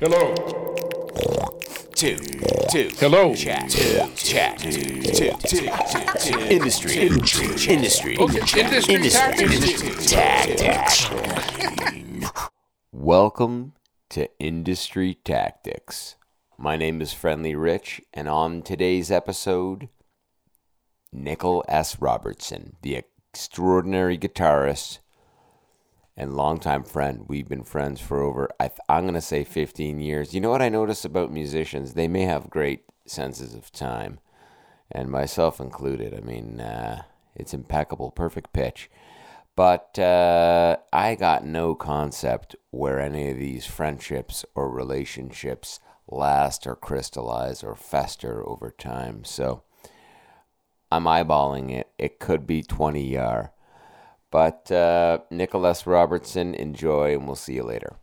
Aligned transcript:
Hello. 0.00 0.32
two, 1.96 2.18
two. 2.70 2.88
Hello. 2.98 3.34
Chat, 3.34 3.68
two, 3.68 4.06
chat, 4.14 4.56
two, 4.60 4.70
two, 5.02 5.32
two, 5.44 5.68
two. 6.20 6.38
Industry, 6.38 6.98
industry, 6.98 7.74
industry, 7.74 8.16
Okay, 8.16 8.38
industry 8.62 9.10
tactics. 9.10 10.08
tactics. 10.08 11.10
Welcome 12.92 13.72
to 14.10 14.28
Industry 14.38 15.14
Tactics. 15.14 16.14
My 16.56 16.76
name 16.76 17.02
is 17.02 17.12
Friendly 17.12 17.56
Rich, 17.56 18.00
and 18.14 18.28
on 18.28 18.62
today's 18.62 19.10
episode, 19.10 19.88
Nicholas 21.12 21.96
Robertson, 22.00 22.76
the 22.82 22.94
extraordinary 22.94 24.16
guitarist 24.16 25.00
and 26.18 26.34
longtime 26.34 26.82
friend. 26.82 27.24
We've 27.28 27.48
been 27.48 27.62
friends 27.62 28.00
for 28.00 28.20
over, 28.20 28.50
I 28.58 28.70
I'm 28.88 29.04
going 29.04 29.14
to 29.14 29.20
say 29.20 29.44
15 29.44 30.00
years. 30.00 30.34
You 30.34 30.40
know 30.40 30.50
what 30.50 30.60
I 30.60 30.68
notice 30.68 31.04
about 31.04 31.32
musicians? 31.32 31.94
They 31.94 32.08
may 32.08 32.22
have 32.22 32.50
great 32.50 32.82
senses 33.06 33.54
of 33.54 33.70
time, 33.70 34.18
and 34.90 35.10
myself 35.10 35.60
included. 35.60 36.12
I 36.12 36.20
mean, 36.20 36.60
uh, 36.60 37.02
it's 37.36 37.54
impeccable, 37.54 38.10
perfect 38.10 38.52
pitch. 38.52 38.90
But 39.54 39.96
uh, 39.98 40.78
I 40.92 41.14
got 41.14 41.44
no 41.44 41.76
concept 41.76 42.56
where 42.70 43.00
any 43.00 43.30
of 43.30 43.38
these 43.38 43.66
friendships 43.66 44.44
or 44.56 44.70
relationships 44.70 45.78
last 46.08 46.66
or 46.66 46.74
crystallize 46.74 47.62
or 47.62 47.76
fester 47.76 48.46
over 48.46 48.70
time. 48.70 49.24
So 49.24 49.62
I'm 50.90 51.04
eyeballing 51.04 51.70
it. 51.70 51.90
It 51.96 52.18
could 52.18 52.44
be 52.44 52.62
20 52.62 53.06
yar. 53.06 53.52
But 54.30 54.70
uh, 54.70 55.18
Nicholas 55.30 55.86
Robertson, 55.86 56.54
enjoy, 56.54 57.14
and 57.14 57.26
we'll 57.26 57.36
see 57.36 57.54
you 57.54 57.62
later. 57.62 57.96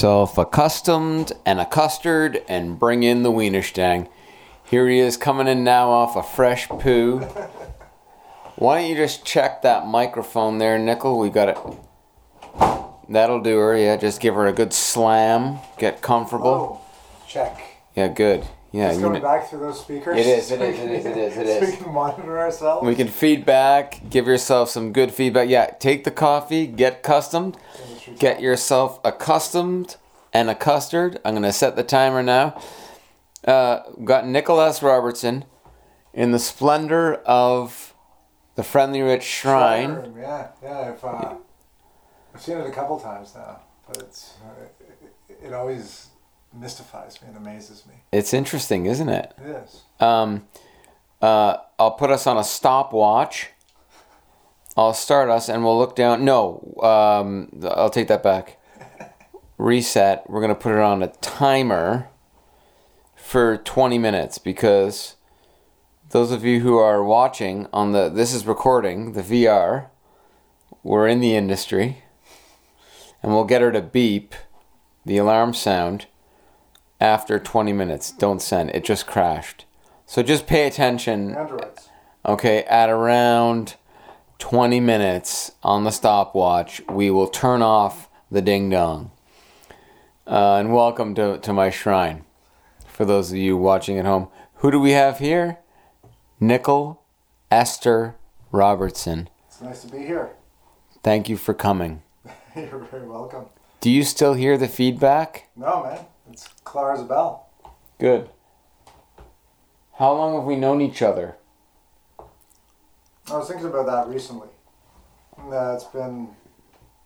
Yourself 0.00 0.38
accustomed 0.38 1.30
and 1.44 1.60
a 1.60 1.66
custard 1.66 2.42
and 2.48 2.78
bring 2.78 3.02
in 3.02 3.22
the 3.22 3.30
Wienerstang. 3.30 4.08
Here 4.64 4.88
he 4.88 4.98
is 4.98 5.18
coming 5.18 5.46
in 5.46 5.62
now 5.62 5.90
off 5.90 6.16
a 6.16 6.22
fresh 6.22 6.66
poo. 6.70 7.18
Why 8.56 8.80
don't 8.80 8.88
you 8.88 8.96
just 8.96 9.26
check 9.26 9.60
that 9.60 9.86
microphone 9.86 10.56
there, 10.56 10.78
Nickel? 10.78 11.18
We 11.18 11.28
got 11.28 11.50
it. 11.50 11.58
That'll 13.10 13.42
do 13.42 13.58
her, 13.58 13.76
yeah. 13.76 13.98
Just 13.98 14.22
give 14.22 14.34
her 14.36 14.46
a 14.46 14.54
good 14.54 14.72
slam. 14.72 15.58
Get 15.76 16.00
comfortable. 16.00 16.80
Oh, 16.82 17.28
check. 17.28 17.60
Yeah, 17.94 18.08
good. 18.08 18.46
Yeah, 18.72 18.92
It's 18.92 19.00
going 19.00 19.14
know, 19.14 19.20
back 19.20 19.50
through 19.50 19.60
those 19.60 19.80
speakers. 19.80 20.16
It 20.16 20.26
is, 20.26 20.50
it 20.50 20.62
is, 20.62 20.78
it 20.78 20.90
is, 20.92 21.02
can- 21.02 21.12
it 21.12 21.46
is, 21.46 21.60
so 21.68 21.70
we 21.72 21.76
can 21.76 21.92
monitor 21.92 22.38
ourselves. 22.38 22.86
we 22.86 22.94
can 22.94 23.08
feedback, 23.08 24.00
give 24.08 24.26
yourself 24.26 24.70
some 24.70 24.94
good 24.94 25.12
feedback. 25.12 25.50
Yeah, 25.50 25.66
take 25.78 26.04
the 26.04 26.10
coffee, 26.10 26.66
get 26.66 27.00
accustomed, 27.00 27.58
get 28.18 28.40
yourself 28.40 29.00
accustomed 29.04 29.96
and 30.32 30.50
a 30.50 30.54
custard. 30.54 31.20
I'm 31.24 31.34
going 31.34 31.42
to 31.42 31.52
set 31.52 31.76
the 31.76 31.82
timer 31.82 32.22
now. 32.22 32.60
Uh, 33.46 33.80
got 34.04 34.26
Nicholas 34.26 34.82
Robertson 34.82 35.44
in 36.12 36.32
the 36.32 36.38
splendor 36.38 37.14
of 37.24 37.94
the 38.54 38.62
Friendly 38.62 39.00
Rich 39.02 39.22
Shrine. 39.22 40.14
Yeah, 40.18 40.48
yeah. 40.62 40.92
I've, 40.92 41.04
uh, 41.04 41.34
I've 42.34 42.42
seen 42.42 42.58
it 42.58 42.66
a 42.66 42.72
couple 42.72 43.00
times 43.00 43.34
now, 43.34 43.60
but 43.86 43.98
it's 43.98 44.34
uh, 44.44 44.64
it, 45.28 45.46
it 45.46 45.52
always 45.52 46.08
mystifies 46.52 47.20
me 47.22 47.28
and 47.28 47.36
amazes 47.36 47.86
me. 47.86 47.94
It's 48.12 48.34
interesting, 48.34 48.86
isn't 48.86 49.08
it? 49.08 49.32
It 49.38 49.64
is. 49.64 49.82
Um, 50.00 50.48
uh, 51.22 51.58
I'll 51.78 51.92
put 51.92 52.10
us 52.10 52.26
on 52.26 52.36
a 52.36 52.44
stopwatch. 52.44 53.50
I'll 54.76 54.94
start 54.94 55.28
us 55.28 55.48
and 55.48 55.64
we'll 55.64 55.78
look 55.78 55.96
down. 55.96 56.24
No, 56.24 56.74
um, 56.82 57.50
I'll 57.62 57.90
take 57.90 58.08
that 58.08 58.22
back. 58.22 58.58
Reset. 59.58 60.28
We're 60.28 60.40
going 60.40 60.54
to 60.54 60.60
put 60.60 60.72
it 60.72 60.78
on 60.78 61.02
a 61.02 61.08
timer 61.08 62.08
for 63.14 63.58
20 63.58 63.98
minutes 63.98 64.38
because 64.38 65.16
those 66.10 66.30
of 66.30 66.44
you 66.44 66.60
who 66.60 66.78
are 66.78 67.04
watching 67.04 67.66
on 67.72 67.92
the, 67.92 68.08
this 68.08 68.32
is 68.32 68.46
recording, 68.46 69.12
the 69.12 69.22
VR, 69.22 69.88
we're 70.82 71.06
in 71.06 71.20
the 71.20 71.34
industry 71.34 72.02
and 73.22 73.32
we'll 73.32 73.44
get 73.44 73.60
her 73.60 73.72
to 73.72 73.82
beep 73.82 74.34
the 75.04 75.18
alarm 75.18 75.52
sound 75.52 76.06
after 77.00 77.38
20 77.38 77.72
minutes. 77.72 78.10
Don't 78.10 78.40
send. 78.40 78.70
It 78.70 78.84
just 78.84 79.06
crashed. 79.06 79.64
So 80.06 80.22
just 80.22 80.46
pay 80.46 80.66
attention. 80.66 81.36
Androids. 81.36 81.88
Okay, 82.26 82.64
at 82.64 82.90
around 82.90 83.76
20 84.40 84.80
minutes 84.80 85.52
on 85.62 85.84
the 85.84 85.90
stopwatch, 85.92 86.82
we 86.88 87.10
will 87.10 87.28
turn 87.28 87.62
off 87.62 88.08
the 88.30 88.40
ding 88.40 88.70
dong. 88.70 89.12
Uh, 90.26 90.56
and 90.56 90.72
welcome 90.72 91.14
to, 91.14 91.38
to 91.38 91.52
my 91.52 91.68
shrine. 91.70 92.24
For 92.88 93.04
those 93.04 93.30
of 93.30 93.36
you 93.36 93.56
watching 93.56 93.98
at 93.98 94.06
home, 94.06 94.28
who 94.56 94.70
do 94.70 94.80
we 94.80 94.92
have 94.92 95.18
here? 95.18 95.58
Nickel 96.40 97.02
Esther 97.50 98.16
Robertson. 98.50 99.28
It's 99.46 99.60
nice 99.60 99.82
to 99.82 99.92
be 99.92 99.98
here. 99.98 100.30
Thank 101.02 101.28
you 101.28 101.36
for 101.36 101.52
coming. 101.52 102.02
You're 102.56 102.78
very 102.90 103.06
welcome. 103.06 103.44
Do 103.80 103.90
you 103.90 104.02
still 104.02 104.34
hear 104.34 104.56
the 104.56 104.68
feedback? 104.68 105.50
No, 105.54 105.84
man. 105.84 106.06
It's 106.32 106.48
clear 106.64 106.92
as 106.92 107.00
a 107.00 107.04
bell. 107.04 107.50
Good. 107.98 108.30
How 109.98 110.12
long 110.12 110.34
have 110.34 110.44
we 110.44 110.56
known 110.56 110.80
each 110.80 111.02
other? 111.02 111.36
I 113.30 113.38
was 113.38 113.48
thinking 113.48 113.66
about 113.66 113.86
that 113.86 114.12
recently. 114.12 114.48
Uh, 115.38 115.74
it's 115.74 115.84
been, 115.84 116.30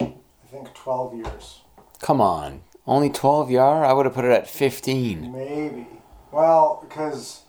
I 0.00 0.12
think, 0.50 0.72
12 0.74 1.14
years. 1.16 1.60
Come 2.00 2.20
on. 2.20 2.62
Only 2.86 3.10
12 3.10 3.50
yar? 3.50 3.84
I 3.84 3.92
would 3.92 4.06
have 4.06 4.14
put 4.14 4.24
it 4.24 4.30
at 4.30 4.48
15. 4.48 5.32
Maybe. 5.32 5.86
Well, 6.32 6.84
because 6.86 7.42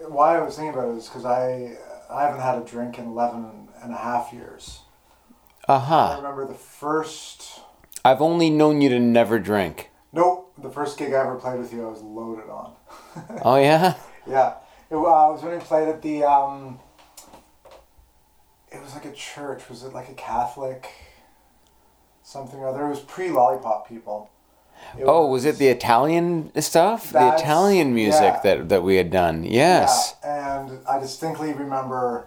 why 0.00 0.36
I 0.36 0.42
was 0.42 0.56
thinking 0.56 0.74
about 0.74 0.88
it 0.88 0.96
is 0.96 1.08
because 1.08 1.24
I 1.24 1.76
I 2.10 2.24
haven't 2.24 2.40
had 2.40 2.58
a 2.58 2.64
drink 2.64 2.98
in 2.98 3.06
11 3.06 3.68
and 3.82 3.92
a 3.92 3.96
half 3.96 4.32
years. 4.32 4.80
Uh 5.68 5.78
huh. 5.78 6.08
I 6.12 6.16
remember 6.16 6.46
the 6.46 6.54
first. 6.54 7.60
I've 8.04 8.20
only 8.20 8.50
known 8.50 8.80
you 8.80 8.88
to 8.90 8.98
never 8.98 9.38
drink. 9.38 9.90
Nope, 10.12 10.52
the 10.58 10.70
first 10.70 10.98
gig 10.98 11.14
I 11.14 11.20
ever 11.20 11.36
played 11.36 11.58
with 11.58 11.72
you, 11.72 11.86
I 11.86 11.90
was 11.90 12.02
loaded 12.02 12.50
on. 12.50 12.74
Oh, 13.44 13.56
yeah? 13.56 13.94
yeah, 14.26 14.54
it 14.90 14.96
uh, 14.96 14.98
was 14.98 15.42
when 15.42 15.52
we 15.52 15.60
played 15.60 15.88
at 15.88 16.02
the. 16.02 16.24
Um, 16.24 16.80
it 18.72 18.82
was 18.82 18.94
like 18.94 19.04
a 19.04 19.12
church. 19.12 19.68
Was 19.68 19.82
it 19.82 19.92
like 19.92 20.08
a 20.08 20.14
Catholic? 20.14 20.88
Something 22.22 22.60
or 22.60 22.68
other. 22.68 22.86
It 22.86 22.90
was 22.90 23.00
pre 23.00 23.30
Lollipop 23.30 23.88
People. 23.88 24.30
It 24.98 25.04
Oh, 25.06 25.26
was 25.26 25.44
it 25.44 25.58
the 25.58 25.68
Italian 25.68 26.50
stuff? 26.60 27.10
The 27.10 27.34
Italian 27.34 27.94
music 27.94 28.20
yeah. 28.22 28.40
that, 28.42 28.68
that 28.68 28.82
we 28.82 28.96
had 28.96 29.10
done. 29.10 29.44
Yes. 29.44 30.16
Yeah, 30.22 30.60
and 30.60 30.86
I 30.86 30.98
distinctly 30.98 31.52
remember 31.52 32.26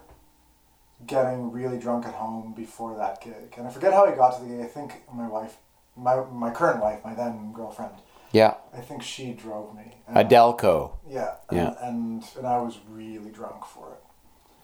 getting 1.06 1.52
really 1.52 1.78
drunk 1.78 2.06
at 2.06 2.14
home 2.14 2.54
before 2.56 2.96
that 2.98 3.22
gig. 3.22 3.54
And 3.58 3.68
I 3.68 3.70
forget 3.70 3.94
how 3.94 4.06
I 4.06 4.16
got 4.16 4.38
to 4.38 4.44
the 4.44 4.50
gig. 4.56 4.62
I 4.62 4.68
think 4.68 5.04
my 5.14 5.28
wife, 5.28 5.58
my, 5.96 6.24
my 6.32 6.52
current 6.52 6.82
wife, 6.82 7.04
my 7.04 7.14
then 7.14 7.52
girlfriend, 7.54 7.92
Yeah. 8.32 8.56
I 8.76 8.82
think 8.82 9.04
she 9.04 9.34
drove 9.34 9.76
me. 9.76 9.96
Adelco. 10.14 10.98
Yeah. 11.10 11.36
And, 11.50 11.58
Yeah. 11.58 11.74
And, 11.82 12.24
and 12.38 12.48
I 12.48 12.60
was 12.60 12.80
really 12.90 13.32
drunk 13.32 13.66
for 13.66 13.92
it. 13.94 14.05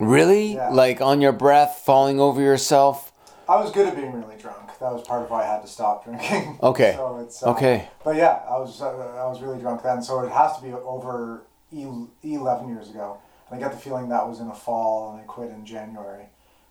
Really? 0.01 0.55
Yeah. 0.55 0.69
Like 0.69 1.01
on 1.01 1.21
your 1.21 1.31
breath, 1.31 1.81
falling 1.85 2.19
over 2.19 2.41
yourself? 2.41 3.11
I 3.47 3.57
was 3.61 3.71
good 3.71 3.87
at 3.87 3.95
being 3.95 4.11
really 4.13 4.37
drunk. 4.37 4.69
That 4.79 4.91
was 4.93 5.05
part 5.07 5.23
of 5.23 5.29
why 5.29 5.43
I 5.43 5.45
had 5.45 5.61
to 5.61 5.67
stop 5.67 6.05
drinking. 6.05 6.57
Okay. 6.63 6.93
so 6.95 7.17
it's, 7.17 7.43
uh, 7.43 7.51
Okay. 7.51 7.87
But 8.03 8.15
yeah, 8.15 8.39
I 8.49 8.57
was 8.57 8.81
uh, 8.81 8.87
I 8.87 9.25
was 9.27 9.41
really 9.41 9.59
drunk 9.59 9.83
then. 9.83 10.01
So 10.01 10.21
it 10.21 10.31
has 10.31 10.55
to 10.57 10.63
be 10.63 10.71
over 10.73 11.43
e- 11.71 11.85
11 12.23 12.69
years 12.69 12.89
ago. 12.89 13.17
And 13.49 13.57
I 13.57 13.59
get 13.61 13.71
the 13.73 13.77
feeling 13.77 14.09
that 14.09 14.27
was 14.27 14.39
in 14.39 14.47
the 14.47 14.53
fall 14.53 15.11
and 15.11 15.21
I 15.21 15.23
quit 15.25 15.49
in 15.51 15.65
January. 15.65 16.25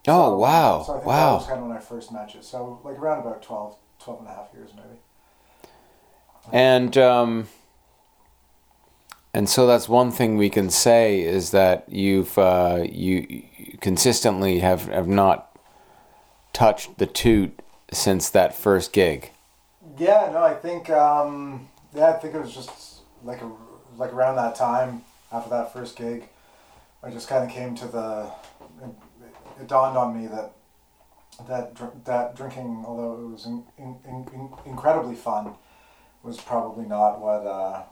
Oh, 0.07 0.35
wow. 0.37 0.81
So 0.83 0.93
I 0.93 0.95
think 0.95 1.05
that 1.05 1.07
Wow. 1.07 1.33
was 1.35 1.45
kind 1.47 1.59
of 1.61 1.67
when 1.67 1.77
I 1.77 1.79
first 1.79 2.11
met 2.11 2.33
you. 2.33 2.41
So 2.41 2.79
like 2.83 2.97
around 2.97 3.19
about 3.19 3.41
12, 3.43 3.75
12 3.99 4.19
and 4.21 4.29
a 4.29 4.33
half 4.33 4.47
years 4.53 4.71
maybe. 4.75 4.99
And 6.51 6.97
um, 6.97 7.47
and 9.33 9.49
so 9.49 9.65
that's 9.65 9.87
one 9.87 10.11
thing 10.11 10.37
we 10.37 10.49
can 10.49 10.69
say 10.69 11.21
is 11.21 11.51
that 11.51 11.85
you've 11.87 12.37
uh, 12.37 12.85
you, 12.89 13.43
consistently 13.79 14.59
have 14.59 14.87
have 14.87 15.07
not 15.07 15.57
touched 16.53 16.97
the 16.97 17.05
toot 17.05 17.57
since 17.93 18.29
that 18.29 18.53
first 18.53 18.91
gig? 18.91 19.31
Yeah, 19.97 20.29
no, 20.33 20.43
I 20.43 20.53
think 20.53 20.89
um, 20.89 21.69
yeah, 21.93 22.09
I 22.09 22.13
think 22.13 22.35
it 22.35 22.41
was 22.41 22.53
just 22.53 23.01
like 23.23 23.41
a, 23.41 23.51
like 23.97 24.13
around 24.13 24.35
that 24.35 24.55
time 24.55 25.03
after 25.31 25.49
that 25.49 25.71
first 25.71 25.95
gig, 25.95 26.27
I 27.01 27.09
just 27.09 27.27
kind 27.27 27.43
of 27.43 27.49
came 27.49 27.73
to 27.75 27.87
the. 27.87 28.31
It, 28.83 28.89
it 29.61 29.67
dawned 29.67 29.97
on 29.97 30.19
me 30.19 30.27
that 30.27 30.53
that 31.47 31.73
dr- 31.73 32.03
that 32.03 32.35
drinking, 32.35 32.83
although 32.85 33.13
it 33.13 33.31
was 33.31 33.45
in, 33.45 33.63
in, 33.77 33.95
in, 34.05 34.49
incredibly 34.65 35.15
fun, 35.15 35.53
was 36.21 36.37
probably 36.37 36.85
not 36.85 37.21
what. 37.21 37.45
Uh, 37.45 37.83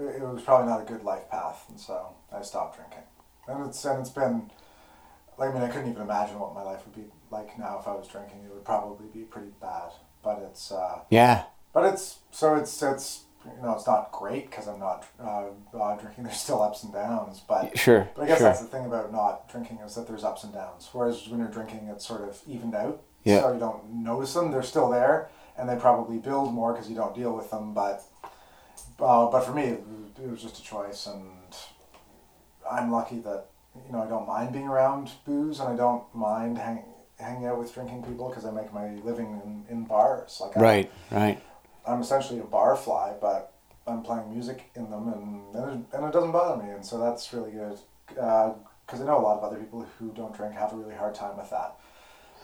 it, 0.00 0.20
was 0.22 0.42
probably 0.42 0.68
not 0.68 0.80
a 0.80 0.84
good 0.84 1.04
life 1.04 1.28
path, 1.30 1.64
and 1.68 1.78
so 1.78 2.14
I 2.32 2.42
stopped 2.42 2.76
drinking. 2.76 3.04
And 3.48 3.66
it's 3.66 3.84
and 3.84 4.00
it's 4.00 4.10
been. 4.10 4.50
Like, 5.38 5.50
I 5.50 5.54
mean, 5.54 5.62
I 5.62 5.68
couldn't 5.68 5.88
even 5.90 6.02
imagine 6.02 6.38
what 6.38 6.54
my 6.54 6.62
life 6.62 6.80
would 6.84 6.94
be 6.94 7.10
like 7.30 7.58
now 7.58 7.78
if 7.80 7.88
I 7.88 7.92
was 7.94 8.06
drinking. 8.08 8.40
It 8.44 8.52
would 8.52 8.64
probably 8.64 9.06
be 9.12 9.20
pretty 9.20 9.52
bad. 9.60 9.90
But 10.22 10.40
it's. 10.50 10.70
Uh, 10.70 11.00
Yeah. 11.08 11.44
but 11.72 11.92
it's 11.94 12.18
so 12.30 12.56
it's 12.56 12.82
it's 12.82 13.24
you 13.44 13.62
know 13.62 13.72
it's 13.72 13.86
not 13.86 14.12
great 14.12 14.50
because 14.50 14.68
I'm 14.68 14.78
not 14.78 15.06
uh, 15.18 15.46
uh, 15.74 15.96
drinking. 15.96 16.24
There's 16.24 16.38
still 16.38 16.60
ups 16.62 16.82
and 16.84 16.92
downs, 16.92 17.40
but 17.48 17.76
Sure. 17.78 18.08
but 18.14 18.24
I 18.24 18.26
guess 18.26 18.38
sure. 18.38 18.48
that's 18.48 18.60
the 18.60 18.66
thing 18.68 18.84
about 18.84 19.10
not 19.12 19.48
drinking 19.50 19.78
is 19.78 19.94
that 19.94 20.06
there's 20.06 20.24
ups 20.24 20.44
and 20.44 20.52
downs. 20.52 20.90
Whereas 20.92 21.26
when 21.28 21.40
you're 21.40 21.48
drinking, 21.48 21.88
it's 21.90 22.06
sort 22.06 22.22
of 22.22 22.38
evened 22.46 22.74
out. 22.74 23.00
Yeah. 23.24 23.40
So 23.40 23.52
you 23.54 23.58
don't 23.60 23.84
notice 23.90 24.34
them. 24.34 24.50
They're 24.50 24.62
still 24.62 24.90
there, 24.90 25.30
and 25.56 25.68
they 25.68 25.76
probably 25.76 26.18
build 26.18 26.52
more 26.52 26.72
because 26.74 26.90
you 26.90 26.96
don't 26.96 27.14
deal 27.14 27.34
with 27.34 27.50
them. 27.50 27.72
But 27.72 28.02
uh, 29.00 29.30
but 29.30 29.40
for 29.40 29.52
me, 29.52 29.62
it, 29.62 30.30
was 30.30 30.42
just 30.42 30.58
a 30.58 30.62
choice, 30.62 31.06
and 31.06 31.30
I'm 32.70 32.90
lucky 32.90 33.18
that 33.20 33.46
you 33.86 33.92
know 33.92 34.02
I 34.02 34.06
don't 34.06 34.26
mind 34.26 34.52
being 34.52 34.68
around 34.68 35.10
booze, 35.24 35.60
and 35.60 35.68
I 35.68 35.76
don't 35.76 36.04
mind 36.14 36.58
hang, 36.58 36.84
hanging 37.18 37.46
out 37.46 37.58
with 37.58 37.72
drinking 37.72 38.02
people 38.02 38.28
because 38.28 38.44
I 38.44 38.50
make 38.50 38.72
my 38.72 38.94
living 39.04 39.40
in, 39.44 39.64
in 39.74 39.84
bars. 39.84 40.38
Like 40.40 40.56
I, 40.56 40.60
Right. 40.60 40.92
Right. 41.10 41.42
I'm 41.86 42.00
essentially 42.00 42.40
a 42.40 42.44
bar 42.44 42.76
fly, 42.76 43.14
but 43.20 43.54
I'm 43.86 44.02
playing 44.02 44.30
music 44.30 44.70
in 44.74 44.90
them, 44.90 45.08
and 45.08 45.56
and 45.56 45.84
it, 45.92 45.96
and 45.96 46.06
it 46.06 46.12
doesn't 46.12 46.32
bother 46.32 46.62
me, 46.62 46.70
and 46.70 46.84
so 46.84 46.98
that's 46.98 47.32
really 47.32 47.52
good. 47.52 47.78
Because 48.08 49.00
I 49.00 49.04
know 49.04 49.18
a 49.18 49.22
lot 49.22 49.38
of 49.38 49.44
other 49.44 49.56
people 49.56 49.86
who 49.98 50.12
don't 50.12 50.34
drink 50.34 50.54
have 50.54 50.72
a 50.72 50.76
really 50.76 50.94
hard 50.94 51.14
time 51.14 51.36
with 51.36 51.50
that, 51.50 51.76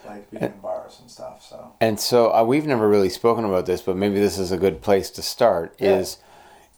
like 0.06 0.30
being 0.30 0.42
in 0.42 0.60
bars 0.60 0.98
and 1.00 1.10
stuff. 1.10 1.44
So 1.44 1.72
And 1.80 2.00
so 2.00 2.32
uh, 2.32 2.44
we've 2.44 2.66
never 2.66 2.88
really 2.88 3.10
spoken 3.10 3.44
about 3.44 3.66
this, 3.66 3.82
but 3.82 3.96
maybe 3.96 4.18
this 4.18 4.38
is 4.38 4.52
a 4.52 4.56
good 4.56 4.80
place 4.80 5.10
to 5.10 5.22
start. 5.22 5.74
Yeah. 5.78 5.98
Is 5.98 6.18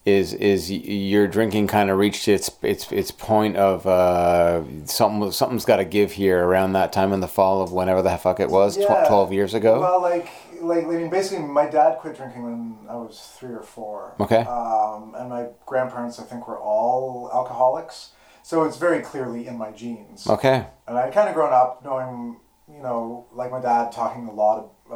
is 0.09 0.33
is 0.33 0.71
your 0.71 1.27
drinking 1.27 1.67
kind 1.67 1.89
of 1.89 1.97
reached 1.97 2.27
its 2.27 2.49
its 2.61 2.91
its 2.91 3.11
point 3.11 3.55
of 3.57 3.85
uh, 3.87 4.63
something 4.85 5.31
something's 5.31 5.65
got 5.65 5.77
to 5.77 5.85
give 5.85 6.13
here 6.13 6.45
around 6.45 6.73
that 6.73 6.91
time 6.91 7.13
in 7.13 7.19
the 7.19 7.27
fall 7.27 7.61
of 7.61 7.71
whenever 7.71 8.01
the 8.01 8.17
fuck 8.17 8.39
it 8.39 8.49
was 8.49 8.75
tw- 8.77 9.07
twelve 9.07 9.31
years 9.31 9.53
ago. 9.53 9.79
well, 9.79 10.01
like 10.01 10.29
like 10.61 10.85
I 10.85 10.87
mean, 10.87 11.09
basically, 11.09 11.45
my 11.45 11.67
dad 11.69 11.99
quit 11.99 12.17
drinking 12.17 12.43
when 12.43 12.77
I 12.89 12.95
was 12.95 13.33
three 13.37 13.53
or 13.53 13.63
four. 13.63 14.15
Okay. 14.19 14.41
Um, 14.41 15.15
and 15.17 15.29
my 15.29 15.47
grandparents, 15.65 16.19
I 16.19 16.23
think, 16.23 16.47
were 16.47 16.59
all 16.59 17.29
alcoholics, 17.33 18.11
so 18.43 18.63
it's 18.63 18.77
very 18.77 19.01
clearly 19.01 19.47
in 19.47 19.57
my 19.57 19.71
genes. 19.71 20.27
okay. 20.27 20.67
And 20.87 20.97
I 20.97 21.09
kind 21.11 21.29
of 21.29 21.35
grown 21.35 21.53
up 21.53 21.81
knowing, 21.83 22.37
you 22.67 22.81
know, 22.81 23.27
like 23.31 23.51
my 23.51 23.61
dad 23.61 23.91
talking 23.91 24.27
a 24.27 24.33
lot 24.33 24.57
of, 24.59 24.71
uh, 24.91 24.95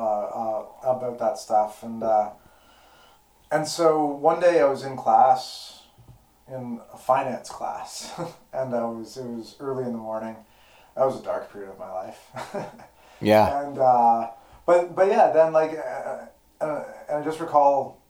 uh, 0.89 0.95
about 0.97 1.19
that 1.19 1.37
stuff, 1.37 1.83
and 1.83 2.03
uh, 2.03 2.31
and 3.53 3.67
so 3.67 4.05
one 4.05 4.39
day 4.39 4.59
I 4.59 4.65
was 4.65 4.83
in 4.83 4.97
class, 4.97 5.83
in 6.47 6.79
a 6.93 6.97
finance 6.97 7.49
class, 7.49 8.11
and 8.53 8.73
I 8.75 8.83
was 8.85 9.17
it 9.17 9.25
was 9.25 9.55
early 9.59 9.83
in 9.85 9.91
the 9.91 9.97
morning. 9.97 10.35
That 10.95 11.05
was 11.05 11.19
a 11.19 11.23
dark 11.23 11.51
period 11.51 11.69
of 11.71 11.79
my 11.79 11.91
life. 11.91 12.19
Yeah. 13.21 13.61
and 13.63 13.77
uh, 13.79 14.31
but 14.65 14.95
but 14.95 15.07
yeah, 15.07 15.31
then 15.31 15.53
like, 15.53 15.71
uh, 15.71 16.25
uh, 16.59 16.83
and 17.07 17.19
I 17.19 17.23
just 17.23 17.39
recall 17.39 18.01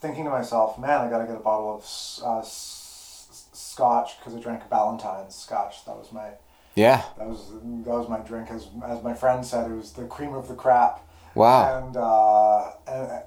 thinking 0.00 0.24
to 0.24 0.30
myself, 0.30 0.78
man, 0.78 1.00
I 1.00 1.10
gotta 1.10 1.26
get 1.26 1.34
a 1.34 1.40
bottle 1.40 1.74
of 1.74 1.82
s- 1.82 2.20
uh, 2.24 2.38
s- 2.38 3.48
scotch 3.52 4.18
because 4.18 4.36
I 4.36 4.38
drank 4.40 4.68
Ballantine's 4.70 5.34
scotch. 5.34 5.84
That 5.86 5.96
was 5.96 6.12
my 6.12 6.28
Yeah. 6.76 7.02
that 7.18 7.26
was 7.26 7.50
that 7.84 7.94
was 8.00 8.08
my 8.08 8.18
drink, 8.20 8.50
as 8.50 8.68
as 8.86 9.02
my 9.02 9.14
friend 9.14 9.44
said, 9.44 9.68
it 9.68 9.74
was 9.74 9.92
the 9.92 10.04
cream 10.04 10.34
of 10.34 10.46
the 10.46 10.54
crap. 10.54 11.00
Wow. 11.34 11.78
And 11.78 11.96
uh, 11.96 12.70
and, 12.86 13.22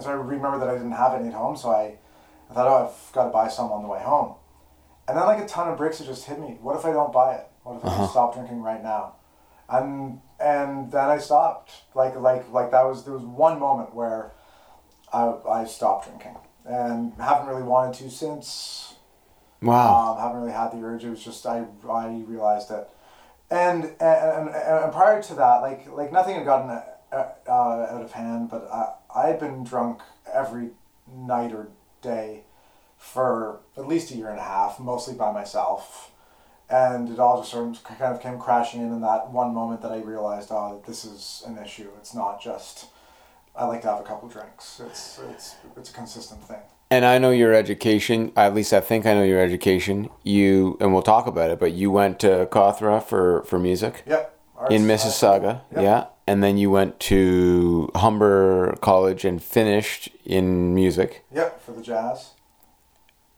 so 0.00 0.10
I 0.10 0.12
remember 0.12 0.58
that 0.58 0.68
I 0.68 0.74
didn't 0.74 0.92
have 0.92 1.14
any 1.14 1.28
at 1.28 1.34
home, 1.34 1.56
so 1.56 1.70
I, 1.70 1.96
I 2.50 2.54
thought, 2.54 2.66
oh, 2.68 2.86
I've 2.86 3.12
got 3.12 3.24
to 3.24 3.30
buy 3.30 3.48
some 3.48 3.70
on 3.72 3.82
the 3.82 3.88
way 3.88 4.00
home. 4.00 4.34
And 5.08 5.16
then 5.16 5.24
like 5.26 5.42
a 5.42 5.46
ton 5.46 5.68
of 5.68 5.76
bricks 5.78 5.98
had 5.98 6.06
just 6.06 6.24
hit 6.26 6.38
me. 6.38 6.58
What 6.60 6.76
if 6.76 6.84
I 6.84 6.92
don't 6.92 7.12
buy 7.12 7.34
it? 7.34 7.46
What 7.64 7.76
if 7.78 7.84
I 7.84 7.88
Uh-huh. 7.88 7.98
just 8.02 8.10
stop 8.12 8.34
drinking 8.34 8.62
right 8.62 8.82
now? 8.82 9.14
And 9.68 10.20
and 10.38 10.90
then 10.92 11.08
I 11.08 11.18
stopped. 11.18 11.70
Like 11.94 12.14
like 12.16 12.50
like 12.52 12.70
that 12.72 12.84
was 12.84 13.04
there 13.04 13.14
was 13.14 13.22
one 13.24 13.58
moment 13.58 13.94
where 13.94 14.32
I 15.12 15.34
I 15.48 15.64
stopped 15.64 16.06
drinking 16.06 16.36
and 16.64 17.14
haven't 17.14 17.46
really 17.48 17.62
wanted 17.62 17.94
to 18.02 18.10
since. 18.10 18.94
Wow. 19.60 20.12
Um, 20.12 20.18
haven't 20.20 20.40
really 20.40 20.52
had 20.52 20.72
the 20.72 20.84
urge. 20.84 21.04
It 21.04 21.10
was 21.10 21.24
just 21.24 21.46
I 21.46 21.64
I 21.88 22.08
realized 22.26 22.68
that, 22.70 22.90
and 23.50 23.84
and, 24.00 24.48
and, 24.48 24.54
and 24.54 24.92
prior 24.92 25.22
to 25.22 25.34
that, 25.34 25.62
like 25.62 25.86
like 25.92 26.12
nothing 26.12 26.34
had 26.36 26.44
gotten 26.44 26.70
uh, 26.70 26.82
uh, 27.48 27.50
out 27.90 28.02
of 28.02 28.12
hand. 28.12 28.50
But 28.50 28.68
I 28.72 28.92
I 29.14 29.26
had 29.28 29.38
been 29.38 29.64
drunk 29.64 30.00
every 30.32 30.70
night 31.12 31.52
or 31.52 31.68
day 32.00 32.42
for 32.96 33.60
at 33.76 33.86
least 33.86 34.10
a 34.12 34.16
year 34.16 34.28
and 34.30 34.38
a 34.38 34.42
half, 34.42 34.78
mostly 34.78 35.14
by 35.14 35.32
myself. 35.32 36.10
And 36.70 37.10
it 37.10 37.18
all 37.18 37.40
just 37.40 37.50
sort 37.50 37.76
of 37.76 37.84
kind 37.84 38.14
of 38.14 38.20
came 38.22 38.38
crashing 38.38 38.80
in 38.80 38.92
in 38.92 39.00
that 39.02 39.30
one 39.30 39.52
moment 39.52 39.82
that 39.82 39.92
I 39.92 39.98
realized, 39.98 40.48
oh, 40.50 40.82
this 40.86 41.04
is 41.04 41.42
an 41.46 41.58
issue. 41.58 41.88
It's 41.98 42.14
not 42.14 42.40
just 42.40 42.86
I 43.54 43.66
like 43.66 43.82
to 43.82 43.88
have 43.88 44.00
a 44.00 44.04
couple 44.04 44.28
drinks. 44.28 44.80
It's 44.86 45.20
it's 45.30 45.56
it's 45.76 45.90
a 45.90 45.92
consistent 45.92 46.42
thing. 46.44 46.60
And 46.90 47.04
I 47.04 47.18
know 47.18 47.30
your 47.30 47.52
education, 47.54 48.32
at 48.36 48.54
least 48.54 48.72
I 48.72 48.80
think 48.80 49.04
I 49.06 49.14
know 49.14 49.22
your 49.24 49.40
education. 49.40 50.08
You 50.22 50.78
and 50.80 50.92
we'll 50.94 51.02
talk 51.02 51.26
about 51.26 51.50
it, 51.50 51.58
but 51.60 51.72
you 51.72 51.90
went 51.90 52.20
to 52.20 52.46
Cawthra 52.50 53.02
for 53.02 53.42
for 53.44 53.58
music 53.58 54.02
Yep. 54.06 54.38
Arts- 54.56 54.74
in 54.74 54.82
Mississauga, 54.82 55.60
Yep. 55.72 55.82
yeah. 55.82 56.06
And 56.26 56.42
then 56.42 56.56
you 56.56 56.70
went 56.70 57.00
to 57.00 57.90
Humber 57.96 58.76
College 58.80 59.24
and 59.24 59.42
finished 59.42 60.08
in 60.24 60.74
music. 60.74 61.24
Yep, 61.32 61.62
for 61.62 61.72
the 61.72 61.82
jazz. 61.82 62.30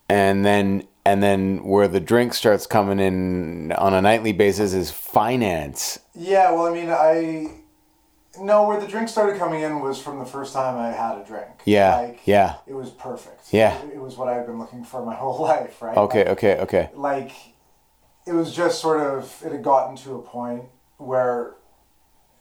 And 0.08 0.44
then 0.44 0.86
and 1.06 1.22
then 1.22 1.64
where 1.64 1.88
the 1.88 2.00
drink 2.00 2.34
starts 2.34 2.66
coming 2.66 2.98
in 2.98 3.72
on 3.72 3.94
a 3.94 4.00
nightly 4.00 4.32
basis 4.32 4.72
is 4.72 4.90
finance. 4.90 5.98
Yeah, 6.14 6.50
well, 6.52 6.66
I 6.66 6.72
mean, 6.72 6.90
I 6.90 7.60
no, 8.38 8.66
where 8.66 8.80
the 8.80 8.86
drink 8.86 9.08
started 9.08 9.38
coming 9.38 9.62
in 9.62 9.80
was 9.80 10.00
from 10.00 10.18
the 10.18 10.24
first 10.24 10.52
time 10.52 10.76
I 10.76 10.90
had 10.90 11.18
a 11.18 11.24
drink. 11.24 11.48
Yeah, 11.64 11.96
like, 11.96 12.20
yeah. 12.26 12.56
It 12.66 12.74
was 12.74 12.90
perfect. 12.90 13.52
Yeah. 13.52 13.80
it, 13.82 13.94
it 13.94 14.00
was 14.00 14.16
what 14.16 14.28
I've 14.28 14.46
been 14.46 14.58
looking 14.58 14.84
for 14.84 15.04
my 15.04 15.14
whole 15.14 15.40
life, 15.40 15.80
right? 15.80 15.96
Okay, 15.96 16.20
Like, 16.20 16.28
okay, 16.28 16.56
okay. 16.60 16.90
like 16.94 17.32
it 18.26 18.32
was 18.32 18.54
just 18.54 18.80
sort 18.80 19.00
of 19.00 19.42
it 19.44 19.52
had 19.52 19.62
gotten 19.62 19.96
to 19.96 20.14
a 20.14 20.22
point 20.22 20.64
where, 20.96 21.54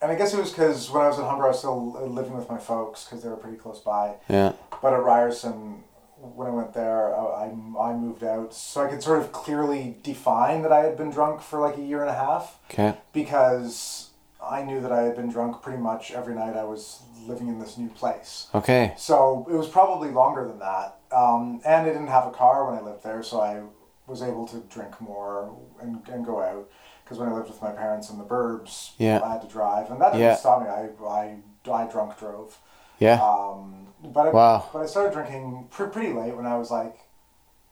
and 0.03 0.11
I 0.11 0.15
guess 0.15 0.33
it 0.33 0.39
was 0.39 0.51
because 0.51 0.91
when 0.91 1.01
I 1.01 1.07
was 1.07 1.17
at 1.17 1.25
Humber, 1.25 1.45
I 1.45 1.47
was 1.47 1.59
still 1.59 1.91
living 2.09 2.35
with 2.35 2.49
my 2.49 2.57
folks 2.57 3.05
because 3.05 3.23
they 3.23 3.29
were 3.29 3.37
pretty 3.37 3.57
close 3.57 3.79
by. 3.79 4.15
Yeah. 4.27 4.51
But 4.81 4.93
at 4.93 5.01
Ryerson, 5.01 5.83
when 6.17 6.47
I 6.47 6.51
went 6.51 6.73
there, 6.73 7.15
I, 7.15 7.45
I, 7.45 7.89
I 7.89 7.93
moved 7.93 8.23
out, 8.23 8.53
so 8.53 8.83
I 8.85 8.89
could 8.89 9.01
sort 9.01 9.19
of 9.19 9.31
clearly 9.31 9.97
define 10.03 10.61
that 10.63 10.73
I 10.73 10.79
had 10.83 10.97
been 10.97 11.09
drunk 11.09 11.41
for 11.41 11.59
like 11.59 11.77
a 11.77 11.81
year 11.81 12.01
and 12.01 12.09
a 12.09 12.13
half 12.15 12.59
Okay. 12.69 12.95
because 13.13 14.09
I 14.43 14.61
knew 14.63 14.81
that 14.81 14.91
I 14.91 15.03
had 15.03 15.15
been 15.15 15.29
drunk 15.29 15.61
pretty 15.61 15.79
much 15.79 16.11
every 16.11 16.35
night 16.35 16.57
I 16.57 16.65
was 16.65 17.01
living 17.25 17.47
in 17.47 17.59
this 17.59 17.77
new 17.77 17.87
place. 17.89 18.47
Okay. 18.53 18.93
So 18.97 19.47
it 19.49 19.55
was 19.55 19.69
probably 19.69 20.09
longer 20.11 20.45
than 20.45 20.59
that. 20.59 20.97
Um, 21.15 21.61
and 21.65 21.83
I 21.83 21.85
didn't 21.85 22.07
have 22.07 22.27
a 22.27 22.31
car 22.31 22.69
when 22.69 22.77
I 22.77 22.81
lived 22.81 23.03
there, 23.03 23.23
so 23.23 23.39
I 23.39 23.61
was 24.05 24.21
able 24.21 24.45
to 24.49 24.57
drink 24.69 24.99
more 24.99 25.55
and, 25.81 26.05
and 26.09 26.25
go 26.25 26.41
out. 26.41 26.69
Because 27.03 27.19
when 27.19 27.27
I 27.29 27.33
lived 27.33 27.49
with 27.49 27.61
my 27.61 27.71
parents 27.71 28.09
in 28.09 28.17
the 28.17 28.23
burbs, 28.23 28.91
Yeah. 28.97 29.19
I 29.23 29.33
had 29.33 29.41
to 29.41 29.47
drive, 29.47 29.91
and 29.91 29.99
that 30.01 30.13
didn't 30.13 30.21
Yeah. 30.27 30.35
stop 30.35 30.61
me. 30.61 30.67
I, 30.69 30.89
I, 31.05 31.37
I 31.71 31.85
drunk 31.87 32.17
drove. 32.17 32.57
Yeah. 32.99 33.21
Um, 33.21 33.87
but 34.03 34.27
I, 34.27 34.29
Wow. 34.31 34.65
but 34.71 34.79
I 34.79 34.85
started 34.85 35.13
drinking 35.13 35.67
pr- 35.69 35.85
pretty 35.85 36.13
late 36.13 36.35
when 36.35 36.45
I 36.45 36.57
was 36.57 36.71
like 36.71 36.97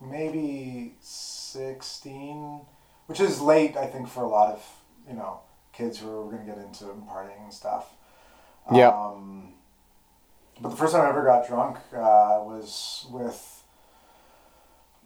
maybe 0.02 0.96
sixteen, 1.02 2.62
which 3.06 3.20
is 3.20 3.40
late 3.42 3.78
I 3.78 3.86
think 3.88 4.08
for 4.08 4.24
a 4.24 4.28
lot 4.28 4.52
of 4.54 4.66
you 5.08 5.14
know 5.14 5.40
kids 5.74 6.00
who 6.00 6.08
are 6.10 6.26
going 6.32 6.46
to 6.46 6.52
get 6.54 6.58
into 6.58 6.86
partying 7.10 7.42
and 7.44 7.54
stuff. 7.54 7.94
Yeah. 8.72 8.90
Um, 8.90 9.54
but 10.60 10.70
the 10.70 10.76
first 10.76 10.94
time 10.94 11.06
I 11.06 11.10
ever 11.10 11.24
got 11.24 11.48
drunk 11.48 11.78
uh, 11.94 12.40
was 12.44 13.06
with. 13.10 13.51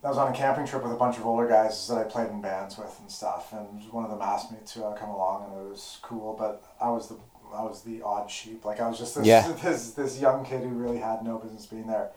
I 0.05 0.09
was 0.09 0.19
on 0.19 0.31
a 0.31 0.35
camping 0.35 0.67
trip 0.67 0.83
with 0.83 0.91
a 0.91 0.97
bunch 0.97 1.17
of 1.17 1.25
older 1.25 1.47
guys 1.47 1.87
that 1.87 1.97
I 1.97 2.03
played 2.03 2.29
in 2.29 2.39
bands 2.39 2.77
with 2.77 2.95
and 2.99 3.09
stuff, 3.09 3.51
and 3.53 3.81
one 3.91 4.03
of 4.03 4.11
them 4.11 4.21
asked 4.21 4.51
me 4.51 4.59
to 4.63 4.85
uh, 4.85 4.93
come 4.93 5.09
along, 5.09 5.45
and 5.45 5.65
it 5.65 5.69
was 5.71 5.97
cool. 6.03 6.35
But 6.37 6.63
I 6.79 6.89
was 6.89 7.07
the 7.09 7.17
I 7.51 7.63
was 7.63 7.81
the 7.81 8.03
odd 8.03 8.29
sheep. 8.29 8.65
Like 8.65 8.79
I 8.79 8.87
was 8.87 8.99
just 8.99 9.15
this 9.15 9.25
Yeah. 9.25 9.51
this 9.63 9.91
this 9.91 10.19
young 10.21 10.45
kid 10.45 10.61
who 10.61 10.69
really 10.69 10.99
had 10.99 11.23
no 11.23 11.39
business 11.39 11.65
being 11.65 11.87
there. 11.87 12.11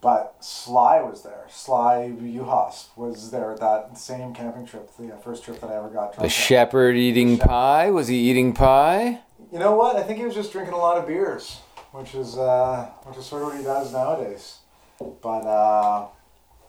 But 0.00 0.36
Sly 0.40 1.02
was 1.02 1.24
there. 1.24 1.46
Sly 1.50 2.14
Uhas 2.18 2.88
was 2.96 3.30
there 3.30 3.52
at 3.52 3.60
that 3.60 3.98
same 3.98 4.32
camping 4.32 4.64
trip, 4.64 4.90
the 4.96 5.14
uh, 5.14 5.18
first 5.18 5.44
trip 5.44 5.60
that 5.60 5.68
I 5.70 5.76
ever 5.76 5.88
got 5.88 6.14
drunk. 6.14 6.22
The 6.22 6.28
shepherd 6.30 6.96
eating 6.96 7.36
Shepherd. 7.36 7.48
pie? 7.48 7.90
Was 7.90 8.08
he 8.08 8.16
eating 8.16 8.54
pie? 8.54 9.20
You 9.52 9.58
know 9.58 9.74
what? 9.74 9.96
I 9.96 10.02
think 10.02 10.18
he 10.18 10.24
was 10.24 10.34
just 10.34 10.52
drinking 10.52 10.74
a 10.74 10.78
lot 10.78 10.96
of 10.96 11.06
beers, 11.06 11.60
which 11.92 12.14
is 12.14 12.38
uh, 12.38 12.86
which 13.04 13.18
is 13.18 13.26
sort 13.26 13.42
of 13.42 13.48
what 13.48 13.58
he 13.58 13.62
does 13.62 13.92
nowadays. 13.92 14.58
But 14.98 15.44
uh, 15.44 16.06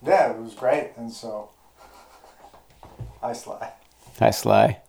yeah, 0.05 0.31
it 0.31 0.37
was 0.37 0.53
great, 0.53 0.91
and 0.97 1.11
so 1.11 1.49
I 3.21 3.33
Sly. 3.33 3.71
Hi, 4.19 4.31
Sly. 4.31 4.79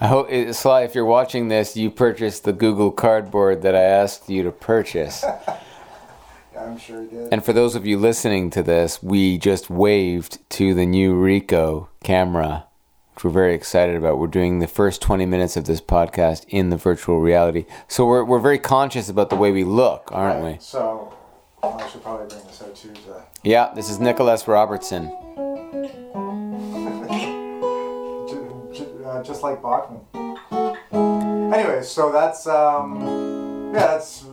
I 0.00 0.06
hope, 0.06 0.26
eh, 0.30 0.52
Sly, 0.52 0.82
if 0.82 0.94
you're 0.94 1.04
watching 1.04 1.48
this, 1.48 1.76
you 1.76 1.90
purchased 1.90 2.44
the 2.44 2.52
Google 2.52 2.90
Cardboard 2.90 3.62
that 3.62 3.74
I 3.74 3.82
asked 3.82 4.28
you 4.28 4.42
to 4.42 4.50
purchase. 4.50 5.24
I'm 6.58 6.78
sure 6.78 7.04
did. 7.04 7.32
and 7.32 7.44
for 7.44 7.52
those 7.52 7.74
of 7.74 7.86
you 7.86 7.98
listening 7.98 8.50
to 8.50 8.62
this, 8.62 9.02
we 9.02 9.38
just 9.38 9.68
waved 9.68 10.38
to 10.50 10.72
the 10.72 10.86
new 10.86 11.14
Ricoh 11.14 11.88
camera, 12.02 12.66
which 13.14 13.24
we're 13.24 13.30
very 13.30 13.54
excited 13.54 13.96
about. 13.96 14.18
We're 14.18 14.28
doing 14.28 14.60
the 14.60 14.66
first 14.66 15.02
20 15.02 15.26
minutes 15.26 15.56
of 15.56 15.64
this 15.66 15.80
podcast 15.80 16.44
in 16.48 16.70
the 16.70 16.76
virtual 16.76 17.20
reality. 17.20 17.66
So 17.88 18.06
we're, 18.06 18.24
we're 18.24 18.38
very 18.38 18.58
conscious 18.58 19.08
about 19.08 19.30
the 19.30 19.36
way 19.36 19.52
we 19.52 19.64
look, 19.64 20.08
aren't 20.12 20.44
we? 20.44 20.56
So 20.60 21.12
well, 21.62 21.80
I 21.80 21.88
should 21.88 22.02
probably 22.02 22.28
bring 22.28 22.46
this 22.46 22.62
out 22.62 22.74
too. 22.74 22.92
To, 22.92 23.23
Yeah, 23.44 23.72
this 23.74 23.90
is 23.90 24.00
Nicholas 24.00 24.48
Robertson. 24.48 25.10
ju- 28.26 28.70
ju- 28.72 29.04
uh, 29.04 29.22
just 29.22 29.42
like 29.42 29.60
Bachman. 29.62 30.00
Anyway, 31.52 31.82
so 31.82 32.10
that's 32.10 32.46
um, 32.46 33.70
yeah, 33.74 33.80
that's 33.80 34.24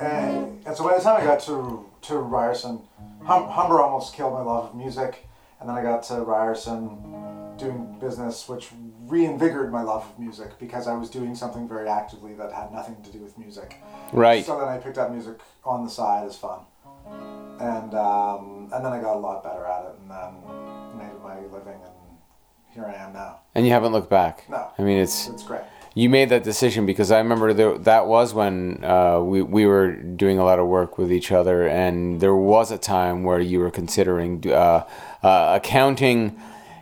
and, 0.00 0.64
and 0.64 0.76
so 0.76 0.84
by 0.84 0.96
the 0.96 1.02
time 1.02 1.20
I 1.20 1.24
got 1.24 1.40
to 1.40 1.84
to 2.02 2.18
Ryerson, 2.18 2.80
hum, 3.24 3.48
Humber 3.48 3.80
almost 3.80 4.14
killed 4.14 4.34
my 4.34 4.42
love 4.42 4.66
of 4.66 4.74
music, 4.76 5.26
and 5.58 5.68
then 5.68 5.76
I 5.76 5.82
got 5.82 6.04
to 6.04 6.20
Ryerson 6.22 7.56
doing 7.58 7.98
business, 8.00 8.48
which 8.48 8.68
reinvigorated 9.06 9.72
my 9.72 9.82
love 9.82 10.04
of 10.04 10.18
music 10.18 10.58
because 10.60 10.86
I 10.86 10.94
was 10.94 11.10
doing 11.10 11.34
something 11.34 11.66
very 11.66 11.88
actively 11.88 12.34
that 12.34 12.52
had 12.52 12.72
nothing 12.72 13.02
to 13.02 13.10
do 13.10 13.18
with 13.18 13.36
music. 13.36 13.76
Right. 14.12 14.44
So 14.44 14.56
then 14.60 14.68
I 14.68 14.78
picked 14.78 14.96
up 14.96 15.10
music 15.10 15.40
on 15.64 15.82
the 15.82 15.90
side 15.90 16.24
as 16.24 16.36
fun, 16.36 16.60
and 17.60 17.94
um, 17.94 18.68
and 18.72 18.84
then 18.84 18.92
I 18.92 19.00
got 19.00 19.16
a 19.16 19.18
lot 19.18 19.42
better 19.42 19.64
at 19.66 19.84
it, 19.86 19.94
and 20.00 20.10
then 20.10 20.98
made 20.98 21.22
my 21.22 21.36
living, 21.40 21.80
and 21.82 22.18
here 22.74 22.84
I 22.86 22.94
am 22.94 23.12
now. 23.12 23.40
And 23.54 23.66
you 23.66 23.72
haven't 23.72 23.92
looked 23.92 24.10
back. 24.10 24.44
No. 24.48 24.68
I 24.78 24.82
mean, 24.82 24.98
it's 24.98 25.28
It's 25.28 25.42
great. 25.42 25.62
you 25.94 26.08
made 26.08 26.28
that 26.28 26.44
decision 26.44 26.86
because 26.86 27.10
I 27.10 27.18
remember 27.18 27.52
there, 27.52 27.76
that 27.78 28.06
was 28.06 28.34
when 28.34 28.84
uh, 28.84 29.20
we 29.20 29.42
we 29.42 29.66
were 29.66 29.92
doing 29.92 30.38
a 30.38 30.44
lot 30.44 30.58
of 30.58 30.66
work 30.66 30.98
with 30.98 31.10
each 31.12 31.32
other, 31.32 31.66
and 31.66 32.20
there 32.20 32.36
was 32.36 32.70
a 32.70 32.78
time 32.78 33.24
where 33.24 33.40
you 33.40 33.58
were 33.60 33.70
considering 33.70 34.42
uh, 34.50 34.84
uh, 35.22 35.58
accounting 35.60 36.38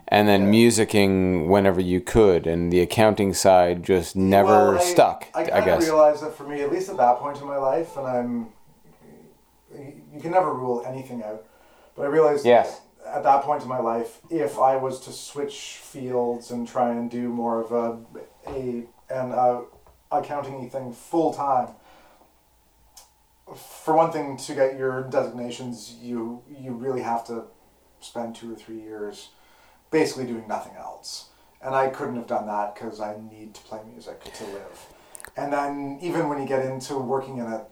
and 0.08 0.28
then 0.28 0.52
musicking 0.52 1.48
whenever 1.48 1.80
you 1.80 2.00
could, 2.00 2.46
and 2.46 2.72
the 2.72 2.80
accounting 2.80 3.34
side 3.34 3.82
just 3.82 4.14
never 4.14 4.48
Well, 4.74 4.78
I- 4.78 4.84
stuck. 4.84 5.26
I, 5.34 5.40
I, 5.40 5.44
kind 5.46 5.58
of 5.58 5.64
guess. 5.64 5.82
realized 5.84 6.22
that 6.22 6.34
for 6.36 6.44
me, 6.46 6.60
at 6.62 6.70
least 6.70 6.88
at 6.88 6.96
that 6.98 7.16
point 7.18 7.40
in 7.40 7.46
my 7.46 7.56
life, 7.56 7.96
and 7.96 8.06
I'm, 8.06 8.46
you 10.16 10.22
can 10.22 10.32
never 10.32 10.52
rule 10.52 10.82
anything 10.86 11.22
out, 11.22 11.44
but 11.94 12.02
I 12.02 12.08
realized 12.08 12.44
Yes. 12.46 12.80
at 13.04 13.22
that 13.22 13.42
point 13.42 13.62
in 13.62 13.68
my 13.68 13.78
life, 13.78 14.20
if 14.30 14.58
I 14.58 14.76
was 14.76 14.98
to 15.00 15.12
switch 15.12 15.78
fields 15.82 16.50
and 16.50 16.66
try 16.66 16.90
and 16.90 17.10
do 17.10 17.28
more 17.28 17.60
of 17.60 17.70
a 17.72 17.98
a 18.50 18.86
an 19.10 19.32
uh, 19.32 19.60
accounting 20.10 20.68
thing 20.70 20.92
full 20.92 21.32
time. 21.34 21.68
For 23.84 23.94
one 23.94 24.10
thing, 24.10 24.36
to 24.38 24.54
get 24.54 24.76
your 24.76 25.02
designations, 25.04 25.94
you 26.02 26.42
you 26.48 26.72
really 26.72 27.02
have 27.02 27.24
to 27.26 27.44
spend 28.00 28.34
two 28.34 28.52
or 28.52 28.56
three 28.56 28.80
years 28.80 29.28
basically 29.90 30.26
doing 30.26 30.48
nothing 30.48 30.74
else. 30.76 31.28
And 31.62 31.74
I 31.74 31.88
couldn't 31.88 32.16
have 32.16 32.26
done 32.26 32.46
that 32.46 32.74
because 32.74 33.00
I 33.00 33.16
need 33.30 33.54
to 33.54 33.60
play 33.62 33.80
music 33.92 34.22
to 34.24 34.44
live. 34.44 34.86
And 35.36 35.52
then 35.52 35.98
even 36.02 36.28
when 36.28 36.40
you 36.40 36.46
get 36.46 36.64
into 36.64 36.98
working 36.98 37.38
in 37.38 37.46
it, 37.52 37.62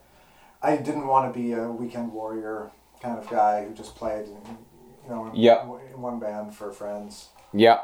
I 0.64 0.76
didn't 0.78 1.06
want 1.06 1.33
to 1.33 1.38
be 1.38 1.52
a 1.52 1.68
weekend 1.71 2.12
warrior 2.12 2.71
kind 3.02 3.18
of 3.18 3.28
guy 3.28 3.64
who 3.66 3.75
just 3.75 3.94
played, 3.97 4.26
you 4.26 5.11
know, 5.11 5.26
in, 5.26 5.33
Yeah. 5.35 5.62
in 5.62 6.00
one 6.00 6.18
band 6.18 6.54
for 6.54 6.73
friends. 6.73 7.28
Yeah, 7.52 7.80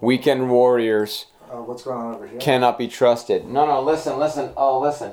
weekend 0.00 0.48
warriors 0.50 1.26
Uh, 1.50 1.56
what's 1.56 1.82
going 1.82 1.98
on 1.98 2.14
over 2.14 2.26
here? 2.28 2.38
cannot 2.38 2.78
be 2.78 2.86
trusted. 2.86 3.48
No, 3.48 3.66
no, 3.66 3.80
listen, 3.82 4.16
listen. 4.18 4.52
Oh, 4.56 4.78
listen. 4.78 5.12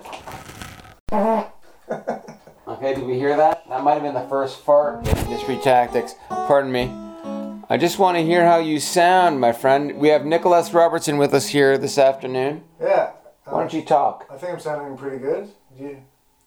okay, 1.11 2.93
did 2.93 3.03
we 3.05 3.15
hear 3.17 3.35
that? 3.35 3.63
That 3.69 3.83
might 3.83 3.93
have 3.93 4.03
been 4.03 4.13
the 4.13 4.27
first 4.29 4.59
fart 4.59 5.07
in 5.07 5.17
industry 5.25 5.57
tactics. 5.63 6.13
Pardon 6.29 6.71
me. 6.71 6.91
I 7.69 7.77
just 7.77 7.97
want 7.99 8.15
to 8.17 8.23
hear 8.23 8.45
how 8.45 8.59
you 8.59 8.79
sound, 8.79 9.41
my 9.41 9.51
friend. 9.51 9.97
We 9.97 10.09
have 10.09 10.23
Nicholas 10.25 10.71
Robertson 10.73 11.17
with 11.17 11.33
us 11.33 11.47
here 11.47 11.77
this 11.77 11.97
afternoon. 11.97 12.63
yeah. 12.79 13.11
uh, 13.45 13.51
Why 13.51 13.59
don't 13.59 13.73
you 13.73 13.81
talk? 13.81 14.25
I 14.31 14.37
think 14.37 14.53
I'm 14.53 14.59
sounding 14.59 14.95
pretty 14.95 15.17
good. 15.17 15.49
Do 15.77 15.97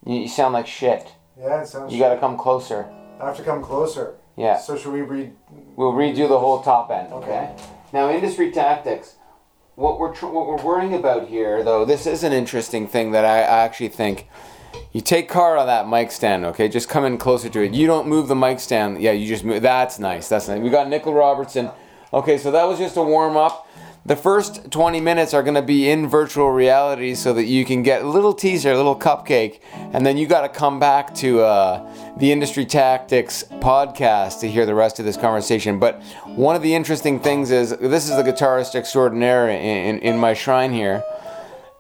you, 0.07 0.21
You, 0.21 0.29
sound 0.29 0.55
like 0.55 0.67
shit. 0.67 1.13
yeah, 1.39 1.63
it 1.63 1.67
sounds. 1.69 1.93
You 1.93 1.99
gotta 1.99 2.19
come 2.19 2.37
closer. 2.37 2.89
I 3.21 3.27
have 3.27 3.37
to 3.37 3.43
come 3.43 3.63
closer. 3.63 4.15
Yeah. 4.37 4.59
So 4.59 4.77
should 4.77 4.93
we 4.93 5.03
read? 5.03 5.33
We'll 5.77 5.93
redo 5.93 6.29
the 6.29 6.39
whole 6.39 6.63
top 6.63 6.91
end, 6.91 7.13
okay? 7.13 7.51
Okay. 7.55 7.63
Now, 7.93 8.11
industry 8.11 8.51
tactics. 8.51 9.17
What 9.75 9.99
we're 9.99 10.15
tr- 10.15 10.27
what 10.27 10.47
we're 10.47 10.63
worrying 10.63 10.95
about 10.95 11.29
here, 11.29 11.63
though, 11.63 11.85
this 11.85 12.07
is 12.07 12.23
an 12.23 12.33
interesting 12.33 12.87
thing 12.87 13.13
that 13.13 13.25
I, 13.25 13.39
I 13.41 13.65
actually 13.65 13.89
think. 13.89 14.29
You 14.93 15.01
take 15.01 15.29
car 15.29 15.57
on 15.57 15.67
that 15.67 15.89
mic 15.89 16.11
stand, 16.13 16.45
okay? 16.47 16.69
Just 16.69 16.89
come 16.89 17.05
in 17.05 17.19
closer 17.19 17.49
to 17.49 17.61
it. 17.63 17.73
You 17.75 17.87
don't 17.87 18.07
move 18.09 18.29
the 18.29 18.37
mic 18.37 18.61
stand. 18.61 19.01
Yeah, 19.01 19.13
you 19.13 19.27
just 19.27 19.45
move. 19.45 19.63
That's 19.63 19.99
nice. 19.99 20.29
That's 20.29 20.49
nice. 20.49 20.61
We 20.61 20.71
got 20.71 20.89
Nickel 20.89 21.13
Robertson. 21.15 21.71
Okay, 22.13 22.39
so 22.39 22.51
that 22.51 22.65
was 22.65 22.79
just 22.79 22.97
a 22.97 23.03
warm 23.03 23.37
up. 23.37 23.69
The 24.07 24.17
first 24.17 24.71
20 24.71 24.99
minutes 25.01 25.35
are 25.35 25.43
going 25.43 25.57
to 25.57 25.63
be 25.63 25.91
in 25.91 26.09
virtual 26.09 26.51
reality 26.51 27.15
so 27.15 27.35
that 27.35 27.45
you 27.45 27.67
can 27.67 27.83
get 27.83 28.03
a 28.03 28.09
little 28.09 28.33
teaser, 28.33 28.73
a 28.73 28.77
little 28.77 28.99
cupcake, 28.99 29.61
and 29.75 30.07
then 30.07 30.17
you 30.17 30.27
got 30.27 30.41
to 30.41 30.49
come 30.49 30.81
back 30.81 31.15
to 31.17 31.43
uh, 31.43 32.17
the 32.17 32.33
Industry 32.33 32.65
Tactics 32.65 33.45
podcast 33.61 34.41
to 34.41 34.49
hear 34.49 34.65
the 34.65 34.75
rest 34.75 34.99
of 35.01 35.05
this 35.05 35.19
conversation. 35.19 35.79
But 35.79 36.03
one 36.25 36.57
of 36.57 36.63
the 36.63 36.75
interesting 36.75 37.21
things 37.21 37.51
is 37.51 37.77
this 37.77 38.09
is 38.09 38.17
the 38.17 38.23
guitarist 38.23 38.75
extraordinaire 38.75 39.51
in, 39.51 39.97
in, 39.97 39.99
in 39.99 40.19
my 40.19 40.33
shrine 40.33 40.73
here, 40.73 41.05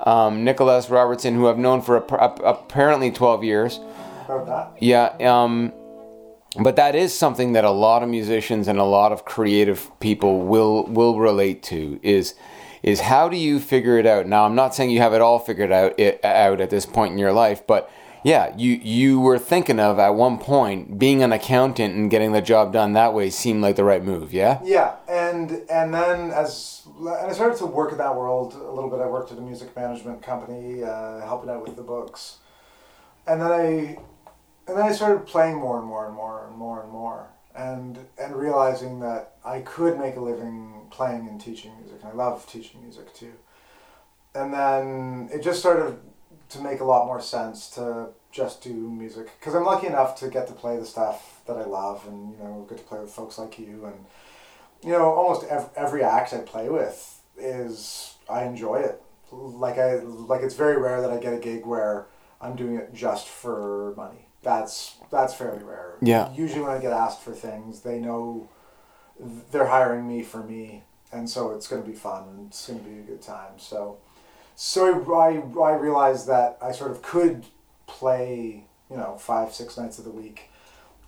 um, 0.00 0.44
Nicholas 0.44 0.90
Robertson, 0.90 1.34
who 1.34 1.48
I've 1.48 1.58
known 1.58 1.80
for 1.80 1.96
a, 1.96 2.14
a, 2.14 2.34
apparently 2.44 3.10
12 3.10 3.44
years. 3.44 3.80
Yeah, 4.78 5.06
um, 5.20 5.72
but 6.56 6.76
that 6.76 6.94
is 6.94 7.14
something 7.14 7.52
that 7.52 7.64
a 7.64 7.70
lot 7.70 8.02
of 8.02 8.08
musicians 8.08 8.66
and 8.66 8.78
a 8.78 8.84
lot 8.84 9.12
of 9.12 9.24
creative 9.24 9.90
people 10.00 10.42
will 10.42 10.84
will 10.84 11.18
relate 11.18 11.62
to 11.64 12.00
is 12.02 12.34
is 12.82 13.00
how 13.00 13.28
do 13.28 13.36
you 13.36 13.60
figure 13.60 13.98
it 13.98 14.06
out? 14.06 14.26
Now, 14.26 14.46
I'm 14.46 14.54
not 14.54 14.74
saying 14.74 14.90
you 14.90 15.00
have 15.00 15.12
it 15.12 15.20
all 15.20 15.38
figured 15.38 15.70
out 15.70 15.98
it, 15.98 16.24
out 16.24 16.60
at 16.60 16.70
this 16.70 16.86
point 16.86 17.12
in 17.12 17.18
your 17.18 17.32
life, 17.32 17.66
but 17.66 17.90
yeah, 18.22 18.54
you 18.56 18.72
you 18.72 19.20
were 19.20 19.38
thinking 19.38 19.80
of 19.80 19.98
at 19.98 20.10
one 20.10 20.38
point 20.38 20.98
being 20.98 21.22
an 21.22 21.32
accountant 21.32 21.94
and 21.94 22.10
getting 22.10 22.32
the 22.32 22.42
job 22.42 22.72
done 22.72 22.92
that 22.94 23.14
way 23.14 23.30
seemed 23.30 23.62
like 23.62 23.76
the 23.76 23.84
right 23.84 24.02
move. 24.02 24.32
Yeah. 24.32 24.60
Yeah, 24.64 24.96
and 25.08 25.62
and 25.70 25.94
then 25.94 26.30
as 26.30 26.82
and 26.98 27.08
I 27.08 27.32
started 27.32 27.58
to 27.58 27.66
work 27.66 27.92
in 27.92 27.98
that 27.98 28.14
world 28.14 28.54
a 28.54 28.72
little 28.72 28.90
bit. 28.90 29.00
I 29.00 29.06
worked 29.06 29.32
at 29.32 29.38
a 29.38 29.40
music 29.40 29.74
management 29.74 30.22
company, 30.22 30.82
uh, 30.82 31.20
helping 31.20 31.48
out 31.48 31.62
with 31.62 31.76
the 31.76 31.82
books, 31.82 32.38
and 33.26 33.40
then 33.40 33.50
I 33.50 33.98
and 34.70 34.78
then 34.78 34.86
I 34.86 34.92
started 34.92 35.26
playing 35.26 35.56
more 35.56 35.78
and 35.78 35.86
more 35.86 36.06
and 36.06 36.14
more 36.14 36.46
and 36.46 36.56
more 36.56 36.82
and 36.82 36.92
more, 36.92 37.26
and 37.56 37.98
and 38.18 38.36
realizing 38.36 39.00
that 39.00 39.34
I 39.44 39.60
could 39.60 39.98
make 39.98 40.14
a 40.14 40.20
living 40.20 40.86
playing 40.90 41.26
and 41.28 41.40
teaching 41.40 41.72
music. 41.80 41.98
And 42.02 42.12
I 42.12 42.14
love 42.14 42.46
teaching 42.46 42.80
music 42.80 43.12
too. 43.12 43.32
And 44.32 44.54
then 44.54 45.28
it 45.32 45.42
just 45.42 45.58
started 45.58 45.98
to 46.50 46.60
make 46.60 46.78
a 46.78 46.84
lot 46.84 47.06
more 47.06 47.20
sense 47.20 47.68
to 47.70 48.10
just 48.30 48.62
do 48.62 48.72
music 48.72 49.32
because 49.40 49.56
I'm 49.56 49.64
lucky 49.64 49.88
enough 49.88 50.14
to 50.20 50.28
get 50.28 50.46
to 50.46 50.52
play 50.52 50.76
the 50.76 50.86
stuff 50.86 51.40
that 51.46 51.56
I 51.56 51.64
love, 51.64 52.06
and 52.06 52.32
you 52.32 52.38
know, 52.38 52.64
get 52.68 52.78
to 52.78 52.84
play 52.84 53.00
with 53.00 53.10
folks 53.10 53.38
like 53.38 53.58
you 53.58 53.86
and 53.86 54.04
you 54.82 54.92
know, 54.92 55.12
almost 55.12 55.46
every, 55.48 55.68
every 55.76 56.04
act 56.04 56.32
I 56.32 56.38
play 56.38 56.68
with 56.68 57.20
is 57.36 58.14
I 58.28 58.44
enjoy 58.44 58.76
it. 58.76 59.02
Like 59.32 59.78
I 59.78 59.96
like 59.96 60.42
it's 60.42 60.54
very 60.54 60.78
rare 60.80 61.00
that 61.00 61.10
I 61.10 61.18
get 61.18 61.34
a 61.34 61.38
gig 61.38 61.66
where 61.66 62.06
I'm 62.40 62.54
doing 62.54 62.76
it 62.76 62.94
just 62.94 63.26
for 63.26 63.94
money. 63.96 64.26
That's 64.42 64.96
that's 65.10 65.34
fairly 65.34 65.62
rare. 65.62 65.94
Yeah. 66.00 66.32
Usually 66.32 66.62
when 66.62 66.70
I 66.70 66.78
get 66.78 66.92
asked 66.92 67.22
for 67.22 67.32
things, 67.32 67.80
they 67.80 67.98
know 67.98 68.48
they're 69.50 69.66
hiring 69.66 70.08
me 70.08 70.22
for 70.22 70.42
me, 70.42 70.84
and 71.12 71.28
so 71.28 71.50
it's 71.50 71.68
going 71.68 71.82
to 71.82 71.88
be 71.88 71.94
fun 71.94 72.24
and 72.28 72.46
it's 72.48 72.66
going 72.66 72.78
to 72.78 72.84
be 72.84 72.98
a 72.98 73.02
good 73.02 73.22
time. 73.22 73.58
So, 73.58 73.98
so 74.56 75.14
I 75.14 75.42
I 75.60 75.72
realized 75.72 76.26
that 76.28 76.58
I 76.62 76.72
sort 76.72 76.90
of 76.90 77.02
could 77.02 77.44
play 77.86 78.64
you 78.90 78.96
know 78.96 79.16
five 79.18 79.52
six 79.52 79.76
nights 79.76 79.98
of 79.98 80.04
the 80.04 80.10
week 80.10 80.50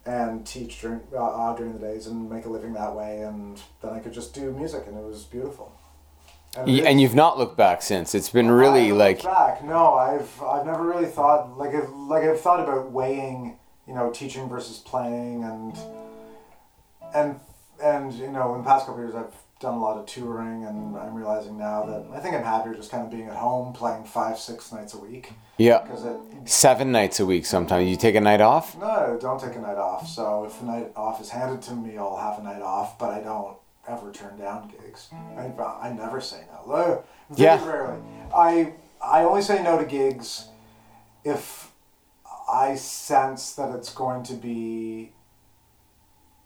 and 0.05 0.45
teach 0.47 0.81
during 0.81 1.01
uh, 1.13 1.25
uh, 1.25 1.57
during 1.57 1.73
the 1.73 1.79
days 1.79 2.07
and 2.07 2.29
make 2.29 2.45
a 2.45 2.49
living 2.49 2.73
that 2.75 2.95
way, 2.95 3.23
and 3.23 3.61
then 3.81 3.93
I 3.93 4.01
could 4.01 4.13
just 4.13 4.35
do 4.35 4.53
music, 4.53 4.85
and 4.87 4.97
it 4.97 5.05
was 5.05 5.25
beautiful. 5.25 5.73
And, 6.57 6.67
Y- 6.67 6.83
And 6.87 7.01
you've 7.01 7.15
not 7.15 7.39
looked 7.39 7.57
back 7.57 7.81
since. 7.83 8.15
It's 8.15 8.29
been 8.29 8.51
really 8.51 8.93
like 8.93 9.23
back. 9.23 9.65
No, 9.65 9.95
I've 9.95 10.43
I've 10.43 10.67
never 10.67 10.85
really 10.87 11.07
thought 11.07 11.57
like 11.59 11.75
I've 11.75 11.91
like 11.91 12.25
I've 12.25 12.41
thought 12.41 12.61
about 12.61 12.91
weighing 12.93 13.59
you 13.89 13.95
know 13.95 14.11
teaching 14.11 14.49
versus 14.49 14.79
playing 14.79 15.45
and 15.45 15.79
and 17.15 17.41
and 17.83 18.13
you 18.15 18.29
know 18.31 18.55
in 18.55 18.63
the 18.63 18.67
past 18.69 18.87
couple 18.87 19.01
years 19.03 19.15
I've 19.15 19.33
done 19.61 19.75
a 19.75 19.81
lot 19.81 19.97
of 19.97 20.07
touring, 20.07 20.65
and 20.65 20.97
I'm 20.97 21.15
realizing 21.15 21.57
now 21.57 21.85
that 21.85 22.05
I 22.13 22.19
think 22.19 22.35
I'm 22.35 22.43
happier 22.43 22.75
just 22.75 22.91
kind 22.91 23.05
of 23.05 23.11
being 23.11 23.29
at 23.29 23.37
home, 23.37 23.73
playing 23.73 24.03
five, 24.05 24.37
six 24.37 24.73
nights 24.73 24.93
a 24.95 24.99
week. 24.99 25.33
Yeah. 25.57 25.83
Because 25.83 26.05
it, 26.05 26.17
Seven 26.47 26.91
nights 26.91 27.21
a 27.21 27.27
week 27.27 27.47
sometimes. 27.47 27.89
You 27.89 27.95
take 27.97 28.17
a 28.17 28.21
night 28.21 28.41
off? 28.41 28.77
no, 28.77 29.17
don't 29.21 29.41
take 29.41 29.55
a 29.55 29.61
night 29.61 29.77
off. 29.79 30.09
So 30.09 30.45
if 30.47 30.61
a 30.61 30.65
night 30.65 30.91
off 30.97 31.21
is 31.21 31.31
handed 31.31 31.63
to 31.63 31.75
me, 31.75 31.97
I'll 31.97 32.17
have 32.17 32.41
a 32.41 32.43
night 32.43 32.61
off, 32.61 32.99
but 32.99 33.11
I 33.11 33.21
don't 33.21 33.57
ever 33.89 34.13
turn 34.13 34.39
down 34.39 34.69
gigs. 34.69 35.09
I, 35.37 35.53
I 35.83 35.93
never 35.93 36.21
say 36.21 36.45
no. 36.53 37.05
Very 37.31 37.43
Yeah. 37.43 37.69
rarely. 37.69 38.01
I 38.35 38.75
I 39.05 39.25
only 39.25 39.43
say 39.43 39.63
no 39.63 39.79
to 39.79 39.85
gigs 39.85 40.49
if 41.25 41.73
I 42.49 42.77
sense 42.77 43.53
that 43.55 43.75
it's 43.75 43.93
going 43.93 44.23
to 44.25 44.35
be 44.35 45.13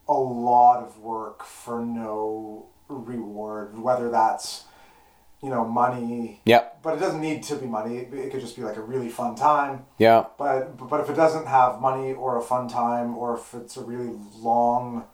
a 0.09 0.15
lot 0.15 0.83
of 0.83 0.99
work 1.01 1.43
for 1.45 1.81
no 1.85 2.67
reward, 2.89 3.79
whether 3.79 4.09
that's 4.11 4.65
you 5.43 5.51
know 5.51 5.65
money, 5.67 6.41
Yep. 6.47 6.79
but 6.83 6.95
it 6.97 7.01
doesn't 7.01 7.21
need 7.21 7.43
to 7.45 7.57
be 7.57 7.67
money. 7.67 7.99
It, 7.99 8.15
it 8.15 8.31
could 8.33 8.41
just 8.41 8.57
be 8.57 8.63
like 8.63 8.77
a 8.77 8.81
really 8.81 9.11
fun 9.11 9.35
time. 9.35 9.85
Yeah. 9.99 10.25
But 10.39 10.79
but 10.89 11.01
if 11.01 11.11
it 11.11 11.15
doesn't 11.15 11.47
have 11.47 11.81
money 11.81 12.15
or 12.15 12.39
a 12.39 12.43
fun 12.43 12.69
time, 12.69 13.17
or 13.19 13.35
if 13.37 13.53
it's 13.55 13.77
a 13.77 13.83
really 13.83 14.17
long 14.39 15.05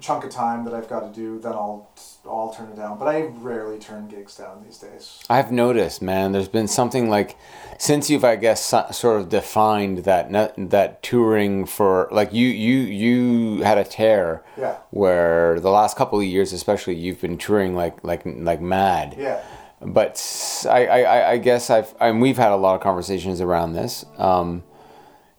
chunk 0.00 0.24
of 0.24 0.30
time 0.30 0.64
that 0.64 0.74
I've 0.74 0.88
got 0.88 1.00
to 1.00 1.08
do, 1.14 1.38
then 1.38 1.52
I'll 1.52 1.90
I'll 2.24 2.52
turn 2.52 2.68
it 2.68 2.76
down. 2.76 2.98
But 2.98 3.08
I 3.08 3.22
rarely 3.22 3.78
turn 3.78 4.08
gigs 4.08 4.36
down 4.36 4.62
these 4.64 4.78
days. 4.78 5.22
I've 5.30 5.50
noticed, 5.52 6.02
man. 6.02 6.32
There's 6.32 6.48
been 6.48 6.68
something 6.68 7.08
like 7.08 7.36
since 7.78 8.10
you've, 8.10 8.24
I 8.24 8.36
guess, 8.36 8.62
sort 8.92 9.20
of 9.20 9.28
defined 9.28 9.98
that 10.04 10.30
that 10.70 11.02
touring 11.02 11.66
for 11.66 12.08
like 12.10 12.32
you 12.32 12.46
you 12.48 12.78
you 12.78 13.62
had 13.62 13.78
a 13.78 13.84
tear 13.84 14.42
Yeah. 14.56 14.76
where 14.90 15.60
the 15.60 15.70
last 15.70 15.96
couple 15.96 16.18
of 16.18 16.24
years, 16.24 16.52
especially, 16.52 16.96
you've 16.96 17.20
been 17.20 17.38
touring 17.38 17.74
like 17.74 18.02
like 18.04 18.22
like 18.24 18.60
mad. 18.60 19.14
Yeah. 19.18 19.40
But 19.82 20.22
I, 20.68 20.86
I, 20.86 21.30
I 21.32 21.38
guess 21.38 21.70
I've 21.70 21.94
and 22.00 22.20
we've 22.20 22.36
had 22.36 22.52
a 22.52 22.56
lot 22.56 22.74
of 22.74 22.82
conversations 22.82 23.40
around 23.40 23.72
this. 23.72 24.04
Um, 24.18 24.62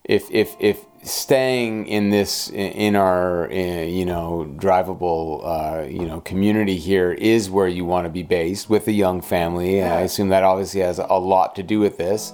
if 0.02 0.28
if 0.32 0.56
if 0.58 0.84
staying 1.02 1.86
in 1.86 2.10
this 2.10 2.48
in, 2.50 2.94
our 2.96 3.48
you 3.52 4.04
know 4.04 4.46
drivable 4.56 5.40
uh, 5.44 5.82
you 5.86 6.06
know 6.06 6.20
community 6.20 6.76
here 6.76 7.12
is 7.12 7.50
where 7.50 7.68
you 7.68 7.84
want 7.84 8.04
to 8.06 8.10
be 8.10 8.22
based 8.22 8.70
with 8.70 8.86
a 8.88 8.92
young 8.92 9.20
family, 9.20 9.80
and 9.80 9.92
I 9.92 10.00
assume 10.02 10.28
that 10.28 10.44
obviously 10.44 10.80
has 10.80 10.98
a 10.98 11.18
lot 11.18 11.56
to 11.56 11.62
do 11.62 11.80
with 11.80 11.98
this. 11.98 12.32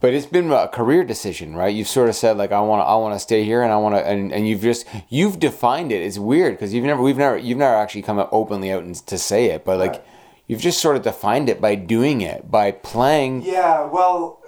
But 0.00 0.14
it's 0.14 0.26
been 0.26 0.52
a 0.52 0.68
career 0.68 1.02
decision, 1.02 1.56
right? 1.56 1.74
You've 1.74 1.88
sort 1.88 2.08
of 2.08 2.14
said 2.14 2.36
like 2.36 2.52
I 2.52 2.60
want 2.60 2.80
to 2.82 2.84
I 2.84 2.94
want 2.96 3.14
to 3.16 3.18
stay 3.18 3.42
here 3.44 3.62
and 3.62 3.72
I 3.72 3.78
want 3.78 3.96
to 3.96 4.06
and, 4.06 4.32
and 4.32 4.46
you've 4.46 4.60
just 4.60 4.86
you've 5.08 5.40
defined 5.40 5.90
it. 5.90 6.02
It's 6.02 6.18
weird 6.18 6.54
because 6.54 6.72
you've 6.72 6.84
never 6.84 7.02
we've 7.02 7.16
never 7.16 7.36
you've 7.36 7.58
never 7.58 7.74
actually 7.74 8.02
come 8.02 8.18
out 8.18 8.28
openly 8.30 8.70
out 8.70 8.84
and 8.84 8.94
to 8.94 9.18
say 9.18 9.46
it, 9.46 9.64
but 9.64 9.78
like 9.78 9.90
Right. 9.92 10.04
you've 10.46 10.60
just 10.60 10.80
sort 10.80 10.94
of 10.96 11.02
defined 11.02 11.48
it 11.48 11.60
by 11.60 11.74
doing 11.74 12.20
it 12.20 12.48
by 12.50 12.70
playing. 12.70 13.42
Yeah. 13.42 13.86
Well. 13.86 14.40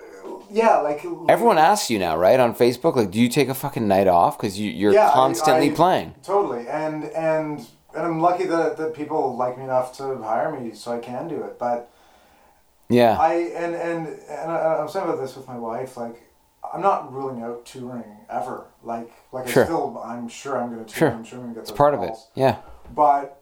Yeah. 0.50 0.78
Like 0.78 1.04
Everyone 1.28 1.58
asks 1.58 1.90
you 1.90 1.98
now, 1.98 2.16
right, 2.16 2.38
on 2.40 2.54
Facebook, 2.54 2.96
like, 2.96 3.10
do 3.10 3.20
you 3.20 3.28
take 3.28 3.48
a 3.48 3.54
fucking 3.54 3.86
night 3.86 4.08
off 4.08 4.36
because 4.36 4.58
you, 4.58 4.70
you're 4.70 4.92
Yeah, 4.92 5.10
constantly 5.12 5.70
I- 5.70 5.74
playing? 5.74 6.14
Totally, 6.22 6.66
and 6.68 7.04
and 7.04 7.66
and 7.94 8.06
I'm 8.06 8.20
lucky 8.20 8.44
that 8.44 8.76
that 8.76 8.94
people 8.94 9.36
like 9.36 9.58
me 9.58 9.64
enough 9.64 9.96
to 9.98 10.16
hire 10.18 10.50
me 10.58 10.72
so 10.74 10.92
I 10.92 10.98
can 10.98 11.28
do 11.28 11.42
it. 11.44 11.58
But 11.58 11.90
Yeah, 12.88 13.16
I 13.18 13.34
and 13.34 13.74
and 13.74 14.06
and 14.28 14.50
I, 14.52 14.76
I'm 14.80 14.88
saying 14.88 15.06
about 15.06 15.20
this 15.20 15.36
with 15.36 15.46
my 15.48 15.58
wife. 15.58 15.96
Like, 15.96 16.28
I'm 16.72 16.80
not 16.82 17.12
ruling 17.12 17.42
out 17.42 17.64
touring 17.66 18.04
ever. 18.28 18.66
Like 18.82 19.10
like 19.32 19.48
Sure. 19.48 19.62
I 19.62 19.66
still 19.66 20.02
I'm 20.04 20.28
sure 20.28 20.60
I'm 20.60 20.72
going 20.72 20.84
to 20.84 20.90
tour. 20.92 20.98
Sure. 20.98 21.10
I'm 21.10 21.24
sure 21.24 21.38
I'm 21.38 21.44
going 21.44 21.54
to 21.54 21.60
get 21.60 21.68
it's 21.68 21.76
part 21.76 21.94
of 21.94 22.02
it. 22.02 22.16
Yeah, 22.34 22.56
But 22.94 23.36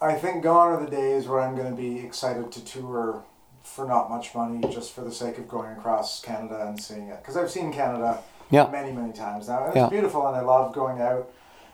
I 0.00 0.14
think 0.14 0.42
gone 0.42 0.68
are 0.72 0.80
the 0.84 0.90
days 0.90 1.28
where 1.28 1.40
I'm 1.40 1.54
going 1.54 1.70
to 1.70 1.76
be 1.80 2.00
excited 2.00 2.50
to 2.52 2.64
tour 2.64 3.22
for 3.62 3.86
not 3.86 4.10
much 4.10 4.34
money, 4.34 4.60
just 4.72 4.92
for 4.92 5.02
the 5.02 5.12
sake 5.12 5.38
of 5.38 5.48
going 5.48 5.72
across 5.72 6.20
Canada 6.20 6.66
and 6.66 6.80
seeing 6.80 7.08
it. 7.08 7.18
Because 7.22 7.36
I've 7.36 7.50
seen 7.50 7.72
Canada 7.72 8.18
Yeah. 8.50 8.68
many, 8.70 8.92
many 8.92 9.12
times 9.12 9.48
now. 9.48 9.60
And 9.60 9.68
it's 9.68 9.76
Yeah. 9.76 9.88
beautiful 9.88 10.26
and 10.26 10.36
I 10.36 10.40
love 10.40 10.72
going 10.72 11.00
out. 11.00 11.30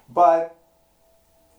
But 0.08 0.54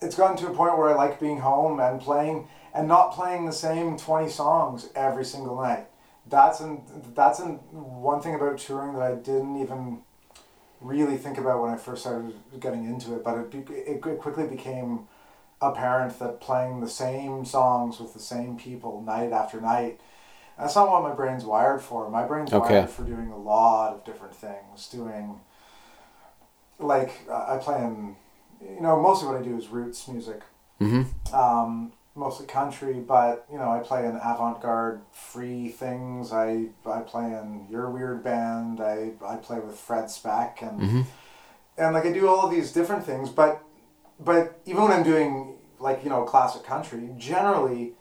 it's 0.02 0.16
gotten 0.16 0.38
to 0.38 0.48
a 0.48 0.54
point 0.54 0.78
where 0.78 0.90
I 0.90 0.94
like 0.94 1.20
being 1.20 1.40
home 1.40 1.80
and 1.80 2.00
playing 2.00 2.48
and 2.74 2.88
not 2.88 3.14
playing 3.14 3.46
the 3.46 3.52
same 3.52 3.98
20 3.98 4.30
songs 4.30 4.90
every 4.96 5.26
single 5.26 5.56
night. 5.60 5.88
That's 6.28 6.60
an, 6.60 6.84
that's 7.16 7.40
an, 7.40 7.56
one 7.72 8.22
thing 8.22 8.36
about 8.36 8.60
touring 8.60 8.94
that 8.94 9.02
I 9.02 9.16
didn't 9.16 9.58
even 9.60 10.04
really 10.80 11.18
think 11.18 11.38
about 11.38 11.62
when 11.62 11.72
I 11.72 11.76
first 11.76 12.02
started 12.04 12.34
getting 12.60 12.86
into 12.86 13.14
it, 13.16 13.24
but 13.24 13.38
it, 13.38 13.52
be, 13.52 13.74
it 13.74 14.02
quickly 14.22 14.46
became 14.48 15.08
apparent 15.62 16.18
that 16.20 16.40
playing 16.40 16.80
the 16.80 16.88
same 16.88 17.44
songs 17.44 18.00
with 18.00 18.14
the 18.14 18.20
same 18.20 18.58
people 18.58 19.02
night 19.02 19.34
after 19.34 19.60
night 19.60 20.00
that's 20.60 20.76
not 20.76 20.90
what 20.90 21.02
my 21.04 21.14
brain's 21.16 21.46
wired 21.46 21.82
for 21.82 22.10
my 22.10 22.24
brain's 22.24 22.52
Okay. 22.54 22.80
wired 22.80 22.90
for 22.90 23.04
doing 23.04 23.32
a 23.32 23.38
lot 23.38 23.94
of 23.94 24.04
different 24.06 24.36
things 24.36 24.88
doing 24.90 25.40
like 26.80 27.12
i 27.32 27.56
I 27.56 27.58
play 27.58 27.78
in 27.84 28.16
you 28.62 28.82
know 28.82 29.00
mostly 29.02 29.28
what 29.28 29.38
i 29.38 29.42
do 29.44 29.58
is 29.58 29.68
roots 29.68 30.08
music 30.08 30.42
Mm-hmm. 30.82 31.36
um, 31.36 31.92
mostly 32.16 32.46
country, 32.48 32.94
but 32.94 33.46
you 33.52 33.58
know 33.58 33.70
I 33.70 33.80
play 33.80 34.06
in 34.06 34.16
avant-garde 34.16 35.02
free 35.12 35.68
things. 35.68 36.32
I 36.32 36.68
I 36.86 37.00
play 37.02 37.26
in 37.26 37.68
your 37.70 37.90
weird 37.90 38.24
band. 38.24 38.80
I 38.80 39.12
I 39.26 39.36
play 39.36 39.60
with 39.60 39.78
Fred 39.78 40.10
Speck 40.10 40.62
and 40.62 40.80
Mhm. 40.82 41.06
and 41.78 41.94
like 41.94 42.06
I 42.06 42.14
do 42.14 42.30
all 42.30 42.46
of 42.46 42.52
these 42.52 42.72
different 42.72 43.04
things. 43.06 43.30
But 43.30 43.62
but 44.22 44.60
even 44.66 44.84
when 44.84 44.94
I'm 44.94 45.04
doing 45.04 45.58
like 45.80 46.02
you 46.06 46.10
know 46.10 46.24
classic 46.24 46.64
country, 46.64 47.10
generally 47.18 47.96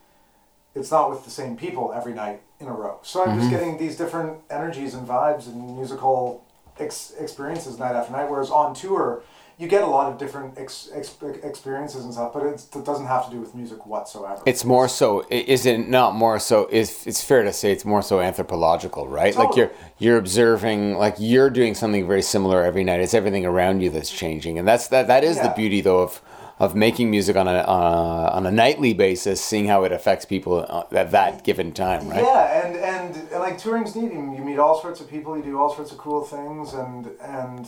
it's 0.79 0.91
not 0.91 1.11
with 1.11 1.25
the 1.25 1.31
same 1.31 1.57
people 1.57 1.93
every 1.93 2.15
night 2.15 2.41
in 2.61 2.67
a 2.67 2.73
row. 2.73 2.99
So 3.03 3.25
I'm 3.25 3.39
just 3.39 3.51
mm-hmm. 3.51 3.59
getting 3.59 3.79
these 3.79 3.97
different 3.97 4.39
energies 4.51 4.95
and 4.95 5.07
vibes 5.07 5.47
and 5.47 5.77
musical 5.77 6.45
ex- 6.79 7.13
experiences 7.19 7.79
night 7.79 7.95
after 7.95 8.13
night. 8.13 8.29
Whereas 8.31 8.51
on 8.51 8.75
tour, 8.75 9.23
you 9.59 9.67
get 9.67 9.83
a 9.83 9.87
lot 9.87 10.11
of 10.11 10.19
different 10.19 10.57
ex- 10.57 10.89
ex- 10.95 11.17
experiences 11.43 12.05
and 12.05 12.13
stuff, 12.13 12.33
but 12.33 12.47
it's, 12.47 12.65
it 12.77 12.85
doesn't 12.85 13.07
have 13.07 13.25
to 13.27 13.31
do 13.33 13.41
with 13.41 13.57
music 13.57 13.87
whatsoever. 13.87 14.41
It's 14.47 14.65
more 14.65 14.89
so. 14.89 15.27
Is 15.31 15.67
it 15.67 15.89
not 15.89 16.15
more 16.15 16.39
so? 16.39 16.69
Is 16.71 17.07
it's 17.07 17.23
fair 17.23 17.43
to 17.43 17.53
say 17.53 17.73
it's 17.73 17.85
more 17.85 18.03
so 18.03 18.21
anthropological, 18.21 19.09
right? 19.09 19.35
Like 19.37 19.57
you're 19.57 19.73
you're 19.99 20.17
observing, 20.17 20.95
like 20.95 21.17
you're 21.19 21.51
doing 21.51 21.75
something 21.75 22.07
very 22.07 22.23
similar 22.23 22.63
every 22.63 22.85
night. 22.85 23.01
It's 23.01 23.15
everything 23.15 23.45
around 23.45 23.81
you 23.81 23.91
that's 23.91 24.11
changing, 24.11 24.59
and 24.59 24.69
that's 24.69 24.89
that. 24.89 25.09
That 25.09 25.25
is 25.25 25.41
the 25.41 25.53
beauty, 25.57 25.81
though, 25.81 26.03
of 26.03 26.23
of 26.59 26.75
making 26.75 27.11
music 27.11 27.37
on 27.37 27.47
a 27.47 27.61
on 27.63 27.83
a, 27.83 28.31
on 28.33 28.47
a 28.47 28.51
nightly 28.51 28.93
basis, 28.95 29.41
seeing 29.41 29.67
how 29.67 29.85
it 29.85 29.93
affects 29.93 30.25
people 30.25 30.67
uh, 30.69 30.85
at 30.93 31.11
that 31.13 31.45
given 31.45 31.73
time, 31.73 32.09
right? 32.09 32.23
Yeah, 32.23 32.67
and, 32.67 32.77
and 32.77 33.17
and 33.17 33.41
like 33.41 33.59
touring's 33.59 33.95
neat. 33.95 34.13
You 34.13 34.35
you 34.37 34.45
meet 34.45 34.59
all 34.59 34.81
sorts 34.81 35.01
of 35.01 35.09
people. 35.09 35.37
You 35.37 35.43
do 35.43 35.59
all 35.59 35.75
sorts 35.75 35.93
of 35.93 35.99
cool 35.99 36.23
things, 36.25 36.75
and 36.75 37.07
and 37.21 37.67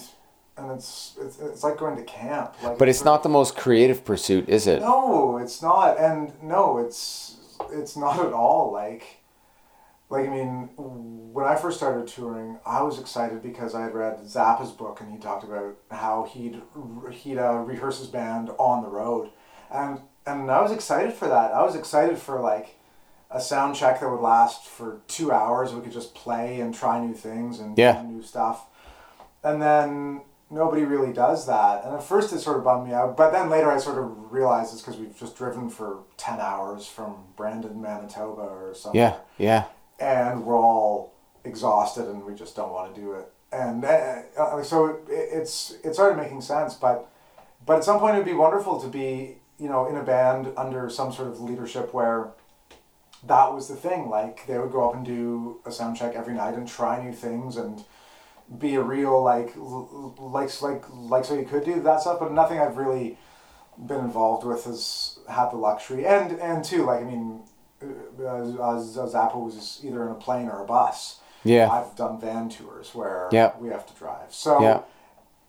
and 0.57 0.73
it's 0.73 1.17
it's, 1.21 1.39
it's 1.39 1.63
like 1.65 1.79
going 1.79 1.97
to 1.97 2.05
camp. 2.05 2.55
Like 2.63 2.79
But 2.79 2.89
it's 2.89 3.05
not 3.05 3.23
the 3.23 3.29
most 3.29 3.57
creative 3.57 4.05
pursuit, 4.05 4.49
is 4.49 4.67
it? 4.67 4.81
No, 4.81 5.39
it's 5.39 5.63
not, 5.63 5.99
and 5.99 6.33
no, 6.43 6.79
it's 6.79 7.37
it's 7.71 7.97
not 7.97 8.19
at 8.25 8.33
all. 8.33 8.73
Like, 8.73 9.20
like 10.11 10.27
I 10.27 10.29
mean, 10.29 10.69
when 10.77 11.47
I 11.47 11.55
first 11.55 11.77
started 11.79 12.07
touring, 12.09 12.59
I 12.67 12.83
was 12.83 12.99
excited 12.99 13.43
because 13.43 13.75
I 13.75 13.83
had 13.83 13.95
read 13.95 14.19
Zappa's 14.25 14.73
book, 14.73 15.01
and 15.01 15.11
he 15.11 15.19
talked 15.19 15.45
about 15.45 15.77
how 15.91 16.29
he'd 16.31 16.61
he'd 17.13 17.39
uh, 17.39 17.55
rehearse 17.55 17.99
his 17.99 18.09
band 18.09 18.51
on 18.59 18.83
the 18.83 18.89
road, 18.89 19.31
and 19.71 20.01
and 20.27 20.51
I 20.51 20.61
was 20.61 20.73
excited 20.73 21.15
for 21.15 21.29
that. 21.29 21.53
I 21.55 21.63
was 21.63 21.77
excited 21.77 22.19
for 22.19 22.41
like 22.41 22.77
a 23.31 23.41
sound 23.41 23.77
check 23.77 24.01
that 24.01 24.11
would 24.11 24.21
last 24.21 24.67
for 24.67 25.01
two 25.07 25.31
hours. 25.33 25.73
We 25.73 25.81
could 25.81 25.93
just 25.93 26.15
play 26.15 26.61
and 26.61 26.75
try 26.75 26.99
new 27.01 27.15
things 27.15 27.61
and 27.61 27.79
Yeah. 27.79 28.03
new 28.03 28.23
stuff, 28.23 28.67
and 29.45 29.63
then 29.63 30.23
nobody 30.51 30.85
really 30.85 31.13
does 31.13 31.47
that. 31.47 31.85
And 31.85 31.95
at 31.95 32.03
first 32.03 32.33
it 32.33 32.41
sort 32.41 32.57
of 32.57 32.65
bummed 32.65 32.89
me 32.89 32.93
out, 32.95 33.17
but 33.17 33.31
then 33.31 33.49
later 33.49 33.71
I 33.71 33.79
sort 33.79 33.99
of 33.99 34.33
realized 34.33 34.73
it's 34.73 34.83
because 34.83 34.99
we've 34.99 35.17
just 35.17 35.37
driven 35.37 35.71
for 35.71 36.01
10 36.17 36.41
hours 36.41 36.89
from 36.89 37.27
Brandon, 37.37 37.81
Manitoba 37.81 38.43
or 38.43 38.75
something. 38.75 39.01
Yeah, 39.01 39.15
yeah, 39.39 39.65
And 40.01 40.45
we're 40.45 40.59
all 40.59 41.13
exhausted 41.45 42.07
and 42.07 42.25
we 42.25 42.35
just 42.35 42.57
don't 42.57 42.73
want 42.73 42.95
to 42.95 43.01
do 43.01 43.13
it. 43.13 43.31
And 43.53 43.85
uh, 43.85 44.23
uh, 44.39 44.63
so 44.63 44.87
it, 44.87 45.05
it's 45.09 45.77
it 45.85 45.95
started 45.95 46.17
making 46.17 46.41
sense, 46.41 46.75
but 46.75 47.11
but 47.67 47.79
at 47.79 47.85
some 47.85 47.99
point 47.99 48.15
it'd 48.15 48.27
be 48.27 48.33
wonderful 48.33 48.81
to 48.81 48.89
be 48.89 49.37
you 49.59 49.69
know 49.69 49.89
in 49.89 49.97
a 49.97 50.03
band 50.03 50.53
under 50.57 50.89
some 50.89 51.13
sort 51.13 51.29
of 51.29 51.41
leadership 51.41 51.93
where 51.93 52.31
that 53.27 53.53
was 53.53 53.69
the 53.69 53.77
thing. 53.77 54.09
Like 54.09 54.47
they 54.47 54.59
would 54.59 54.73
go 54.73 54.89
up 54.89 54.95
and 54.95 55.05
do 55.05 55.61
a 55.67 55.73
sound 55.73 55.97
check 55.97 56.15
every 56.15 56.35
night 56.35 56.55
and 56.55 56.67
try 56.67 57.03
new 57.03 57.13
things 57.13 57.57
and 57.57 57.85
be 58.59 58.75
a 58.77 58.83
real 58.83 59.23
like 59.23 59.55
l- 59.57 60.15
l- 60.19 60.31
like 60.31 60.63
like 60.63 60.85
like 60.91 61.25
so 61.25 61.35
you 61.35 61.45
could 61.45 61.65
do 61.65 61.81
that 61.83 62.01
stuff. 62.01 62.21
But 62.21 62.33
nothing 62.33 62.59
I've 62.59 62.77
really 62.77 63.19
been 63.87 64.01
involved 64.01 64.45
with 64.47 64.65
has 64.65 65.19
had 65.29 65.51
the 65.51 65.57
luxury 65.57 66.07
and 66.07 66.33
and 66.39 66.65
too 66.65 66.85
like 66.85 67.01
I 67.01 67.05
mean, 67.05 67.43
uh, 67.83 68.37
as, 68.37 68.49
as 68.97 69.13
Zappa 69.15 69.37
was 69.37 69.81
either 69.85 70.03
in 70.05 70.11
a 70.11 70.15
plane 70.15 70.49
or 70.49 70.63
a 70.63 70.67
bus. 70.67 71.19
yeah, 71.45 71.71
I've 71.71 71.97
done 71.97 72.21
van 72.21 72.49
tours 72.51 72.95
where 72.95 73.29
Yeah. 73.33 73.53
we 73.59 73.69
have 73.69 73.87
to 73.87 73.95
drive. 73.95 74.33
So 74.33 74.61
Yeah. 74.61 74.81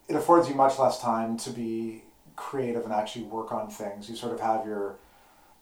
it 0.08 0.16
affords 0.16 0.48
you 0.50 0.56
much 0.56 0.80
less 0.80 1.00
time 1.02 1.36
to 1.38 1.50
be 1.50 2.04
creative 2.38 2.84
and 2.86 2.94
actually 2.94 3.26
work 3.26 3.52
on 3.52 3.70
things. 3.70 4.10
You 4.10 4.16
sort 4.16 4.34
of 4.34 4.40
have 4.40 4.66
your 4.66 4.96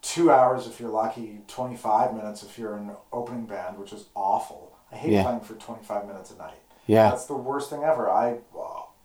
two 0.02 0.32
hours 0.32 0.68
if 0.68 0.80
you're 0.80 0.92
lucky, 0.92 1.42
twenty 1.48 1.76
five 1.76 2.14
minutes 2.14 2.44
if 2.44 2.58
you're 2.60 2.76
an 2.76 2.92
opening 3.12 3.46
band, 3.46 3.78
which 3.78 3.92
is 3.92 4.06
awful. 4.16 4.72
I 4.92 4.96
hate 4.96 5.12
Yeah. 5.14 5.24
playing 5.24 5.42
for 5.42 5.56
twenty 5.56 5.84
five 5.84 6.06
minutes 6.08 6.32
a 6.32 6.38
night. 6.38 6.62
Yeah. 6.86 7.10
That's 7.10 7.26
the 7.26 7.36
worst 7.36 7.70
thing 7.70 7.84
ever. 7.84 8.10
I 8.10 8.38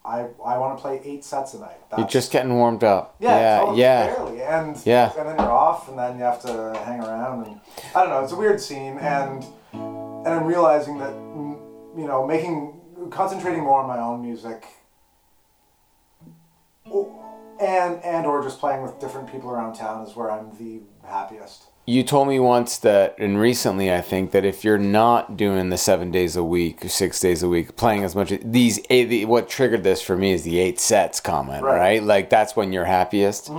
I 0.05 0.27
I 0.45 0.57
want 0.57 0.77
to 0.77 0.81
play 0.81 1.01
eight 1.03 1.23
sets 1.23 1.53
a 1.55 1.59
night. 1.59 1.77
That's, 1.89 1.99
You're 1.99 2.07
just 2.07 2.31
getting 2.31 2.53
warmed 2.55 2.83
up. 2.83 3.15
yeah, 3.19 3.39
Yeah. 3.39 3.59
totally, 3.59 3.79
Yeah. 3.79 4.05
barely. 4.15 4.41
And 4.43 4.81
Yeah. 4.85 5.11
and 5.17 5.27
then 5.29 5.35
you're 5.39 5.51
off, 5.51 5.89
and 5.89 5.97
then 5.97 6.17
you 6.17 6.23
have 6.23 6.41
to 6.43 6.79
hang 6.85 7.01
around, 7.01 7.47
and 7.47 7.59
I 7.95 8.01
don't 8.01 8.09
know. 8.09 8.21
It's 8.23 8.31
a 8.31 8.35
weird 8.35 8.61
scene, 8.61 8.97
and 8.99 9.45
and 9.73 10.27
I'm 10.27 10.45
realizing 10.45 10.97
that 10.99 11.13
mm, 11.13 11.57
you 11.97 12.05
know 12.07 12.25
making 12.25 12.79
concentrating 13.09 13.63
more 13.63 13.81
on 13.81 13.87
my 13.87 13.99
own 13.99 14.21
music, 14.21 14.65
and 17.59 18.03
and 18.03 18.25
or 18.25 18.43
just 18.43 18.59
playing 18.59 18.81
with 18.83 18.99
different 18.99 19.31
people 19.31 19.49
around 19.49 19.73
town 19.73 20.05
is 20.05 20.15
where 20.15 20.29
I'm 20.31 20.51
the 20.57 20.81
happiest. 21.07 21.65
You 21.87 22.01
told 22.01 22.27
me 22.27 22.39
once 22.39 22.77
that, 22.79 23.15
and 23.19 23.37
recently 23.39 23.93
I 23.93 24.01
think 24.01 24.31
that 24.31 24.43
if 24.43 24.63
you're 24.63 24.79
not 24.79 25.37
doing 25.37 25.69
the 25.69 25.77
seven 25.77 26.09
days 26.09 26.35
a 26.35 26.43
week 26.43 26.83
six 26.89 27.19
days 27.19 27.43
a 27.43 27.47
week, 27.49 27.75
playing 27.75 28.03
as 28.03 28.15
much 28.15 28.33
these 28.43 28.79
eight, 28.89 29.05
the, 29.05 29.25
what 29.25 29.47
triggered 29.47 29.83
this 29.83 30.01
for 30.01 30.17
me 30.17 30.31
is 30.31 30.41
the 30.43 30.57
eight 30.59 30.79
sets 30.79 31.19
comment, 31.19 31.63
right? 31.63 31.77
Right. 31.77 32.03
Like 32.03 32.31
that's 32.31 32.55
when 32.55 32.73
you're 32.73 32.85
happiest. 32.85 33.51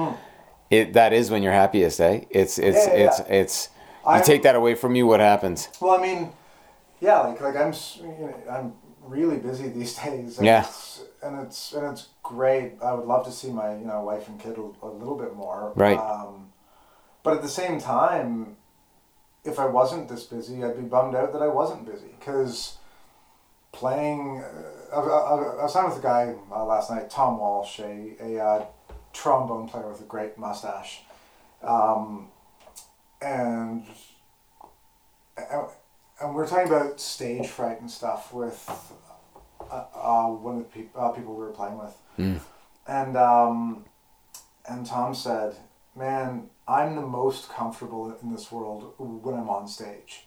It 0.71 0.95
that 0.95 1.13
is 1.13 1.31
when 1.31 1.45
you're 1.45 1.53
happiest, 1.53 2.01
eh? 2.01 2.23
It's 2.31 2.59
it's 2.59 2.87
Yeah, 2.89 2.95
yeah, 2.95 3.07
it's 3.07 3.19
yeah. 3.21 3.27
it's. 3.37 3.69
You 4.05 4.11
I'm- 4.13 4.25
take 4.25 4.43
that 4.43 4.57
away 4.57 4.75
from 4.75 4.97
you, 4.97 5.07
what 5.07 5.21
happens? 5.21 5.69
Well, 5.81 5.97
I 5.97 6.03
mean, 6.03 6.33
yeah, 7.01 7.21
like 7.21 7.41
like 7.41 7.55
I'm 7.57 7.69
s- 7.69 7.99
you 8.01 8.09
know, 8.09 8.35
I'm 8.51 8.73
really 9.03 9.37
busy 9.37 9.69
these 9.69 9.95
days. 10.03 10.39
And 10.39 10.47
Yeah. 10.47 10.63
It's, 10.65 11.05
and 11.23 11.41
it's 11.47 11.73
and 11.73 11.87
it's 11.93 12.09
great. 12.25 12.73
I 12.83 12.93
would 12.95 13.07
love 13.07 13.25
to 13.27 13.31
see 13.33 13.51
my 13.53 13.77
you 13.77 13.85
know 13.85 14.03
wife 14.03 14.27
and 14.27 14.41
kid 14.41 14.59
a, 14.59 14.85
a 14.85 14.89
little 14.91 15.17
bit 15.17 15.37
more. 15.37 15.73
Right. 15.77 15.97
Um, 15.99 16.46
but 17.27 17.35
at 17.35 17.43
the 17.43 17.49
same 17.49 17.81
time, 17.81 18.57
if 19.43 19.59
I 19.59 19.67
wasn't 19.67 20.09
this 20.09 20.23
busy, 20.23 20.63
I'd 20.65 20.77
be 20.77 20.83
bummed 20.83 21.17
out 21.17 21.33
that 21.33 21.43
I 21.43 21.49
wasn't 21.49 21.85
busy 21.85 22.15
because 22.21 22.77
playing. 23.73 24.45
Uh, 24.93 24.97
I, 24.97 25.01
I, 25.01 25.35
I 25.61 25.63
was 25.65 25.73
talking 25.73 25.91
with 25.91 25.99
a 25.99 26.03
guy 26.03 26.35
uh, 26.53 26.65
last 26.65 26.89
night, 26.89 27.11
Tom 27.11 27.39
Walsh, 27.41 27.81
a, 27.81 28.15
a 28.23 28.39
uh, 28.39 28.65
trombone 29.13 29.69
player 29.69 29.89
with 29.89 30.01
a 30.01 30.05
great 30.05 30.39
mustache, 30.39 31.01
um, 31.65 32.29
and 33.21 33.83
and 35.37 35.67
and 36.21 36.33
we're 36.33 36.47
talking 36.47 36.69
about 36.73 37.01
stage 37.01 37.49
fright 37.49 37.81
and 37.81 37.91
stuff 37.91 38.33
with 38.33 38.71
uh, 39.69 39.85
uh, 39.97 40.27
one 40.29 40.59
of 40.59 40.63
the 40.63 40.69
peop- 40.69 40.93
uh, 40.97 41.09
people 41.09 41.35
we 41.35 41.41
were 41.45 41.51
playing 41.51 41.77
with, 41.77 41.97
Mm. 42.19 42.41
and 42.87 43.17
um, 43.17 43.85
and 44.69 44.87
Tom 44.87 45.13
said, 45.13 45.57
"Man, 45.97 46.51
I'm 46.69 46.97
the 46.97 47.03
most 47.03 47.49
comfortable 47.49 48.17
in 48.23 48.33
this 48.33 48.51
world 48.51 48.95
when 48.99 49.35
I'm 49.35 49.49
on 49.49 49.69
stage," 49.69 50.27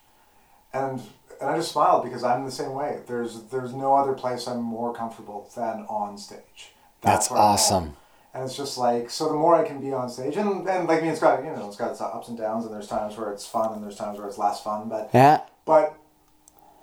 and 0.74 1.02
and 1.42 1.50
I 1.50 1.58
just 1.58 1.72
smiled 1.72 2.04
because 2.04 2.24
I'm 2.24 2.46
the 2.46 2.52
same 2.52 2.74
way. 2.74 3.02
There's 3.08 3.44
there's 3.44 3.74
no 3.74 3.96
other 3.96 4.14
place 4.14 4.48
I'm 4.48 4.62
more 4.62 4.94
comfortable 4.94 5.50
than 5.56 5.86
on 5.90 6.18
stage. 6.18 6.74
That's 7.02 7.32
I'm 7.32 7.38
awesome. 7.38 7.96
And 8.34 8.44
it's 8.44 8.56
just 8.56 8.78
like 8.78 9.10
so. 9.10 9.28
The 9.30 9.36
more 9.36 9.56
I 9.56 9.66
can 9.68 9.80
be 9.82 9.92
on 9.92 10.10
stage, 10.10 10.38
and, 10.38 10.68
and 10.68 10.88
like 10.88 11.02
me, 11.02 11.10
it's 11.10 11.20
got 11.20 11.44
you 11.44 11.50
know, 11.50 11.68
it's 11.68 11.78
got 11.78 11.92
its 11.92 12.02
ups 12.02 12.28
and 12.28 12.38
downs, 12.38 12.66
and 12.66 12.74
there's 12.74 12.88
times 12.88 13.18
where 13.18 13.32
it's 13.32 13.46
fun, 13.48 13.74
and 13.74 13.84
there's 13.84 13.96
times 13.96 14.20
where 14.20 14.28
it's 14.28 14.38
less 14.38 14.62
fun. 14.62 14.88
But 14.88 15.10
Yeah. 15.14 15.42
but 15.66 15.96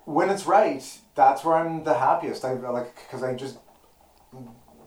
when 0.05 0.31
it's 0.31 0.47
right, 0.47 0.83
that's 1.15 1.45
where 1.45 1.57
I'm 1.57 1.85
the 1.85 1.95
happiest. 1.95 2.45
I 2.45 2.53
like 2.55 2.95
because 2.97 3.23
I 3.23 3.35
just 3.35 3.59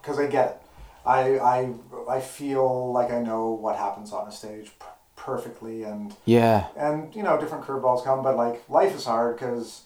because 0.01 0.19
I 0.19 0.27
get 0.27 0.47
it. 0.49 0.62
I 1.05 1.39
I 1.39 1.73
I 2.10 2.19
feel 2.19 2.91
like 2.91 3.12
I 3.12 3.22
know 3.22 3.52
what 3.52 3.76
happens 3.78 4.12
on 4.12 4.28
a 4.28 4.32
stage 4.32 4.72
p- 4.80 4.86
perfectly, 5.15 5.84
and 5.84 6.15
Yeah. 6.26 6.67
and 6.76 7.13
you 7.15 7.24
know 7.24 7.39
different 7.39 7.63
curveballs 7.65 8.04
come, 8.04 8.24
but 8.24 8.36
like 8.36 8.67
life 8.69 8.95
is 8.95 9.06
hard 9.06 9.38
because. 9.38 9.84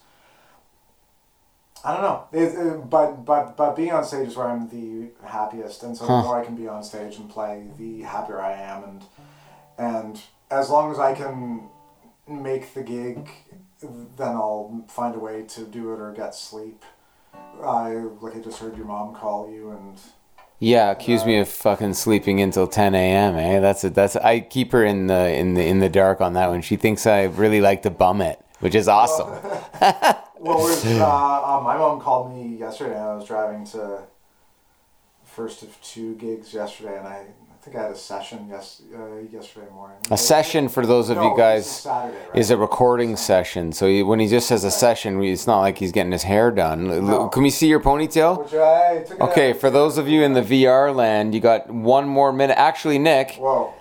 I 1.86 1.92
don't 1.92 2.02
know, 2.02 2.24
it, 2.32 2.54
it- 2.54 2.88
but 2.88 3.26
but 3.26 3.56
but 3.58 3.76
being 3.76 3.92
on 3.92 4.04
stage 4.04 4.28
is 4.28 4.36
where 4.36 4.46
I'm 4.48 4.68
the 4.70 5.10
happiest, 5.26 5.82
and 5.82 5.94
so 5.94 6.06
Huh. 6.06 6.16
the 6.16 6.22
more 6.22 6.40
I 6.40 6.44
can 6.44 6.54
be 6.56 6.66
on 6.66 6.82
stage 6.82 7.18
and 7.18 7.28
play, 7.28 7.66
the 7.76 8.00
happier 8.02 8.40
I 8.40 8.52
am, 8.54 8.84
and 8.84 9.04
and 9.76 10.22
as 10.50 10.70
long 10.70 10.90
as 10.92 10.98
I 10.98 11.14
can 11.14 11.68
make 12.26 12.72
the 12.72 12.82
gig, 12.82 13.28
then 13.82 14.28
I'll 14.28 14.84
find 14.88 15.14
a 15.14 15.18
way 15.18 15.42
to 15.42 15.64
do 15.64 15.92
it 15.92 16.00
or 16.00 16.10
get 16.12 16.34
sleep. 16.34 16.82
I 17.62 17.90
like 18.22 18.34
I 18.36 18.38
just 18.38 18.60
heard 18.60 18.78
your 18.78 18.86
mom 18.86 19.14
call 19.14 19.50
you, 19.50 19.70
and 19.70 20.00
Yeah, 20.60 20.90
accuse 20.90 21.24
me 21.24 21.38
of 21.38 21.48
fucking 21.48 21.94
sleeping 21.94 22.40
until 22.40 22.66
10 22.66 22.94
a.m. 22.94 23.36
Eh, 23.36 23.60
that's 23.60 23.84
it. 23.84 23.94
That's 23.94 24.16
I 24.16 24.40
keep 24.40 24.72
her 24.72 24.84
in 24.84 25.08
the 25.08 25.34
in 25.34 25.54
the 25.54 25.66
in 25.66 25.80
the 25.80 25.88
dark 25.88 26.20
on 26.20 26.34
that 26.34 26.48
one. 26.48 26.62
She 26.62 26.76
thinks 26.76 27.06
I 27.06 27.24
really 27.24 27.60
like 27.60 27.82
to 27.82 27.90
bum 27.90 28.20
it, 28.20 28.40
which 28.60 28.74
is 28.74 28.88
awesome. 28.88 29.28
well, 29.30 30.22
whereas, 30.38 30.86
uh, 30.86 31.58
uh, 31.58 31.60
my 31.62 31.76
mom 31.76 32.00
called 32.00 32.34
me 32.34 32.56
yesterday, 32.56 32.94
and 32.94 33.02
I 33.02 33.14
was 33.14 33.26
driving 33.26 33.66
to 33.66 34.04
first 35.24 35.62
of 35.62 35.80
two 35.82 36.14
gigs 36.14 36.54
yesterday, 36.54 36.98
and 36.98 37.08
I 37.08 37.26
think 37.64 37.76
I 37.76 37.82
had 37.82 37.92
a 37.92 37.96
session 37.96 38.46
yes 38.50 38.82
uh, 38.94 39.16
yesterday 39.32 39.68
morning. 39.74 39.96
A 40.10 40.18
session 40.18 40.68
for 40.68 40.84
those 40.84 41.08
of 41.08 41.16
No, 41.16 41.30
you 41.30 41.36
guys 41.36 41.68
Saturday, 41.80 42.16
right? 42.28 42.36
is 42.38 42.50
a 42.50 42.56
recording 42.58 43.16
session. 43.16 43.72
So 43.72 43.86
he, 43.88 44.02
when 44.02 44.20
he 44.20 44.26
just 44.28 44.48
says 44.48 44.64
a 44.64 44.70
session, 44.70 45.22
it's 45.22 45.46
not 45.46 45.60
like 45.60 45.78
he's 45.78 45.90
getting 45.92 46.12
his 46.12 46.24
hair 46.24 46.50
done. 46.50 46.88
No. 47.06 47.28
Can 47.28 47.42
we 47.42 47.48
see 47.50 47.66
your 47.68 47.80
ponytail? 47.80 48.44
Which 48.44 48.52
I 48.54 49.02
took 49.08 49.20
Okay, 49.20 49.50
out. 49.52 49.56
for 49.56 49.70
those 49.70 49.96
of 49.96 50.08
you 50.08 50.22
in 50.22 50.34
the 50.34 50.42
VR 50.42 50.94
land, 50.94 51.34
you 51.34 51.40
got 51.40 51.70
one 51.70 52.06
more 52.06 52.32
minute. 52.34 52.58
Actually, 52.58 52.98
Nick, 52.98 53.36
Whoa. 53.36 53.72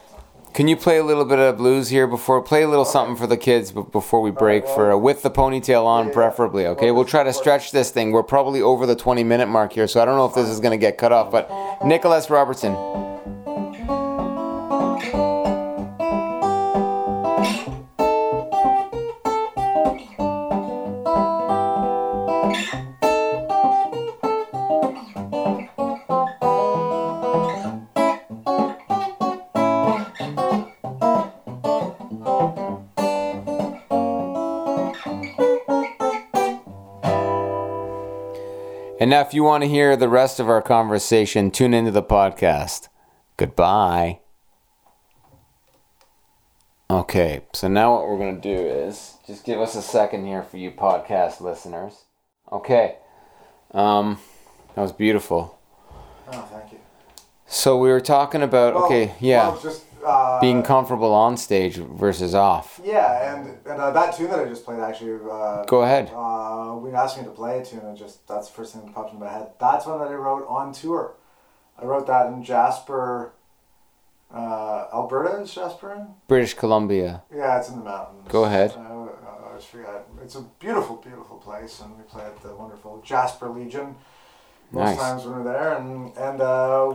can 0.54 0.70
you 0.70 0.78
play 0.78 0.98
a 0.98 1.04
little 1.04 1.26
bit 1.26 1.40
of 1.40 1.58
blues 1.58 1.90
here 1.90 2.08
before 2.08 2.42
play 2.42 2.64
a 2.64 2.70
little 2.70 2.86
something 2.86 3.18
for 3.18 3.28
the 3.28 3.36
kids 3.38 3.72
before 3.74 4.22
we 4.22 4.32
break 4.32 4.64
well- 4.64 4.76
for 4.76 4.92
uh, 4.94 4.98
with 4.98 5.24
the 5.24 5.32
ponytail 5.32 5.84
on, 5.86 6.08
Yeah, 6.08 6.14
preferably. 6.14 6.66
Okay, 6.68 6.86
Well, 6.92 6.96
we'll 7.02 7.06
try 7.06 7.24
to 7.24 7.34
stretch 7.34 7.72
this 7.74 7.92
thing. 7.92 8.14
We're 8.14 8.24
probably 8.24 8.62
over 8.62 8.86
the 8.86 8.96
twenty 8.96 9.26
minute 9.26 9.48
mark 9.50 9.74
here, 9.74 9.88
so 9.88 10.02
I 10.02 10.06
don't 10.06 10.16
know 10.16 10.26
if 10.26 10.36
this 10.36 10.48
is 10.48 10.62
gonna 10.62 10.78
get 10.78 10.98
cut 10.98 11.12
off. 11.12 11.32
But 11.32 11.52
Nicholas 11.84 12.30
Robertson. 12.30 12.78
If 39.24 39.34
you 39.34 39.44
want 39.44 39.64
to 39.64 39.70
hear 39.70 39.96
the 39.96 40.10
rest 40.10 40.40
of 40.40 40.50
our 40.50 40.62
conversation, 40.62 41.50
tune 41.50 41.74
into 41.74 41.92
the 41.92 42.04
podcast. 42.04 42.90
Goodbye. 43.38 44.20
Okay, 46.90 47.42
so 47.54 47.68
now 47.68 47.96
what 47.96 48.08
we're 48.08 48.18
going 48.18 48.40
to 48.40 48.56
do 48.56 48.62
is 48.68 49.16
just 49.26 49.46
give 49.46 49.60
us 49.60 49.76
a 49.76 49.82
second 49.82 50.26
here 50.26 50.44
for 50.44 50.58
you 50.58 50.72
podcast 50.72 51.40
listeners. 51.40 52.04
Okay, 52.52 52.98
um, 53.72 54.20
that 54.76 54.82
was 54.82 54.92
beautiful. 54.92 55.58
Oh, 56.28 56.42
thank 56.52 56.74
you. 56.74 56.80
So 57.48 57.78
we 57.78 57.90
were 57.90 58.02
talking 58.02 58.42
about 58.44 58.76
Well, 58.76 58.86
okay, 58.86 59.16
yeah, 59.20 59.50
well, 59.50 59.60
just 59.62 59.86
uh, 60.06 60.40
being 60.40 60.64
comfortable 60.64 61.14
on 61.14 61.38
stage 61.38 61.78
versus 61.78 62.36
off. 62.36 62.80
Yeah, 62.84 63.34
and 63.36 63.58
and 63.66 63.82
uh, 63.82 63.92
that 63.92 64.16
tune 64.16 64.30
that 64.30 64.40
I 64.40 64.46
just 64.46 64.66
played 64.66 64.80
actually. 64.80 65.20
Uh, 65.30 65.64
Go 65.66 65.84
ahead. 65.84 66.12
Uh, 66.14 66.76
we 66.78 66.92
asked 66.92 67.18
me 67.18 67.24
to 67.24 67.32
play 67.32 67.60
a 67.60 67.66
tune, 67.66 67.80
and 67.80 67.98
just 67.98 68.28
that's 68.28 68.48
the 68.48 68.54
first 68.54 68.74
thing 68.74 68.86
that 68.86 68.94
popped 68.94 69.14
in 69.14 69.20
my 69.20 69.32
head. 69.32 69.52
That's 69.60 69.86
one 69.86 70.00
that 70.00 70.10
I 70.10 70.16
wrote 70.16 70.46
on 70.48 70.74
tour. 70.74 71.16
I 71.80 71.86
wrote 71.86 72.06
that 72.08 72.28
in 72.28 72.44
Jasper, 72.44 73.34
uh, 74.34 74.86
Alberta. 74.94 75.42
Is 75.42 75.54
Jasper 75.54 75.94
in? 75.94 76.08
British 76.28 76.54
Columbia. 76.54 77.24
Yeah, 77.34 77.58
it's 77.58 77.70
in 77.70 77.80
the 77.80 77.84
mountains. 77.86 78.28
Go 78.30 78.46
ahead. 78.46 78.74
I 78.78 78.92
always 79.48 79.66
forget. 79.66 80.08
It's 80.22 80.36
a 80.36 80.42
beautiful, 80.60 80.98
beautiful 80.98 81.38
place, 81.38 81.82
and 81.82 81.98
we 81.98 82.04
play 82.04 82.24
at 82.24 82.42
the 82.42 82.56
wonderful 82.56 83.02
Jasper 83.04 83.50
Legion. 83.50 83.96
Most 84.74 85.00
times 85.00 85.24
when 85.26 85.36
we're 85.36 85.44
there, 85.44 85.74
and 85.78 86.18
and 86.18 86.42
uh, 86.42 86.92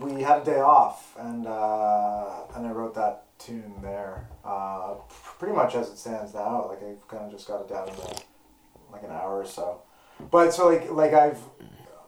we 0.00 0.22
had 0.22 0.42
a 0.42 0.44
day 0.44 0.60
off, 0.60 1.14
and 1.18 1.46
uh, 1.46 2.46
and 2.54 2.66
I 2.66 2.70
wrote 2.70 2.94
that 2.94 3.24
tune 3.38 3.74
there, 3.82 4.26
uh, 4.44 4.94
pretty 5.38 5.54
much 5.54 5.74
as 5.74 5.88
it 5.90 5.98
stands 5.98 6.32
now. 6.34 6.66
Like 6.68 6.82
I 6.82 6.94
kind 7.08 7.24
of 7.26 7.30
just 7.32 7.46
got 7.46 7.60
it 7.60 7.68
down 7.68 7.88
in 7.88 7.94
like 8.92 9.02
an 9.02 9.10
hour 9.10 9.38
or 9.40 9.44
so. 9.46 9.82
But 10.30 10.52
so 10.54 10.68
like 10.68 10.90
like 10.90 11.12
I've 11.12 11.38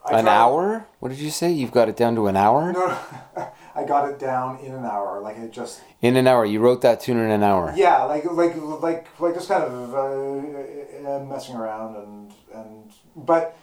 I 0.04 0.18
An 0.18 0.24
tried- 0.24 0.32
hour? 0.34 0.86
What 1.00 1.10
did 1.10 1.18
you 1.18 1.30
say? 1.30 1.52
You've 1.52 1.72
got 1.72 1.88
it 1.88 1.96
down 1.96 2.14
to 2.16 2.26
an 2.26 2.36
hour? 2.36 2.72
No, 2.72 2.98
I 3.74 3.84
got 3.84 4.08
it 4.08 4.18
down 4.18 4.58
in 4.60 4.72
an 4.74 4.84
hour. 4.84 5.20
Like 5.20 5.38
I 5.38 5.46
just 5.46 5.82
In 6.00 6.16
an 6.16 6.26
hour. 6.26 6.44
You 6.46 6.58
wrote 6.60 6.80
that 6.82 7.00
tune 7.00 7.18
in 7.18 7.30
an 7.30 7.42
hour. 7.42 7.72
Yeah, 7.76 8.04
like 8.04 8.24
like 8.24 8.54
like 8.56 9.06
like 9.20 9.34
just 9.34 9.48
kind 9.48 9.62
of 9.64 9.94
uh, 9.94 11.08
uh, 11.16 11.24
messing 11.24 11.54
around 11.56 11.96
and 11.96 12.32
and 12.54 12.92
but 13.14 13.56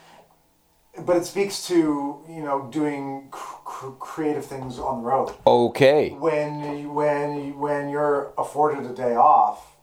but 1.06 1.18
it 1.18 1.26
speaks 1.26 1.68
to 1.68 2.20
you 2.28 2.42
know 2.44 2.68
doing 2.72 3.28
cr- 3.32 3.56
cr- 3.66 3.92
creative 4.00 4.46
things 4.46 4.80
on 4.80 5.02
the 5.02 5.08
road. 5.08 5.34
Okay. 5.46 6.10
When 6.12 6.94
when 6.94 7.58
when 7.60 7.90
you're 7.90 8.32
afforded 8.38 8.90
a 8.90 8.94
day 8.94 9.16
off, 9.16 9.76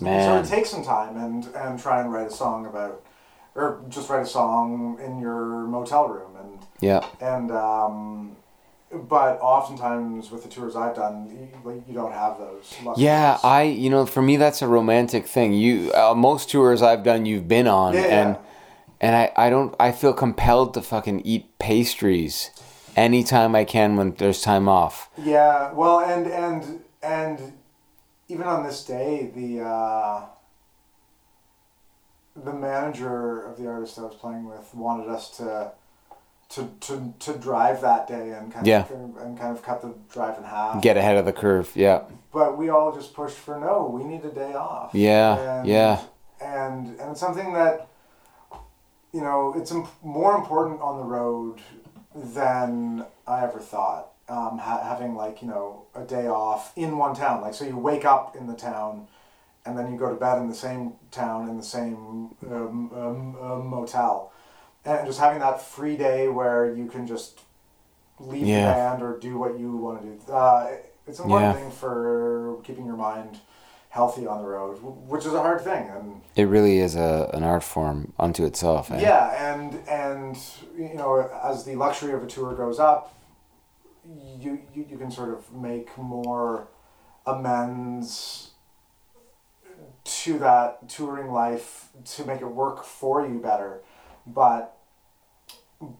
Man. 0.00 0.38
of 0.40 0.48
take 0.48 0.66
some 0.66 0.84
time 0.84 1.16
and 1.16 1.46
and 1.54 1.78
try 1.78 2.00
and 2.00 2.12
write 2.12 2.26
a 2.28 2.30
song 2.30 2.66
about, 2.66 3.02
or 3.54 3.80
just 3.88 4.08
write 4.10 4.22
a 4.22 4.26
song 4.26 4.98
in 5.04 5.18
your 5.18 5.44
motel 5.66 6.08
room 6.08 6.32
and 6.40 6.58
Yeah. 6.80 7.04
and 7.20 7.50
um, 7.50 8.36
but 8.92 9.38
oftentimes 9.40 10.30
with 10.30 10.42
the 10.44 10.48
tours 10.48 10.76
I've 10.76 10.94
done, 10.94 11.50
you, 11.64 11.82
you 11.88 11.92
don't 11.94 12.12
have 12.12 12.38
those. 12.38 12.72
Yeah. 12.96 13.38
I 13.42 13.62
you 13.62 13.90
know 13.90 14.06
for 14.06 14.22
me 14.22 14.36
that's 14.36 14.62
a 14.62 14.68
romantic 14.68 15.26
thing. 15.26 15.52
You 15.54 15.90
uh, 15.92 16.14
most 16.14 16.50
tours 16.50 16.82
I've 16.82 17.02
done 17.02 17.26
you've 17.26 17.48
been 17.48 17.66
on 17.66 17.94
Yeah, 17.94 18.00
and 18.02 18.34
yeah. 18.36 18.40
And 19.00 19.14
I 19.16 19.32
I 19.36 19.50
don't 19.50 19.74
I 19.80 19.92
feel 19.92 20.12
compelled 20.12 20.74
to 20.74 20.82
fucking 20.82 21.20
eat 21.24 21.58
pastries 21.58 22.50
anytime 22.96 23.54
I 23.54 23.64
can 23.64 23.96
when 23.96 24.14
there's 24.14 24.40
time 24.42 24.68
off. 24.68 25.10
Yeah, 25.18 25.72
well, 25.72 26.00
and 26.00 26.26
and 26.26 26.80
and 27.02 27.52
even 28.28 28.46
on 28.46 28.64
this 28.64 28.84
day, 28.84 29.30
the 29.34 29.62
uh, 29.64 30.22
the 32.34 32.52
manager 32.52 33.42
of 33.42 33.56
the 33.56 33.66
artist 33.66 33.98
I 33.98 34.02
was 34.02 34.14
playing 34.14 34.44
with 34.48 34.74
wanted 34.74 35.08
us 35.08 35.30
to 35.38 35.72
to 36.50 36.68
to, 36.80 37.14
to 37.20 37.32
drive 37.38 37.80
that 37.80 38.06
day 38.06 38.30
and 38.32 38.52
kind 38.52 38.66
Yeah. 38.66 38.82
of 38.84 38.90
and 38.90 39.38
kind 39.38 39.56
of 39.56 39.62
cut 39.62 39.82
the 39.82 39.94
drive 40.12 40.38
in 40.38 40.44
half. 40.44 40.80
Get 40.82 40.96
ahead 40.96 41.16
of 41.16 41.24
the 41.24 41.32
curve. 41.32 41.72
Yeah. 41.74 42.02
But 42.32 42.58
we 42.58 42.68
all 42.68 42.94
just 42.94 43.14
pushed 43.14 43.36
for 43.36 43.58
no. 43.58 43.90
We 43.92 44.04
need 44.04 44.24
a 44.24 44.30
day 44.30 44.52
off. 44.54 44.90
Yeah, 44.94 45.58
And, 45.60 45.66
yeah. 45.68 46.00
And 46.40 46.88
and 47.00 47.10
it's 47.12 47.20
something 47.20 47.52
that 47.54 47.88
you 49.16 49.22
know 49.22 49.54
it's 49.56 49.72
imp- 49.72 49.88
more 50.04 50.36
important 50.36 50.80
on 50.82 50.98
the 50.98 51.04
road 51.04 51.60
than 52.14 53.04
I 53.26 53.42
ever 53.44 53.58
thought. 53.58 54.08
Um, 54.28 54.58
ha- 54.58 54.82
having 54.82 55.14
like 55.14 55.40
you 55.42 55.48
know 55.48 55.84
a 55.94 56.02
day 56.02 56.26
off 56.26 56.72
in 56.76 56.98
one 56.98 57.14
town, 57.14 57.40
like 57.40 57.54
so 57.54 57.64
you 57.64 57.78
wake 57.78 58.04
up 58.04 58.36
in 58.36 58.46
the 58.46 58.54
town, 58.54 59.06
and 59.64 59.78
then 59.78 59.90
you 59.90 59.98
go 59.98 60.10
to 60.10 60.16
bed 60.16 60.38
in 60.38 60.48
the 60.48 60.54
same 60.54 60.94
town 61.10 61.48
in 61.48 61.56
the 61.56 61.62
same 61.62 62.34
um, 62.50 62.90
um, 62.94 63.36
um, 63.40 63.66
motel, 63.68 64.32
and 64.84 65.06
just 65.06 65.18
having 65.20 65.38
that 65.40 65.62
free 65.62 65.96
day 65.96 66.28
where 66.28 66.74
you 66.74 66.86
can 66.86 67.06
just 67.06 67.40
leave 68.18 68.46
Yeah. 68.46 68.66
the 68.68 68.72
band 68.74 69.02
or 69.02 69.18
do 69.18 69.38
what 69.38 69.58
you 69.58 69.76
want 69.76 70.02
to 70.02 70.06
do. 70.26 70.32
Uh, 70.32 70.72
it's 71.06 71.18
an 71.20 71.26
important 71.26 71.54
Yeah. 71.54 71.60
thing 71.62 71.70
for 71.70 72.58
keeping 72.64 72.84
your 72.86 72.96
mind 72.96 73.38
healthy 73.96 74.26
on 74.26 74.42
the 74.42 74.48
road, 74.48 74.74
which 75.08 75.24
is 75.24 75.32
a 75.32 75.40
hard 75.40 75.60
thing, 75.62 75.88
and 75.88 76.20
It 76.36 76.44
really 76.44 76.78
is 76.86 76.94
a 76.94 77.30
an 77.32 77.42
art 77.42 77.64
form 77.64 78.12
unto 78.18 78.44
itself. 78.44 78.90
eh? 78.90 79.00
yeah, 79.00 79.24
and 79.52 79.70
and 79.88 80.36
you 80.76 80.94
know, 80.94 81.10
as 81.42 81.64
the 81.64 81.74
luxury 81.74 82.12
of 82.12 82.22
a 82.22 82.26
tour 82.26 82.54
goes 82.54 82.78
up, 82.78 83.02
you 84.44 84.52
you, 84.74 84.84
you 84.90 84.98
can 84.98 85.10
sort 85.10 85.30
of 85.36 85.40
make 85.52 85.88
more 85.96 86.68
amends 87.26 88.50
to 90.04 90.38
that 90.38 90.88
touring 90.88 91.32
life 91.32 91.88
to 92.14 92.24
make 92.24 92.40
it 92.40 92.50
work 92.64 92.84
for 92.84 93.26
you 93.26 93.38
better, 93.40 93.80
but 94.26 94.76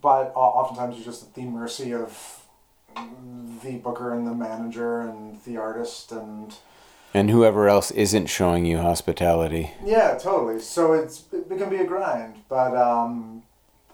but 0.03 0.33
oftentimes 0.35 0.97
you're 0.97 1.05
just 1.13 1.23
at 1.27 1.35
the 1.35 1.45
mercy 1.45 1.93
of 1.95 2.11
the 3.65 3.77
booker 3.87 4.15
and 4.15 4.27
the 4.27 4.35
manager 4.35 5.01
and 5.01 5.43
the 5.45 5.57
artist 5.57 6.13
and 6.13 6.55
And 7.17 7.31
whoever 7.31 7.67
else 7.67 7.91
isn't 7.93 8.27
showing 8.27 8.67
you 8.67 8.77
hospitality. 8.77 9.71
Yeah, 9.83 10.19
totally. 10.21 10.61
So 10.61 10.93
it's 10.93 11.25
it, 11.33 11.49
can 11.49 11.71
be 11.71 11.77
a 11.77 11.87
grind, 11.87 12.43
but 12.47 12.77
um, 12.77 13.43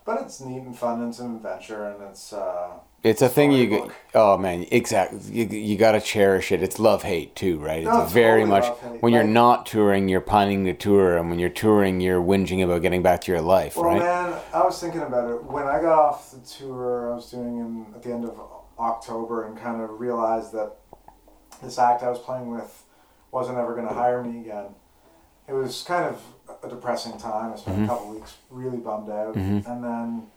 but 0.04 0.20
it's 0.22 0.40
neat 0.40 0.62
and 0.62 0.76
fun. 0.76 0.98
And 1.00 1.10
it's 1.10 1.20
an 1.20 1.36
adventure, 1.36 1.86
and 1.86 2.02
it's 2.02 2.32
uh, 2.32 2.70
It's 3.04 3.22
a 3.22 3.28
thing 3.28 3.52
you. 3.52 3.92
Oh 4.12 4.36
man, 4.38 4.66
exactly. 4.72 5.20
You, 5.30 5.44
you 5.46 5.76
gotta 5.78 6.00
cherish 6.00 6.50
it. 6.50 6.64
It's 6.64 6.80
love 6.80 7.04
hate 7.04 7.36
too, 7.36 7.60
right? 7.60 7.84
It's 7.84 7.86
No, 7.86 8.02
it's 8.02 8.12
very 8.12 8.42
totally 8.44 8.60
much 8.60 9.00
when 9.02 9.12
you're 9.12 9.22
Like- 9.22 9.32
not 9.32 9.66
touring, 9.66 10.08
you're 10.08 10.20
pining 10.20 10.64
to 10.64 10.74
tour, 10.74 11.16
and 11.16 11.30
when 11.30 11.38
you're 11.38 11.48
touring, 11.48 12.00
you're 12.00 12.20
whinging 12.20 12.64
about 12.64 12.82
getting 12.82 13.02
back 13.02 13.20
to 13.20 13.30
your 13.30 13.40
life, 13.40 13.76
well, 13.76 13.84
right? 13.84 14.00
man. 14.00 14.34
I 14.52 14.64
was 14.64 14.80
thinking 14.80 15.02
about 15.02 15.30
it 15.30 15.44
when 15.44 15.68
I 15.68 15.80
got 15.80 15.96
off 15.96 16.32
the 16.32 16.40
tour 16.40 17.12
I 17.12 17.14
was 17.14 17.30
doing 17.30 17.58
in 17.58 17.86
at 17.94 18.02
the 18.02 18.12
end 18.12 18.24
of 18.24 18.36
October, 18.80 19.46
and 19.46 19.56
kind 19.56 19.80
of 19.80 20.00
realized 20.00 20.50
that 20.54 20.72
this 21.62 21.78
act 21.78 22.02
I 22.02 22.10
was 22.10 22.18
playing 22.18 22.50
with 22.50 22.82
wasn't 23.32 23.58
ever 23.58 23.74
going 23.74 23.88
to 23.88 23.94
hire 23.94 24.22
me 24.22 24.40
again. 24.40 24.66
It 25.48 25.54
was 25.54 25.82
kind 25.82 26.04
of 26.04 26.22
a 26.62 26.68
depressing 26.68 27.18
time. 27.18 27.52
I 27.52 27.56
spent 27.56 27.78
Mhm. 27.78 27.84
a 27.84 27.88
couple 27.88 28.10
weeks 28.10 28.36
really 28.50 28.76
bummed 28.76 29.10
out, 29.10 29.34
Mhm. 29.34 29.66
and 29.66 29.82
then 29.82 30.30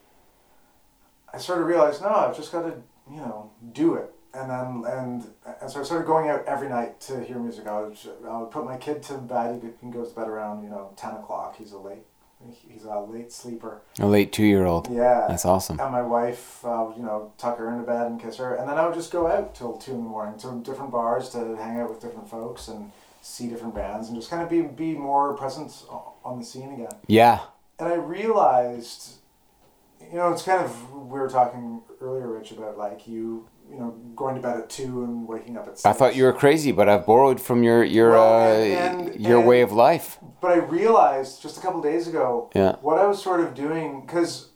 I 1.31 1.38
sort 1.38 1.60
of 1.60 1.67
realized, 1.67 2.01
no, 2.01 2.10
I've 2.10 2.36
just 2.36 2.51
got 2.51 2.62
to, 2.63 2.81
you 3.12 3.17
know, 3.17 3.51
do 3.73 3.95
it. 3.95 4.12
And 4.34 4.49
then 4.49 4.84
and 4.91 5.34
and 5.62 5.71
so 5.71 5.79
I 5.79 5.84
started 5.84 6.05
going 6.05 6.29
out 6.29 6.43
every 6.45 6.67
night 6.67 6.99
to 7.01 7.23
hear 7.23 7.38
music. 7.39 7.67
I 7.67 7.79
would 7.81 7.97
I 8.27 8.38
would 8.38 8.51
put 8.51 8.65
my 8.65 8.75
kid 8.75 9.01
to 9.03 9.17
bed. 9.17 9.62
He, 9.63 9.86
he 9.88 9.91
goes 9.93 10.10
to 10.10 10.15
bed 10.19 10.27
around 10.27 10.62
you 10.63 10.69
know 10.69 10.89
ten 10.97 11.12
o'clock. 11.15 11.55
He's 11.55 11.71
a 11.71 11.77
late 11.77 12.05
he's 12.51 12.84
a 12.84 12.99
late 12.99 13.31
sleeper. 13.31 13.81
A 13.99 14.05
late 14.05 14.31
two-year-old. 14.31 14.89
Yeah. 14.91 15.25
That's 15.27 15.45
awesome. 15.45 15.79
And 15.79 15.91
my 15.91 16.01
wife, 16.01 16.63
uh, 16.63 16.91
you 16.95 17.03
know, 17.03 17.34
tuck 17.38 17.58
her 17.58 17.71
into 17.71 17.84
bed 17.84 18.08
and 18.08 18.21
kiss 18.21 18.38
her, 18.38 18.55
and 18.55 18.67
then 18.69 18.77
I 18.77 18.86
would 18.86 18.95
just 18.95 19.12
go 19.12 19.27
out 19.27 19.55
till 19.55 19.73
two 19.77 19.91
in 19.91 20.03
the 20.03 20.10
morning 20.10 20.38
to 20.39 20.62
different 20.63 20.91
bars 20.91 21.29
to 21.29 21.55
hang 21.55 21.79
out 21.79 21.89
with 21.89 22.01
different 22.01 22.29
folks 22.29 22.67
and 22.67 22.91
see 23.21 23.47
different 23.47 23.73
bands 23.73 24.08
and 24.08 24.15
just 24.15 24.29
kind 24.29 24.43
of 24.43 24.49
be 24.49 24.62
be 24.62 24.93
more 24.93 25.34
present 25.34 25.71
on 26.23 26.39
the 26.39 26.45
scene 26.45 26.73
again. 26.73 26.95
Yeah. 27.08 27.39
And 27.79 27.89
I 27.89 27.95
realized, 27.95 29.15
you 30.12 30.17
know, 30.17 30.31
it's 30.31 30.43
kind 30.43 30.63
of 30.63 30.93
we 30.93 31.19
were 31.19 31.29
talking 31.29 31.81
earlier, 32.01 32.27
Rich, 32.27 32.51
about 32.51 32.77
like 32.77 33.08
you, 33.08 33.47
you 33.69 33.78
know, 33.80 33.91
going 34.15 34.36
to 34.36 34.41
bed 34.41 34.58
at 34.58 34.69
two 34.69 35.04
and 35.04 35.28
waking 35.28 35.58
up 35.58 35.67
at 35.67 35.78
six. 35.78 35.86
I 35.86 35.93
thought 35.93 36.15
you 36.15 36.23
were 36.23 36.34
crazy, 36.34 36.71
but 36.71 36.88
I've 36.88 37.06
borrowed 37.06 37.41
from 37.41 37.63
your 37.63 37.84
your 37.84 38.12
Well, 38.12 38.34
uh, 38.41 38.54
and- 38.56 39.10
and- 39.10 39.25
your 39.25 39.39
and- 39.39 39.47
way 39.47 39.62
of 39.62 39.71
life. 39.71 40.19
But 40.41 40.51
I 40.51 40.56
realized 40.58 41.41
just 41.41 41.58
a 41.58 41.62
couple 41.62 41.82
days 41.82 42.08
ago 42.08 42.49
Yeah. 42.54 42.75
what 42.82 42.97
I 42.99 43.06
was 43.08 43.21
sort 43.21 43.39
of 43.41 43.54
doing 43.56 44.01
because 44.01 44.49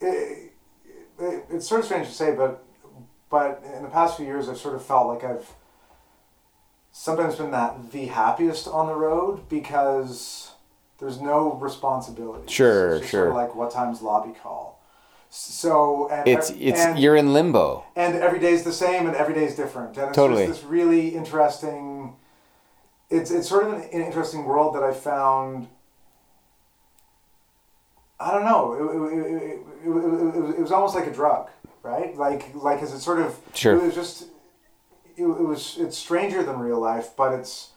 it, 0.00 0.52
it, 1.18 1.44
it's 1.50 1.68
sort 1.68 1.80
of 1.80 1.84
strange 1.86 2.08
to 2.08 2.14
say, 2.14 2.34
but 2.34 2.64
but 3.30 3.62
in 3.76 3.82
the 3.82 3.90
past 3.90 4.16
few 4.16 4.24
years, 4.24 4.48
I've 4.48 4.56
sort 4.56 4.74
of 4.74 4.82
felt 4.84 5.06
like 5.08 5.22
I've 5.22 5.52
sometimes 6.92 7.36
been 7.36 7.50
that 7.50 7.90
the 7.92 8.06
happiest 8.06 8.66
on 8.66 8.86
the 8.86 8.94
road 8.94 9.48
because 9.50 10.52
there's 10.98 11.20
no 11.20 11.52
responsibility. 11.54 12.50
Sure, 12.50 12.98
just 12.98 13.02
Sort 13.02 13.10
sure. 13.10 13.28
of 13.28 13.34
like 13.34 13.54
what 13.54 13.70
time's 13.70 14.00
lobby 14.00 14.32
call. 14.42 14.77
So 15.30 16.08
and 16.10 16.26
It's 16.28 16.50
ev- 16.50 16.56
it's 16.60 16.80
and, 16.80 16.98
you're 16.98 17.16
in 17.16 17.32
limbo. 17.32 17.84
and 17.96 18.14
every 18.16 18.38
day 18.38 18.52
is 18.52 18.64
the 18.64 18.72
same 18.72 19.06
and 19.06 19.14
every 19.14 19.34
day 19.34 19.44
is 19.44 19.54
different 19.54 19.96
and 19.98 20.08
it's 20.08 20.16
Totally. 20.16 20.46
just 20.46 20.62
this 20.62 20.70
really 20.70 21.08
interesting 21.14 22.16
it's 23.10 23.30
it's 23.30 23.48
sort 23.48 23.64
of 23.66 23.72
an, 23.74 23.80
an 23.82 24.02
interesting 24.02 24.44
world 24.44 24.74
that 24.74 24.82
i 24.82 24.92
found 24.92 25.66
i 28.20 28.30
don't 28.32 28.44
know 28.44 28.72
it, 28.72 28.82
it, 28.82 29.26
it, 29.26 29.32
it, 29.32 29.60
it, 29.84 29.86
it, 29.86 30.40
was, 30.42 30.54
it 30.56 30.60
was 30.60 30.72
almost 30.72 30.94
like 30.94 31.06
a 31.06 31.12
drug 31.12 31.48
right 31.82 32.16
like 32.16 32.54
like 32.54 32.82
as 32.82 32.92
it 32.92 33.00
sort 33.00 33.20
of 33.20 33.38
Sure. 33.54 33.76
it 33.76 33.82
was 33.82 33.94
just 33.94 34.22
it, 35.16 35.22
it 35.24 35.26
was 35.26 35.76
it's 35.78 35.96
stranger 35.96 36.42
than 36.42 36.58
real 36.58 36.80
life 36.80 37.10
but 37.16 37.32
it's 37.32 37.70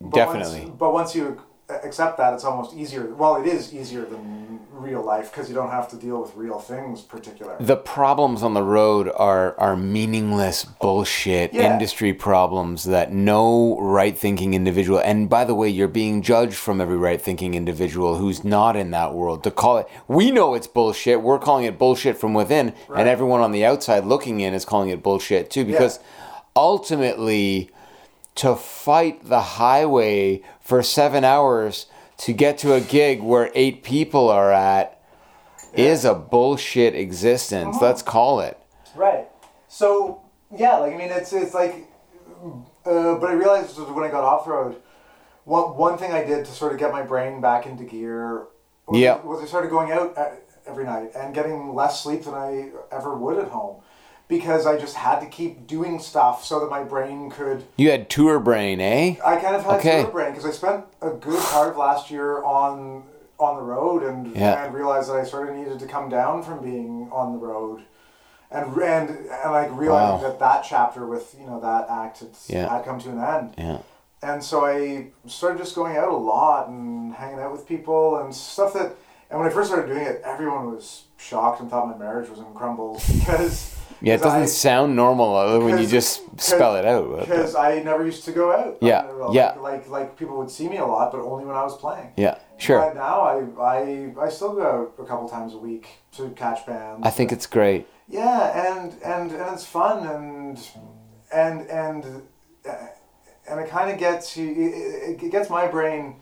but 0.00 0.12
Definitely. 0.14 0.60
once, 0.60 0.76
but 0.78 0.92
once 0.92 1.14
you 1.14 1.40
accept 1.68 2.16
that 2.18 2.32
it's 2.32 2.44
almost 2.44 2.74
easier 2.76 3.06
well 3.14 3.36
it 3.36 3.46
is 3.46 3.74
easier 3.74 4.04
than 4.04 4.60
real 4.70 5.02
life 5.02 5.32
because 5.32 5.48
you 5.48 5.54
don't 5.54 5.70
have 5.70 5.88
to 5.88 5.96
deal 5.96 6.20
with 6.22 6.32
real 6.36 6.60
things 6.60 7.00
particularly 7.02 7.64
The 7.64 7.76
problems 7.76 8.42
on 8.44 8.54
the 8.54 8.62
road 8.62 9.10
are 9.16 9.58
are 9.58 9.74
meaningless 9.76 10.64
bullshit 10.64 11.52
Yeah. 11.52 11.72
industry 11.72 12.12
problems 12.12 12.84
that 12.84 13.12
no 13.12 13.80
right 13.80 14.16
thinking 14.16 14.54
individual 14.54 15.00
and 15.00 15.28
by 15.28 15.44
the 15.44 15.54
way 15.56 15.68
you're 15.68 15.88
being 15.88 16.22
judged 16.22 16.54
from 16.54 16.80
every 16.80 16.96
right 16.98 17.20
thinking 17.20 17.54
individual 17.54 18.16
who's 18.16 18.44
not 18.44 18.76
in 18.76 18.92
that 18.92 19.14
world 19.14 19.42
to 19.44 19.50
call 19.50 19.78
it 19.78 19.88
we 20.06 20.30
know 20.30 20.54
it's 20.54 20.68
bullshit 20.68 21.20
we're 21.20 21.38
calling 21.38 21.64
it 21.64 21.78
bullshit 21.78 22.16
from 22.16 22.32
within 22.32 22.74
Right. 22.86 23.00
and 23.00 23.08
everyone 23.08 23.40
on 23.40 23.50
the 23.50 23.64
outside 23.64 24.04
looking 24.04 24.38
in 24.40 24.54
is 24.54 24.64
calling 24.64 24.90
it 24.90 25.02
bullshit 25.02 25.50
too 25.50 25.64
because 25.64 25.98
ultimately 26.54 27.70
to 28.36 28.54
fight 28.54 29.28
the 29.28 29.40
highway 29.40 30.42
for 30.60 30.82
7 30.82 31.24
hours 31.24 31.86
to 32.18 32.32
get 32.32 32.58
to 32.58 32.74
a 32.74 32.80
gig 32.80 33.22
where 33.22 33.50
8 33.54 33.82
people 33.82 34.28
are 34.28 34.52
at 34.52 34.96
is 35.74 36.04
a 36.04 36.14
bullshit 36.14 36.94
existence. 36.94 37.76
Let's 37.80 38.02
call 38.02 38.40
it. 38.40 38.58
Right. 38.94 39.28
So 39.68 40.22
yeah, 40.56 40.76
like 40.76 40.94
I 40.94 40.96
mean, 40.96 41.10
it's 41.10 41.32
it's 41.32 41.54
like, 41.54 41.86
uh, 42.84 43.16
but 43.16 43.30
I 43.30 43.32
realized 43.32 43.78
when 43.78 44.04
I 44.04 44.10
got 44.10 44.24
off 44.24 44.46
road, 44.46 44.76
one 45.44 45.76
one 45.76 45.98
thing 45.98 46.12
I 46.12 46.24
did 46.24 46.44
to 46.46 46.52
sort 46.52 46.72
of 46.72 46.78
get 46.78 46.92
my 46.92 47.02
brain 47.02 47.40
back 47.40 47.66
into 47.66 47.84
gear. 47.84 48.46
Was, 48.86 48.98
Yeah. 48.98 49.20
Was 49.22 49.42
I 49.42 49.46
started 49.46 49.70
going 49.70 49.92
out 49.92 50.16
uh, 50.16 50.30
every 50.66 50.84
night 50.84 51.10
and 51.14 51.34
getting 51.34 51.74
less 51.74 52.02
sleep 52.02 52.24
than 52.24 52.34
I 52.34 52.70
ever 52.90 53.16
would 53.16 53.38
at 53.38 53.48
home, 53.48 53.82
because 54.28 54.66
I 54.66 54.76
just 54.76 54.96
had 54.96 55.20
to 55.20 55.26
keep 55.26 55.66
doing 55.66 55.98
stuff 56.00 56.44
so 56.44 56.60
that 56.60 56.70
my 56.70 56.82
brain 56.82 57.30
could. 57.30 57.64
You 57.76 57.90
had 57.90 58.10
tour 58.10 58.40
brain, 58.40 58.80
eh? 58.80 59.16
I 59.24 59.36
kind 59.36 59.54
of 59.56 59.64
had 59.64 59.78
Okay. 59.78 60.02
tour 60.02 60.10
brain 60.10 60.30
because 60.30 60.46
I 60.46 60.50
spent 60.50 60.84
a 61.00 61.10
good 61.10 61.40
part 61.44 61.70
of 61.70 61.76
last 61.76 62.10
year 62.10 62.42
on 62.42 63.04
on 63.38 63.56
the 63.56 63.62
road 63.62 64.02
and 64.02 64.34
Yeah. 64.34 64.64
and 64.64 64.74
realized 64.74 65.10
that 65.10 65.16
I 65.16 65.24
sort 65.24 65.48
of 65.50 65.54
needed 65.56 65.78
to 65.78 65.86
come 65.86 66.08
down 66.08 66.42
from 66.42 66.60
being 66.62 67.08
on 67.12 67.32
the 67.32 67.38
road. 67.38 67.82
And, 68.50 68.74
and 68.80 69.10
and 69.10 69.52
like 69.52 69.68
realizing 69.72 70.22
Wow. 70.22 70.28
that 70.28 70.38
that 70.38 70.64
chapter 70.66 71.04
with 71.06 71.34
you 71.38 71.46
know 71.46 71.60
that 71.60 71.88
act 71.90 72.20
had, 72.20 72.30
Yeah. 72.46 72.68
had 72.68 72.84
come 72.84 72.98
to 73.00 73.10
an 73.10 73.18
end 73.22 73.54
Yeah. 73.58 73.78
and 74.22 74.42
so 74.42 74.64
I 74.64 75.08
started 75.26 75.58
just 75.58 75.74
going 75.74 75.96
out 75.96 76.08
a 76.08 76.16
lot 76.16 76.68
and 76.68 77.12
hanging 77.14 77.40
out 77.40 77.52
with 77.52 77.66
people 77.66 78.16
and 78.18 78.34
stuff 78.34 78.72
that. 78.74 78.92
And 79.28 79.40
when 79.40 79.48
I 79.50 79.52
first 79.52 79.68
started 79.70 79.88
doing 79.92 80.06
it, 80.06 80.22
everyone 80.24 80.72
was 80.72 81.02
shocked 81.16 81.60
and 81.60 81.68
thought 81.68 81.88
my 81.88 81.96
marriage 81.98 82.30
was 82.30 82.38
in 82.38 82.44
crumbles 82.54 83.04
because 83.18 83.74
Yeah, 84.00 84.14
it 84.14 84.22
doesn't 84.22 84.48
sound 84.48 84.94
normal 84.94 85.36
uh, 85.36 85.58
when 85.58 85.78
you 85.78 85.86
just 85.86 86.22
spell 86.40 86.76
it 86.76 86.84
out. 86.84 87.20
because 87.20 87.54
I 87.54 87.82
never 87.82 88.04
used 88.04 88.24
to 88.24 88.32
go 88.32 88.52
out. 88.52 88.78
Yeah, 88.80 89.02
Like, 89.02 89.34
yeah. 89.34 89.54
Like 89.58 89.88
like 89.88 90.18
people 90.18 90.36
would 90.38 90.50
see 90.50 90.68
me 90.68 90.76
a 90.78 90.84
lot, 90.84 91.12
but 91.12 91.20
only 91.20 91.44
when 91.44 91.56
I 91.56 91.62
was 91.62 91.76
playing. 91.76 92.12
Yeah, 92.16 92.38
sure. 92.58 92.80
But 92.80 92.94
now 92.94 93.20
I 93.20 93.36
I 93.60 94.14
I 94.20 94.28
still 94.28 94.54
go 94.54 94.62
out 94.62 94.94
a 95.02 95.06
couple 95.06 95.28
times 95.28 95.54
a 95.54 95.58
week 95.58 95.88
to 96.16 96.30
catch 96.30 96.66
bands. 96.66 97.06
I 97.06 97.10
think 97.10 97.32
it's 97.32 97.46
great. 97.46 97.86
Yeah, 98.08 98.76
and 98.76 98.92
and 99.02 99.32
and 99.32 99.54
it's 99.54 99.64
fun 99.64 100.06
and 100.06 100.58
and 101.32 101.68
and 101.70 102.22
uh, 102.68 102.72
and 103.48 103.60
it 103.60 103.68
kind 103.68 103.90
of 103.90 103.98
gets 103.98 104.36
you. 104.36 104.48
It, 104.48 105.22
it 105.22 105.30
gets 105.30 105.48
my 105.50 105.66
brain 105.66 106.16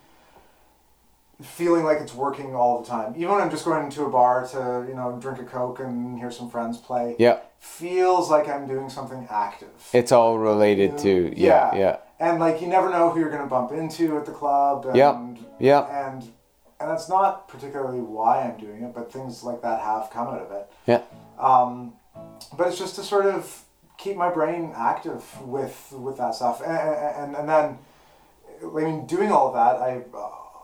feeling 1.45 1.85
like 1.85 1.99
it's 1.99 2.15
working 2.15 2.55
all 2.55 2.81
the 2.83 2.87
time. 2.89 3.15
Even 3.17 3.33
when 3.33 3.41
I'm 3.43 3.51
just 3.51 3.65
going 3.65 3.85
into 3.85 4.05
a 4.05 4.11
bar 4.11 4.47
to 4.49 4.85
you 4.89 4.95
know 4.95 5.19
drink 5.21 5.39
a 5.41 5.45
coke 5.45 5.81
and 5.81 6.19
hear 6.19 6.31
some 6.31 6.51
friends 6.51 6.79
play. 6.79 7.17
Yeah, 7.19 7.39
Feels 7.61 8.31
like 8.31 8.49
I'm 8.49 8.67
doing 8.67 8.89
something 8.91 9.27
active. 9.31 9.69
it's 9.93 10.13
all 10.13 10.39
related 10.39 10.99
to 10.99 11.33
yeah, 11.37 11.75
Yeah. 11.75 11.79
yeah, 11.79 11.97
and 12.21 12.39
like 12.41 12.61
you 12.61 12.67
never 12.69 12.91
know 12.91 13.11
who 13.11 13.21
you're 13.21 13.31
gonna 13.31 13.47
bump 13.47 13.73
into 13.73 14.17
at 14.19 14.27
the 14.27 14.33
club. 14.33 14.87
And, 14.87 14.97
Yeah, 14.97 15.27
yeah. 15.59 16.07
And 16.09 16.23
and 16.81 16.91
that's 16.91 17.09
not 17.09 17.49
particularly 17.49 18.01
why 18.01 18.43
I'm 18.43 18.59
doing 18.59 18.83
it, 18.83 18.95
but 18.95 19.11
things 19.13 19.43
like 19.45 19.63
that 19.63 19.81
have 19.81 20.11
come 20.11 20.27
out 20.29 20.41
of 20.43 20.51
it. 20.53 20.71
yeah, 20.87 21.03
Um, 21.39 21.95
but 22.57 22.67
it's 22.69 22.79
just 22.79 22.97
to 22.97 23.03
sort 23.03 23.27
of 23.27 23.63
keep 23.97 24.17
my 24.17 24.29
brain 24.29 24.73
active 24.77 25.23
with 25.43 25.93
with 25.97 26.17
that 26.19 26.35
stuff, 26.35 26.61
and 26.61 26.77
and, 26.77 27.37
and 27.37 27.49
then 27.49 27.79
I 28.63 28.67
mean, 28.67 29.07
doing 29.07 29.31
all 29.33 29.49
of 29.49 29.55
that, 29.55 29.81
I 29.83 30.03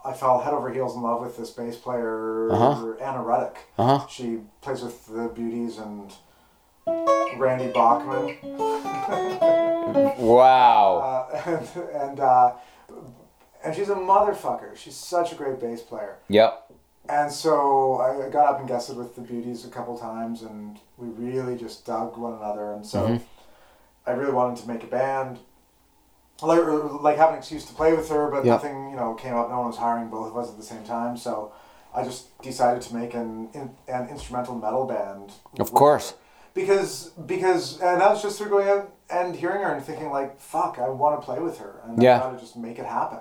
I 0.03 0.13
fell 0.13 0.39
head 0.39 0.53
over 0.53 0.71
heels 0.71 0.95
in 0.95 1.01
love 1.01 1.21
with 1.21 1.37
this 1.37 1.51
bass 1.51 1.75
player 1.75 2.51
Uh-huh. 2.51 2.93
Anna 2.99 3.19
Ruddick. 3.19 3.55
Uh 3.77 3.99
huh. 3.99 4.07
She 4.07 4.39
plays 4.61 4.81
with 4.81 5.05
the 5.07 5.27
Beauties 5.29 5.77
and 5.77 6.11
Randy 7.37 7.71
Bachman. 7.71 8.37
Wow. 10.17 11.27
Uh, 11.33 11.41
and 11.45 11.85
and, 11.93 12.19
uh, 12.19 12.53
and 13.63 13.75
she's 13.75 13.89
a 13.89 13.95
motherfucker. 13.95 14.75
She's 14.75 14.95
such 14.95 15.31
a 15.33 15.35
great 15.35 15.59
bass 15.59 15.81
player. 15.81 16.17
Yep. 16.29 16.71
And 17.09 17.31
so 17.31 17.97
I 17.97 18.29
got 18.29 18.45
up 18.53 18.59
and 18.59 18.67
guested 18.69 18.95
with 18.95 19.15
the 19.15 19.21
Beauties 19.21 19.65
a 19.65 19.69
couple 19.69 19.97
times, 19.97 20.43
and 20.43 20.79
we 20.97 21.07
really 21.07 21.57
just 21.57 21.85
dug 21.85 22.15
one 22.17 22.33
another. 22.33 22.71
And 22.73 22.85
so 22.85 23.07
Mhm. 23.07 23.21
I 24.07 24.11
really 24.11 24.31
wanted 24.33 24.57
to 24.61 24.67
make 24.67 24.83
a 24.83 24.87
band, 24.87 25.39
like, 26.47 26.59
or, 26.59 26.99
like 27.01 27.17
have 27.17 27.29
an 27.31 27.37
excuse 27.37 27.65
to 27.65 27.73
play 27.73 27.93
with 27.93 28.09
her, 28.09 28.29
but 28.29 28.43
Yeah. 28.45 28.53
nothing 28.53 28.89
you 28.91 28.95
know 28.95 29.13
came 29.13 29.35
up. 29.35 29.49
No 29.49 29.57
one 29.59 29.67
was 29.67 29.77
hiring 29.77 30.09
both 30.09 30.27
of 30.31 30.37
us 30.37 30.49
at 30.49 30.57
the 30.57 30.63
same 30.63 30.83
time, 30.83 31.17
so 31.17 31.51
I 31.93 32.03
just 32.03 32.41
decided 32.41 32.81
to 32.83 32.95
make 32.95 33.13
an 33.13 33.49
in, 33.53 33.75
an 33.87 34.09
instrumental 34.09 34.55
metal 34.55 34.85
band. 34.85 35.33
Of 35.59 35.73
course. 35.73 36.11
her. 36.11 36.17
Because 36.53 37.11
because 37.25 37.79
and 37.81 38.01
that 38.01 38.09
was 38.09 38.21
just 38.21 38.37
through 38.37 38.49
going 38.49 38.67
out 38.67 38.91
and 39.09 39.35
hearing 39.35 39.61
her 39.63 39.71
and 39.73 39.83
thinking 39.83 40.09
like 40.09 40.39
fuck 40.39 40.79
I 40.79 40.89
want 40.89 41.19
to 41.19 41.25
play 41.25 41.39
with 41.39 41.57
her 41.59 41.81
and 41.85 42.01
Yeah. 42.01 42.17
I 42.17 42.19
gotta 42.19 42.37
just 42.39 42.57
make 42.57 42.77
it 42.79 42.85
happen, 42.85 43.19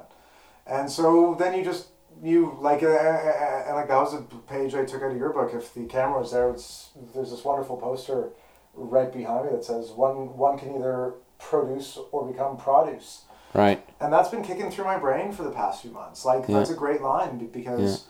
and 0.67 0.91
so 0.91 1.37
then 1.39 1.55
you 1.57 1.63
just 1.65 1.89
you 2.23 2.57
like 2.61 2.83
uh, 2.83 2.89
uh, 2.89 3.65
and 3.67 3.77
like 3.77 3.89
that 3.89 4.01
was 4.01 4.15
a 4.15 4.23
page 4.49 4.75
I 4.75 4.85
took 4.85 5.03
out 5.03 5.13
of 5.13 5.17
your 5.17 5.33
book. 5.33 5.53
If 5.55 5.73
the 5.75 5.85
camera 5.85 6.19
was 6.21 6.33
there, 6.33 6.51
it's, 6.51 6.91
there's 7.15 7.31
this 7.31 7.45
wonderful 7.45 7.77
poster 7.77 8.31
right 8.75 9.13
behind 9.13 9.47
me 9.47 9.53
that 9.53 9.65
says 9.65 9.91
one 9.93 10.37
one 10.37 10.59
can 10.59 10.75
either 10.75 11.15
produce 11.41 11.99
or 12.13 12.27
become 12.27 12.57
produce, 12.57 13.23
Right. 13.55 13.85
and 14.01 14.13
that's 14.13 14.29
been 14.29 14.43
kicking 14.43 14.71
through 14.71 14.85
my 14.85 14.99
brain 14.99 15.33
for 15.33 15.43
the 15.43 15.51
past 15.51 15.83
few 15.83 15.91
months. 15.91 16.25
Like 16.25 16.45
Yeah. 16.49 16.59
that's 16.59 16.71
a 16.71 16.75
great 16.75 17.03
line 17.03 17.39
be- 17.39 17.47
because 17.47 18.05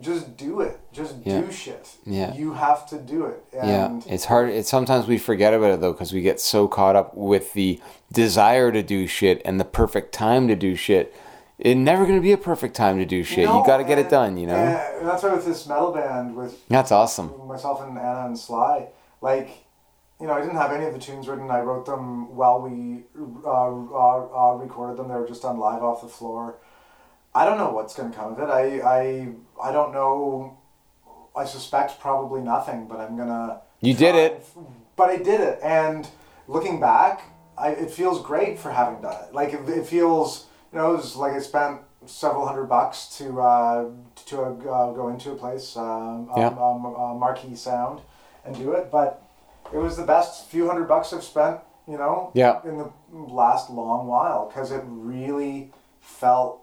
just 0.00 0.36
do 0.36 0.60
it, 0.60 0.80
just 0.92 1.14
Yeah. 1.24 1.40
do 1.40 1.52
shit. 1.52 1.88
Yeah. 2.04 2.34
you 2.34 2.52
have 2.54 2.84
to 2.88 2.98
do 2.98 3.26
it. 3.26 3.44
Yeah, 3.52 4.00
it's 4.06 4.24
hard. 4.24 4.48
It's 4.50 4.68
sometimes 4.68 5.06
we 5.06 5.18
forget 5.18 5.54
about 5.54 5.70
it 5.70 5.80
though 5.80 5.92
because 5.92 6.12
we 6.12 6.20
get 6.20 6.40
so 6.40 6.66
caught 6.66 6.96
up 6.96 7.14
with 7.16 7.52
the 7.52 7.80
desire 8.12 8.72
to 8.72 8.82
do 8.82 9.06
shit 9.06 9.40
and 9.44 9.60
the 9.60 9.64
perfect 9.64 10.12
time 10.12 10.48
to 10.48 10.56
do 10.56 10.74
shit. 10.74 11.14
It's 11.58 11.78
never 11.78 12.04
gonna 12.06 12.20
be 12.20 12.32
a 12.32 12.36
perfect 12.36 12.74
time 12.74 12.98
to 12.98 13.04
do 13.04 13.22
shit. 13.22 13.44
No, 13.46 13.60
you 13.60 13.66
got 13.66 13.76
to 13.76 13.84
get 13.84 13.96
it 13.98 14.08
done. 14.10 14.36
You 14.36 14.48
know. 14.48 14.54
And 14.56 15.06
that's 15.06 15.22
why 15.22 15.32
with 15.32 15.46
this 15.46 15.64
metal 15.68 15.92
band 15.92 16.34
with 16.34 16.66
That's 16.68 16.90
awesome. 16.90 17.32
myself 17.46 17.80
and 17.80 17.96
Anna 17.96 18.26
and 18.26 18.36
Sly, 18.36 18.88
like, 19.20 19.63
you 20.20 20.26
know, 20.26 20.32
I 20.34 20.40
didn't 20.40 20.56
have 20.56 20.72
any 20.72 20.84
of 20.86 20.92
the 20.92 20.98
tunes 20.98 21.26
written. 21.28 21.50
I 21.50 21.60
wrote 21.60 21.86
them 21.86 22.34
while 22.36 22.60
we 22.60 23.04
uh, 23.18 23.48
uh, 23.50 24.52
uh, 24.52 24.54
recorded 24.54 24.96
them. 24.96 25.08
They 25.08 25.14
were 25.14 25.26
just 25.26 25.42
done 25.42 25.58
live 25.58 25.82
off 25.82 26.02
the 26.02 26.08
floor. 26.08 26.56
I 27.34 27.44
don't 27.44 27.58
know 27.58 27.70
what's 27.72 27.94
going 27.94 28.12
to 28.12 28.16
come 28.16 28.32
of 28.32 28.38
it. 28.38 28.44
I, 28.50 28.80
I, 28.80 29.28
I 29.62 29.72
don't 29.72 29.92
know. 29.92 30.58
I 31.36 31.44
suspect 31.44 31.98
probably 31.98 32.40
nothing, 32.42 32.86
but 32.86 33.00
I'm 33.00 33.16
gonna. 33.16 33.60
You 33.80 33.92
did 33.92 34.14
it. 34.14 34.46
But 34.94 35.10
I 35.10 35.16
did 35.16 35.40
it, 35.40 35.58
and 35.64 36.08
looking 36.46 36.78
back, 36.78 37.22
I, 37.58 37.70
it 37.70 37.90
feels 37.90 38.22
great 38.22 38.56
for 38.56 38.70
having 38.70 39.02
done 39.02 39.16
it. 39.24 39.34
Like 39.34 39.52
it, 39.52 39.68
it 39.68 39.84
feels, 39.84 40.46
you 40.72 40.78
know, 40.78 40.92
it 40.92 40.98
was 40.98 41.16
like 41.16 41.32
I 41.32 41.40
spent 41.40 41.80
several 42.06 42.46
hundred 42.46 42.66
bucks 42.66 43.16
to 43.18 43.40
uh, 43.40 43.90
to 44.26 44.40
uh, 44.42 44.92
go 44.92 45.08
into 45.08 45.32
a 45.32 45.34
place, 45.34 45.76
um, 45.76 46.30
Yeah. 46.36 46.46
um, 46.48 46.58
um, 46.86 46.86
uh, 46.94 47.14
Marquee 47.14 47.56
Sound, 47.56 48.00
and 48.44 48.54
do 48.56 48.70
it. 48.72 48.92
But 48.92 49.23
it 49.72 49.76
was 49.78 49.96
the 49.96 50.04
best 50.04 50.48
few 50.48 50.66
hundred 50.68 50.84
bucks 50.88 51.12
I've 51.12 51.24
spent, 51.24 51.60
you 51.88 51.96
know, 51.98 52.30
Yeah. 52.34 52.60
in 52.64 52.78
the 52.78 52.90
last 53.12 53.70
long 53.70 54.06
while 54.06 54.46
because 54.48 54.70
it 54.72 54.82
really 54.86 55.72
felt 56.00 56.60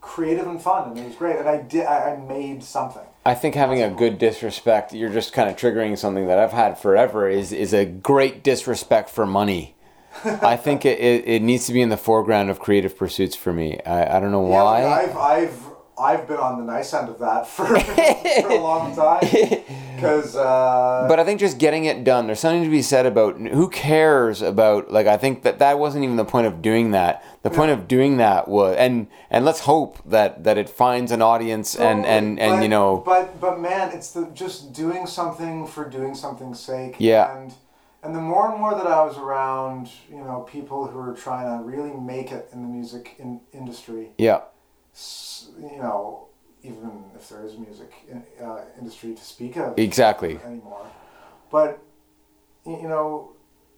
creative 0.00 0.46
and 0.46 0.60
fun, 0.60 0.90
and 0.90 0.98
it 0.98 1.06
was 1.06 1.16
great. 1.16 1.36
And 1.38 1.48
I 1.48 1.58
did, 1.58 1.84
I, 1.86 2.12
I 2.12 2.16
made 2.16 2.62
something. 2.62 3.02
I 3.26 3.34
think 3.34 3.54
having 3.54 3.82
a 3.82 3.90
good 3.90 4.18
disrespect, 4.18 4.92
you're 4.94 5.10
just 5.10 5.32
kind 5.32 5.50
of 5.50 5.56
triggering 5.56 5.98
something 5.98 6.26
that 6.28 6.38
I've 6.38 6.52
had 6.52 6.78
forever. 6.78 7.28
Is 7.28 7.52
is 7.52 7.74
a 7.74 7.84
great 7.84 8.42
disrespect 8.42 9.10
for 9.10 9.26
money. 9.26 9.74
I 10.24 10.56
think 10.56 10.84
it, 10.84 10.98
it, 10.98 11.28
it 11.28 11.42
needs 11.42 11.66
to 11.66 11.72
be 11.72 11.80
in 11.82 11.90
the 11.90 11.96
foreground 11.96 12.50
of 12.50 12.58
creative 12.58 12.96
pursuits 12.96 13.36
for 13.36 13.52
me. 13.52 13.78
I, 13.84 14.16
I 14.16 14.20
don't 14.20 14.32
know 14.32 14.48
Yeah, 14.48 14.62
why. 14.62 14.84
I've 14.84 15.16
I've 15.16 15.62
I've 15.98 16.26
been 16.28 16.38
on 16.38 16.58
the 16.58 16.64
nice 16.72 16.94
end 16.94 17.08
of 17.08 17.18
that 17.18 17.46
for, 17.46 17.66
for 17.80 18.48
a 18.48 18.60
long 18.60 18.94
time 18.96 19.20
because 19.98 20.36
uh, 20.36 21.06
But 21.08 21.18
I 21.18 21.24
think 21.24 21.40
just 21.40 21.58
getting 21.58 21.84
it 21.84 22.04
done, 22.04 22.26
there's 22.26 22.40
something 22.40 22.64
to 22.64 22.70
be 22.70 22.82
said 22.82 23.06
about 23.06 23.38
who 23.38 23.68
cares 23.68 24.42
about 24.42 24.90
like 24.90 25.06
I 25.06 25.16
think 25.16 25.42
that 25.42 25.58
that 25.58 25.78
wasn't 25.78 26.04
even 26.04 26.16
the 26.16 26.24
point 26.24 26.46
of 26.46 26.62
doing 26.62 26.92
that. 26.92 27.24
The 27.42 27.50
point 27.50 27.70
of 27.70 27.88
doing 27.88 28.18
that 28.18 28.48
was 28.48 28.76
and 28.76 29.08
and 29.30 29.44
let's 29.44 29.60
hope 29.60 29.98
that 30.06 30.44
that 30.44 30.58
it 30.58 30.68
finds 30.68 31.12
an 31.12 31.22
audience 31.22 31.74
and 31.76 32.04
and 32.04 32.38
and 32.38 32.56
but, 32.56 32.62
you 32.62 32.68
know 32.68 33.02
but 33.04 33.40
but 33.40 33.60
man, 33.60 33.92
it's 33.92 34.12
the 34.12 34.26
just 34.34 34.72
doing 34.72 35.06
something 35.06 35.66
for 35.66 35.88
doing 35.88 36.14
something's 36.14 36.60
sake. 36.60 36.96
Yeah. 36.98 37.36
and 37.36 37.54
and 38.02 38.14
the 38.14 38.20
more 38.20 38.50
and 38.50 38.60
more 38.60 38.74
that 38.76 38.86
I 38.86 39.02
was 39.04 39.18
around, 39.18 39.90
you 40.08 40.18
know, 40.18 40.46
people 40.48 40.86
who 40.86 41.00
are 41.00 41.14
trying 41.14 41.58
to 41.58 41.64
really 41.64 41.90
make 41.90 42.30
it 42.30 42.48
in 42.52 42.62
the 42.62 42.68
music 42.68 43.16
in, 43.18 43.40
industry, 43.52 44.10
yeah 44.18 44.42
you 45.60 45.78
know, 45.78 46.27
even 46.62 47.04
if 47.14 47.28
there 47.28 47.44
is 47.44 47.56
music 47.56 47.92
in, 48.08 48.22
uh, 48.44 48.60
industry 48.78 49.14
to 49.14 49.24
speak 49.24 49.56
of 49.56 49.78
exactly 49.78 50.38
anymore. 50.44 50.86
But 51.50 51.78
you 52.66 52.88
know, 52.88 53.32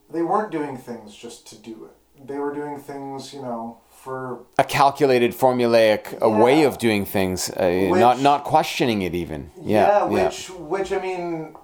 they 0.09 0.21
weren't 0.21 0.51
doing 0.51 0.77
things 0.77 1.15
just 1.15 1.47
to 1.47 1.55
do 1.55 1.85
it. 1.85 2.27
They 2.27 2.37
were 2.37 2.53
doing 2.53 2.77
things, 2.77 3.33
you 3.33 3.41
know, 3.41 3.77
for 3.89 4.43
a 4.57 4.63
calculated 4.63 5.31
formulaic 5.31 6.19
a 6.19 6.29
way 6.29 6.63
of 6.63 6.77
doing 6.77 7.05
things, 7.05 7.49
uh, 7.49 7.69
not 7.89 8.15
Which- 8.15 8.23
not 8.23 8.43
questioning 8.43 9.01
it 9.01 9.13
even. 9.15 9.51
Yeah, 9.61 9.87
yeah. 9.87 10.03
which 10.05 10.49
which 10.49 10.91
I 10.91 10.99
mean, 10.99 11.55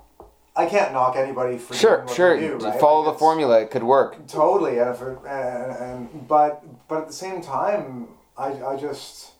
I 0.56 0.66
can't 0.66 0.94
knock 0.94 1.16
anybody 1.16 1.58
for 1.58 1.74
Sure, 1.76 2.08
sure. 2.08 2.40
do, 2.40 2.58
right? 2.58 2.80
Follow 2.80 3.02
Like, 3.04 3.14
the 3.14 3.20
formula; 3.20 3.60
it 3.62 3.70
could 3.72 3.84
work. 3.84 4.26
Totally, 4.28 4.80
and, 4.80 4.90
if 4.90 5.02
it, 5.02 5.18
and, 5.28 5.72
and 5.72 6.28
but 6.28 6.64
but 6.88 7.02
at 7.02 7.08
the 7.08 7.14
same 7.14 7.42
time, 7.42 8.08
I 8.38 8.48
I 8.64 8.76
just. 8.78 9.32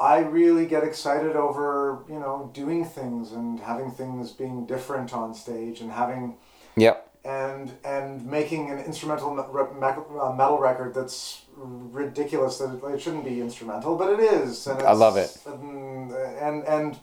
I 0.00 0.18
really 0.20 0.66
get 0.66 0.82
excited 0.84 1.36
over 1.36 2.04
you 2.08 2.18
know 2.18 2.50
doing 2.52 2.84
things 2.84 3.32
and 3.32 3.60
having 3.60 3.90
things 3.90 4.32
being 4.32 4.66
different 4.66 5.12
on 5.14 5.34
stage 5.34 5.80
and 5.80 5.90
having 5.92 6.36
Yep. 6.76 7.08
and 7.24 7.72
and 7.84 8.26
making 8.26 8.70
an 8.70 8.78
instrumental 8.80 9.34
me- 9.34 9.42
re- 9.50 9.72
me- 9.80 10.18
uh, 10.20 10.32
metal 10.32 10.58
record 10.58 10.94
that's 10.94 11.42
ridiculous 11.56 12.58
that 12.58 12.74
it, 12.74 12.94
it 12.94 13.00
shouldn't 13.00 13.24
be 13.24 13.40
instrumental 13.40 13.96
but 13.96 14.10
it 14.12 14.20
is 14.20 14.66
and 14.66 14.82
I 14.82 14.92
love 14.92 15.16
it. 15.16 15.36
and 15.46 16.10
and 16.12 16.64
and 16.64 16.98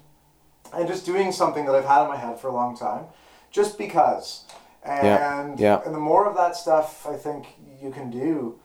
and 0.74 0.88
just 0.88 1.06
doing 1.06 1.32
something 1.32 1.66
that 1.66 1.76
I've 1.76 1.86
had 1.86 2.04
in 2.04 2.10
my 2.10 2.18
head 2.18 2.40
for 2.40 2.50
a 2.50 2.54
long 2.54 2.76
time 2.78 3.06
just 3.52 3.78
because 3.78 4.46
and 4.84 5.06
Yeah, 5.60 5.78
yeah. 5.78 5.86
and 5.86 5.96
the 5.96 6.00
more 6.00 6.28
of 6.30 6.36
that 6.36 6.56
stuff 6.58 7.08
I 7.08 7.16
think 7.16 7.48
you 7.82 7.92
can 7.92 8.10
do 8.12 8.60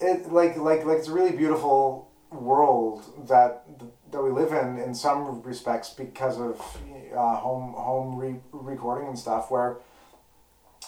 it 0.00 0.30
like 0.32 0.56
like 0.56 0.84
like 0.84 0.98
it's 0.98 1.08
a 1.08 1.12
really 1.12 1.32
beautiful 1.36 2.07
world 2.30 3.02
that 3.28 3.64
that 4.10 4.22
we 4.22 4.30
live 4.30 4.52
in 4.52 4.78
in 4.78 4.94
some 4.94 5.40
respects 5.42 5.90
because 5.90 6.38
of 6.40 6.60
uh, 7.16 7.36
home 7.36 7.72
home 7.72 8.16
re- 8.16 8.40
recording 8.52 9.08
and 9.08 9.18
stuff 9.18 9.50
where 9.50 9.78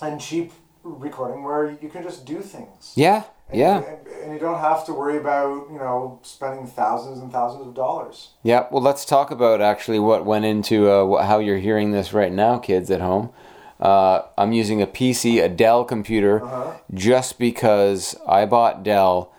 and 0.03 0.21
cheap 0.21 0.53
recording 0.83 1.43
where 1.43 1.71
you 1.83 1.89
can 1.89 2.03
just 2.03 2.25
do 2.25 2.41
things 2.41 2.93
Yeah. 2.95 3.25
and, 3.51 3.59
Yeah. 3.61 3.77
and, 3.83 4.07
and 4.23 4.33
you 4.33 4.39
don't 4.39 4.59
have 4.61 4.85
to 4.87 4.93
worry 4.95 5.19
about 5.19 5.69
you 5.71 5.79
know 5.79 6.19
spending 6.23 6.67
thousands 6.67 7.21
and 7.21 7.31
thousands 7.33 7.67
of 7.67 7.75
dollars 7.75 8.31
Yeah, 8.43 8.67
well, 8.71 8.83
let's 8.83 9.05
talk 9.05 9.31
about 9.31 9.61
actually 9.61 9.99
what 9.99 10.25
went 10.25 10.45
into 10.45 10.89
uh, 10.91 11.23
how 11.23 11.39
you're 11.39 11.59
hearing 11.59 11.91
this 11.93 12.13
right 12.13 12.33
now, 12.33 12.59
kids 12.59 12.91
at 12.91 13.01
home. 13.01 13.31
Uh, 13.79 14.23
I'm 14.37 14.53
using 14.53 14.83
a 14.83 14.87
PC, 14.87 15.43
a 15.43 15.49
Dell 15.49 15.85
computer, 15.85 16.45
Uh-huh. 16.45 16.73
just 16.93 17.39
because 17.39 18.15
I 18.27 18.45
bought 18.47 18.83
Dell 18.83 19.33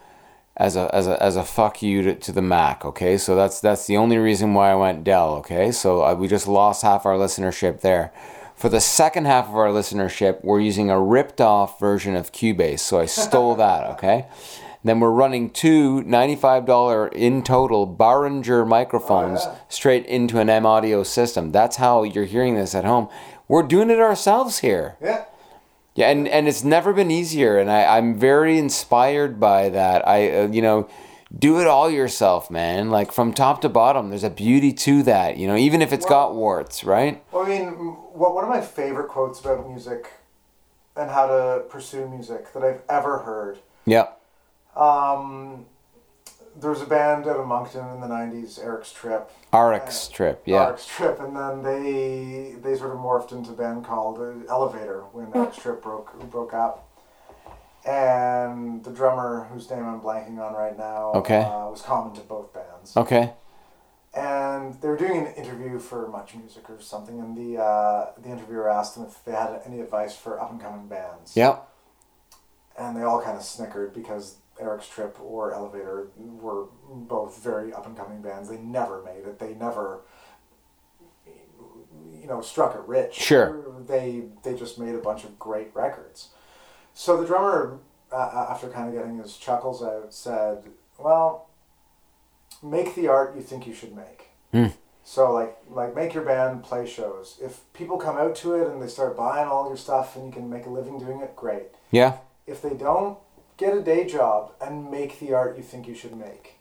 as 0.62 0.76
a 0.76 0.94
as 0.94 1.08
a 1.08 1.22
as 1.22 1.36
a 1.36 1.44
fuck 1.44 1.82
you 1.82 2.04
to, 2.04 2.16
to 2.16 2.32
the 2.32 2.42
Mac. 2.42 2.86
Okay, 2.86 3.18
so 3.18 3.36
that's 3.36 3.60
that's 3.60 3.88
the 3.88 3.98
only 3.98 4.18
reason 4.18 4.54
why 4.54 4.72
I 4.72 4.76
went 4.76 5.04
Dell. 5.04 5.34
Okay, 5.38 5.72
so 5.72 6.04
uh, 6.04 6.14
we 6.14 6.28
just 6.28 6.48
lost 6.48 6.84
half 6.84 7.06
our 7.06 7.16
listenership 7.16 7.82
there. 7.82 8.14
For 8.56 8.70
the 8.70 8.80
second 8.80 9.26
half 9.26 9.50
of 9.50 9.56
our 9.56 9.70
listenership, 9.70 10.44
we're 10.44 10.60
using 10.60 10.92
a 10.92 11.02
ripped 11.02 11.42
off 11.42 11.80
version 11.80 12.16
of 12.16 12.32
Cubase, 12.32 12.80
so 12.80 13.00
I 13.00 13.08
stole 13.08 13.56
that. 13.66 13.90
Okay. 13.94 14.28
Then 14.84 15.00
we're 15.00 15.12
running 15.12 15.52
two 15.52 16.02
$95 16.04 17.14
in 17.14 17.44
total 17.44 17.88
Behringer 17.88 18.68
microphones 18.68 19.42
yeah. 19.44 19.56
straight 19.68 20.08
into 20.08 20.40
an 20.40 20.50
M 20.50 20.66
audio 20.66 21.04
system. 21.04 21.52
That's 21.52 21.76
how 21.76 22.02
you're 22.02 22.26
hearing 22.26 22.56
this 22.56 22.74
at 22.74 22.84
home. 22.84 23.08
We're 23.48 23.62
doing 23.62 23.92
it 23.92 24.00
ourselves 24.00 24.60
here. 24.60 24.96
yeah 25.00 25.26
Yeah, 25.94 26.10
and, 26.10 26.28
and 26.28 26.48
it's 26.48 26.64
never 26.64 26.94
been 26.94 27.12
easier, 27.12 27.58
and 27.58 27.70
I, 27.70 27.98
I'm 27.98 28.18
very 28.18 28.58
inspired 28.58 29.40
by 29.40 29.70
that. 29.70 30.08
I, 30.08 30.32
uh, 30.32 30.48
you 30.48 30.62
know, 30.62 30.90
do 31.38 31.60
it 31.60 31.68
all 31.68 31.90
yourself, 31.90 32.50
man. 32.50 32.90
Like 32.90 33.12
from 33.12 33.34
top 33.34 33.62
to 33.62 33.70
bottom, 33.70 34.10
there's 34.10 34.24
a 34.24 34.30
beauty 34.30 34.72
to 34.74 35.04
that, 35.04 35.38
you 35.38 35.48
know, 35.48 35.56
even 35.56 35.82
if 35.82 35.92
it's 35.92 36.06
got 36.06 36.34
warts, 36.34 36.84
right? 36.84 37.24
Well, 37.32 37.46
I 37.46 37.50
mean, 37.50 37.68
what 37.68 38.34
one 38.34 38.44
of 38.44 38.50
my 38.50 38.62
favorite 38.62 39.10
quotes 39.10 39.40
about 39.40 39.68
music 39.68 40.12
and 40.96 41.10
how 41.10 41.28
to 41.28 41.64
pursue 41.70 42.08
music 42.08 42.52
that 42.54 42.64
I've 42.64 42.82
ever 42.90 43.20
heard. 43.20 43.60
Yeah. 43.86 44.08
Um, 44.76 45.66
there 46.62 46.70
was 46.70 46.82
a 46.82 46.86
band 46.86 47.28
out 47.28 47.38
of 47.38 47.46
Moncton 47.48 47.88
in 47.94 48.00
the 48.02 48.08
'90s, 48.08 48.64
Eric's 48.64 48.94
Trip. 48.94 49.30
Eric's 49.52 50.08
trip, 50.08 50.44
yeah. 50.46 50.68
Eric's 50.68 50.86
Trip, 50.88 51.20
and 51.20 51.36
then 51.36 51.64
they 51.64 52.56
they 52.62 52.78
sort 52.78 52.92
of 52.92 53.00
morphed 53.00 53.32
into 53.32 53.52
a 53.52 53.56
band 53.56 53.84
called 53.86 54.20
uh, 54.20 54.46
Elevator 54.50 55.02
when 55.12 55.32
Eric's 55.36 55.58
Trip 55.58 55.82
broke 55.82 56.14
broke 56.30 56.54
up. 56.54 56.88
And 57.86 58.84
the 58.84 58.92
drummer, 58.92 59.48
whose 59.52 59.70
name 59.72 59.84
I'm 59.84 60.02
blanking 60.02 60.38
on 60.38 60.54
right 60.54 60.78
now, 60.78 61.14
Okay. 61.16 61.42
uh, 61.42 61.68
was 61.70 61.82
common 61.82 62.14
to 62.14 62.22
both 62.22 62.54
bands. 62.54 62.96
Okay. 62.96 63.34
and 64.14 64.80
they 64.82 64.88
were 64.90 64.98
doing 64.98 65.26
an 65.26 65.34
interview 65.36 65.80
for 65.80 66.08
Much 66.10 66.36
Music 66.36 66.70
or 66.70 66.80
something, 66.82 67.20
and 67.20 67.36
the 67.36 67.60
uh, 67.62 68.12
the 68.22 68.30
interviewer 68.30 68.70
asked 68.70 68.96
them 68.96 69.06
if 69.06 69.24
they 69.26 69.32
had 69.32 69.62
any 69.66 69.80
advice 69.80 70.16
for 70.16 70.40
up 70.40 70.52
and 70.52 70.62
coming 70.62 70.88
bands. 70.88 71.36
Yeah. 71.36 71.58
And 72.78 72.96
they 72.96 73.02
all 73.04 73.22
kind 73.22 73.38
of 73.38 73.44
snickered 73.44 73.94
because 73.94 74.36
Eric's 74.60 74.88
Trip 74.88 75.18
or 75.22 75.54
Elevator 75.54 76.10
were 76.18 76.66
both 76.90 77.42
very 77.44 77.74
up 77.74 77.86
and 77.86 77.98
coming 77.98 78.22
bands. 78.22 78.50
They 78.50 78.58
never 78.58 79.02
made 79.04 79.26
it. 79.26 79.40
They 79.40 79.54
never, 79.54 80.02
you 81.26 82.28
know, 82.28 82.42
struck 82.42 82.76
it 82.76 82.82
rich. 82.82 83.16
Sure. 83.16 83.64
They 83.88 84.26
they 84.44 84.56
just 84.56 84.78
made 84.78 84.96
a 84.96 85.00
bunch 85.00 85.24
of 85.24 85.40
great 85.40 85.70
records. 85.74 86.30
So 86.94 87.20
the 87.20 87.26
drummer, 87.26 87.80
uh, 88.12 88.48
after 88.50 88.70
kind 88.70 88.90
of 88.90 88.94
getting 88.94 89.18
his 89.18 89.38
chuckles 89.38 89.82
out, 89.82 90.14
said, 90.14 90.64
"Well, 90.98 91.50
make 92.62 92.96
the 92.96 93.08
art 93.08 93.36
you 93.36 93.42
think 93.42 93.66
you 93.66 93.74
should 93.74 93.96
make." 93.96 94.30
Hmm. 94.52 94.68
So 95.04 95.32
like 95.32 95.58
like 95.70 95.96
make 95.96 96.14
your 96.14 96.24
band 96.24 96.64
play 96.64 96.86
shows. 96.88 97.38
If 97.42 97.62
people 97.74 97.98
come 97.98 98.18
out 98.18 98.36
to 98.38 98.54
it 98.56 98.68
and 98.68 98.82
they 98.82 98.88
start 98.88 99.18
buying 99.18 99.48
all 99.48 99.68
your 99.68 99.78
stuff 99.78 100.16
and 100.16 100.26
you 100.26 100.32
can 100.32 100.50
make 100.50 100.66
a 100.66 100.70
living 100.70 101.00
doing 101.00 101.22
it, 101.22 101.36
great. 101.36 101.70
Yeah. 101.90 102.18
If 102.46 102.62
they 102.62 102.74
don't, 102.74 103.18
get 103.62 103.78
a 103.78 103.82
day 103.82 104.06
job 104.06 104.52
and 104.60 104.92
make 104.92 105.20
the 105.20 105.34
art 105.34 105.56
you 105.56 105.64
think 105.64 105.88
you 105.88 105.96
should 105.96 106.16
make. 106.18 106.58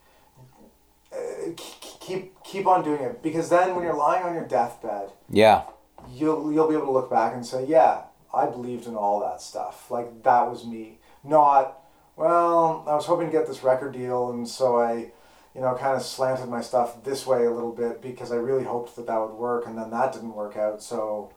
Uh, 1.11 1.51
keep 1.99 2.41
keep 2.43 2.65
on 2.67 2.83
doing 2.83 3.01
it 3.01 3.21
because 3.21 3.49
then 3.49 3.75
when 3.75 3.83
you're 3.83 3.93
lying 4.07 4.23
on 4.23 4.33
your 4.33 4.45
deathbed, 4.47 5.11
Yeah. 5.29 5.63
you'll 6.09 6.53
you'll 6.53 6.69
be 6.69 6.75
able 6.75 6.85
to 6.85 6.91
look 6.91 7.09
back 7.09 7.33
and 7.33 7.45
say, 7.45 7.65
yeah, 7.65 8.03
I 8.33 8.45
believed 8.45 8.87
in 8.87 8.95
all 8.95 9.19
that 9.19 9.41
stuff. 9.41 9.91
Like 9.91 10.23
that 10.23 10.49
was 10.49 10.65
me. 10.65 10.99
Not 11.23 11.77
well, 12.15 12.85
I 12.87 12.93
was 12.95 13.05
hoping 13.07 13.27
to 13.27 13.31
get 13.31 13.47
this 13.47 13.63
record 13.63 13.91
deal 13.93 14.29
and 14.31 14.47
so 14.47 14.79
I 14.79 15.11
you 15.53 15.59
know, 15.59 15.75
kind 15.75 15.97
of 15.97 16.01
slanted 16.01 16.47
my 16.47 16.61
stuff 16.61 17.03
this 17.03 17.27
way 17.27 17.43
a 17.45 17.51
little 17.51 17.73
bit 17.73 18.01
because 18.01 18.31
I 18.31 18.37
really 18.37 18.63
hoped 18.63 18.95
that 18.95 19.05
that 19.07 19.19
would 19.19 19.33
work, 19.33 19.67
and 19.67 19.77
then 19.77 19.89
that 19.91 20.13
didn't 20.13 20.33
work 20.33 20.55
out. 20.55 20.81
So, 20.81 21.33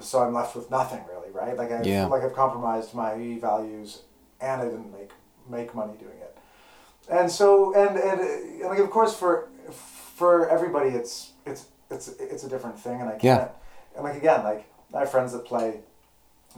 so 0.00 0.24
I'm 0.24 0.34
left 0.34 0.56
with 0.56 0.72
nothing 0.72 1.02
really, 1.08 1.30
right? 1.30 1.56
Like 1.56 1.70
I 1.70 1.82
Yeah. 1.82 2.06
like 2.06 2.24
I've 2.24 2.34
compromised 2.34 2.94
my 2.94 3.38
values, 3.40 4.02
and 4.40 4.60
I 4.62 4.64
didn't 4.66 4.92
make 4.92 5.10
make 5.48 5.74
money 5.74 5.94
doing 5.98 6.18
it. 6.20 6.36
And 7.10 7.30
so, 7.30 7.74
and 7.74 7.96
and, 7.96 8.20
and 8.20 8.60
like 8.68 8.78
of 8.78 8.90
course 8.90 9.14
for 9.16 9.48
for 10.16 10.48
everybody, 10.48 10.90
it's 10.90 11.32
it's 11.46 11.66
it's 11.90 12.08
it's 12.18 12.44
a 12.44 12.48
different 12.48 12.78
thing, 12.78 13.00
and 13.00 13.08
I 13.08 13.12
can't. 13.12 13.22
Yeah. 13.22 13.48
And 13.94 14.04
like 14.04 14.16
again, 14.16 14.42
like 14.44 14.66
I 14.94 15.00
have 15.00 15.10
friends 15.10 15.32
that 15.32 15.44
play, 15.44 15.80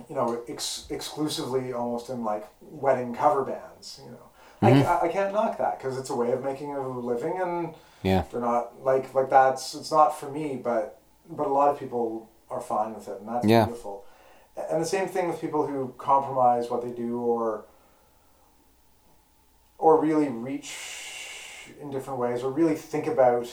you 0.09 0.15
know, 0.15 0.43
ex- 0.49 0.87
exclusively 0.91 1.73
almost 1.73 2.09
in 2.11 2.25
like 2.25 2.47
wedding 2.61 3.15
cover 3.15 3.45
bands, 3.45 4.01
you 4.05 4.11
know. 4.11 4.19
Mhm. 4.63 4.85
I, 4.87 5.07
I 5.07 5.09
can't 5.09 5.33
knock 5.33 5.59
that 5.59 5.79
because 5.79 5.97
it's 5.99 6.11
a 6.11 6.17
way 6.17 6.33
of 6.33 6.43
making 6.43 6.75
a 6.75 6.89
living 6.89 7.41
and 7.41 7.75
Yeah. 8.03 8.25
they're 8.31 8.41
not 8.41 8.83
like 8.83 9.15
like 9.15 9.31
that's 9.31 9.75
it's 9.75 9.93
not 9.93 10.19
for 10.19 10.29
me 10.29 10.57
but 10.57 10.99
but 11.31 11.47
a 11.47 11.53
lot 11.53 11.69
of 11.69 11.79
people 11.79 12.29
are 12.51 12.61
fine 12.61 12.93
with 12.93 13.07
it 13.07 13.21
and 13.21 13.29
that's 13.29 13.47
Yeah. 13.47 13.67
beautiful 13.67 14.05
and 14.69 14.83
the 14.83 14.87
same 14.87 15.07
thing 15.07 15.29
with 15.29 15.41
people 15.41 15.65
who 15.69 15.95
compromise 15.97 16.71
what 16.71 16.83
they 16.83 16.91
do 16.91 17.21
or 17.21 17.67
or 19.79 20.01
really 20.01 20.29
reach 20.29 21.71
in 21.81 21.91
different 21.91 22.19
ways 22.19 22.43
or 22.43 22.51
really 22.51 22.75
think 22.75 23.07
about 23.07 23.47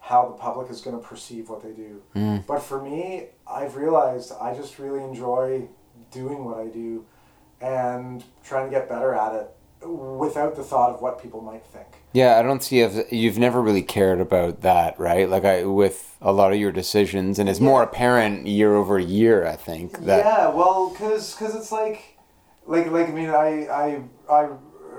how 0.00 0.26
the 0.28 0.34
public 0.34 0.70
is 0.70 0.80
going 0.80 0.98
to 0.98 1.06
perceive 1.06 1.48
what 1.50 1.62
they 1.62 1.70
do 1.72 2.00
Mm. 2.14 2.46
but 2.46 2.60
for 2.62 2.80
me 2.82 3.26
i've 3.46 3.76
realized 3.76 4.32
i 4.40 4.54
just 4.54 4.78
really 4.78 5.02
enjoy 5.02 5.68
doing 6.10 6.44
what 6.44 6.58
i 6.58 6.66
do 6.66 7.04
and 7.60 8.24
trying 8.44 8.66
to 8.66 8.70
get 8.70 8.88
better 8.88 9.14
at 9.14 9.34
it 9.34 9.86
without 9.86 10.56
the 10.56 10.62
thought 10.62 10.90
of 10.90 11.00
what 11.00 11.20
people 11.22 11.40
might 11.40 11.64
think 11.64 11.86
Yeah, 12.12 12.38
I 12.38 12.42
don't 12.42 12.62
see 12.62 12.80
if 12.80 13.10
you've 13.12 13.38
never 13.38 13.62
really 13.62 13.82
cared 13.82 14.20
about 14.20 14.62
that, 14.62 14.98
right? 14.98 15.28
Like 15.30 15.44
I 15.44 15.64
with 15.64 16.16
a 16.20 16.32
lot 16.32 16.52
of 16.52 16.58
your 16.58 16.72
decisions, 16.72 17.38
and 17.38 17.48
it's 17.48 17.60
more 17.60 17.82
apparent 17.84 18.46
year 18.48 18.74
over 18.74 18.98
year. 18.98 19.46
I 19.46 19.54
think 19.56 20.04
that 20.06 20.24
yeah, 20.24 20.48
well, 20.48 20.90
cuz 20.98 21.34
cuz 21.36 21.54
it's 21.54 21.70
like, 21.70 22.18
like, 22.66 22.90
like 22.90 23.08
I 23.08 23.12
mean, 23.12 23.30
I, 23.30 23.48
I, 23.82 24.02
I 24.28 24.48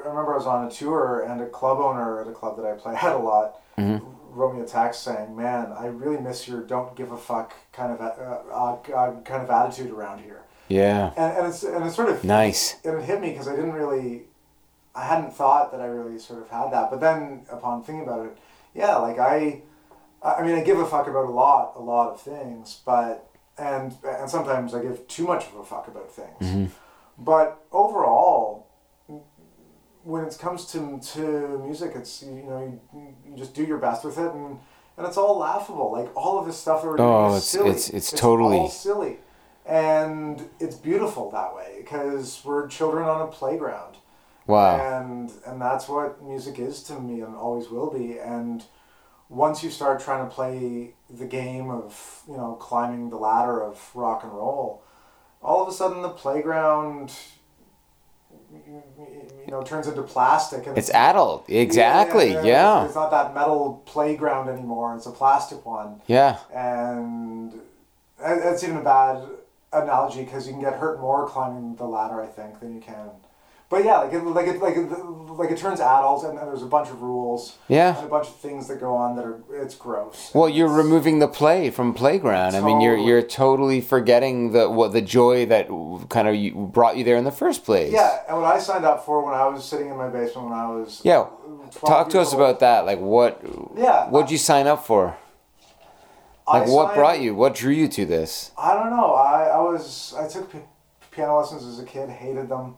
remember 0.10 0.34
I 0.34 0.38
was 0.38 0.48
on 0.48 0.66
a 0.68 0.72
tour 0.72 1.22
and 1.28 1.42
a 1.42 1.48
club 1.48 1.80
owner 1.80 2.22
at 2.22 2.28
a 2.28 2.32
club 2.32 2.58
that 2.58 2.66
I 2.66 2.74
play 2.74 2.96
at 3.02 3.14
a 3.14 3.18
lot 3.18 3.58
Mhm. 3.78 4.02
wrote 4.32 4.54
me 4.56 4.62
a 4.62 4.66
text 4.66 5.04
saying, 5.04 5.36
"Man, 5.36 5.74
I 5.78 5.86
really 5.88 6.18
miss 6.20 6.48
your 6.48 6.62
don't 6.62 6.94
give 6.96 7.12
a 7.12 7.18
fuck 7.18 7.54
kind 7.74 7.92
of 7.94 8.02
uh, 8.02 8.54
uh, 8.54 8.76
kind 9.24 9.44
of 9.44 9.50
attitude 9.50 9.92
around 9.92 10.20
here." 10.20 10.42
yeah, 10.68 11.12
And, 11.18 11.38
and 11.38 11.48
it's 11.48 11.64
and 11.64 11.84
it's 11.86 11.96
sort 11.96 12.10
of 12.10 12.24
nice. 12.24 12.76
and 12.86 12.98
it 12.98 13.04
hit 13.04 13.20
me 13.22 13.30
because 13.32 13.48
I 13.48 13.56
didn't 13.56 13.74
really, 13.74 14.24
I 14.96 15.04
hadn't 15.06 15.34
thought 15.34 15.72
that 15.72 15.82
I 15.82 15.86
really 15.86 16.18
sort 16.20 16.42
of 16.42 16.50
had 16.50 16.72
that. 16.72 16.90
But 16.92 17.00
then 17.02 17.46
upon 17.52 17.84
thinking 17.84 18.04
about 18.06 18.26
it, 18.26 18.38
yeah, 18.74 18.96
like 18.98 19.20
I, 19.20 19.62
I 20.24 20.44
mean, 20.44 20.56
I 20.56 20.62
give 20.64 20.80
a 20.80 20.86
fuck 20.86 21.08
about 21.08 21.26
a 21.26 21.32
lot, 21.32 21.74
a 21.76 21.82
lot 21.82 22.10
of 22.14 22.22
things, 22.22 22.82
but 22.86 23.28
and 23.58 23.96
and 24.06 24.30
sometimes 24.30 24.74
I 24.74 24.82
give 24.82 25.08
too 25.08 25.26
much 25.26 25.48
of 25.48 25.56
a 25.56 25.64
fuck 25.66 25.88
about 25.88 26.10
things. 26.12 26.40
Mhm. 26.42 26.70
But 27.18 27.60
overall, 27.72 28.68
when 30.04 30.24
it 30.26 30.38
comes 30.40 30.66
to 30.74 31.00
to 31.14 31.60
music, 31.64 31.94
it's 31.96 32.24
you 32.24 32.44
know 32.44 32.80
you, 32.94 33.16
you 33.26 33.38
just 33.38 33.54
do 33.54 33.64
your 33.64 33.78
best 33.78 34.04
with 34.04 34.18
it 34.18 34.34
and. 34.34 34.60
And 34.98 35.08
it's 35.08 35.18
all 35.18 35.40
laughable. 35.40 35.92
Like 35.92 36.16
all 36.16 36.38
of 36.38 36.46
this 36.46 36.58
stuff 36.58 36.84
we're 36.84 37.00
Oh, 37.00 37.28
is 37.30 37.32
it's- 37.38 37.44
silly. 37.46 37.70
it's- 37.70 37.90
it's 37.90 38.12
totally- 38.12 38.58
all 38.60 38.68
silly, 38.70 39.20
and 39.66 40.48
it's 40.60 40.76
beautiful 40.76 41.32
that 41.32 41.56
way 41.56 41.76
because 41.78 42.42
we're 42.46 42.68
children 42.68 43.08
on 43.08 43.22
a 43.22 43.28
playground 43.28 43.96
Wow. 44.48 44.76
and 44.76 45.32
and 45.46 45.62
that's 45.62 45.88
what 45.88 46.22
music 46.22 46.60
is 46.60 46.84
to 46.84 47.00
me 47.00 47.22
and 47.22 47.36
always 47.36 47.70
will 47.72 47.90
be 47.90 48.20
and 48.20 48.66
once 49.30 49.64
you 49.64 49.70
start 49.72 50.02
trying 50.02 50.28
to 50.28 50.36
play 50.36 50.94
the 51.10 51.26
game 51.26 51.72
of 51.72 52.22
you 52.28 52.36
know 52.38 52.58
climbing 52.60 53.10
the 53.10 53.18
ladder 53.18 53.64
of 53.64 53.80
rock 53.96 54.24
and 54.24 54.34
roll 54.34 54.84
all 55.42 55.62
of 55.64 55.68
a 55.70 55.72
sudden 55.72 56.02
the 56.02 56.10
playground 56.10 57.12
you 58.68 59.52
know 59.52 59.64
turns 59.64 59.88
into 59.88 60.02
plastic 60.04 60.68
and 60.68 60.78
It's 60.78 60.90
adult. 60.92 61.50
Exactly. 61.50 62.32
Yeah, 62.34 62.44
Yeah. 62.44 62.86
it's 62.86 62.96
not 62.96 63.12
that 63.12 63.34
metal 63.34 63.82
playground 63.86 64.50
anymore 64.50 64.96
it's 64.96 65.06
a 65.06 65.12
plastic 65.12 65.66
one 65.66 66.02
Yeah. 66.08 66.38
and 66.54 67.54
and 68.24 68.42
it's 68.44 68.64
even 68.64 68.78
a 68.78 68.82
bad 68.84 69.24
analogy 69.74 70.24
because 70.24 70.46
you 70.48 70.54
can 70.54 70.62
get 70.62 70.74
hurt 70.74 71.00
more 71.00 71.28
climbing 71.28 71.76
the 71.78 71.86
ladder, 71.86 72.22
I 72.22 72.28
think, 72.28 72.60
than 72.60 72.76
you 72.76 72.82
can 72.82 73.10
but 73.72 73.84
yeah, 73.86 73.98
like 74.00 74.14
it, 74.14 74.24
like 74.24 74.48
it, 74.48 74.62
like 74.62 74.76
it, 74.78 74.90
like 75.42 75.50
it 75.50 75.58
turns 75.58 75.80
adult, 75.80 76.24
and, 76.26 76.38
and 76.38 76.48
there's 76.48 76.62
a 76.62 76.68
bunch 76.68 76.90
of 76.90 77.02
rules 77.02 77.58
Yeah. 77.70 78.04
a 78.04 78.08
bunch 78.08 78.28
of 78.28 78.36
things 78.36 78.68
that 78.68 78.80
go 78.80 78.94
on 78.94 79.16
that 79.16 79.26
are 79.26 79.40
it's 79.54 79.74
gross. 79.76 80.30
Well, 80.36 80.50
you're 80.50 80.68
removing 80.68 81.20
the 81.20 81.28
play 81.28 81.72
from 81.72 81.94
playground. 81.94 82.56
I 82.56 82.62
mean, 82.62 82.82
you're 82.82 82.96
Totally. 82.98 83.08
you're 83.10 83.22
totally 83.24 83.82
forgetting 83.82 84.52
the 84.52 84.70
what 84.70 84.92
the 84.92 85.02
joy 85.02 85.46
that 85.48 85.68
kind 86.10 86.28
of 86.28 86.36
you, 86.36 86.54
brought 86.54 86.98
you 86.98 87.04
there 87.06 87.16
in 87.16 87.24
the 87.24 87.32
first 87.32 87.64
place. 87.66 87.92
Yeah, 87.94 88.20
and 88.28 88.38
what 88.42 88.54
I 88.54 88.60
signed 88.60 88.86
up 88.86 89.06
for 89.06 89.24
when 89.26 89.34
I 89.34 89.48
was 89.48 89.64
sitting 89.66 89.90
in 89.90 89.96
my 89.98 90.10
basement 90.10 90.50
when 90.50 90.60
I 90.60 90.68
was 90.70 91.02
Yeah. 91.04 91.26
Talk 91.86 92.10
to 92.10 92.20
us 92.20 92.34
old, 92.34 92.42
about 92.42 92.60
that. 92.60 92.86
Like, 92.86 93.00
what? 93.00 93.42
Yeah, 93.78 94.10
What'd 94.10 94.30
you 94.30 94.38
sign 94.38 94.68
up 94.68 94.86
for? 94.86 95.16
I 96.48 96.60
Like, 96.60 96.68
what 96.68 96.88
signed- 96.88 96.96
brought 96.98 97.22
you? 97.22 97.34
What 97.34 97.56
drew 97.56 97.72
you 97.74 97.88
to 97.88 98.06
this? 98.06 98.52
I 98.58 98.74
don't 98.74 98.90
know. 98.90 99.14
I, 99.14 99.44
I 99.46 99.60
was 99.62 100.14
I 100.20 100.28
took 100.28 100.52
p- 100.52 100.60
piano 101.12 101.40
lessons 101.40 101.64
as 101.66 101.80
a 101.80 101.86
kid, 101.86 102.10
hated 102.10 102.50
them. 102.50 102.76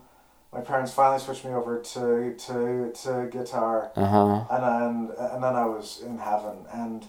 My 0.54 0.60
parents 0.60 0.92
finally 0.92 1.18
switched 1.20 1.44
me 1.44 1.52
over 1.52 1.78
to 1.80 2.34
to, 2.46 2.92
to 3.02 3.28
guitar, 3.30 3.90
Uh 3.96 4.06
huh. 4.06 4.44
and 4.50 4.62
then 4.62 5.16
and 5.32 5.42
then 5.42 5.54
I 5.56 5.66
was 5.66 6.00
in 6.06 6.16
heaven. 6.18 6.56
And 6.72 7.06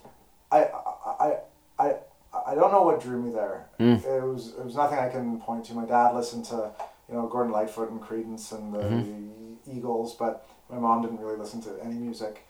I 0.52 0.60
I 1.28 1.38
I 1.80 1.88
I 2.52 2.56
don't 2.56 2.72
know 2.72 2.82
what 2.84 3.02
drew 3.02 3.22
me 3.22 3.32
there. 3.32 3.68
Mm. 3.80 4.04
It 4.04 4.24
was 4.24 4.54
it 4.60 4.66
was 4.66 4.76
nothing 4.76 4.98
I 5.00 5.10
can 5.10 5.40
point 5.40 5.66
to. 5.66 5.74
My 5.74 5.86
dad 5.86 6.16
listened 6.16 6.46
to 6.46 6.72
you 7.08 7.14
know 7.16 7.28
Gordon 7.28 7.52
Lightfoot 7.54 7.90
and 7.92 8.02
Creedence 8.02 8.52
and 8.52 8.74
the 8.74 8.80
Mm-hmm. 8.80 9.78
Eagles, 9.78 10.14
but 10.16 10.46
my 10.70 10.78
mom 10.78 11.02
didn't 11.02 11.20
really 11.20 11.38
listen 11.38 11.60
to 11.62 11.72
any 11.84 11.96
music. 11.96 12.46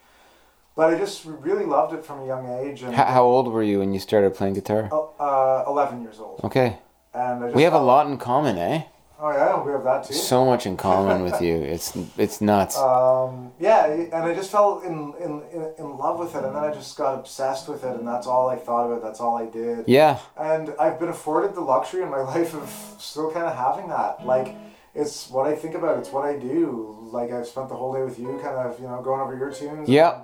But 0.76 0.93
I 0.93 0.98
just 0.98 1.24
really 1.26 1.64
loved 1.66 1.93
it 1.93 2.04
from 2.06 2.20
a 2.22 2.26
young 2.28 2.46
age. 2.60 2.84
And 2.84 2.93
How, 2.93 3.06
how 3.06 3.24
old 3.24 3.48
were 3.54 3.64
you 3.64 3.80
when 3.80 3.93
you 3.93 4.00
started 4.02 4.34
playing 4.36 4.56
guitar? 4.56 4.89
uh, 5.20 5.64
eleven 5.66 6.02
years 6.02 6.20
old. 6.20 6.41
Okay. 6.43 6.78
And 7.14 7.43
I 7.43 7.48
just 7.48 7.56
We 7.56 7.64
have 7.64 7.74
a 7.74 7.80
lot 7.80 8.08
in 8.08 8.18
common, 8.18 8.58
eh? 8.58 8.84
Oh 9.18 9.32
yeah, 9.32 9.63
we 9.63 9.72
have 9.72 9.84
that 9.86 10.03
too. 10.05 10.13
So 10.13 10.45
much 10.45 10.66
in 10.66 10.76
common 10.76 11.24
with 11.24 11.41
you. 11.41 11.55
It's 11.76 11.95
it's 12.18 12.41
nuts. 12.41 12.78
Um, 12.78 13.51
yeah, 13.59 13.86
and 13.86 14.13
I 14.13 14.34
just 14.34 14.51
fell 14.51 14.80
in, 14.82 15.13
in, 15.24 15.41
in, 15.53 15.74
in 15.80 15.97
love 15.97 16.20
with 16.20 16.36
it, 16.36 16.43
and 16.43 16.55
then 16.55 16.63
I 16.63 16.74
just 16.74 16.97
got 16.97 17.18
obsessed 17.20 17.70
with 17.70 17.84
it, 17.84 17.95
and 17.95 18.07
that's 18.07 18.28
all 18.28 18.49
I 18.49 18.57
thought 18.57 18.88
about. 18.88 19.01
That's 19.01 19.22
all 19.22 19.38
I 19.38 19.45
did. 19.45 19.86
Yeah. 19.88 20.20
And 20.38 20.74
I've 20.80 20.99
been 20.99 21.09
afforded 21.09 21.55
the 21.55 21.61
luxury 21.61 22.03
in 22.03 22.09
my 22.09 22.22
life 22.34 22.53
of 22.53 22.70
still 22.99 23.32
kind 23.32 23.45
of 23.45 23.55
having 23.55 23.88
that. 23.89 24.26
Like, 24.26 24.55
it's 24.93 25.30
what 25.30 25.47
I 25.47 25.55
think 25.55 25.76
about. 25.76 25.97
It's 25.99 26.11
what 26.11 26.26
I 26.26 26.38
do. 26.38 26.97
Like 27.11 27.32
I've 27.32 27.47
spent 27.47 27.70
the 27.70 27.76
whole 27.76 27.93
day 27.93 28.03
with 28.03 28.20
you, 28.20 28.39
kind 28.43 28.57
of, 28.57 28.80
you 28.80 28.88
know, 28.88 29.01
going 29.01 29.22
over 29.22 29.38
your 29.38 29.51
tunes. 29.51 29.88
Yeah. 29.88 30.24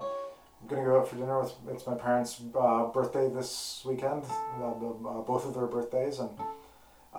I'm 0.62 0.68
gonna 0.68 0.84
go 0.84 1.00
out 1.00 1.08
for 1.08 1.16
dinner 1.16 1.40
with. 1.42 1.54
It's 1.70 1.88
my 1.88 1.96
parents' 1.96 2.42
uh, 2.60 2.86
birthday 2.88 3.30
this 3.30 3.84
weekend. 3.86 4.24
Uh, 4.60 4.68
uh, 4.68 5.22
both 5.22 5.46
of 5.46 5.54
their 5.54 5.66
birthdays, 5.66 6.20
and 6.20 6.30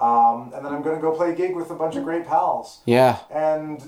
um, 0.00 0.52
and 0.54 0.64
then 0.64 0.72
I'm 0.74 0.82
gonna 0.82 1.00
go 1.00 1.12
play 1.14 1.32
a 1.32 1.34
gig 1.34 1.54
with 1.54 1.70
a 1.70 1.74
bunch 1.74 1.96
of 1.96 2.04
great 2.04 2.26
pals. 2.26 2.80
Yeah. 2.86 3.18
and 3.30 3.80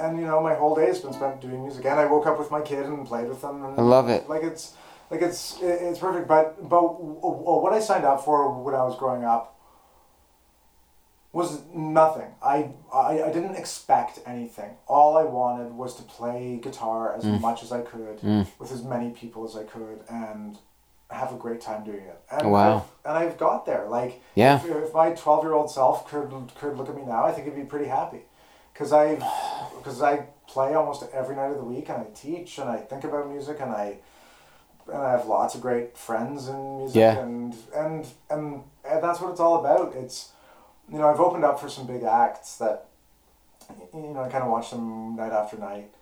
and 0.00 0.18
you 0.18 0.26
know 0.26 0.40
my 0.42 0.54
whole 0.54 0.74
day 0.74 0.86
has 0.86 1.00
been 1.00 1.12
spent 1.12 1.40
doing 1.40 1.62
music. 1.62 1.84
And 1.84 2.00
i 2.00 2.06
woke 2.06 2.26
up 2.26 2.38
with 2.38 2.50
my 2.50 2.60
kid 2.62 2.86
and 2.86 3.06
played 3.06 3.28
with 3.28 3.40
them 3.42 3.64
and 3.64 3.78
I 3.78 3.82
love 3.82 4.08
it. 4.08 4.28
like 4.28 4.42
it's 4.42 4.72
like 5.10 5.20
it's 5.22 5.58
it's 5.60 5.98
perfect. 5.98 6.26
But 6.26 6.68
but 6.68 6.82
what 7.62 7.72
i 7.72 7.78
signed 7.80 8.04
up 8.04 8.24
for 8.24 8.50
when 8.62 8.74
i 8.74 8.82
was 8.82 8.96
growing 8.98 9.24
up 9.24 9.50
was 11.32 11.62
nothing. 11.74 12.28
I, 12.42 12.70
I 12.92 13.22
i 13.22 13.32
didn't 13.32 13.56
expect 13.56 14.20
anything. 14.26 14.70
All 14.86 15.16
i 15.16 15.24
wanted 15.24 15.72
was 15.72 15.94
to 15.96 16.02
play 16.02 16.58
guitar 16.62 17.14
as 17.16 17.24
much 17.24 17.62
as 17.62 17.72
i 17.72 17.80
could 17.80 18.18
Mm. 18.20 18.46
with 18.58 18.70
as 18.72 18.82
many 18.82 19.10
people 19.10 19.44
as 19.44 19.56
i 19.56 19.62
could. 19.64 20.00
And 20.10 20.58
have 21.12 21.32
a 21.32 21.36
great 21.36 21.60
time 21.60 21.84
doing 21.84 22.00
it 22.00 22.20
and 22.30 22.50
Wow. 22.50 22.76
I've, 23.04 23.10
and 23.10 23.18
i've 23.18 23.38
got 23.38 23.66
there 23.66 23.86
like 23.88 24.20
Yeah. 24.34 24.56
if, 24.56 24.64
if 24.88 24.94
my 24.94 25.10
12 25.10 25.44
year 25.44 25.52
old 25.52 25.70
self 25.70 26.08
could 26.08 26.30
could 26.58 26.76
look 26.76 26.88
at 26.88 26.96
me 26.96 27.02
now 27.04 27.24
i 27.24 27.32
think 27.32 27.46
he'd 27.46 27.56
be 27.56 27.62
pretty 27.64 27.86
happy 27.86 28.20
because 28.72 28.92
i 28.92 29.14
because 29.78 30.00
i 30.02 30.26
play 30.48 30.74
almost 30.74 31.04
every 31.12 31.36
night 31.36 31.50
of 31.50 31.56
the 31.58 31.64
week 31.64 31.88
and 31.88 31.98
i 32.02 32.06
teach 32.14 32.58
and 32.58 32.68
i 32.68 32.76
think 32.76 33.04
about 33.04 33.28
music 33.30 33.58
and 33.60 33.70
i 33.72 33.96
and 34.88 34.96
i 35.02 35.10
have 35.10 35.26
lots 35.26 35.54
of 35.54 35.60
great 35.60 35.96
friends 35.96 36.48
in 36.48 36.78
music 36.78 36.96
Yeah. 36.96 37.18
and, 37.20 37.54
and 37.74 38.06
and 38.30 38.62
and 38.84 39.02
that's 39.02 39.20
what 39.20 39.30
it's 39.30 39.40
all 39.40 39.60
about 39.60 39.94
it's 39.94 40.32
you 40.90 40.98
know 40.98 41.08
i've 41.08 41.20
opened 41.20 41.44
up 41.44 41.60
for 41.60 41.68
some 41.68 41.86
big 41.86 42.02
acts 42.02 42.56
that 42.56 42.86
you 43.94 44.00
know 44.14 44.22
i 44.22 44.28
kind 44.28 44.44
of 44.44 44.50
watch 44.50 44.70
them 44.70 45.16
night 45.16 45.32
after 45.32 45.56
night 45.56 45.92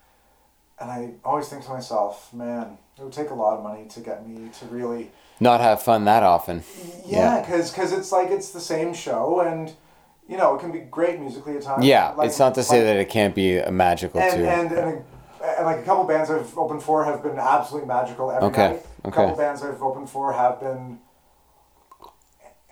and 0.80 0.90
i 0.90 1.10
always 1.24 1.48
think 1.48 1.62
to 1.64 1.70
myself 1.70 2.32
man 2.32 2.78
it 2.98 3.02
would 3.04 3.12
take 3.12 3.30
a 3.30 3.34
lot 3.34 3.56
of 3.56 3.62
money 3.62 3.86
to 3.88 4.00
get 4.00 4.26
me 4.26 4.48
to 4.58 4.66
really 4.66 5.10
Not 5.40 5.60
have 5.62 5.80
fun 5.82 6.04
that 6.04 6.22
often. 6.22 6.62
yeah, 7.06 7.40
because 7.40 7.70
because 7.70 7.92
it's 7.92 8.12
like 8.12 8.28
it's 8.30 8.50
the 8.50 8.60
same 8.60 8.92
show, 8.92 9.40
and 9.40 9.72
you 10.28 10.36
know 10.36 10.54
it 10.54 10.60
can 10.60 10.70
be 10.70 10.80
great 10.80 11.18
musically 11.18 11.56
at 11.56 11.62
times. 11.62 11.86
Yeah. 11.86 12.10
Like- 12.10 12.28
it's 12.28 12.38
not 12.38 12.54
to 12.56 12.62
say 12.62 12.82
that 12.84 12.96
it 12.98 13.08
can't 13.08 13.34
be 13.34 13.56
a 13.56 13.70
magical 13.70 14.20
and 14.20 14.34
too. 14.36 14.44
and, 14.44 14.70
and, 14.72 14.88
a, 15.42 15.56
and 15.56 15.64
like 15.64 15.78
a 15.78 15.82
couple 15.82 16.04
bands 16.04 16.30
I've 16.30 16.52
opened 16.58 16.82
for 16.82 17.04
have 17.06 17.22
been 17.22 17.38
absolutely 17.38 17.88
magical 17.88 18.30
every 18.30 18.48
Okay, 18.48 18.68
night. 18.72 18.86
A 19.04 19.08
okay. 19.08 19.16
couple 19.16 19.34
bands 19.36 19.62
I've 19.62 19.82
opened 19.82 20.10
for 20.10 20.34
have 20.34 20.60
been. 20.60 20.98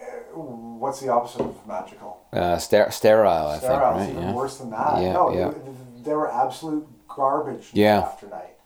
Uh, 0.01 0.39
what's 0.39 1.01
the 1.01 1.09
opposite 1.09 1.41
of 1.41 1.67
magical? 1.67 2.21
uh, 2.35 2.59
ster- 2.59 2.91
sterile, 2.91 3.47
I 3.49 3.59
Sterile. 3.59 3.99
think. 3.99 4.09
It's 4.09 4.09
Right. 4.09 4.11
even 4.11 4.23
Yeah. 4.29 4.35
worse 4.35 4.59
than 4.59 4.71
that. 4.71 5.03
Yeah, 5.03 5.13
no, 5.15 5.31
yeah. 5.33 5.49
They, 5.51 6.03
they 6.11 6.15
were 6.15 6.31
absolute 6.31 6.87
garbage 7.23 7.75
night 7.75 7.83
Yeah. 7.83 7.99
after 8.01 8.27
night, 8.29 8.57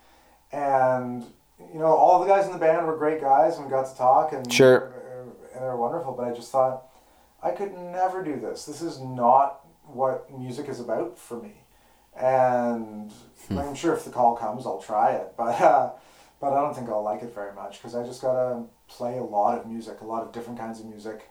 and 0.53 1.25
you 1.73 1.79
know 1.79 1.87
all 1.87 2.21
the 2.21 2.27
guys 2.27 2.47
in 2.47 2.53
the 2.53 2.59
band 2.59 2.87
were 2.87 2.97
great 2.97 3.21
guys, 3.21 3.57
and 3.57 3.65
we 3.67 3.71
got 3.71 3.87
to 3.91 3.97
talk, 3.97 4.33
and 4.33 4.53
Sure. 4.53 4.93
and 5.55 5.63
they're 5.63 5.77
wonderful. 5.77 6.13
But 6.13 6.29
I 6.29 6.33
just 6.33 6.51
thought 6.53 6.85
I 7.43 7.51
could 7.51 7.73
never 7.77 8.23
do 8.23 8.39
this. 8.39 8.67
This 8.67 8.83
is 8.83 9.01
not 9.01 9.61
what 9.87 10.31
music 10.31 10.69
is 10.69 10.81
about 10.81 11.19
for 11.19 11.37
me, 11.37 11.63
and 12.17 13.13
Hmm. 13.49 13.59
I'm 13.59 13.75
sure 13.75 13.93
if 13.95 14.05
the 14.05 14.11
call 14.11 14.37
comes, 14.37 14.67
I'll 14.67 14.79
try 14.79 15.13
it, 15.13 15.35
but. 15.37 15.61
Uh, 15.61 15.91
but 16.41 16.53
I 16.55 16.61
don't 16.61 16.75
think 16.75 16.89
I'll 16.89 17.05
like 17.05 17.23
it 17.23 17.33
very 17.33 17.53
much 17.55 17.79
because 17.79 17.95
I 17.95 18.03
just 18.03 18.21
gotta 18.21 18.65
play 18.89 19.17
a 19.19 19.23
lot 19.23 19.57
of 19.57 19.65
music, 19.65 20.01
a 20.01 20.05
lot 20.05 20.25
of 20.25 20.33
different 20.33 20.59
kinds 20.59 20.81
of 20.81 20.87
music, 20.87 21.31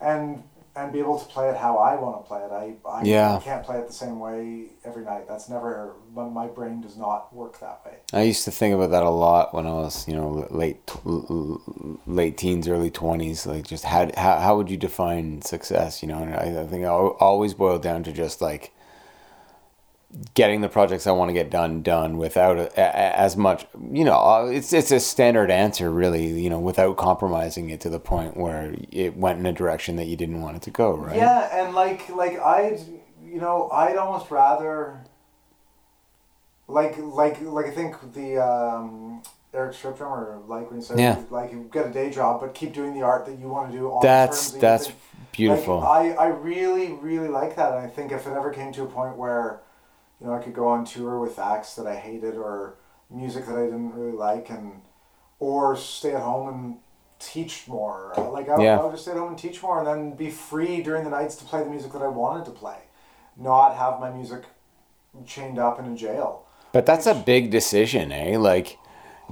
and 0.00 0.44
and 0.74 0.90
be 0.92 0.98
able 1.00 1.18
to 1.18 1.26
play 1.26 1.48
it 1.50 1.56
how 1.56 1.76
I 1.76 1.96
want 1.96 2.24
to 2.24 2.28
play 2.28 2.40
it. 2.40 2.50
I 2.50 2.74
I, 2.88 3.02
Yeah. 3.04 3.40
Can't 3.42 3.62
play 3.64 3.78
it 3.78 3.86
the 3.86 3.92
same 3.92 4.18
way 4.20 4.66
every 4.84 5.04
night. 5.04 5.28
That's 5.28 5.48
never 5.48 5.96
my- 6.14 6.28
my 6.28 6.46
brain 6.46 6.80
does 6.80 6.96
not 6.96 7.34
work 7.34 7.60
that 7.60 7.80
way. 7.84 7.96
I 8.12 8.22
used 8.22 8.44
to 8.44 8.50
think 8.50 8.74
about 8.74 8.90
that 8.90 9.02
a 9.02 9.10
lot 9.10 9.52
when 9.54 9.66
I 9.66 9.72
was, 9.74 10.08
you 10.08 10.14
know, 10.16 10.46
late 10.50 10.80
late 12.06 12.36
teens, 12.38 12.68
early 12.68 12.90
twenties. 12.90 13.46
Like, 13.46 13.64
just 13.66 13.84
how 13.84 14.10
how 14.16 14.38
how 14.38 14.56
would 14.56 14.70
you 14.70 14.76
define 14.76 15.42
success? 15.42 16.02
You 16.02 16.08
know, 16.08 16.18
and 16.22 16.34
I, 16.34 16.62
I 16.62 16.66
think 16.66 16.84
I 16.84 16.88
always 16.88 17.54
boiled 17.54 17.82
down 17.82 18.02
to 18.04 18.12
just 18.12 18.40
like 18.40 18.72
getting 20.34 20.60
the 20.60 20.68
projects 20.68 21.06
I 21.06 21.12
want 21.12 21.28
to 21.30 21.32
get 21.32 21.50
done 21.50 21.82
done 21.82 22.16
without 22.18 22.58
a, 22.58 22.68
a, 22.78 23.18
as 23.18 23.36
much. 23.36 23.66
You 23.90 24.04
know, 24.04 24.14
uh, 24.14 24.46
it's 24.46 24.72
it's 24.72 24.90
a 24.90 25.00
standard 25.00 25.50
answer, 25.50 25.90
really. 25.90 26.40
You 26.40 26.50
know, 26.50 26.58
without 26.60 26.96
compromising 26.96 27.70
it 27.70 27.80
to 27.82 27.90
the 27.90 28.00
point 28.00 28.36
where 28.36 28.74
it 28.90 29.16
went 29.16 29.38
in 29.38 29.46
a 29.46 29.52
direction 29.52 29.96
that 29.96 30.06
you 30.06 30.16
didn't 30.16 30.42
want 30.42 30.56
it 30.56 30.62
to 30.62 30.70
go. 30.70 30.94
Right. 30.96 31.16
Yeah, 31.16 31.64
and 31.64 31.74
like 31.74 32.08
like 32.10 32.38
I'd 32.38 32.80
you 33.24 33.40
know 33.40 33.70
I'd 33.72 33.96
almost 33.96 34.30
rather 34.30 35.00
like 36.68 36.96
like 36.98 37.40
like 37.40 37.66
I 37.66 37.70
think 37.70 38.12
the 38.12 38.38
um, 38.38 39.22
Eric's 39.54 39.78
Trip 39.80 40.00
or 40.00 40.40
like 40.46 40.70
when 40.70 40.80
he 40.80 40.84
said 40.84 40.98
Yeah. 40.98 41.22
like 41.30 41.52
you 41.52 41.68
get 41.72 41.86
a 41.86 41.90
day 41.90 42.10
job 42.10 42.40
but 42.40 42.54
keep 42.54 42.72
doing 42.72 42.94
the 42.94 43.02
art 43.02 43.26
that 43.26 43.38
you 43.38 43.48
want 43.48 43.70
to 43.72 43.78
do. 43.78 43.90
On 43.90 44.00
the 44.00 44.06
That's 44.06 44.52
that's 44.52 44.92
beautiful. 45.32 45.80
Like, 45.80 46.18
I 46.18 46.24
I 46.24 46.26
really 46.28 46.92
really 46.92 47.28
like 47.28 47.56
that, 47.56 47.72
and 47.72 47.78
I 47.78 47.88
think 47.88 48.12
if 48.12 48.26
it 48.26 48.32
ever 48.32 48.50
came 48.52 48.72
to 48.74 48.82
a 48.82 48.86
point 48.86 49.16
where 49.16 49.60
you 50.22 50.28
know 50.28 50.34
I 50.34 50.42
could 50.42 50.54
go 50.54 50.68
on 50.68 50.84
tour 50.84 51.18
with 51.18 51.38
acts 51.38 51.74
that 51.74 51.86
I 51.86 51.96
hated 51.96 52.36
or 52.36 52.76
music 53.10 53.44
that 53.46 53.56
I 53.56 53.64
didn't 53.64 53.92
really 53.92 54.12
like 54.12 54.50
and 54.50 54.82
or 55.40 55.76
stay 55.76 56.14
at 56.14 56.22
home 56.22 56.48
and 56.48 56.76
teach 57.18 57.66
more. 57.66 58.12
Like 58.16 58.48
I, 58.48 58.62
Yeah. 58.62 58.78
I 58.78 58.84
would 58.84 58.92
just 58.92 59.02
stay 59.02 59.10
at 59.10 59.16
home 59.16 59.30
and 59.30 59.38
teach 59.38 59.60
more, 59.62 59.78
and 59.78 59.86
then 59.86 60.16
be 60.16 60.30
free 60.30 60.82
during 60.82 61.02
the 61.02 61.10
nights 61.10 61.34
to 61.36 61.44
play 61.44 61.62
the 61.62 61.70
music 61.70 61.92
that 61.92 62.02
I 62.02 62.08
wanted 62.08 62.44
to 62.46 62.52
play, 62.52 62.78
not 63.36 63.76
have 63.76 63.98
my 63.98 64.10
music 64.10 64.44
chained 65.26 65.58
up 65.58 65.80
in 65.80 65.86
a 65.86 65.96
jail. 65.96 66.44
But 66.72 66.86
that's 66.86 67.06
a 67.06 67.14
big 67.14 67.50
decision, 67.50 68.12
eh? 68.12 68.38
Like, 68.38 68.78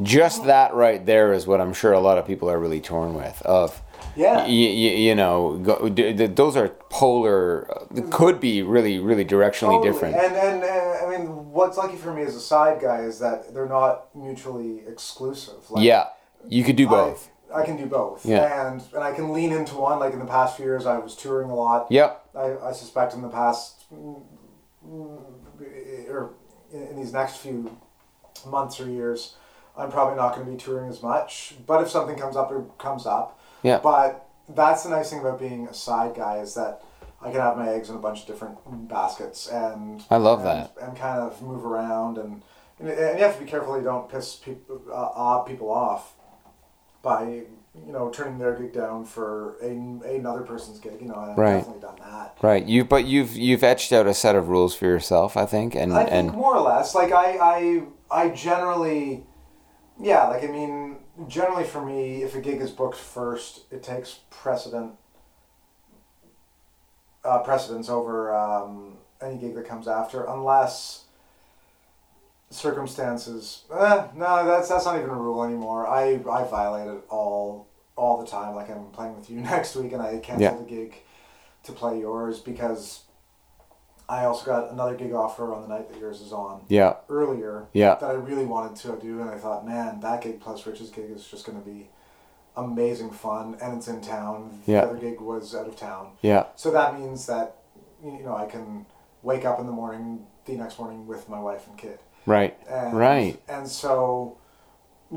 just 0.03 0.45
that 0.45 0.75
right 0.75 1.05
there 1.07 1.33
is 1.33 1.47
what 1.47 1.61
I'm 1.61 1.73
sure 1.73 1.93
a 1.93 2.01
lot 2.01 2.19
of 2.19 2.27
people 2.27 2.51
are 2.51 2.59
really 2.59 2.81
torn 2.81 3.15
with. 3.15 3.41
Of, 3.43 3.81
Yeah. 4.17 4.37
y- 4.39 4.45
y- 4.45 4.97
you 5.07 5.15
know, 5.15 5.59
go, 5.63 5.89
d- 5.89 6.13
d- 6.13 6.27
those 6.27 6.57
are 6.57 6.69
polar, 6.91 7.71
uh, 7.71 8.03
could 8.11 8.41
be 8.41 8.63
really, 8.63 8.99
really 8.99 9.25
directionally 9.25 9.79
Totally. 9.83 9.93
different. 9.93 10.15
And 10.17 10.35
and 10.37 10.65
uh, 10.65 11.07
I 11.07 11.11
mean, 11.11 11.53
what's 11.53 11.77
lucky 11.77 11.97
for 11.97 12.13
me 12.13 12.23
as 12.23 12.35
a 12.35 12.41
side 12.41 12.81
guy 12.81 13.01
is 13.03 13.19
that 13.21 13.55
they're 13.55 13.69
not 13.69 14.15
mutually 14.15 14.83
exclusive. 14.87 15.71
Like, 15.71 15.85
yeah, 15.85 16.07
you 16.49 16.65
could 16.65 16.77
do 16.77 16.87
both. 16.89 17.31
I, 17.55 17.61
I 17.63 17.65
can 17.65 17.77
do 17.77 17.87
both. 17.87 18.25
Yeah. 18.25 18.71
And 18.71 18.83
and 18.95 19.03
I 19.03 19.13
can 19.13 19.33
lean 19.33 19.53
into 19.53 19.77
one. 19.77 19.99
Like 19.99 20.13
in 20.13 20.19
the 20.19 20.25
past 20.27 20.57
few 20.57 20.65
years, 20.67 20.87
I 20.87 20.99
was 20.99 21.15
touring 21.17 21.51
a 21.51 21.55
lot. 21.55 21.87
Yep. 21.91 22.27
I, 22.35 22.57
I 22.69 22.73
suspect 22.73 23.15
in 23.15 23.23
the 23.23 23.29
past, 23.29 23.85
mm, 23.93 24.23
or 26.09 26.31
in, 26.73 26.83
in 26.89 26.97
these 26.97 27.13
next 27.13 27.37
few 27.39 27.77
months 28.47 28.81
or 28.81 28.89
years, 28.89 29.35
I'm 29.77 29.91
probably 29.91 30.17
not 30.17 30.35
going 30.35 30.47
to 30.47 30.53
be 30.53 30.59
touring 30.59 30.89
as 30.89 31.03
much. 31.03 31.55
But 31.67 31.83
if 31.83 31.91
something 31.91 32.17
comes 32.17 32.37
up, 32.37 32.53
it 32.53 32.79
comes 32.79 33.07
up. 33.07 33.39
Yeah. 33.63 33.79
But 33.83 34.27
that's 34.49 34.85
the 34.85 34.91
nice 34.91 35.11
thing 35.11 35.21
about 35.21 35.39
being 35.39 35.69
a 35.69 35.75
side 35.75 36.15
guy 36.15 36.39
is 36.39 36.55
that 36.55 36.83
I 37.23 37.31
can 37.31 37.41
have 37.41 37.57
my 37.57 37.69
eggs 37.69 37.91
in 37.91 37.97
a 37.97 37.99
bunch 38.01 38.21
of 38.23 38.27
different 38.27 38.57
baskets 38.89 39.47
and 39.49 40.03
I 40.11 40.17
love 40.17 40.39
and, 40.41 40.49
that. 40.49 40.73
and 40.81 40.97
kind 40.97 41.21
of 41.21 41.41
move 41.43 41.65
around 41.67 42.19
and 42.19 42.43
and 42.79 42.89
you 42.89 43.25
have 43.25 43.37
to 43.39 43.45
be 43.45 43.51
careful 43.51 43.77
you 43.77 43.85
don't 43.85 44.09
piss 44.11 44.37
people 44.37 44.81
uh, 44.91 44.95
uh, 44.95 45.39
people 45.41 45.71
off 45.71 46.15
by 47.03 47.23
you 47.87 47.93
know 47.93 48.09
turning 48.11 48.39
their 48.39 48.55
gig 48.57 48.73
down 48.73 49.05
for 49.05 49.57
a, 49.63 49.67
another 49.69 50.41
person's 50.41 50.79
gig. 50.81 50.97
You 51.01 51.09
know, 51.09 51.15
I've 51.15 51.37
Right. 51.39 51.57
definitely 51.59 51.83
done 51.83 51.97
that. 52.01 52.37
Right. 52.43 52.65
You 52.65 52.85
but 52.85 53.05
you've 53.05 53.37
you've 53.37 53.63
etched 53.63 53.93
out 53.93 54.07
a 54.07 54.15
set 54.15 54.35
of 54.35 54.49
rules 54.49 54.75
for 54.75 54.87
yourself, 54.87 55.37
I 55.37 55.45
think, 55.47 55.75
and 55.75 55.93
I 55.93 56.05
think 56.05 56.13
and 56.13 56.33
more 56.33 56.57
or 56.57 56.63
less. 56.63 56.95
Like 56.95 57.13
I, 57.13 57.37
I, 57.39 57.83
I 58.11 58.29
generally, 58.31 59.25
yeah. 60.01 60.27
Like 60.29 60.43
I 60.43 60.49
mean, 60.49 60.90
generally 61.29 61.65
for 61.65 61.85
me, 61.85 62.23
if 62.23 62.35
a 62.35 62.41
gig 62.41 62.61
is 62.61 62.71
booked 62.71 62.97
first, 62.99 63.63
it 63.71 63.83
takes 63.83 64.21
precedent. 64.31 64.93
Uh, 67.23 67.39
precedence 67.41 67.91
over 67.91 68.35
um, 68.35 68.97
any 69.21 69.37
gig 69.37 69.55
that 69.55 69.67
comes 69.67 69.87
after, 69.87 70.25
unless 70.25 71.05
circumstances. 72.51 73.65
Eh, 73.73 74.07
no, 74.15 74.47
that's 74.47 74.69
that's 74.69 74.85
not 74.85 74.97
even 74.97 75.11
a 75.11 75.15
rule 75.15 75.45
anymore. 75.45 75.87
I 75.87 76.15
I 76.31 76.45
violate 76.45 76.89
it 76.89 77.03
all 77.11 77.69
all 77.97 78.19
the 78.19 78.27
time. 78.27 78.55
Like 78.55 78.71
I'm 78.71 78.87
playing 78.87 79.17
with 79.17 79.29
you 79.31 79.41
next 79.41 79.77
week, 79.77 79.93
and 79.93 80.03
I 80.03 80.19
cancel 80.19 80.41
Yeah. 80.41 80.57
the 80.57 80.65
gig 80.65 80.95
to 81.65 81.73
play 81.73 81.99
yours 82.01 82.41
because 82.41 83.03
I 84.11 84.25
also 84.25 84.45
got 84.45 84.73
another 84.73 84.97
gig 84.97 85.13
offer 85.13 85.55
on 85.55 85.63
the 85.63 85.69
night 85.69 85.89
that 85.89 86.01
yours 86.01 86.21
is 86.21 86.33
on 86.33 86.63
yeah, 86.69 86.95
earlier 87.09 87.67
yeah, 87.73 87.95
that 87.95 88.11
I 88.11 88.15
really 88.15 88.45
wanted 88.45 88.77
to 88.83 88.99
do, 89.01 89.21
and 89.21 89.31
I 89.31 89.39
thought, 89.39 89.65
man, 89.65 90.01
that 90.01 90.23
gig 90.23 90.41
plus 90.41 90.67
Rich's 90.67 90.91
gig 90.91 91.11
is 91.11 91.29
just 91.29 91.47
going 91.47 91.63
to 91.63 91.65
be 91.65 91.89
amazing 92.57 93.13
fun, 93.13 93.57
and 93.63 93.77
it's 93.77 93.87
in 93.87 94.01
town. 94.01 94.63
Yeah. 94.67 94.81
The 94.81 94.91
other 94.91 94.99
gig 94.99 95.21
was 95.21 95.55
out 95.55 95.69
of 95.69 95.77
town, 95.77 96.11
yeah, 96.23 96.47
so 96.57 96.73
that 96.73 96.99
means 96.99 97.27
that 97.27 97.59
you 98.05 98.25
know 98.25 98.37
I 98.37 98.47
can 98.47 98.85
wake 99.23 99.45
up 99.45 99.61
in 99.61 99.67
the 99.67 99.73
morning, 99.73 100.27
the 100.45 100.57
next 100.57 100.79
morning 100.81 101.07
with 101.07 101.29
my 101.29 101.39
wife 101.39 101.69
and 101.69 101.79
kid. 101.79 102.01
right, 102.27 102.59
And, 102.69 102.97
Right. 102.97 103.41
And 103.49 103.69
so, 103.69 104.39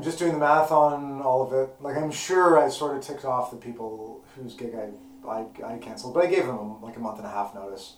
just 0.00 0.20
doing 0.20 0.32
the 0.32 0.38
math 0.38 0.70
on 0.70 1.20
all 1.20 1.42
of 1.42 1.52
it, 1.52 1.74
like 1.80 1.96
I'm 1.96 2.12
sure 2.12 2.58
I 2.58 2.68
sort 2.68 2.96
of 2.96 3.02
ticked 3.02 3.24
off 3.24 3.50
the 3.50 3.56
people 3.56 4.22
whose 4.36 4.54
gig 4.54 4.76
I 4.76 4.90
I, 5.28 5.46
I 5.64 5.78
canceled, 5.78 6.14
but 6.14 6.24
I 6.24 6.26
gave 6.26 6.46
them 6.46 6.80
like 6.82 6.96
a 6.96 7.00
month 7.00 7.18
and 7.18 7.26
a 7.26 7.30
half 7.30 7.54
notice, 7.54 7.94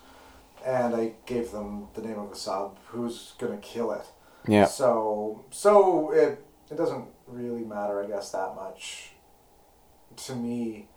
and 0.67 0.95
I 0.95 1.13
gave 1.27 1.53
them 1.53 1.87
the 1.95 2.03
name 2.03 2.19
of 2.19 2.33
a 2.33 2.37
sub 2.37 2.77
who's 2.89 3.35
gonna 3.39 3.59
kill 3.59 3.93
it. 3.93 4.07
yeah, 4.49 4.65
So 4.67 5.45
so 5.51 6.11
it 6.13 6.45
it 6.71 6.77
doesn't 6.77 7.07
really 7.29 7.65
matter, 7.65 8.03
I 8.03 8.07
guess, 8.07 8.33
that 8.33 8.55
much 8.57 9.13
to 10.17 10.35
me. 10.35 10.89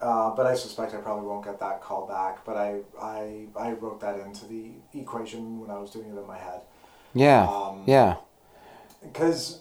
Uh, 0.00 0.34
but 0.36 0.44
I 0.44 0.54
suspect 0.54 0.92
I 0.92 0.98
probably 0.98 1.26
won't 1.26 1.44
get 1.44 1.58
that 1.60 1.80
call 1.80 2.06
back. 2.06 2.44
But 2.44 2.56
I, 2.58 2.80
I 3.00 3.46
I 3.56 3.72
wrote 3.72 4.00
that 4.02 4.18
into 4.20 4.46
the 4.46 4.72
equation 4.92 5.60
when 5.60 5.70
I 5.70 5.78
was 5.78 5.90
doing 5.90 6.06
it 6.10 6.18
in 6.18 6.26
my 6.26 6.36
head. 6.38 6.60
yeah, 7.14 7.44
Um, 7.48 7.84
yeah. 7.86 8.16
Because, 9.02 9.60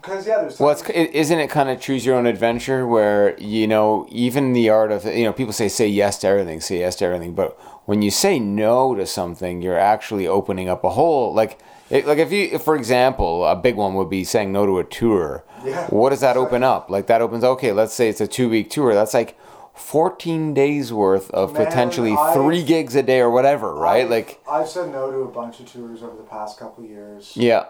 because 0.00 0.26
yeah, 0.26 0.40
there's. 0.40 0.58
Well, 0.58 0.70
it's 0.70 0.82
it, 0.88 1.10
isn't 1.14 1.38
it 1.38 1.48
kind 1.50 1.68
of 1.68 1.80
choose 1.80 2.04
your 2.06 2.16
own 2.16 2.26
adventure 2.26 2.86
where 2.86 3.38
you 3.38 3.66
know 3.68 4.06
even 4.10 4.52
the 4.52 4.68
art 4.70 4.90
of 4.90 5.04
you 5.04 5.24
know 5.24 5.32
people 5.32 5.52
say 5.52 5.68
say 5.68 5.86
yes 5.86 6.18
to 6.18 6.26
everything, 6.28 6.60
say 6.60 6.80
yes 6.80 6.96
to 6.96 7.04
everything, 7.04 7.34
but 7.34 7.56
when 7.86 8.02
you 8.02 8.10
say 8.10 8.38
no 8.38 8.94
to 8.94 9.06
something, 9.06 9.62
you're 9.62 9.78
actually 9.78 10.26
opening 10.26 10.68
up 10.68 10.84
a 10.84 10.90
whole 10.90 11.32
like 11.34 11.58
it, 11.90 12.06
like 12.06 12.18
if 12.18 12.32
you 12.32 12.48
if, 12.52 12.62
for 12.62 12.76
example 12.76 13.44
a 13.44 13.54
big 13.56 13.76
one 13.76 13.94
would 13.94 14.08
be 14.10 14.24
saying 14.24 14.52
no 14.52 14.64
to 14.66 14.78
a 14.78 14.84
tour. 14.84 15.44
Yeah. 15.64 15.86
What 15.88 16.10
does 16.10 16.20
that 16.20 16.36
open 16.36 16.62
up? 16.62 16.90
Like 16.90 17.06
that 17.08 17.20
opens 17.22 17.44
okay. 17.44 17.72
Let's 17.72 17.94
say 17.94 18.08
it's 18.08 18.20
a 18.20 18.26
two 18.26 18.48
week 18.48 18.70
tour. 18.70 18.94
That's 18.94 19.14
like. 19.14 19.36
14 19.76 20.54
days 20.54 20.92
worth 20.92 21.32
of 21.32 21.52
Man, 21.52 21.66
potentially 21.66 22.12
I- 22.12 22.32
three 22.32 22.62
gigs 22.62 22.94
a 22.94 23.02
day 23.02 23.18
or 23.18 23.28
whatever, 23.28 23.74
right? 23.74 24.02
I've- 24.02 24.08
like, 24.08 24.40
I've 24.48 24.68
said 24.68 24.92
no 24.92 25.10
to 25.10 25.18
a 25.22 25.26
bunch 25.28 25.58
of 25.58 25.66
tours 25.66 26.00
over 26.00 26.16
the 26.16 26.22
past 26.22 26.60
couple 26.60 26.84
of 26.84 26.90
years. 26.90 27.32
yeah, 27.36 27.64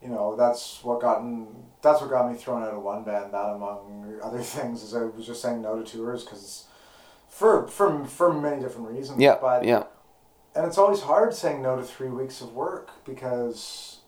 You 0.00 0.08
know, 0.08 0.34
that's 0.34 0.82
what 0.82 1.02
gotten 1.02 1.46
that's 1.82 2.00
what 2.00 2.08
got 2.08 2.30
me 2.32 2.38
thrown 2.38 2.62
out 2.62 2.72
of 2.72 2.82
one 2.82 3.04
band. 3.04 3.34
That 3.34 3.44
among 3.54 4.18
other 4.24 4.38
things 4.54 4.82
is 4.82 4.94
I 4.94 5.02
was 5.04 5.26
just 5.26 5.42
saying 5.42 5.60
no 5.60 5.76
to 5.78 5.84
tours 5.84 6.24
because 6.24 6.64
for 7.32 7.66
for 7.66 8.04
for 8.04 8.32
many 8.32 8.60
different 8.60 8.88
reasons. 8.88 9.18
yeah, 9.20 9.36
But 9.40 9.64
yeah, 9.64 9.84
and 10.54 10.66
it's 10.66 10.76
always 10.78 11.00
hard 11.00 11.34
saying 11.34 11.62
no 11.62 11.76
to 11.76 11.82
three 11.82 12.10
weeks 12.10 12.40
of 12.42 12.52
work 12.52 12.90
because 13.06 14.00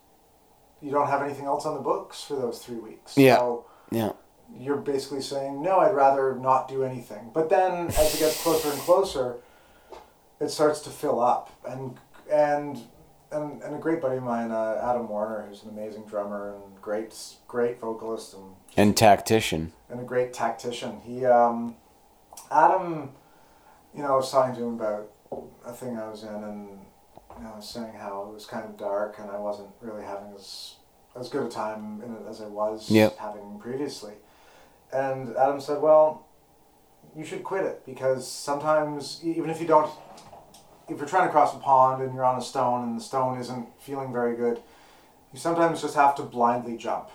you 0.82 0.90
don't 0.90 1.08
have 1.08 1.22
anything 1.22 1.46
else 1.46 1.64
on 1.64 1.74
the 1.74 1.80
books 1.80 2.22
for 2.22 2.36
those 2.36 2.58
three 2.64 2.76
weeks. 2.76 3.16
Yeah. 3.16 3.36
So 3.36 3.64
yeah, 3.90 4.12
you're 4.54 4.76
basically 4.76 5.22
saying 5.22 5.62
no. 5.62 5.78
I'd 5.78 5.94
rather 5.94 6.34
not 6.34 6.68
do 6.68 6.84
anything. 6.84 7.30
But 7.32 7.48
then 7.48 7.88
as 7.88 8.14
it 8.14 8.18
gets 8.18 8.42
closer 8.42 8.70
and 8.70 8.78
closer, 8.80 9.36
it 10.38 10.50
starts 10.50 10.80
to 10.82 10.90
fill 10.90 11.20
up 11.20 11.50
and 11.66 11.98
and. 12.30 12.78
And, 13.32 13.62
and 13.64 13.74
a 13.74 13.78
great 13.78 14.00
buddy 14.00 14.18
of 14.18 14.22
mine, 14.22 14.52
uh, 14.52 14.80
Adam 14.80 15.08
Warner, 15.08 15.46
who's 15.48 15.64
an 15.64 15.70
amazing 15.70 16.04
drummer 16.04 16.54
and 16.54 16.80
great 16.80 17.12
great 17.48 17.80
vocalist 17.80 18.32
and 18.34 18.54
and 18.76 18.96
tactician. 18.96 19.72
and 19.90 19.98
a 19.98 20.04
great 20.04 20.32
tactician. 20.32 21.00
He, 21.04 21.24
um, 21.26 21.74
Adam, 22.54 23.10
you 23.94 24.02
know, 24.02 24.12
I 24.14 24.16
was 24.16 24.30
talking 24.30 24.54
to 24.54 24.62
him 24.62 24.74
about 24.74 25.10
a 25.66 25.72
thing 25.72 25.98
I 25.98 26.08
was 26.08 26.22
in, 26.22 26.28
and 26.28 26.68
you 27.36 27.42
know, 27.42 27.52
I 27.52 27.56
was 27.56 27.68
saying 27.68 27.94
how 27.94 28.28
it 28.28 28.34
was 28.34 28.46
kind 28.46 28.64
of 28.64 28.76
dark, 28.76 29.16
and 29.18 29.28
I 29.28 29.38
wasn't 29.38 29.70
really 29.80 30.04
having 30.04 30.32
as 30.36 30.76
as 31.16 31.28
good 31.28 31.46
a 31.46 31.48
time 31.48 32.00
in 32.04 32.12
it 32.14 32.28
as 32.28 32.40
I 32.40 32.46
was 32.46 32.90
Yep. 32.90 33.16
having 33.18 33.58
previously. 33.60 34.14
And 34.92 35.36
Adam 35.36 35.60
said, 35.60 35.80
"Well, 35.82 36.26
you 37.16 37.24
should 37.24 37.42
quit 37.44 37.64
it 37.64 37.84
because 37.86 38.26
sometimes, 38.28 39.20
even 39.24 39.50
if 39.50 39.60
you 39.60 39.66
don't, 39.66 39.90
if 40.88 40.98
you're 40.98 41.06
trying 41.08 41.26
to 41.26 41.32
cross 41.32 41.54
a 41.54 41.58
pond 41.58 42.02
and 42.02 42.14
you're 42.14 42.24
on 42.24 42.36
a 42.38 42.42
stone 42.42 42.82
and 42.84 42.98
the 42.98 43.02
stone 43.02 43.38
isn't 43.38 43.68
feeling 43.80 44.12
very 44.12 44.36
good, 44.36 44.62
you 45.32 45.38
sometimes 45.38 45.82
just 45.82 45.96
have 45.96 46.14
to 46.16 46.22
blindly 46.22 46.76
jump." 46.76 47.08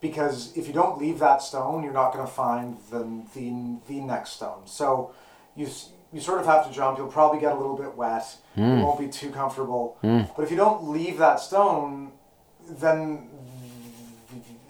Because 0.00 0.56
if 0.56 0.66
you 0.66 0.72
don't 0.72 0.98
leave 0.98 1.18
that 1.18 1.42
stone, 1.42 1.82
you're 1.82 1.92
not 1.92 2.12
going 2.12 2.24
to 2.26 2.32
find 2.32 2.78
the, 2.90 3.00
the 3.34 3.78
the 3.88 4.00
next 4.00 4.30
stone. 4.30 4.62
So 4.66 5.12
you 5.56 5.68
you 6.12 6.20
sort 6.20 6.40
of 6.40 6.46
have 6.46 6.66
to 6.66 6.72
jump. 6.72 6.98
You'll 6.98 7.08
probably 7.08 7.40
get 7.40 7.52
a 7.52 7.56
little 7.56 7.76
bit 7.76 7.96
wet. 7.96 8.36
It 8.56 8.82
won't 8.82 8.98
be 8.98 9.08
too 9.08 9.30
comfortable. 9.30 9.98
But 10.36 10.42
if 10.42 10.50
you 10.50 10.56
don't 10.56 10.88
leave 10.88 11.18
that 11.18 11.40
stone, 11.40 12.12
then 12.68 13.28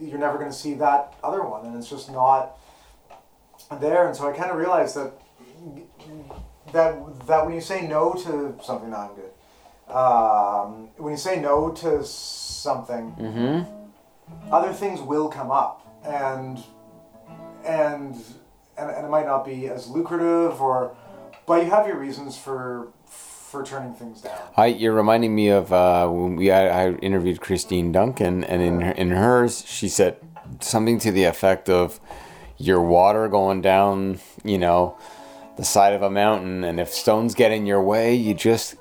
you're 0.00 0.18
never 0.18 0.38
going 0.38 0.50
to 0.50 0.56
see 0.56 0.74
that 0.74 1.14
other 1.22 1.42
one, 1.42 1.66
and 1.66 1.76
it's 1.76 1.88
just 1.90 2.10
not 2.10 2.56
there. 3.80 4.06
And 4.06 4.16
so 4.16 4.28
I 4.28 4.32
kind 4.36 4.50
of 4.50 4.56
realized 4.56 4.96
that 4.96 5.12
that 6.72 7.26
that 7.26 7.44
when 7.44 7.54
you 7.54 7.60
say 7.60 7.86
no 7.86 8.12
to 8.14 8.54
something, 8.62 8.94
I'm 8.94 9.10
good. 9.14 9.32
Um, 9.94 10.90
when 10.98 11.12
you 11.12 11.18
say 11.18 11.40
no 11.40 11.70
to 11.70 12.04
something 12.04 13.14
Mm-hmm. 13.18 13.77
Other 14.50 14.72
things 14.72 15.00
will 15.00 15.28
come 15.28 15.50
up 15.50 15.86
and 16.04 16.62
and 17.64 18.14
and, 18.76 18.90
and 18.90 19.06
it 19.06 19.08
might 19.08 19.26
not 19.26 19.44
be 19.44 19.68
as 19.68 19.88
lucrative 19.88 20.60
or 20.60 20.96
but 21.46 21.64
you 21.64 21.70
have 21.70 21.86
your 21.86 21.98
reasons 21.98 22.36
for 22.36 22.88
for 23.06 23.64
turning 23.64 23.94
things 23.94 24.20
down. 24.20 24.38
I, 24.56 24.66
you're 24.66 24.92
reminding 24.92 25.34
me 25.34 25.48
of 25.48 25.72
uh, 25.72 26.06
when 26.08 26.36
we 26.36 26.50
I, 26.50 26.88
I 26.88 26.92
interviewed 26.96 27.40
Christine 27.40 27.92
Duncan, 27.92 28.44
and 28.44 28.60
in 28.60 28.80
her, 28.82 28.92
in 28.92 29.10
hers, 29.10 29.64
she 29.66 29.88
said 29.88 30.18
something 30.60 30.98
to 31.00 31.10
the 31.10 31.24
effect 31.24 31.70
of 31.70 31.98
your 32.58 32.82
water 32.82 33.26
going 33.28 33.62
down, 33.62 34.20
you 34.44 34.58
know, 34.58 34.98
the 35.56 35.64
side 35.64 35.94
of 35.94 36.02
a 36.02 36.10
mountain, 36.10 36.62
and 36.62 36.78
if 36.78 36.92
stones 36.92 37.34
get 37.34 37.50
in 37.50 37.64
your 37.64 37.82
way, 37.82 38.14
you 38.14 38.34
just 38.34 38.76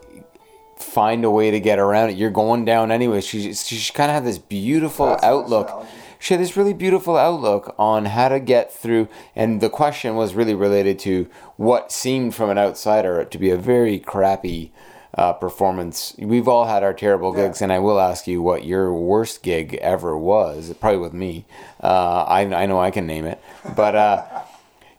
find 0.78 1.24
a 1.26 1.32
way 1.32 1.52
to 1.52 1.60
get 1.60 1.80
around 1.80 2.10
it. 2.10 2.18
You're 2.18 2.30
going 2.30 2.66
down 2.66 2.92
anyway. 2.92 3.22
She 3.22 3.54
she 3.54 3.94
kind 3.94 4.10
of 4.12 4.16
had 4.16 4.26
this 4.26 4.38
beautiful 4.38 5.08
That's 5.08 5.24
outlook. 5.24 5.86
She 6.20 6.34
had 6.34 6.42
this 6.42 6.58
really 6.58 6.74
beautiful 6.74 7.16
outlook 7.16 7.76
on 7.78 8.06
how 8.06 8.30
to 8.30 8.40
get 8.40 8.74
through, 8.74 9.08
and 9.36 9.62
the 9.62 9.70
question 9.70 10.16
was 10.16 10.34
really 10.34 10.56
related 10.56 10.98
to 11.00 11.28
what 11.58 11.92
seemed 11.92 12.34
from 12.34 12.50
an 12.50 12.58
outsider 12.58 13.24
to 13.24 13.38
be 13.38 13.52
a 13.52 13.58
very 13.58 14.00
crappy 14.00 14.72
uh, 15.16 15.34
performance. 15.34 16.16
We've 16.18 16.48
all 16.48 16.66
had 16.66 16.84
our 16.84 16.94
terrible 16.94 17.36
Yeah. 17.36 17.44
gigs, 17.48 17.62
and 17.62 17.72
I 17.72 17.80
will 17.80 18.00
ask 18.00 18.28
you 18.28 18.42
what 18.42 18.66
your 18.66 18.92
worst 18.94 19.44
gig 19.44 19.76
ever 19.76 20.18
was. 20.18 20.74
Probably 20.80 21.00
with 21.00 21.14
me. 21.14 21.46
Uh, 21.84 22.24
I 22.28 22.42
I 22.64 22.66
know 22.66 22.80
I 22.80 22.92
can 22.92 23.06
name 23.06 23.26
it, 23.26 23.40
but. 23.76 23.96
Uh, 23.96 24.24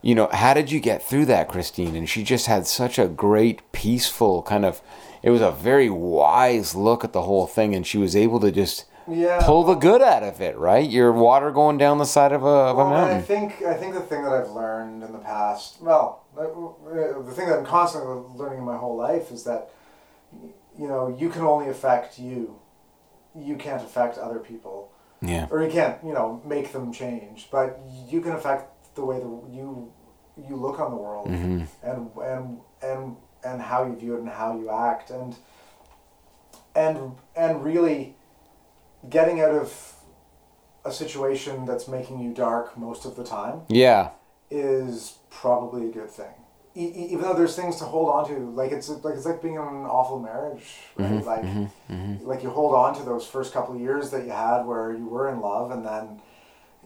you 0.01 0.14
know, 0.14 0.29
how 0.33 0.55
did 0.55 0.70
you 0.70 0.79
get 0.79 1.03
through 1.03 1.24
that, 1.26 1.49
Christine? 1.49 1.97
And 1.97 2.09
she 2.09 2.22
just 2.22 2.47
had 2.47 2.68
such 2.68 3.01
a 3.01 3.09
great, 3.09 3.61
peaceful 3.72 4.43
kind 4.43 4.64
of. 4.64 4.81
It 5.23 5.31
was 5.31 5.41
a 5.41 5.51
very 5.51 5.91
wise 5.91 6.75
look 6.75 7.05
at 7.05 7.12
the 7.12 7.23
whole 7.23 7.47
thing, 7.47 7.75
and 7.75 7.87
she 7.87 7.99
was 7.99 8.14
able 8.16 8.41
to 8.41 8.51
just 8.51 8.85
Yeah. 9.07 9.41
pull 9.45 9.64
the 9.64 9.75
good 9.75 10.03
out 10.03 10.23
of 10.23 10.41
it, 10.41 10.57
right? 10.59 10.89
Your 10.89 11.12
water 11.12 11.51
going 11.51 11.79
down 11.79 11.99
the 11.99 12.05
side 12.07 12.33
of 12.33 12.43
a 12.45 12.47
of 12.47 12.79
a 12.79 12.85
well, 12.85 12.87
I 12.89 12.91
mountain. 13.01 13.23
think 13.23 13.62
I 13.62 13.75
think 13.75 13.95
the 13.95 14.01
thing 14.01 14.23
that 14.25 14.33
I've 14.33 14.51
learned 14.51 15.03
in 15.03 15.12
the 15.12 15.19
past, 15.19 15.81
well, 15.83 16.25
uh, 16.37 16.45
the 17.23 17.33
thing 17.33 17.49
that 17.49 17.59
I'm 17.59 17.64
constantly 17.66 18.23
learning 18.37 18.59
in 18.59 18.64
my 18.64 18.77
whole 18.77 18.97
life 18.97 19.31
is 19.33 19.45
that, 19.45 19.71
you 20.79 20.87
know, 20.89 21.09
you 21.09 21.29
can 21.31 21.43
only 21.43 21.69
affect 21.69 22.19
you. 22.19 22.57
You 23.35 23.57
can't 23.57 23.83
affect 23.83 24.19
other 24.19 24.39
people. 24.39 24.91
Yeah, 25.21 25.49
or 25.51 25.62
you 25.64 25.71
can't 25.71 25.97
you 26.05 26.12
know 26.12 26.41
make 26.45 26.71
them 26.73 26.93
change 26.93 27.49
but 27.51 27.81
you 28.09 28.21
can 28.21 28.31
affect 28.35 28.95
the 28.95 29.05
way 29.05 29.16
that 29.19 29.27
you 29.51 29.91
you 30.49 30.55
look 30.55 30.79
on 30.79 30.93
the 30.93 30.97
world 30.97 31.27
Mm-hmm. 31.27 31.62
and 31.83 32.11
and 32.23 32.61
and 32.83 33.16
and 33.45 33.62
how 33.62 33.84
you 33.84 33.95
view 33.95 34.14
it 34.16 34.20
and 34.20 34.28
how 34.28 34.59
you 34.59 34.70
act 34.70 35.11
and 35.11 35.36
and 36.74 37.12
and 37.36 37.64
really 37.64 38.14
getting 39.09 39.41
out 39.41 39.51
of 39.51 39.95
a 40.84 40.93
situation 40.93 41.64
that's 41.66 41.89
making 41.89 42.20
you 42.20 42.32
dark 42.32 42.76
most 42.76 43.05
of 43.05 43.16
the 43.16 43.24
time 43.24 43.62
Yeah. 43.68 44.11
is 44.51 45.18
probably 45.30 45.86
a 45.89 45.91
good 45.93 46.11
thing. 46.11 46.34
E- 46.74 47.09
even 47.11 47.22
though 47.22 47.34
there's 47.34 47.57
things 47.57 47.76
to 47.76 47.84
hold 47.84 48.09
on 48.09 48.28
to, 48.28 48.39
like 48.51 48.70
it's 48.72 48.89
like 48.89 49.14
it's 49.14 49.26
like 49.26 49.43
being 49.43 49.55
in 49.55 49.61
an 49.61 49.86
awful 49.86 50.20
marriage, 50.20 50.66
right? 50.97 51.11
Mm-hmm, 51.11 51.26
like 51.26 51.43
mm-hmm, 51.43 51.93
mm-hmm. 51.93 52.26
like 52.26 52.43
you 52.43 52.51
hold 52.51 52.74
on 52.74 52.95
to 52.97 53.03
those 53.03 53.26
first 53.26 53.53
couple 53.53 53.74
of 53.74 53.80
years 53.80 54.11
that 54.11 54.24
you 54.24 54.30
had 54.30 54.62
where 54.62 54.93
you 54.93 55.07
were 55.07 55.28
in 55.28 55.41
love, 55.41 55.70
and 55.72 55.84
then 55.84 56.20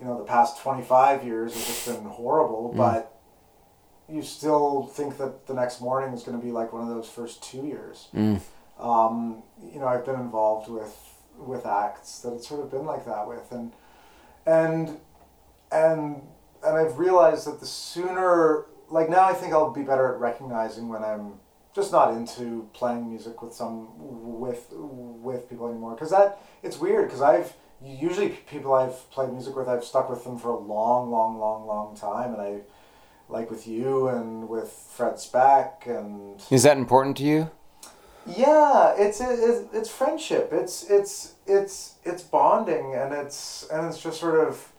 you 0.00 0.07
know 0.07 0.16
the 0.16 0.24
past 0.24 0.61
twenty 0.62 0.82
five 0.82 1.24
years 1.24 1.53
have 1.55 1.66
just 1.66 1.86
been 1.86 2.05
horrible, 2.05 2.72
mm. 2.72 2.76
but 2.78 3.20
you 4.13 4.23
still 4.23 4.91
think 4.93 5.17
that 5.17 5.47
the 5.47 5.55
next 5.55 5.81
morning 5.81 6.13
is 6.13 6.23
going 6.23 6.39
to 6.39 6.45
be 6.45 6.53
like 6.53 6.73
one 6.73 6.83
of 6.83 6.89
those 6.89 7.09
first 7.09 7.43
two 7.43 7.65
years. 7.65 8.09
Mm. 8.15 8.41
Um, 8.79 9.43
you 9.73 9.81
know, 9.81 9.87
I've 9.87 10.05
been 10.05 10.21
involved 10.21 10.69
with 10.69 10.95
with 11.39 11.65
acts 11.65 12.21
that 12.21 12.35
it's 12.35 12.47
sort 12.47 12.61
of 12.61 12.71
been 12.71 12.85
like 12.85 13.07
that 13.07 13.27
with, 13.27 13.51
and 13.51 13.73
and 14.47 14.99
and 15.71 16.23
and 16.65 16.77
I've 16.77 16.99
realized 16.99 17.47
that 17.47 17.59
the 17.61 17.67
sooner, 17.67 18.67
like 18.91 19.09
now, 19.09 19.25
I 19.25 19.33
think 19.33 19.53
I'll 19.53 19.71
be 19.73 19.83
better 19.83 20.13
at 20.13 20.21
recognizing 20.21 20.89
when 20.89 21.03
I'm 21.03 21.41
just 21.75 21.91
not 21.91 22.13
into 22.13 22.69
playing 22.75 23.09
music 23.09 23.41
with 23.41 23.55
some 23.55 23.89
with 23.97 24.67
with 24.71 25.49
people 25.49 25.69
anymore. 25.69 25.95
Because 25.95 26.11
that 26.11 26.39
it's 26.63 26.79
weird. 26.79 27.07
Because 27.07 27.23
I've 27.23 27.55
usually 27.83 28.29
people 28.29 28.75
I've 28.75 29.11
played 29.11 29.33
music 29.33 29.57
with, 29.57 29.69
I've 29.69 29.85
stuck 29.85 30.11
with 30.11 30.23
them 30.25 30.39
for 30.39 30.51
a 30.51 30.59
long, 30.59 31.11
long, 31.11 31.39
long, 31.39 31.67
long 31.67 31.97
time, 31.97 32.35
and 32.35 32.43
I 32.43 32.61
like 33.33 33.51
with 33.51 33.66
you 33.66 34.09
and 34.09 34.49
with 34.49 34.70
Fred 34.95 35.18
Speck 35.18 35.85
and 35.87 36.41
Is 36.51 36.62
that 36.62 36.76
important 36.76 37.16
to 37.18 37.24
you? 37.24 37.51
yeah, 38.26 38.95
it's 38.97 39.20
it's, 39.20 39.74
it's 39.74 39.91
friendship. 39.91 40.51
It's 40.53 40.89
it's 40.89 41.35
it's 41.47 41.97
it's 42.05 42.22
bonding, 42.22 42.95
and 42.95 43.12
it's 43.12 43.66
and 43.72 43.87
it's 43.89 44.01
just 44.01 44.20
sort 44.20 44.47
of 44.47 44.72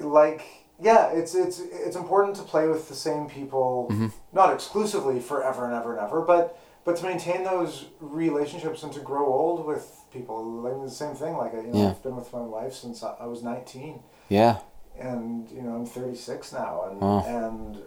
like 0.00 0.42
yeah, 0.80 1.10
it's 1.10 1.34
it's 1.34 1.60
it's 1.60 1.96
important 1.96 2.36
to 2.36 2.42
play 2.42 2.66
with 2.66 2.88
the 2.88 2.94
same 2.94 3.26
people, 3.28 3.88
mm-hmm. 3.90 4.08
not 4.32 4.52
exclusively 4.54 5.20
forever 5.20 5.66
and 5.66 5.74
ever 5.74 5.96
and 5.96 6.06
ever, 6.06 6.22
but 6.22 6.58
but 6.84 6.96
to 6.96 7.04
maintain 7.04 7.44
those 7.44 7.86
relationships 8.00 8.82
and 8.82 8.92
to 8.92 9.00
grow 9.00 9.26
old 9.26 9.66
with 9.66 10.00
people. 10.12 10.42
Like 10.44 10.82
the 10.82 10.90
same 10.90 11.14
thing. 11.14 11.36
Like 11.36 11.54
I, 11.54 11.60
you 11.60 11.66
know, 11.68 11.82
Yeah. 11.82 11.90
I've 11.90 12.02
been 12.02 12.16
with 12.16 12.32
my 12.32 12.40
wife 12.40 12.72
since 12.74 13.02
I 13.02 13.14
I 13.20 13.26
was 13.26 13.42
nineteen 13.42 14.00
Yeah. 14.28 14.58
And 14.98 15.50
you 15.50 15.62
know 15.62 15.72
I'm 15.76 15.86
36 15.86 16.52
now, 16.52 16.84
and 16.90 17.02
and 17.26 17.78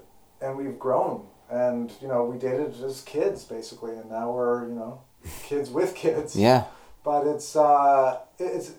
and 0.41 0.57
we've 0.57 0.77
grown, 0.79 1.25
and 1.49 1.91
you 2.01 2.07
know 2.07 2.23
we 2.25 2.37
dated 2.37 2.81
as 2.83 3.01
kids 3.01 3.43
basically, 3.43 3.91
and 3.93 4.09
now 4.09 4.31
we're 4.31 4.67
you 4.67 4.75
know 4.75 5.01
kids 5.43 5.69
with 5.69 5.95
kids. 5.95 6.35
Yeah. 6.47 6.65
But 7.03 7.25
it's 7.25 7.55
uh, 7.55 8.19
it's 8.37 8.73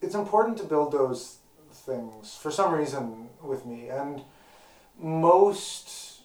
it's 0.00 0.14
important 0.14 0.58
to 0.58 0.64
build 0.64 0.92
those 0.92 1.38
things 1.72 2.36
for 2.36 2.50
some 2.50 2.72
reason 2.74 3.28
with 3.42 3.64
me, 3.64 3.88
and 3.88 4.22
most 4.98 6.22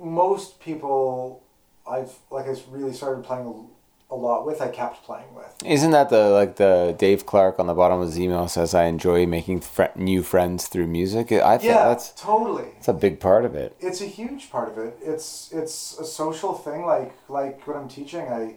most 0.00 0.60
people 0.60 1.42
I've 1.88 2.12
like 2.30 2.46
I 2.46 2.56
really 2.70 2.94
started 2.94 3.24
playing 3.24 3.68
a, 4.10 4.14
lot 4.14 4.46
with. 4.46 4.60
I 4.60 4.68
kept 4.68 5.04
playing 5.04 5.34
with. 5.34 5.54
Isn't 5.64 5.90
that 5.90 6.08
the 6.08 6.30
like 6.30 6.56
the 6.56 6.94
Dave 6.98 7.26
Clark 7.26 7.58
on 7.58 7.66
the 7.66 7.74
bottom 7.74 8.00
of 8.00 8.06
his 8.06 8.18
email 8.18 8.48
says 8.48 8.74
I 8.74 8.84
enjoy 8.84 9.26
making 9.26 9.60
fr- 9.60 9.94
new 9.96 10.22
friends 10.22 10.66
through 10.68 10.86
music? 10.86 11.30
I 11.32 11.58
think 11.58 11.70
Yeah, 11.70 11.88
that's 11.88 12.10
totally. 12.12 12.68
It's 12.78 12.88
a 12.88 12.92
big 12.94 13.20
part 13.20 13.44
of 13.44 13.54
it. 13.54 13.76
it's 13.80 14.00
a 14.00 14.06
huge 14.06 14.50
part 14.50 14.68
of 14.68 14.78
it. 14.78 14.98
It's 15.02 15.50
it's 15.52 15.98
a 15.98 16.04
social 16.04 16.54
thing. 16.54 16.84
Like 16.84 17.12
like 17.28 17.66
when 17.66 17.76
I'm 17.76 17.88
teaching, 17.88 18.22
I 18.28 18.54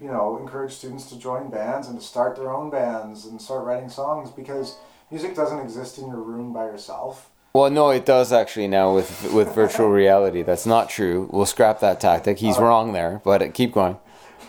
you 0.00 0.08
know 0.08 0.36
encourage 0.38 0.72
students 0.72 1.08
to 1.10 1.18
join 1.18 1.48
bands 1.48 1.88
and 1.88 1.98
to 1.98 2.04
start 2.04 2.36
their 2.36 2.52
own 2.52 2.70
bands 2.70 3.24
and 3.24 3.40
start 3.40 3.64
writing 3.64 3.88
songs 3.88 4.30
because 4.30 4.76
music 5.10 5.34
doesn't 5.34 5.60
exist 5.60 5.98
in 5.98 6.06
your 6.08 6.20
room 6.20 6.52
by 6.52 6.64
yourself. 6.64 7.30
Well, 7.54 7.70
no, 7.70 7.88
it 7.88 8.04
does 8.04 8.34
actually 8.34 8.68
now 8.68 8.94
with 8.94 9.32
with 9.32 9.54
virtual 9.54 9.88
reality. 9.88 10.42
That's 10.42 10.66
not 10.66 10.90
true. 10.90 11.30
We'll 11.32 11.46
scrap 11.46 11.80
that 11.80 12.00
tactic. 12.00 12.38
He's 12.38 12.58
wrong 12.58 12.92
there, 12.92 13.22
but 13.24 13.54
keep 13.54 13.72
going. 13.72 13.96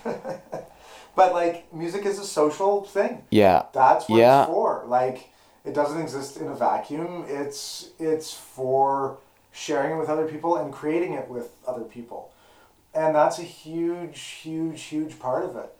But 1.15 1.33
like 1.33 1.73
music 1.73 2.05
is 2.05 2.19
a 2.19 2.23
social 2.25 2.83
thing. 2.83 3.23
Yeah. 3.31 3.63
That's 3.73 4.07
what 4.07 4.19
Yeah. 4.19 4.41
it's 4.43 4.51
for. 4.51 4.83
Like 4.85 5.29
it 5.65 5.73
doesn't 5.73 5.99
exist 5.99 6.37
in 6.37 6.47
a 6.47 6.53
vacuum. 6.53 7.25
It's 7.27 7.89
it's 7.97 8.31
for 8.33 9.17
sharing 9.51 9.93
it 9.93 9.99
with 9.99 10.09
other 10.09 10.27
people 10.27 10.57
and 10.57 10.71
creating 10.71 11.13
it 11.13 11.27
with 11.27 11.49
other 11.67 11.85
people. 11.85 12.29
And 12.93 13.15
that's 13.15 13.39
a 13.39 13.43
huge, 13.43 14.19
huge, 14.19 14.83
huge 14.83 15.17
part 15.19 15.43
of 15.43 15.55
it. 15.55 15.73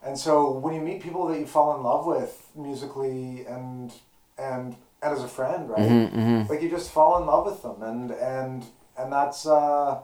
And 0.00 0.16
so 0.16 0.50
when 0.52 0.74
you 0.74 0.80
meet 0.80 1.02
people 1.02 1.26
that 1.26 1.40
you 1.40 1.46
fall 1.46 1.76
in 1.76 1.82
love 1.82 2.06
with 2.06 2.48
musically 2.54 3.44
and 3.46 3.92
and 4.38 4.76
and 5.02 5.12
as 5.12 5.24
a 5.24 5.28
friend, 5.28 5.68
right? 5.68 5.90
Mm-hmm, 5.90 6.42
Like 6.48 6.62
you 6.62 6.70
just 6.70 6.92
fall 6.92 7.18
in 7.20 7.26
love 7.26 7.46
with 7.46 7.62
them 7.62 7.82
and 7.82 8.12
and 8.12 8.64
and 8.96 9.12
that's 9.12 9.44
uh 9.44 9.98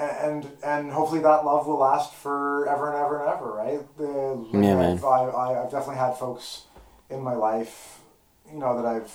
and 0.00 0.48
and 0.62 0.90
hopefully 0.90 1.20
that 1.20 1.44
love 1.44 1.66
will 1.66 1.78
last 1.78 2.14
forever 2.14 2.92
and 2.92 3.04
ever 3.04 3.20
and 3.22 3.30
ever, 3.30 3.52
right? 3.52 3.96
The, 3.98 4.46
Yeah, 4.52 4.76
man. 4.76 4.96
I've, 4.98 5.04
I, 5.04 5.24
I, 5.28 5.64
I've 5.64 5.70
definitely 5.70 5.96
had 5.96 6.16
folks 6.16 6.62
in 7.10 7.20
my 7.20 7.34
life, 7.34 8.00
you 8.50 8.58
know, 8.58 8.76
that 8.80 8.86
I've 8.86 9.12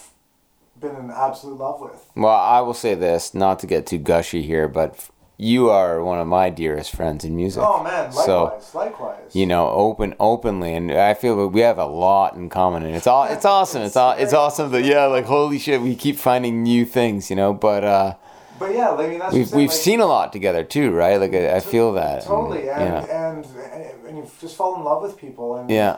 been 0.79 0.95
in 0.95 1.09
absolute 1.11 1.57
love 1.57 1.79
with. 1.81 2.09
Well, 2.15 2.35
I 2.35 2.59
will 2.61 2.73
say 2.73 2.93
this, 2.95 3.33
not 3.33 3.59
to 3.59 3.67
get 3.67 3.87
too 3.87 3.97
gushy 3.97 4.41
here, 4.43 4.67
but 4.67 5.09
you 5.37 5.69
are 5.69 6.03
one 6.03 6.19
of 6.19 6.27
my 6.27 6.49
dearest 6.49 6.95
friends 6.95 7.25
in 7.25 7.35
music. 7.35 7.63
Oh 7.65 7.81
man, 7.83 8.11
So, 8.11 8.43
likewise, 8.43 8.75
likewise. 8.75 9.35
you 9.35 9.45
know, 9.45 9.69
open 9.69 10.13
openly, 10.19 10.73
and 10.73 10.91
I 10.91 11.13
feel 11.13 11.35
that 11.37 11.47
we 11.49 11.61
have 11.61 11.77
a 11.77 11.85
lot 11.85 12.35
in 12.35 12.49
common, 12.49 12.83
and 12.83 12.95
it's 12.95 13.07
all 13.07 13.23
it's 13.25 13.45
awesome. 13.55 13.81
It's 13.81 13.95
all 13.95 14.11
it's 14.11 14.33
awesome 14.33 14.71
that 14.71 14.83
yeah, 14.83 15.05
like 15.05 15.25
holy 15.25 15.57
shit, 15.59 15.81
we 15.81 15.95
keep 15.95 16.17
finding 16.17 16.63
new 16.63 16.85
things, 16.85 17.29
you 17.29 17.35
know. 17.35 17.53
But 17.53 17.83
uh, 17.83 18.15
but 18.59 18.73
yeah, 18.73 18.91
I 18.91 19.07
mean 19.07 19.19
that's 19.19 19.33
we've 19.33 19.51
we've 19.51 19.69
like, 19.69 19.77
seen 19.77 19.99
a 19.99 20.05
lot 20.05 20.31
together 20.33 20.63
too, 20.63 20.91
right? 20.91 21.19
Like 21.19 21.33
I, 21.33 21.55
I 21.55 21.59
feel 21.59 21.93
that. 21.93 22.19
and, 22.19 22.25
totally, 22.25 22.69
and, 22.69 23.07
yeah, 23.07 23.29
and 23.29 23.45
and 23.45 24.07
and 24.07 24.17
you 24.17 24.31
just 24.39 24.55
fall 24.55 24.75
in 24.77 24.83
love 24.83 25.01
with 25.01 25.17
people, 25.17 25.57
and 25.57 25.69
yeah, 25.69 25.97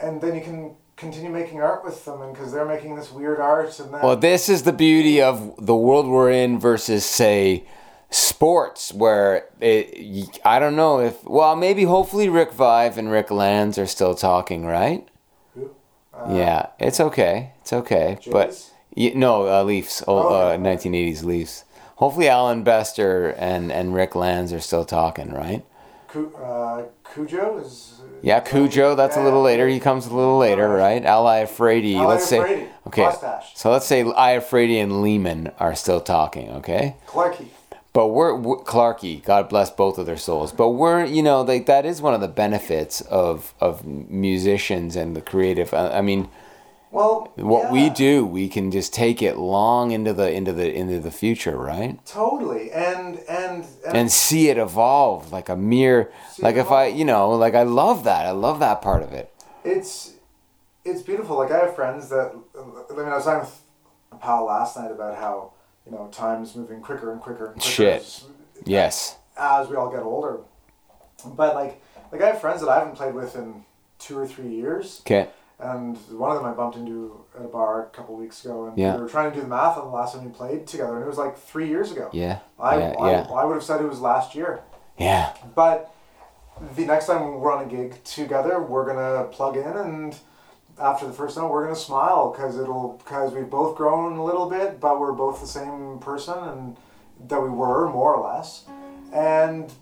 and 0.00 0.20
then 0.20 0.34
you 0.34 0.40
can 0.40 0.76
continue 0.96 1.30
making 1.30 1.60
art 1.60 1.84
with 1.84 2.04
them, 2.04 2.22
and 2.22 2.32
because 2.32 2.52
they're 2.52 2.64
making 2.64 2.96
this 2.96 3.10
weird 3.10 3.40
art, 3.40 3.78
and 3.80 3.92
then 3.92 4.00
Well, 4.02 4.16
this 4.16 4.48
is 4.48 4.62
the 4.62 4.72
beauty 4.72 5.20
of 5.20 5.54
the 5.64 5.74
world 5.74 6.06
we're 6.06 6.30
in 6.30 6.58
versus, 6.58 7.04
say, 7.04 7.64
sports, 8.10 8.92
where 8.92 9.46
it, 9.60 10.38
I 10.44 10.58
don't 10.58 10.76
know 10.76 11.00
if, 11.00 11.24
well, 11.24 11.56
maybe 11.56 11.84
hopefully 11.84 12.28
Rick 12.28 12.52
Vaive 12.52 12.96
and 12.96 13.10
Rick 13.10 13.30
Lanz 13.30 13.76
are 13.76 13.86
still 13.86 14.14
talking, 14.14 14.64
right? 14.64 15.06
Who? 15.54 15.74
Uh, 16.12 16.34
yeah, 16.34 16.66
it's 16.78 17.00
okay. 17.00 17.52
It's 17.60 17.72
okay. 17.72 18.18
But, 18.30 18.70
Jays? 18.96 19.12
y 19.14 19.18
no, 19.18 19.46
uh, 19.48 19.62
Leafs, 19.64 20.02
oh, 20.06 20.28
uh, 20.28 20.56
1980s 20.56 21.24
Leafs. 21.24 21.64
Hopefully 21.96 22.28
Allan 22.28 22.64
Bester 22.64 23.30
and, 23.38 23.70
and 23.70 23.94
Rick 23.94 24.14
Lanz 24.14 24.52
are 24.52 24.60
still 24.60 24.84
talking, 24.84 25.32
right? 25.32 25.64
Uh, 26.14 26.82
Cujo 27.12 27.58
is. 27.58 28.00
Yeah, 28.22 28.40
Cujo, 28.40 28.94
that's 28.94 29.16
a 29.16 29.22
little 29.22 29.42
later. 29.42 29.68
He 29.68 29.80
comes 29.80 30.06
a 30.06 30.14
little 30.14 30.38
later, 30.38 30.68
right? 30.68 31.04
Al 31.04 31.24
Iafrate, 31.24 31.96
Ali 31.96 32.06
let's 32.06 32.26
say. 32.26 32.68
Okay. 32.86 33.02
mustache. 33.02 33.52
So 33.54 33.70
let's 33.70 33.86
say 33.86 34.02
Iafrate 34.04 34.82
and 34.82 34.92
Leeman 34.92 35.52
are 35.58 35.74
still 35.74 36.00
talking, 36.00 36.50
okay? 36.50 36.96
Clarky. 37.06 37.48
But 37.92 38.08
we're, 38.08 38.34
we're 38.34 38.56
Clarky, 38.58 39.22
God 39.22 39.48
bless 39.48 39.70
both 39.70 39.98
of 39.98 40.06
their 40.06 40.16
souls. 40.16 40.52
But 40.52 40.70
we're, 40.70 41.04
you 41.04 41.22
know, 41.22 41.42
like 41.42 41.66
that 41.66 41.86
is 41.86 42.02
one 42.02 42.12
of 42.12 42.20
the 42.20 42.28
benefits 42.28 43.00
of 43.02 43.54
of 43.60 43.84
musicians 43.86 44.96
and 44.96 45.14
the 45.14 45.20
creative. 45.20 45.72
I, 45.72 45.98
I 45.98 46.00
mean, 46.00 46.28
Well, 46.94 47.32
what 47.36 47.64
yeah, 47.64 47.72
we 47.72 47.90
do, 47.90 48.24
we 48.24 48.48
can 48.48 48.70
just 48.70 48.94
take 48.94 49.20
it 49.20 49.36
long 49.36 49.90
into 49.90 50.12
the 50.12 50.30
into 50.30 50.52
the 50.52 50.72
into 50.72 51.00
the 51.00 51.10
future, 51.10 51.56
right? 51.56 51.98
totally, 52.06 52.70
and 52.70 53.18
and 53.28 53.66
and, 53.84 53.96
And 53.96 54.12
see 54.12 54.48
it 54.48 54.58
evolve 54.58 55.32
like 55.32 55.48
a 55.48 55.56
mere, 55.56 56.12
like 56.38 56.54
if 56.56 56.70
I, 56.70 56.86
you 56.86 57.04
know, 57.04 57.30
like 57.30 57.54
I 57.54 57.64
love 57.64 58.04
that. 58.04 58.26
I 58.26 58.30
love 58.30 58.60
that 58.60 58.80
part 58.80 59.02
of 59.02 59.12
it. 59.12 59.32
it's 59.64 60.12
it's 60.84 61.02
beautiful. 61.02 61.36
Like 61.36 61.50
I 61.50 61.58
have 61.64 61.74
friends 61.74 62.08
that 62.10 62.32
I 62.56 62.94
mean, 62.96 63.06
I 63.06 63.16
was 63.16 63.24
talking 63.24 63.40
with 63.40 63.60
a 64.12 64.16
pal 64.16 64.44
last 64.44 64.76
night 64.76 64.92
about 64.92 65.16
how 65.16 65.52
you 65.84 65.90
know 65.92 66.08
time's 66.12 66.54
moving 66.54 66.80
quicker 66.80 67.10
and 67.10 67.20
quicker 67.20 67.46
and 67.46 67.54
quicker 67.60 67.68
Shit. 67.74 68.02
As, 68.02 68.24
Yes. 68.64 69.16
as 69.36 69.68
we 69.68 69.74
all 69.76 69.90
get 69.90 70.02
older. 70.02 70.40
But 71.26 71.54
like 71.56 71.82
like 72.12 72.22
I 72.22 72.26
have 72.28 72.40
friends 72.40 72.60
that 72.60 72.68
I 72.68 72.78
haven't 72.78 72.94
played 72.94 73.14
with 73.14 73.34
in 73.34 73.64
two 73.98 74.16
or 74.16 74.26
three 74.28 74.48
years. 74.54 75.00
Okay. 75.04 75.28
And 75.58 75.96
one 76.10 76.30
of 76.32 76.36
them 76.42 76.50
I 76.50 76.52
bumped 76.54 76.76
into 76.76 77.24
at 77.38 77.44
a 77.44 77.48
bar 77.48 77.84
a 77.84 77.86
couple 77.90 78.16
weeks 78.16 78.44
ago, 78.44 78.66
and 78.66 78.76
Yeah. 78.76 78.96
we 78.96 79.02
were 79.02 79.08
trying 79.08 79.30
to 79.30 79.36
do 79.36 79.42
the 79.42 79.48
math 79.48 79.78
on 79.78 79.84
the 79.84 79.90
last 79.96 80.14
time 80.14 80.24
we 80.24 80.30
played 80.30 80.66
together, 80.66 80.94
and 80.96 81.04
it 81.04 81.06
was 81.06 81.18
like 81.18 81.36
three 81.38 81.68
years 81.68 81.92
ago. 81.92 82.08
Yeah. 82.12 82.38
I, 82.58 82.76
yeah. 82.78 82.94
I, 82.98 83.10
Yeah. 83.10 83.26
I 83.32 83.44
would 83.44 83.54
have 83.54 83.62
said 83.62 83.80
it 83.80 83.88
was 83.88 84.00
last 84.00 84.34
year. 84.34 84.60
Yeah. 84.98 85.32
But 85.54 85.92
the 86.76 86.84
next 86.86 87.06
time 87.06 87.38
we're 87.40 87.52
on 87.52 87.62
a 87.64 87.66
gig 87.68 88.02
together, 88.04 88.60
we're 88.60 88.84
gonna 88.86 89.24
plug 89.30 89.56
in, 89.56 89.64
and 89.76 90.16
after 90.78 91.06
the 91.06 91.12
first 91.12 91.36
note, 91.36 91.50
we're 91.52 91.62
gonna 91.62 91.76
smile 91.76 92.30
because 92.30 92.58
it'll 92.58 92.94
because 93.04 93.32
we've 93.32 93.48
both 93.50 93.76
grown 93.76 94.16
a 94.18 94.24
little 94.24 94.50
bit, 94.50 94.80
but 94.80 94.98
we're 94.98 95.12
both 95.12 95.40
the 95.40 95.46
same 95.46 95.98
person, 96.00 96.36
and 96.36 96.76
that 97.28 97.40
we 97.40 97.48
were 97.48 97.88
more 97.88 98.14
or 98.16 98.28
less, 98.34 98.64
and 99.12 99.72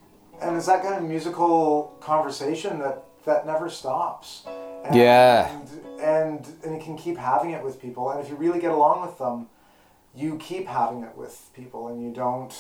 and 0.43 0.57
it's 0.57 0.67
that 0.67 0.83
kind 0.83 0.97
of 0.97 1.03
musical 1.03 1.95
conversation 2.01 2.79
that 2.81 3.05
that 3.25 3.47
never 3.47 3.71
stops. 3.71 4.45
And, 4.85 4.97
Yeah. 4.97 5.61
And, 6.01 6.45
and 6.65 6.75
you 6.75 6.81
can 6.83 6.97
keep 6.97 7.17
having 7.17 7.53
it 7.53 7.63
with 7.63 7.81
people, 7.81 8.11
and 8.11 8.21
if 8.21 8.29
you 8.29 8.35
really 8.35 8.59
get 8.61 8.73
along 8.73 9.07
with 9.07 9.19
them, 9.19 9.47
you 10.15 10.37
keep 10.39 10.67
having 10.67 11.05
it 11.05 11.17
with 11.17 11.51
people, 11.55 11.89
and 11.89 12.03
you 12.03 12.13
don't. 12.13 12.53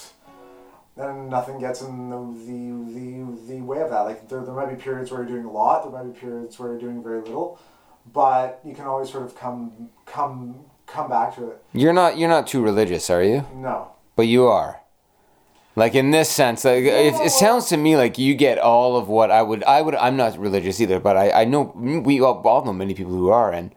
And 0.96 1.30
nothing 1.30 1.58
gets 1.58 1.80
in 1.80 2.10
the, 2.10 2.18
the, 2.18 2.92
the, 2.94 3.54
the 3.54 3.60
way 3.62 3.80
of 3.80 3.90
that. 3.90 4.00
Like 4.00 4.28
there, 4.28 4.42
there 4.44 4.54
might 4.54 4.68
be 4.70 4.76
periods 4.76 5.10
where 5.10 5.22
you're 5.22 5.30
doing 5.30 5.46
a 5.46 5.50
lot. 5.50 5.82
There 5.82 5.90
might 5.90 6.12
be 6.12 6.20
periods 6.20 6.58
where 6.58 6.70
you're 6.70 6.80
doing 6.80 7.02
very 7.02 7.20
little, 7.20 7.58
but 8.12 8.60
you 8.64 8.74
can 8.74 8.84
always 8.84 9.10
sort 9.10 9.24
of 9.24 9.34
come 9.34 9.88
come 10.04 10.66
come 10.86 11.08
back 11.08 11.34
to 11.36 11.48
it. 11.50 11.64
You're 11.72 11.94
not 11.94 12.18
you're 12.18 12.28
not 12.28 12.46
too 12.46 12.62
religious, 12.62 13.08
are 13.08 13.22
you? 13.22 13.46
No, 13.54 13.92
But 14.16 14.26
you 14.26 14.46
are. 14.46 14.81
Like 15.74 15.94
in 15.94 16.10
this 16.10 16.28
sense, 16.28 16.64
like 16.64 16.84
it, 16.84 17.14
it 17.14 17.30
sounds 17.30 17.66
to 17.68 17.78
me 17.78 17.96
like 17.96 18.18
you 18.18 18.34
get 18.34 18.58
all 18.58 18.96
of 18.96 19.08
what 19.08 19.30
I 19.30 19.40
would. 19.40 19.64
I 19.64 19.80
would. 19.80 19.94
I'm 19.94 20.16
not 20.16 20.36
religious 20.38 20.80
either, 20.80 21.00
but 21.00 21.16
I, 21.16 21.42
I 21.42 21.44
know 21.44 21.72
we 21.74 22.20
all, 22.20 22.46
all 22.46 22.64
know 22.64 22.74
many 22.74 22.92
people 22.92 23.12
who 23.12 23.30
are, 23.30 23.50
and 23.50 23.74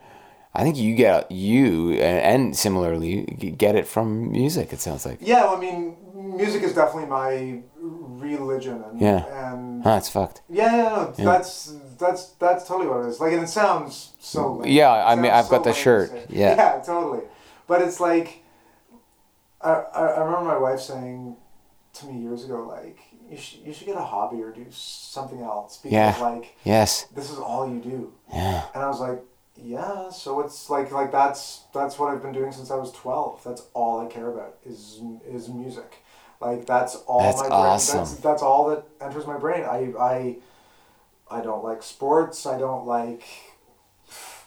I 0.54 0.64
think 0.64 0.76
you 0.76 0.94
get 0.94 1.32
you 1.32 1.94
and, 1.94 2.56
similarly 2.56 3.24
get 3.58 3.76
it 3.76 3.88
from 3.88 4.30
music. 4.32 4.74
It 4.74 4.82
sounds 4.82 5.06
like. 5.06 5.20
Yeah, 5.22 5.46
well, 5.46 5.56
I 5.56 5.60
mean, 5.60 5.96
music 6.36 6.64
is 6.64 6.74
definitely 6.74 7.10
my 7.10 7.62
religion, 7.82 8.84
and 8.84 9.00
Yeah. 9.00 9.50
and 9.50 9.86
it's 9.86 10.10
fucked. 10.10 10.42
yeah, 10.50 10.76
yeah, 10.76 10.90
no, 10.90 11.14
that's 11.32 11.76
that's 11.98 12.28
that's 12.40 12.68
totally 12.68 12.90
what 12.90 13.06
it 13.06 13.10
is. 13.10 13.22
Like, 13.22 13.32
and 13.32 13.44
it 13.44 13.50
sounds 13.50 14.14
so. 14.20 14.56
lame. 14.56 14.70
Yeah, 14.72 14.92
I 14.92 15.16
mean, 15.16 15.32
I've 15.32 15.48
got 15.48 15.64
the 15.64 15.74
shirt. 15.74 16.12
Yeah. 16.30 16.56
yeah, 16.56 16.84
totally. 16.86 17.22
But 17.68 17.82
it's 17.82 18.02
like, 18.02 18.44
I 19.62 19.72
I 19.72 20.20
remember 20.26 20.44
my 20.50 20.58
wife 20.58 20.82
saying 20.82 21.38
to 21.96 22.06
me 22.08 22.22
years 22.22 22.44
ago, 22.46 22.64
like, 22.68 22.98
you 23.30 23.38
should 23.38 23.60
you 23.62 23.74
should 23.74 23.88
get 23.88 23.96
a 23.98 24.04
hobby 24.04 24.42
or 24.42 24.52
do 24.52 24.66
something 24.72 25.42
else 25.42 25.78
because 25.78 25.94
Yeah. 25.94 26.16
like 26.22 26.56
Yes. 26.64 27.06
this 27.16 27.32
is 27.32 27.40
all 27.40 27.68
you 27.68 27.80
do. 27.80 28.14
Yeah. 28.32 28.64
And 28.74 28.84
I 28.84 28.88
was 28.88 29.00
like, 29.00 29.22
yeah, 29.58 30.10
so 30.10 30.42
it's 30.42 30.70
like 30.70 30.92
like 30.92 31.12
that's 31.12 31.62
that's 31.74 31.98
what 31.98 32.14
I've 32.14 32.22
been 32.22 32.34
doing 32.34 32.52
since 32.52 32.70
I 32.72 32.76
was 32.76 32.92
twelve. 32.92 33.42
That's 33.44 33.64
all 33.74 34.00
I 34.00 34.06
care 34.08 34.28
about 34.30 34.56
is 34.66 35.00
is 35.28 35.50
music. 35.50 36.04
Like 36.42 36.66
that's 36.66 36.96
all 37.08 37.22
That's 37.22 37.38
my 37.42 37.48
brain. 37.48 37.60
awesome. 37.60 37.98
That's 38.00 38.16
that's 38.18 38.42
all 38.44 38.70
that 38.70 38.84
enters 39.02 39.26
my 39.26 39.38
brain. 39.38 39.64
I 39.64 39.94
I 40.00 40.36
I 41.32 41.42
don't 41.42 41.64
like 41.64 41.82
sports. 41.82 42.46
I 42.46 42.58
don't 42.60 42.86
like 42.86 43.24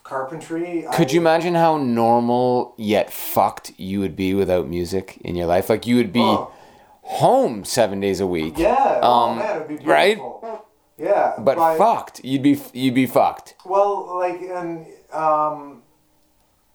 carpentry. 0.05 0.84
Could 0.92 1.11
I, 1.11 1.12
you 1.14 1.20
imagine 1.20 1.55
how 1.55 1.76
normal 1.78 2.74
yet 2.76 3.12
fucked 3.12 3.72
you 3.78 4.01
would 4.01 4.16
be 4.16 4.34
without 4.34 4.68
music 4.68 5.18
in 5.22 5.34
your 5.36 5.46
life? 5.46 5.68
Like 5.68 5.86
you 5.86 5.96
would 5.96 6.12
be 6.12 6.20
Oh, 6.20 6.53
home 7.09 7.64
seven 7.64 8.00
days 8.00 8.20
a 8.20 8.26
week. 8.26 8.59
yeah. 8.59 9.00
oh 9.02 9.30
Um, 9.30 9.38
man, 9.38 9.56
it'd 9.56 9.68
be 9.68 9.76
right? 9.84 10.16
beautiful. 10.16 10.66
Yeah, 10.98 11.34
But 11.38 11.56
fucked. 11.78 12.24
You'd 12.24 12.42
be 12.42 12.61
you'd 12.72 12.94
be 12.94 13.06
fucked. 13.06 13.54
Well, 13.64 14.18
like, 14.18 14.40
and 14.42 14.84
um, 15.12 15.82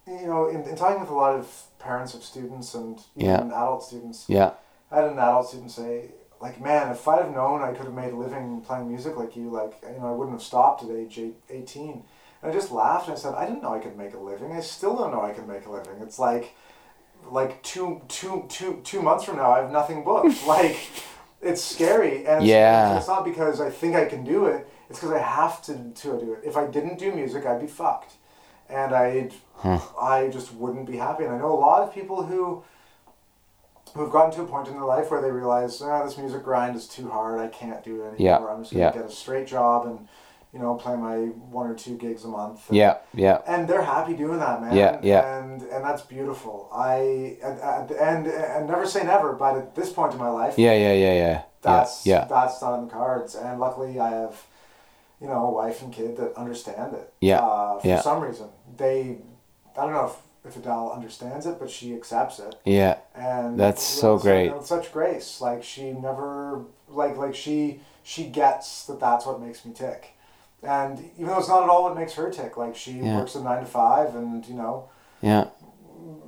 you 0.08 0.26
know, 0.28 0.48
in, 0.48 0.64
in 0.64 0.76
talking 0.76 1.02
with 1.02 1.10
a 1.10 1.14
lot 1.14 1.36
of 1.36 1.64
parents 1.80 2.14
of 2.14 2.24
students 2.24 2.74
and 2.74 3.00
even 3.18 3.52
adult 3.52 3.84
students, 3.84 4.26
Yeah. 4.30 4.52
I 4.92 4.96
had 4.98 5.06
an 5.06 5.20
adult 5.20 5.50
student 5.50 5.72
say, 5.72 6.12
like, 6.40 6.62
man, 6.62 6.90
if 6.92 7.06
I'd 7.08 7.22
have 7.24 7.34
known 7.34 7.62
I 7.62 7.74
could 7.74 7.86
have 7.86 7.94
made 7.94 8.14
a 8.14 8.16
living 8.16 8.62
playing 8.62 8.88
music 8.88 9.18
like 9.18 9.36
you, 9.36 9.50
like, 9.50 9.74
you 9.84 10.00
know, 10.00 10.08
I 10.08 10.12
wouldn't 10.12 10.38
have 10.38 10.44
stopped 10.44 10.84
at 10.84 10.90
age 10.92 11.20
eight, 11.20 11.36
18. 11.50 12.04
And 12.42 12.52
I 12.52 12.54
just 12.54 12.72
laughed 12.72 13.08
and 13.08 13.18
I 13.18 13.20
said, 13.20 13.34
I 13.36 13.46
didn't 13.46 13.62
know 13.62 13.74
I 13.74 13.80
could 13.80 13.98
make 13.98 14.14
a 14.14 14.20
living. 14.20 14.52
I 14.54 14.62
still 14.62 14.96
don't 14.96 15.12
know 15.12 15.22
I 15.22 15.32
can 15.34 15.48
make 15.48 15.66
a 15.66 15.72
living. 15.72 15.96
It's 16.02 16.20
like, 16.20 16.54
like 17.32 17.62
two, 17.64 18.02
two, 18.08 18.46
two, 18.50 18.82
two 18.84 19.02
months 19.02 19.24
from 19.24 19.38
now, 19.38 19.52
I 19.52 19.60
have 19.60 19.72
nothing 19.72 20.04
booked. 20.04 20.46
like, 20.48 20.78
it's 21.42 21.62
scary. 21.64 22.26
And 22.26 22.44
it's, 22.44 22.46
Yeah. 22.46 22.98
it's 22.98 23.08
not 23.08 23.26
because 23.26 23.60
I 23.62 23.70
think 23.70 23.96
I 23.96 24.06
can 24.06 24.24
do 24.24 24.46
it. 24.46 24.68
It's 24.90 25.00
because 25.00 25.14
I 25.16 25.20
have 25.20 25.62
to, 25.64 25.74
to 25.74 26.08
do 26.20 26.34
it. 26.34 26.42
If 26.46 26.56
I 26.58 26.68
didn't 26.68 27.00
do 27.00 27.12
music, 27.12 27.46
I'd 27.46 27.62
be 27.62 27.68
fucked. 27.68 28.14
And 28.70 28.94
I'd, 28.94 29.34
I 29.64 30.30
just 30.32 30.54
wouldn't 30.54 30.86
be 30.88 30.98
happy. 30.98 31.24
And 31.26 31.34
I 31.34 31.38
know 31.38 31.52
a 31.54 31.60
lot 31.60 31.82
of 31.84 31.94
people 31.94 32.24
who, 32.24 32.64
who've 33.96 34.12
gotten 34.12 34.32
to 34.36 34.42
a 34.42 34.46
point 34.48 34.68
in 34.68 34.74
their 34.74 34.84
life 34.86 35.12
where 35.12 35.22
they 35.22 35.32
realize, 35.32 35.82
ah, 35.82 36.04
this 36.04 36.18
music 36.18 36.44
grind 36.44 36.76
is 36.76 36.88
too 36.88 37.10
hard. 37.10 37.40
I 37.40 37.48
can't 37.48 37.84
do 37.84 38.04
it 38.04 38.20
Yeah, 38.20 38.36
anymore. 38.36 38.52
I'm 38.52 38.62
just 38.62 38.74
gonna 38.74 38.86
yeah. 38.86 38.92
get 38.94 39.06
a 39.06 39.12
straight 39.12 39.48
job 39.48 39.86
and, 39.86 40.08
you 40.54 40.60
know, 40.60 40.76
play 40.76 40.96
my 40.96 41.18
one 41.58 41.68
or 41.68 41.74
two 41.76 41.98
gigs 41.98 42.24
a 42.26 42.28
month. 42.28 42.70
And, 42.70 42.78
Yeah. 42.78 42.98
Yeah. 43.14 43.40
And 43.48 43.68
they're 43.68 43.82
happy 43.82 44.14
doing 44.14 44.40
that, 44.40 44.62
man. 44.62 44.76
Yeah, 44.76 45.00
yeah. 45.02 45.40
And 45.40 45.62
and 45.64 45.84
that's 45.84 46.04
beautiful. 46.04 46.70
I 46.74 47.38
and 47.44 47.92
and, 47.92 48.28
and, 48.28 48.68
never 48.68 48.86
say 48.86 49.04
never, 49.04 49.34
but 49.34 49.58
at 49.58 49.76
this 49.76 49.92
point 49.92 50.14
in 50.14 50.20
my 50.20 50.30
life, 50.30 50.54
Yeah. 50.58 50.74
Yeah. 50.74 50.94
Yeah. 50.94 51.14
Yeah. 51.14 51.42
that's 51.64 52.06
yeah. 52.06 52.26
that's 52.26 52.62
not 52.62 52.78
in 52.80 52.86
the 52.88 52.92
cards. 52.94 53.34
And 53.36 53.60
luckily, 53.60 54.00
I 54.00 54.12
have, 54.12 54.46
you 55.20 55.28
know, 55.28 55.48
a 55.48 55.52
wife 55.52 55.82
and 55.82 55.92
kid 55.92 56.18
that 56.18 56.36
understand 56.36 56.94
it. 56.94 57.12
Yeah, 57.20 57.40
Uh, 57.40 57.80
for 57.80 57.88
yeah. 57.88 58.02
some 58.02 58.22
reason, 58.22 58.48
they, 58.78 59.18
I 59.76 59.82
don't 59.86 59.94
know 59.94 60.06
if, 60.12 60.18
if 60.50 60.58
Adele 60.58 60.92
understands 60.94 61.46
it, 61.48 61.58
but 61.58 61.70
she 61.72 61.96
accepts 61.96 62.38
it 62.40 62.54
Yeah. 62.66 62.98
and 63.16 63.58
That's 63.60 63.82
so 63.82 64.18
great. 64.20 64.54
with 64.54 64.66
such 64.68 64.92
grace 64.92 65.40
like 65.42 65.64
she 65.64 65.94
never 65.94 66.66
like 66.90 67.16
like 67.18 67.34
she 67.34 67.80
she 68.04 68.26
gets 68.26 68.86
that 68.88 69.00
that's 69.00 69.26
what 69.26 69.40
makes 69.42 69.64
me 69.66 69.72
tick 69.74 70.14
and 70.66 71.00
even 71.18 71.28
though 71.28 71.40
it's 71.40 71.48
not 71.50 71.64
at 71.64 71.70
all 71.70 71.84
what 71.84 71.96
makes 71.96 72.14
her 72.14 72.30
tick 72.30 72.58
like 72.58 72.76
she 72.76 72.94
Yeah. 72.94 73.18
works 73.18 73.36
a 73.36 73.44
nine 73.44 73.60
to 73.62 73.66
five 73.66 74.16
and 74.16 74.46
you 74.46 74.56
know 74.56 74.86
Yeah. 75.22 75.46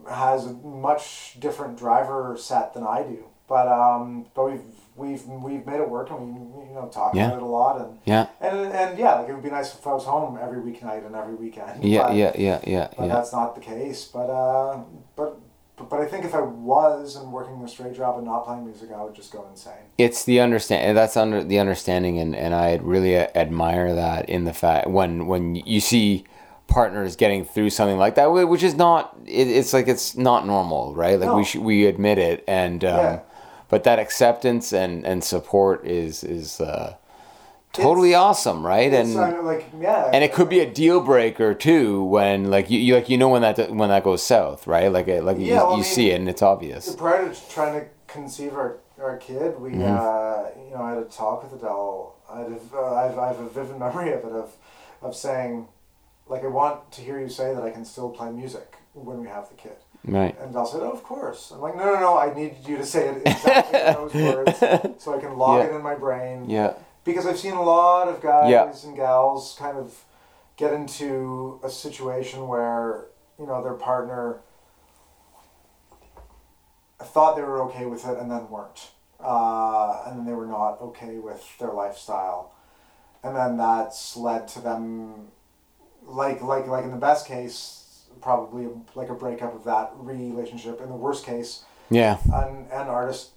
has 0.10 0.46
a 0.46 0.54
much 0.54 1.38
different 1.40 1.78
driver 1.78 2.36
set 2.38 2.74
than 2.74 2.84
i 2.86 3.04
do 3.04 3.24
but 3.48 3.68
um 3.68 4.26
but 4.36 4.46
we've 4.46 4.62
we've 4.96 5.26
we've 5.26 5.66
made 5.66 5.80
it 5.80 5.90
work 5.90 6.10
and 6.12 6.54
we 6.56 6.68
you 6.70 6.74
know 6.76 6.88
talk 6.88 7.14
Yeah. 7.16 7.28
about 7.28 7.38
it 7.38 7.44
a 7.44 7.46
lot 7.46 7.82
and 7.82 8.00
Yeah. 8.06 8.28
and 8.40 8.58
and 8.74 8.98
yeah 9.00 9.16
like 9.16 9.30
it 9.30 9.34
would 9.34 9.44
be 9.44 9.50
nice 9.50 9.74
if 9.74 9.86
i 9.86 9.94
was 9.94 10.06
home 10.06 10.38
every 10.42 10.60
weeknight 10.62 11.06
and 11.06 11.16
every 11.16 11.36
weekend 11.36 11.84
Yeah. 11.84 12.04
but- 12.08 12.16
Yeah. 12.16 12.32
Yeah. 12.38 12.60
Yeah. 12.66 12.88
but 12.98 13.06
Yeah. 13.08 13.14
that's 13.16 13.34
not 13.34 13.56
the 13.56 13.62
case. 13.62 14.06
But 14.06 14.30
uh, 14.30 14.80
but, 15.16 15.38
but 15.78 15.90
but 15.90 16.00
I 16.00 16.06
think 16.06 16.26
if 16.26 16.34
I 16.34 16.42
was 16.42 17.16
and 17.16 17.32
working 17.32 17.62
a 17.64 17.68
straight 17.68 17.96
job 17.96 18.18
and 18.18 18.26
not 18.26 18.46
playing 18.46 18.66
music, 18.66 18.90
I 18.96 19.04
would 19.04 19.14
just 19.16 19.32
go 19.32 19.46
insane. 19.50 19.74
it's 19.98 20.24
the 20.26 20.40
understand 20.40 20.98
that's 20.98 21.18
under 21.18 21.44
the 21.44 21.60
understanding 21.60 22.20
and, 22.20 22.36
and 22.36 22.54
I 22.56 22.76
really 22.82 23.16
admire 23.18 23.94
that 23.96 24.30
in 24.30 24.46
the 24.46 24.54
fact 24.54 24.90
when 24.90 25.28
when 25.28 25.56
you 25.56 25.80
see 25.80 26.26
partners 26.68 27.16
getting 27.16 27.46
through 27.46 27.70
something 27.70 27.98
like 27.98 28.16
that 28.16 28.26
which 28.28 28.64
is 28.64 28.74
not 28.76 29.16
it, 29.28 29.48
it's 29.48 29.72
like 29.72 29.88
it's 29.88 30.18
not 30.18 30.48
normal 30.48 30.96
right 30.96 31.20
like 31.20 31.30
we 31.30 31.42
No. 31.42 31.44
should 31.44 31.62
we 31.62 31.86
admit 31.86 32.18
it 32.18 32.44
and 32.48 32.84
um, 32.84 32.98
Yeah. 32.98 33.20
but 33.70 33.84
that 33.84 34.00
acceptance 34.00 34.74
and 34.74 35.06
and 35.06 35.24
support 35.24 35.86
is 35.86 36.24
is 36.24 36.60
uh, 36.60 36.96
totally 37.76 38.10
It's- 38.12 38.22
awesome 38.24 38.66
right 38.66 38.92
and 38.94 39.16
uh, 39.18 39.42
like 39.44 39.66
yeah, 39.80 40.10
and 40.14 40.24
it 40.24 40.34
could 40.34 40.50
be 40.50 40.60
a 40.60 40.70
deal 40.70 41.02
breaker 41.02 41.54
too 41.54 42.04
when 42.04 42.50
like 42.50 42.70
you, 42.70 42.80
you 42.80 42.96
like 42.96 43.10
you 43.10 43.18
know 43.18 43.30
when 43.30 43.42
that 43.42 43.58
when 43.72 43.90
that 43.90 44.04
goes 44.04 44.24
south 44.24 44.66
right 44.68 44.92
like 44.92 45.08
it, 45.08 45.24
like 45.24 45.38
Yeah, 45.38 45.44
you, 45.46 45.54
well, 45.56 45.72
I 45.74 45.76
mean, 45.76 45.84
see 45.84 46.12
it 46.12 46.20
and 46.20 46.30
it's 46.30 46.42
obvious 46.42 46.96
prior 46.96 47.32
to 47.34 47.50
trying 47.50 47.80
to 47.80 47.88
conceive 48.08 48.54
our, 48.54 48.78
our 49.02 49.18
kid, 49.18 49.60
we 49.60 49.72
Mm-hmm. 49.72 49.82
uh, 49.84 50.64
you 50.66 50.72
know 50.76 50.82
I 50.82 50.90
had 50.92 51.00
a 51.00 51.06
talk 51.06 51.44
with 51.44 51.54
Adele. 51.62 52.16
I 52.32 52.40
had 52.40 52.48
a, 52.52 52.60
uh, 52.78 52.94
I've, 52.96 53.18
I 53.20 53.28
have 53.28 53.40
a 53.40 53.50
vivid 53.50 53.78
memory 53.86 54.12
of 54.14 54.24
it 54.26 54.32
of 54.32 54.50
of 55.02 55.16
saying 55.16 55.68
like 56.28 56.44
I 56.44 56.48
want 56.48 56.92
to 56.94 57.02
hear 57.02 57.20
you 57.20 57.30
say 57.30 57.54
that 57.54 57.62
I 57.64 57.70
can 57.72 57.86
still 57.86 58.10
play 58.10 58.32
music 58.32 58.78
when 58.94 59.20
we 59.22 59.28
have 59.28 59.48
the 59.50 59.56
kid. 59.56 59.78
right 60.06 60.36
And 60.40 60.50
Adele 60.52 60.66
said, 60.66 60.82
"Oh, 60.82 60.92
of 60.92 61.04
course." 61.04 61.52
I'm 61.54 61.60
like, 61.62 61.76
"No, 61.76 61.84
no, 61.94 62.00
no! 62.00 62.18
I 62.18 62.34
need 62.34 62.56
you 62.66 62.78
to 62.78 62.86
say 62.86 63.10
it 63.10 63.22
exactly 63.26 63.80
in 63.80 63.94
those 63.94 64.14
words, 64.36 64.58
so 65.04 65.14
I 65.16 65.20
can 65.20 65.38
log 65.38 65.60
Yeah. 65.60 65.68
it 65.68 65.76
in 65.76 65.84
my 65.84 65.96
brain." 65.96 66.50
yeah 66.50 66.74
because 67.06 67.26
I've 67.26 67.40
seen 67.40 67.54
a 67.54 67.64
lot 67.64 68.10
of 68.10 68.22
guys 68.22 68.50
Yeah. 68.52 68.70
and 68.86 68.96
gals 68.98 69.56
kind 69.58 69.78
of 69.78 70.04
get 70.58 70.74
into 70.74 71.60
a 71.64 71.70
situation 71.70 72.48
where 72.48 73.06
you 73.40 73.46
know 73.46 73.64
their 73.64 73.74
partner 73.76 74.40
thought 77.02 77.36
they 77.36 77.42
were 77.44 77.62
okay 77.64 77.86
with 77.86 78.06
it 78.08 78.18
and 78.18 78.30
then 78.32 78.50
weren't, 78.50 78.90
uh, 79.20 80.04
and 80.06 80.18
then 80.20 80.26
they 80.26 80.34
were 80.34 80.46
not 80.46 80.82
okay 80.82 81.18
with 81.18 81.46
their 81.60 81.72
lifestyle, 81.72 82.52
and 83.24 83.36
then 83.36 83.58
that's 83.58 84.16
led 84.18 84.48
to 84.50 84.60
them, 84.62 85.28
like 86.06 86.42
like 86.42 86.68
like 86.68 86.84
in 86.86 86.92
the 86.92 86.98
best 86.98 87.28
case, 87.28 88.08
probably 88.22 88.68
like 88.96 89.10
a 89.10 89.14
breakup 89.14 89.54
of 89.54 89.64
that 89.66 89.92
relationship. 89.98 90.82
In 90.82 90.90
the 90.90 90.96
worst 90.96 91.26
case, 91.26 91.64
yeah 91.90 92.18
an, 92.34 92.66
an 92.72 92.88
artist 92.88 93.32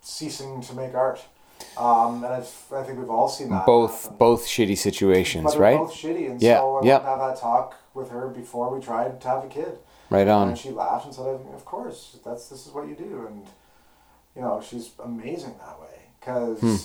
ceasing 0.00 0.60
to 0.62 0.74
make 0.74 0.94
art. 0.94 1.20
Um, 1.78 2.24
and 2.24 2.32
I've, 2.34 2.54
I 2.74 2.82
think 2.82 2.98
we've 2.98 3.10
all 3.10 3.28
seen 3.28 3.50
that. 3.50 3.66
both 3.66 4.02
happen. 4.04 4.16
both 4.18 4.46
shitty 4.46 4.76
situations 4.78 5.56
right 5.56 5.76
both 5.78 5.92
shitty. 5.92 6.30
And 6.30 6.40
Yeah, 6.40 6.58
so 6.58 6.76
I 6.78 6.86
yeah. 6.86 7.02
have 7.02 7.18
that 7.18 7.36
talk 7.38 7.74
with 7.94 8.10
her 8.10 8.28
before 8.28 8.74
we 8.74 8.80
tried 8.82 9.20
to 9.20 9.28
have 9.28 9.44
a 9.44 9.48
kid. 9.48 9.78
right 10.10 10.26
on 10.28 10.48
And 10.48 10.58
she 10.58 10.70
laughed 10.70 11.06
and 11.06 11.14
said, 11.14 11.26
"Of 11.54 11.64
course, 11.64 12.16
that's 12.24 12.48
this 12.48 12.66
is 12.66 12.72
what 12.72 12.88
you 12.88 12.94
do." 12.94 13.26
And 13.28 13.46
you 14.34 14.42
know, 14.42 14.60
she's 14.66 14.90
amazing 15.02 15.54
that 15.58 15.80
way. 15.80 15.86
Because 16.20 16.60
Hmm. 16.60 16.76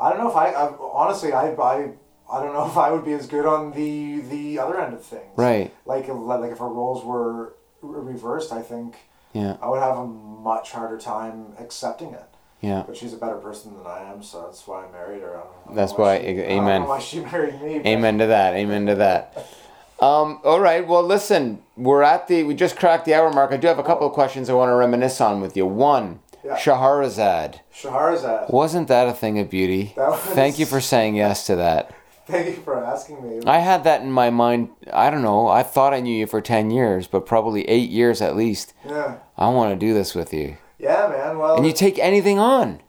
I 0.00 0.10
don't 0.10 0.18
know 0.18 0.30
if 0.30 0.36
I, 0.36 0.46
I 0.52 0.72
honestly 0.92 1.32
I, 1.32 1.50
I 1.52 1.90
I 2.32 2.40
don't 2.42 2.54
know 2.54 2.66
if 2.72 2.76
I 2.76 2.90
would 2.90 3.04
be 3.04 3.12
as 3.12 3.26
good 3.26 3.46
on 3.46 3.72
the 3.72 4.20
the 4.22 4.58
other 4.58 4.80
end 4.80 4.94
of 4.94 5.04
things. 5.04 5.36
Right. 5.36 5.72
Like 5.86 6.08
if- 6.08 6.16
like 6.16 6.50
if 6.52 6.60
our 6.60 6.68
roles 6.72 7.04
were 7.04 7.54
reversed, 7.82 8.52
I 8.52 8.62
think 8.62 8.96
Yeah. 9.32 9.56
I 9.62 9.68
would 9.68 9.80
have 9.80 9.98
a 9.98 10.06
much 10.06 10.72
harder 10.72 10.98
time 10.98 11.54
accepting 11.58 12.12
it. 12.14 12.24
Yeah. 12.62 12.84
But 12.86 12.96
she's 12.96 13.12
a 13.12 13.16
better 13.16 13.36
person 13.36 13.76
than 13.76 13.86
I 13.86 14.10
am, 14.10 14.22
so 14.22 14.42
that's 14.46 14.66
why 14.66 14.86
I 14.86 14.90
married 14.92 15.20
her. 15.22 15.36
I 15.36 15.40
don't 15.40 15.68
know 15.70 15.74
That's 15.74 15.92
why 15.92 15.98
why- 16.16 16.20
She, 16.20 16.26
a- 16.28 16.30
I 16.30 16.34
don't 16.48 16.58
amen. 16.62 16.84
why 16.84 16.98
she 17.00 17.20
married 17.20 17.60
me. 17.60 17.82
Amen 17.84 18.18
to 18.18 18.26
that. 18.28 18.54
Amen 18.54 18.86
to 18.86 18.94
that. 18.96 19.46
Um, 20.00 20.40
all 20.42 20.58
right. 20.58 20.84
Well, 20.84 21.04
listen, 21.04 21.62
we're 21.76 22.02
at 22.02 22.26
the, 22.26 22.42
we 22.42 22.54
just 22.54 22.76
cracked 22.76 23.04
the 23.04 23.14
hour 23.14 23.32
mark. 23.32 23.52
I 23.52 23.56
do 23.56 23.68
have 23.68 23.78
a 23.78 23.84
couple 23.84 24.04
of 24.04 24.12
questions 24.12 24.50
I 24.50 24.52
want 24.52 24.68
to 24.70 24.74
reminisce 24.74 25.20
on 25.20 25.40
with 25.40 25.56
you. 25.56 25.64
One, 25.64 26.18
Yeah. 26.44 26.56
Shahrazad. 26.56 27.60
Shahrazad. 27.72 28.50
Wasn't 28.50 28.88
that 28.88 29.06
a 29.06 29.12
thing 29.12 29.38
of 29.38 29.48
beauty? 29.48 29.94
Was- 29.96 30.18
Thank 30.20 30.58
you 30.58 30.66
for 30.66 30.80
saying 30.80 31.14
yes 31.14 31.46
to 31.46 31.54
that. 31.54 31.94
Thank 32.26 32.48
you 32.48 32.62
for 32.64 32.82
asking 32.84 33.22
me. 33.22 33.44
I 33.46 33.58
had 33.60 33.84
that 33.84 34.00
in 34.02 34.10
my 34.10 34.30
mind. 34.30 34.70
I 34.92 35.08
don't 35.08 35.22
know. 35.22 35.46
I 35.46 35.62
thought 35.62 35.94
I 35.94 36.00
knew 36.00 36.16
you 36.16 36.26
for 36.26 36.40
10 36.40 36.72
years, 36.72 37.06
but 37.06 37.24
probably 37.24 37.68
eight 37.68 37.90
years 37.90 38.20
at 38.20 38.34
least. 38.34 38.74
yeah. 38.84 39.18
I 39.38 39.50
want 39.50 39.70
to 39.72 39.76
do 39.86 39.94
this 39.94 40.16
with 40.16 40.34
you. 40.34 40.56
Yeah, 40.82 41.06
man. 41.08 41.38
Well, 41.38 41.56
And 41.56 41.64
you 41.66 41.72
take 41.72 41.98
anything 42.00 42.40
on. 42.40 42.80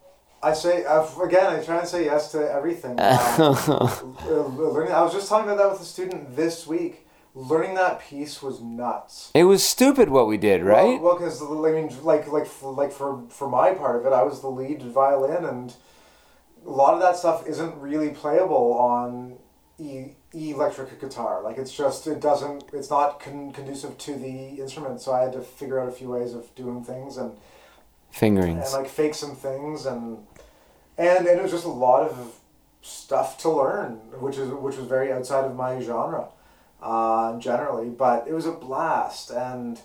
I 0.42 0.54
say 0.54 0.80
again. 0.80 1.46
I 1.46 1.64
try 1.64 1.80
and 1.80 1.88
say 1.88 2.06
yes 2.06 2.32
to 2.32 2.52
everything. 2.52 2.98
Um, 3.00 4.18
uh, 4.26 4.48
learning, 4.48 4.94
I 4.94 5.02
was 5.02 5.14
just 5.14 5.30
talking 5.30 5.46
about 5.50 5.58
that 5.58 5.72
with 5.72 5.82
a 5.82 5.86
student 5.86 6.36
this 6.36 6.68
week. 6.68 7.08
Learning 7.36 7.76
that 7.76 8.00
piece 8.02 8.44
was 8.44 8.62
nuts. 8.62 9.32
It 9.34 9.46
was 9.46 9.64
stupid 9.64 10.10
what 10.10 10.28
we 10.28 10.38
did, 10.38 10.62
right? 10.62 11.02
Well, 11.02 11.18
because 11.18 11.42
I 11.42 11.72
mean, 11.72 11.90
like, 12.04 12.28
like, 12.32 12.48
like 12.64 12.92
for 12.92 13.24
for 13.30 13.50
my 13.50 13.74
part 13.74 13.96
of 13.96 14.06
it, 14.06 14.14
I 14.14 14.24
was 14.24 14.42
the 14.42 14.50
lead 14.50 14.82
violin, 14.84 15.46
and 15.46 15.74
a 16.66 16.70
lot 16.70 16.94
of 16.94 17.02
that 17.02 17.16
stuff 17.16 17.48
isn't 17.48 17.76
really 17.78 18.10
playable 18.10 18.74
on 18.74 19.38
e 19.80 20.12
electric 20.34 21.00
guitar. 21.00 21.42
Like, 21.42 21.58
it's 21.58 21.76
just 21.76 22.06
it 22.06 22.20
doesn't. 22.20 22.66
It's 22.74 22.90
not 22.90 23.20
con- 23.20 23.52
conducive 23.52 23.98
to 24.00 24.16
the 24.16 24.62
instrument. 24.62 25.02
So 25.02 25.14
I 25.14 25.22
had 25.24 25.34
to 25.34 25.42
figure 25.42 25.80
out 25.80 25.90
a 25.90 25.92
few 25.92 26.10
ways 26.10 26.34
of 26.34 26.54
doing 26.54 26.84
things 26.84 27.18
and 27.18 27.36
and 28.22 28.74
like 28.74 28.88
fake 28.88 29.16
some 29.16 29.36
things 29.36 29.86
and 29.86 30.18
and 30.98 31.26
it 31.26 31.42
was 31.42 31.52
just 31.52 31.66
a 31.66 31.70
lot 31.70 32.08
of 32.10 32.36
stuff 32.82 33.38
to 33.40 33.50
learn, 33.50 33.94
which 34.20 34.38
is 34.38 34.50
which 34.50 34.78
was 34.78 34.88
very 34.88 35.12
outside 35.12 35.46
of 35.46 35.56
my 35.56 35.80
genre, 35.80 36.28
uh, 36.82 37.40
generally. 37.40 37.90
But 37.90 38.28
it 38.28 38.34
was 38.34 38.46
a 38.46 38.52
blast, 38.52 39.32
and, 39.32 39.80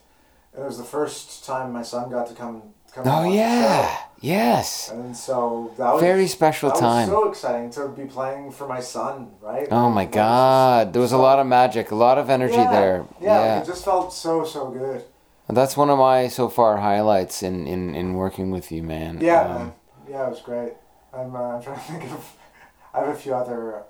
it 0.57 0.64
was 0.64 0.79
the 0.79 0.85
first 0.85 1.45
time 1.45 1.72
my 1.72 1.83
son 1.83 2.11
got 2.11 2.26
to 2.29 2.35
come 2.35 2.62
come. 2.93 3.07
Oh, 3.07 3.24
yeah. 3.33 3.97
Yes. 4.20 4.91
And 4.91 5.16
so 5.16 5.72
that 5.79 5.93
was 5.93 6.03
Very 6.03 6.26
special 6.26 6.70
time. 6.72 7.09
Was 7.09 7.18
so 7.22 7.29
exciting 7.29 7.70
to 7.72 7.89
be 7.89 8.07
playing 8.07 8.51
for 8.51 8.66
my 8.66 8.81
son, 8.81 9.31
right? 9.41 9.68
Oh 9.70 9.91
my 9.91 10.07
God. 10.07 10.93
There 10.93 11.01
was 11.01 11.12
a 11.12 11.18
lot 11.18 11.39
of 11.39 11.47
magic, 11.47 11.93
a 11.93 11.95
lot 11.95 12.18
of 12.18 12.29
energy 12.29 12.55
yeah, 12.55 12.70
there. 12.72 13.05
Yeah, 13.20 13.45
Yeah. 13.45 13.62
it 13.62 13.66
just 13.66 13.85
felt 13.85 14.12
so 14.12 14.45
so 14.45 14.70
good. 14.70 15.05
That's 15.49 15.76
one 15.76 15.88
of 15.90 15.99
my 15.99 16.28
so 16.28 16.49
far 16.49 16.76
highlights 16.76 17.42
in, 17.42 17.66
in, 17.66 17.94
in 17.94 18.14
working 18.14 18.51
with 18.51 18.70
you, 18.70 18.82
man. 18.82 19.18
Yeah, 19.20 19.40
Um, 19.42 19.72
yeah, 20.09 20.26
it 20.26 20.30
was 20.30 20.40
great. 20.40 20.74
I'm, 21.12 21.34
uh, 21.34 21.57
I'm 21.57 21.62
trying 21.62 21.76
to 21.76 21.82
think 21.82 22.05
of. 22.05 22.36
I 22.94 23.01
have 23.01 23.09
a 23.09 23.14
few 23.14 23.34
other. 23.34 23.82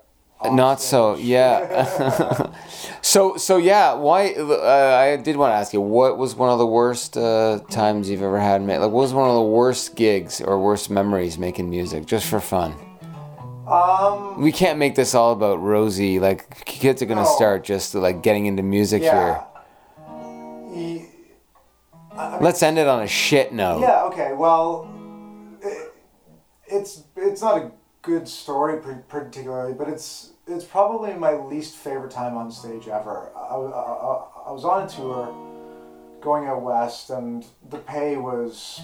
Not 0.45 0.79
so, 0.79 1.15
yeah. 1.17 2.49
so, 3.01 3.35
so 3.35 3.57
yeah. 3.57 3.93
Why? 3.93 4.31
Uh, 4.33 4.95
I 4.97 5.17
did 5.17 5.35
want 5.35 5.51
to 5.51 5.55
ask 5.55 5.73
you, 5.73 5.81
what 5.81 6.17
was 6.17 6.33
one 6.33 6.49
of 6.49 6.59
the 6.59 6.65
worst 6.65 7.17
uh, 7.17 7.59
times 7.69 8.09
you've 8.09 8.21
ever 8.23 8.39
had? 8.39 8.61
Like, 8.65 8.79
what 8.79 8.91
was 8.91 9.13
one 9.13 9.27
of 9.29 9.35
the 9.35 9.41
worst 9.43 9.97
gigs 9.97 10.39
or 10.39 10.57
worst 10.57 10.89
memories 10.89 11.37
making 11.37 11.69
music, 11.69 12.05
just 12.05 12.25
for 12.25 12.39
fun? 12.39 12.73
um. 13.67 14.41
We 14.41 14.53
can't 14.53 14.79
make 14.79 14.95
this 14.95 15.13
all 15.13 15.33
about 15.33 15.61
Rosie. 15.61 16.19
Like, 16.19 16.63
kids 16.65 17.01
are 17.01 17.05
gonna 17.05 17.23
No. 17.23 17.35
start 17.35 17.65
just 17.65 17.93
like 17.93 18.23
getting 18.23 18.45
into 18.45 18.63
music 18.63 19.03
Yeah. 19.03 19.11
here. 19.25 19.43
I- 22.11 22.25
I 22.27 22.31
mean, 22.33 22.41
Let's 22.43 22.61
end 22.63 22.77
it 22.79 22.87
on 22.87 23.01
a 23.01 23.07
shit 23.07 23.53
note. 23.53 23.79
Yeah. 23.81 24.03
Okay. 24.05 24.33
Well, 24.33 24.89
it, 25.61 25.93
it's 26.67 27.03
it's 27.15 27.41
not 27.41 27.57
a 27.57 27.71
good 28.01 28.27
story 28.27 28.79
particularly, 29.07 29.73
but 29.73 29.87
it's 29.89 30.31
it's 30.47 30.65
probably 30.65 31.13
my 31.13 31.33
least 31.33 31.75
favorite 31.75 32.11
time 32.11 32.35
on 32.35 32.51
stage 32.51 32.87
ever. 32.87 33.31
I, 33.35 33.39
I, 33.39 33.55
I- 33.55 34.25
I 34.47 34.51
was 34.51 34.65
on 34.65 34.83
a 34.83 34.89
tour, 34.89 35.27
going 36.21 36.47
out 36.47 36.63
west, 36.63 37.11
and 37.11 37.45
the 37.69 37.77
pay 37.77 38.17
was 38.17 38.81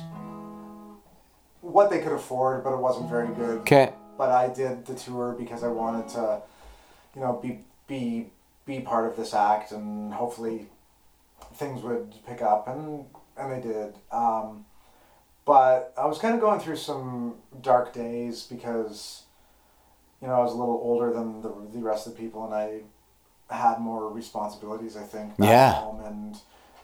what 1.61 1.89
they 1.89 1.99
could 1.99 2.11
afford, 2.11 2.63
but 2.63 2.71
it 2.73 2.77
wasn't 2.79 3.09
very 3.09 3.27
good. 3.33 3.59
Okay. 3.61 3.93
But 4.17 4.29
I 4.29 4.47
did 4.49 4.85
the 4.85 4.93
tour 4.93 5.35
because 5.37 5.63
I 5.63 5.67
wanted 5.67 6.07
to, 6.09 6.41
you 7.15 7.21
know, 7.21 7.33
be 7.41 7.63
be 7.87 8.29
be 8.65 8.79
part 8.79 9.05
of 9.09 9.15
this 9.17 9.33
act, 9.33 9.71
and 9.71 10.13
hopefully 10.13 10.67
things 11.55 11.81
would 11.81 12.13
pick 12.27 12.41
up, 12.43 12.67
and 12.67 13.05
and 13.37 13.51
they 13.51 13.61
did. 13.61 13.95
Um, 14.11 14.65
but 15.45 15.93
I 15.97 16.05
was 16.05 16.17
kind 16.17 16.33
of 16.33 16.41
going 16.41 16.59
through 16.59 16.77
some 16.77 17.35
dark 17.61 17.93
days 17.93 18.43
because, 18.43 19.23
you 20.21 20.27
know, 20.27 20.33
I 20.33 20.39
was 20.39 20.53
a 20.53 20.57
little 20.57 20.75
older 20.75 21.13
than 21.13 21.41
the, 21.41 21.53
the 21.71 21.79
rest 21.79 22.07
of 22.07 22.15
the 22.15 22.19
people, 22.19 22.45
and 22.45 22.53
I 22.53 22.81
had 23.53 23.79
more 23.79 24.11
responsibilities. 24.11 24.97
I 24.97 25.03
think 25.03 25.33
Yeah. 25.37 25.73
home, 25.73 25.99
and 26.03 26.37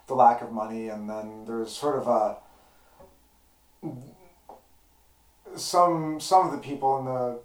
the 0.08 0.14
lack 0.16 0.42
of 0.42 0.52
money, 0.52 0.90
and 0.90 1.10
then 1.10 1.46
there 1.46 1.58
was 1.58 1.76
sort 1.76 1.98
of 1.98 2.08
a 2.08 2.38
some 5.56 6.20
some 6.20 6.46
of 6.46 6.52
the 6.52 6.58
people 6.60 7.00
in 7.00 7.06
the 7.06 7.40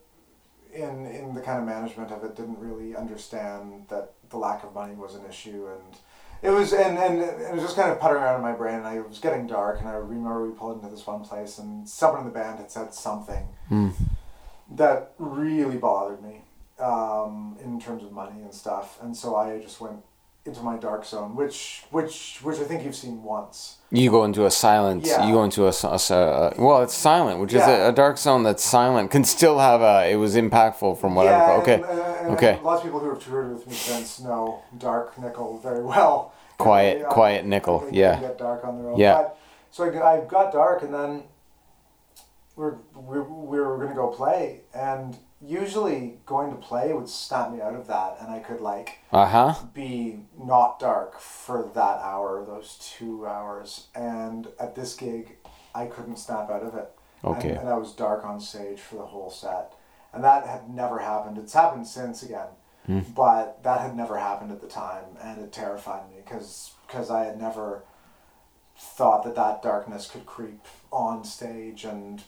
in 0.84 1.07
in 1.07 1.34
the 1.34 1.40
kind 1.40 1.59
of 1.59 1.64
management 1.64 2.11
of 2.11 2.22
it 2.24 2.36
didn't 2.36 2.59
really 2.59 2.94
understand 2.94 3.86
that 3.88 4.12
the 4.30 4.36
lack 4.36 4.62
of 4.64 4.74
money 4.74 4.94
was 4.94 5.14
an 5.14 5.24
issue 5.28 5.68
and 5.72 5.96
it 6.47 6.51
was 6.51 6.72
and, 6.72 6.97
and 6.99 7.20
it 7.22 7.53
was 7.53 7.62
just 7.62 7.76
kind 7.76 7.90
of 7.90 7.99
puttering 8.01 8.22
around 8.22 8.36
in 8.36 8.42
my 8.42 8.53
brain 8.53 8.76
and 8.80 8.97
it 8.97 9.09
was 9.09 9.18
getting 9.18 9.47
dark 9.47 9.80
and 9.80 9.88
I 9.88 9.94
remember 9.94 10.47
we 10.47 10.53
pulled 10.57 10.76
into 10.82 10.94
this 10.94 11.07
one 11.07 11.22
place 11.22 11.59
and 11.59 11.88
someone 11.88 12.20
in 12.20 12.26
the 12.26 12.32
band 12.32 12.59
had 12.59 12.70
said 12.70 12.94
something 12.94 13.44
Hmm. 13.68 13.90
that 14.70 15.12
really 15.18 15.76
bothered 15.76 16.22
me 16.22 16.42
um, 16.78 17.57
in 17.62 17.80
terms 17.80 18.03
of 18.03 18.12
money 18.12 18.42
and 18.42 18.53
stuff 18.55 18.99
and 19.03 19.16
so 19.16 19.34
I 19.36 19.59
just 19.61 19.80
went 19.80 19.99
into 20.44 20.62
my 20.62 20.76
dark 20.76 21.05
zone 21.05 21.34
which 21.34 21.82
which 21.90 22.38
which 22.42 22.59
I 22.61 22.64
think 22.64 22.84
you've 22.84 22.94
seen 22.94 23.22
once 23.24 23.78
You 23.90 24.11
go 24.11 24.22
into 24.24 24.47
a 24.47 24.51
silent. 24.51 25.05
Yeah. 25.05 25.26
You 25.26 25.32
go 25.34 25.42
into 25.44 25.66
a, 25.66 25.72
a 25.82 25.97
uh, 25.97 26.55
well, 26.59 26.82
it's 26.84 26.94
silent, 26.94 27.40
which 27.40 27.53
is 27.55 27.62
a, 27.62 27.88
a 27.88 27.92
dark 27.92 28.16
zone 28.18 28.42
that's 28.44 28.62
silent 28.64 29.11
can 29.11 29.24
still 29.24 29.59
have 29.59 29.80
a. 29.80 30.09
It 30.12 30.16
was 30.16 30.34
impactful 30.36 30.99
from 31.01 31.14
whatever. 31.16 31.47
Yeah, 31.53 31.61
okay. 31.62 31.74
And, 31.74 31.84
and, 31.84 32.01
and 32.01 32.30
Okay. 32.34 32.59
Lots 32.62 32.80
of 32.80 32.84
people 32.86 33.01
who 33.01 33.11
have 33.11 33.22
toured 33.24 33.53
with 33.53 33.66
me 33.66 33.74
since 33.74 34.20
know 34.20 34.62
Dark 34.78 35.16
Nickel 35.18 35.59
very 35.62 35.82
well. 35.84 36.32
Quiet- 36.59 37.09
quiet 37.09 37.44
Nickel, 37.44 37.86
yeah. 37.90 38.30
Dark 38.38 38.64
on. 38.64 38.96
Yeah. 38.96 39.14
But, 39.14 39.38
so 39.70 39.84
I, 39.84 40.14
I 40.14 40.24
got 40.24 40.52
dark, 40.52 40.82
and 40.82 40.92
then 40.94 41.24
we're 42.54 42.76
we, 42.94 43.20
we 43.20 43.61
were 43.61 43.78
gonna 43.78 43.94
go 43.94 44.09
play, 44.09 44.62
and 44.74 45.16
usually 45.42 46.18
going 46.24 46.50
to 46.50 46.57
play 46.57 46.92
would 46.94 47.09
snap 47.09 47.52
me 47.52 47.61
out 47.61 47.74
of 47.74 47.86
that, 47.88 48.16
and 48.20 48.30
I 48.30 48.38
could 48.38 48.61
like 48.61 49.00
Uh 49.12 49.26
huh. 49.26 49.54
be 49.74 50.20
not 50.38 50.78
dark 50.80 51.20
for 51.20 51.70
that 51.74 51.98
hour, 52.00 52.44
those 52.46 52.78
two 52.96 53.26
hours, 53.26 53.88
and 53.94 54.48
at 54.59 54.74
this 54.74 54.94
gig, 54.94 55.36
I 55.74 55.86
couldn't 55.86 56.16
snap 56.16 56.50
out 56.50 56.62
of 56.62 56.74
it. 56.74 56.90
Okay. 57.22 57.50
And, 57.50 57.59
and 57.61 57.68
I 57.68 57.76
was 57.76 57.92
dark 57.92 58.24
on 58.24 58.40
stage 58.40 58.80
for 58.80 58.96
the 58.96 59.07
whole 59.07 59.30
set. 59.30 59.72
And 60.12 60.24
that 60.24 60.46
had 60.46 60.70
never 60.70 61.00
happened. 61.00 61.36
It's 61.36 61.52
happened 61.52 61.86
since 61.86 62.22
again, 62.22 62.46
Hmm. 62.87 63.01
but 63.14 63.62
that 63.64 63.80
had 63.80 63.97
never 63.97 64.16
happened 64.18 64.53
at 64.53 64.61
the 64.61 64.68
time, 64.68 65.05
and 65.22 65.41
it 65.43 65.53
terrified 65.53 66.09
me 66.11 66.16
because 66.24 67.11
I 67.11 67.24
had 67.24 67.41
never 67.41 67.82
thought 68.78 69.24
that 69.24 69.34
that 69.34 69.62
darkness 69.62 70.09
could 70.11 70.26
creep 70.26 70.61
on 70.93 71.24
stage 71.24 71.84
and 71.84 72.22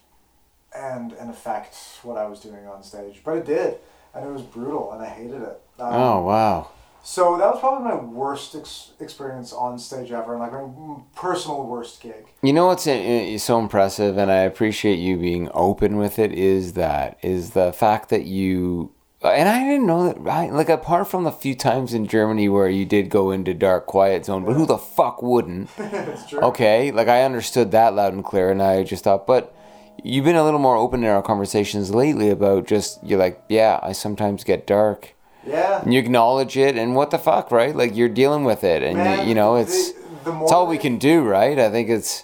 and 0.74 1.12
and 1.12 1.30
affect 1.30 1.76
what 2.02 2.16
I 2.16 2.26
was 2.26 2.40
doing 2.40 2.66
on 2.66 2.82
stage. 2.82 3.20
But 3.24 3.36
it 3.38 3.46
did, 3.46 3.78
and 4.14 4.26
it 4.26 4.32
was 4.32 4.42
brutal, 4.42 4.92
and 4.92 5.02
I 5.02 5.06
hated 5.08 5.42
it. 5.42 5.60
Um, 5.78 5.92
Oh 5.94 6.20
wow. 6.22 6.68
So 7.04 7.38
that 7.38 7.46
was 7.52 7.60
probably 7.60 7.88
my 7.88 7.94
worst 7.94 8.54
ex- 8.54 8.90
experience 9.00 9.52
on 9.52 9.78
stage 9.78 10.10
ever, 10.12 10.32
and 10.32 10.40
like 10.42 10.52
my 10.52 10.58
mm, 10.58 11.02
personal 11.14 11.64
worst 11.64 12.02
gig. 12.02 12.26
You 12.42 12.52
know 12.52 12.66
what's 12.66 12.86
i- 12.86 12.90
i- 13.32 13.36
so 13.36 13.58
impressive, 13.58 14.18
and 14.18 14.30
I 14.30 14.38
appreciate 14.40 14.96
you 14.96 15.16
being 15.16 15.48
open 15.54 15.96
with 15.96 16.18
it. 16.18 16.32
Is 16.32 16.72
that 16.74 17.16
is 17.22 17.50
the 17.50 17.72
fact 17.72 18.10
that 18.10 18.24
you 18.24 18.92
and 19.22 19.48
I 19.48 19.60
didn't 19.64 19.86
know 19.86 20.06
that. 20.06 20.20
Right, 20.20 20.52
like 20.52 20.68
apart 20.68 21.08
from 21.08 21.24
the 21.24 21.32
few 21.32 21.54
times 21.54 21.92
in 21.94 22.06
Germany 22.06 22.48
where 22.48 22.68
you 22.68 22.84
did 22.84 23.10
go 23.10 23.30
into 23.30 23.52
dark 23.54 23.86
quiet 23.86 24.24
zone, 24.26 24.44
but 24.44 24.54
who 24.54 24.66
the 24.66 24.78
fuck 24.78 25.22
wouldn't? 25.22 25.70
Okay, 26.32 26.90
like 26.92 27.08
I 27.08 27.22
understood 27.22 27.70
that 27.72 27.94
loud 27.94 28.12
and 28.12 28.24
clear, 28.24 28.50
and 28.50 28.62
I 28.62 28.84
just 28.84 29.04
thought, 29.04 29.26
but 29.26 29.54
you've 30.04 30.24
been 30.24 30.36
a 30.36 30.44
little 30.44 30.60
more 30.60 30.76
open 30.76 31.02
in 31.02 31.10
our 31.10 31.22
conversations 31.22 31.92
lately 31.94 32.30
about 32.30 32.66
just 32.66 33.02
you're 33.02 33.18
like, 33.18 33.42
yeah, 33.48 33.80
I 33.82 33.92
sometimes 33.92 34.44
get 34.44 34.66
dark, 34.66 35.14
Yeah. 35.46 35.82
and 35.82 35.92
you 35.92 35.98
acknowledge 36.00 36.56
it, 36.56 36.76
and 36.76 36.94
what 36.94 37.10
the 37.10 37.18
fuck, 37.18 37.50
right? 37.50 37.74
Like 37.74 37.96
you're 37.96 38.08
dealing 38.08 38.44
with 38.44 38.62
it, 38.62 38.82
and 38.82 38.98
Man, 38.98 39.22
you, 39.22 39.30
you 39.30 39.34
know 39.34 39.56
it's 39.56 39.92
the 40.24 40.32
more 40.32 40.44
it's 40.44 40.52
all 40.52 40.66
we 40.66 40.78
can 40.78 40.98
do, 40.98 41.22
right? 41.22 41.58
I 41.58 41.70
think 41.70 41.88
it's 41.88 42.22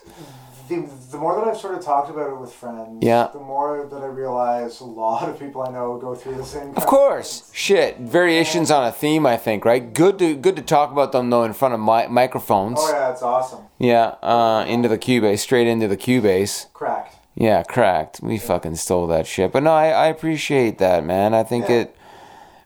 The, 0.68 0.88
the 1.14 1.20
more 1.20 1.34
that 1.36 1.44
I've 1.48 1.56
sort 1.56 1.74
of 1.78 1.84
talked 1.84 2.10
about 2.10 2.28
it 2.30 2.36
with 2.38 2.52
friends, 2.52 2.98
Yeah. 3.00 3.28
the 3.32 3.38
more 3.40 3.86
that 3.90 4.02
I 4.02 4.06
realize 4.06 4.80
a 4.80 4.84
lot 4.84 5.28
of 5.28 5.38
people 5.38 5.62
I 5.62 5.70
know 5.70 5.96
go 5.96 6.14
through 6.14 6.34
the 6.36 6.44
same. 6.44 6.74
Of 6.76 6.86
course, 6.86 7.50
shit. 7.52 7.98
Variations 7.98 8.70
on 8.70 8.84
a 8.86 8.92
theme, 8.92 9.24
I 9.26 9.36
think, 9.36 9.64
right? 9.64 9.92
Good 9.92 10.18
to 10.18 10.34
good 10.36 10.56
to 10.56 10.62
talk 10.62 10.92
about 10.92 11.12
them 11.12 11.30
though 11.30 11.44
in 11.44 11.52
front 11.54 11.74
of 11.74 11.80
mi- 11.80 12.08
microphones. 12.08 12.78
Oh 12.80 12.90
yeah, 12.92 13.10
it's 13.12 13.22
awesome. 13.22 13.60
Yeah, 13.78 14.14
uh, 14.22 14.64
into 14.68 14.88
the 14.88 14.98
Cubase, 14.98 15.38
straight 15.38 15.66
into 15.66 15.88
the 15.88 15.96
Cubase. 15.96 16.72
Cracked. 16.72 17.16
Yeah, 17.36 17.62
cracked. 17.64 18.20
We 18.22 18.38
fucking 18.38 18.76
stole 18.76 19.06
that 19.08 19.26
shit. 19.26 19.50
But 19.52 19.62
no, 19.64 19.72
I, 19.72 19.88
I 19.88 20.06
appreciate 20.06 20.78
that, 20.78 21.04
man. 21.04 21.34
I 21.34 21.42
think 21.42 21.68
Yeah. 21.68 21.76
it. 21.82 21.96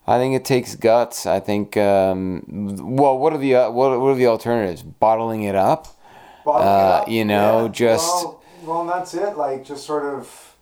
I 0.07 0.19
think 0.19 0.35
it 0.35 0.45
takes 0.45 0.75
guts. 0.75 1.27
I 1.27 1.39
think. 1.41 1.77
Um, 1.77 2.43
well, 2.97 3.19
what 3.19 3.33
are 3.35 3.39
the 3.39 3.55
uh, 3.57 3.71
what, 3.71 4.01
what 4.01 4.09
are 4.09 4.15
the 4.15 4.27
alternatives? 4.27 4.83
Bottling 4.83 5.43
it 5.43 5.55
up. 5.55 5.87
Bottling 6.45 6.67
Uh, 6.69 6.71
up, 7.03 7.09
you 7.09 7.25
know, 7.27 7.65
yeah. 7.67 7.73
just- 7.73 8.25
well, 8.25 8.38
well, 8.69 8.83
and 8.83 8.91
that's 8.91 9.15
it. 9.15 9.37
Like 9.37 9.65
just 9.65 9.85
sort 9.87 10.05
of, 10.05 10.55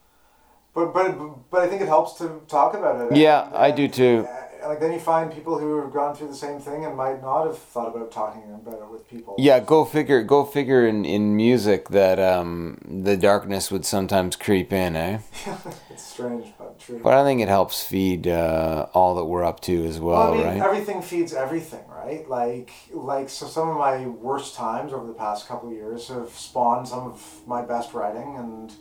but 0.74 0.94
but 0.94 1.50
but 1.50 1.60
I 1.62 1.66
think 1.68 1.82
it 1.82 1.88
helps 1.88 2.14
to 2.18 2.40
talk 2.48 2.74
about 2.74 3.10
it. 3.12 3.16
Yeah, 3.16 3.46
And- 3.46 3.56
I 3.56 3.70
do 3.72 3.88
too. 3.88 4.26
Like 4.66 4.80
then 4.80 4.92
you 4.92 5.00
find 5.00 5.32
people 5.32 5.58
who 5.58 5.80
have 5.80 5.92
gone 5.92 6.14
through 6.14 6.28
the 6.28 6.34
same 6.34 6.58
thing 6.60 6.84
and 6.84 6.96
might 6.96 7.22
not 7.22 7.46
have 7.46 7.58
thought 7.58 7.94
about 7.94 8.10
talking 8.10 8.42
about 8.54 8.80
it 8.80 8.90
with 8.90 9.08
people. 9.08 9.34
Yeah, 9.38 9.60
go 9.60 9.84
figure. 9.84 10.22
Go 10.22 10.44
figure. 10.44 10.86
In, 10.86 11.04
in 11.04 11.36
music, 11.36 11.88
that 11.90 12.18
um, 12.18 12.78
the 12.84 13.16
darkness 13.16 13.70
would 13.70 13.84
sometimes 13.84 14.36
creep 14.36 14.72
in, 14.72 14.96
eh? 14.96 15.18
it's 15.90 16.04
strange 16.04 16.52
but 16.58 16.78
true. 16.78 17.00
But 17.02 17.14
I 17.14 17.24
think 17.24 17.40
it 17.40 17.48
helps 17.48 17.84
feed 17.84 18.26
uh, 18.28 18.86
all 18.92 19.14
that 19.16 19.24
we're 19.24 19.44
up 19.44 19.60
to 19.60 19.84
as 19.86 19.98
well, 20.00 20.32
Well, 20.32 20.34
I 20.34 20.36
mean, 20.36 20.60
right? 20.60 20.62
everything 20.62 21.02
feeds 21.02 21.32
everything, 21.32 21.84
right? 21.88 22.28
Like, 22.28 22.70
like 22.92 23.28
so. 23.28 23.46
Some 23.46 23.68
of 23.68 23.76
my 23.76 24.06
worst 24.06 24.54
times 24.54 24.92
over 24.92 25.06
the 25.06 25.14
past 25.14 25.48
couple 25.48 25.68
of 25.70 25.74
years 25.74 26.08
have 26.08 26.30
spawned 26.30 26.88
some 26.88 27.06
of 27.06 27.42
my 27.46 27.62
best 27.62 27.94
writing, 27.94 28.36
and 28.36 28.72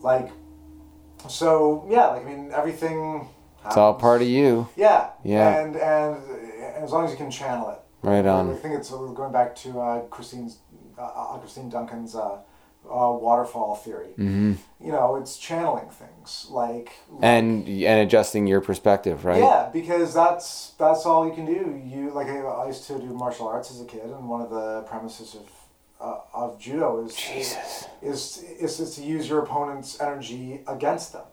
like, 0.00 0.30
so 1.28 1.86
yeah. 1.88 2.06
Like, 2.08 2.22
I 2.22 2.24
mean, 2.24 2.50
everything. 2.52 3.28
It's 3.68 3.76
all 3.76 3.94
part 3.94 4.22
of 4.22 4.28
you. 4.28 4.68
Yeah. 4.76 5.10
Yeah. 5.24 5.60
And 5.60 5.76
and, 5.76 6.16
and 6.16 6.84
as 6.84 6.90
long 6.90 7.04
as 7.04 7.10
you 7.12 7.16
can 7.16 7.30
channel 7.30 7.70
it. 7.70 7.78
Right 8.02 8.26
on. 8.26 8.50
I 8.50 8.54
think 8.54 8.74
it's 8.74 8.90
going 8.90 9.32
back 9.32 9.56
to 9.56 9.80
uh, 9.80 10.00
Christine's, 10.02 10.58
uh, 10.96 11.02
uh, 11.02 11.38
Christine 11.38 11.68
Duncan's 11.68 12.14
uh, 12.14 12.38
uh, 12.88 13.12
waterfall 13.12 13.74
theory. 13.74 14.12
hmm 14.14 14.52
You 14.80 14.92
know, 14.92 15.16
it's 15.16 15.36
channeling 15.36 15.90
things 15.90 16.46
like. 16.48 16.92
And 17.20 17.66
and 17.68 18.00
adjusting 18.06 18.46
your 18.46 18.60
perspective, 18.60 19.24
right? 19.24 19.42
Yeah, 19.42 19.68
because 19.72 20.14
that's 20.14 20.70
that's 20.78 21.04
all 21.06 21.26
you 21.26 21.34
can 21.34 21.44
do. 21.44 21.82
You 21.84 22.10
like 22.14 22.28
I, 22.28 22.38
I 22.38 22.66
used 22.68 22.86
to 22.86 22.98
do 22.98 23.06
martial 23.06 23.48
arts 23.48 23.70
as 23.70 23.80
a 23.80 23.84
kid, 23.84 24.04
and 24.04 24.28
one 24.28 24.40
of 24.40 24.50
the 24.50 24.82
premises 24.82 25.34
of 25.34 25.46
uh, 26.00 26.20
of 26.32 26.58
judo 26.60 27.04
is 27.04 27.16
Jesus. 27.16 27.86
is, 28.00 28.44
is 28.60 28.80
is 28.80 28.94
to 28.94 29.02
use 29.02 29.28
your 29.28 29.40
opponent's 29.40 30.00
energy 30.00 30.60
against 30.68 31.12
them. 31.12 31.24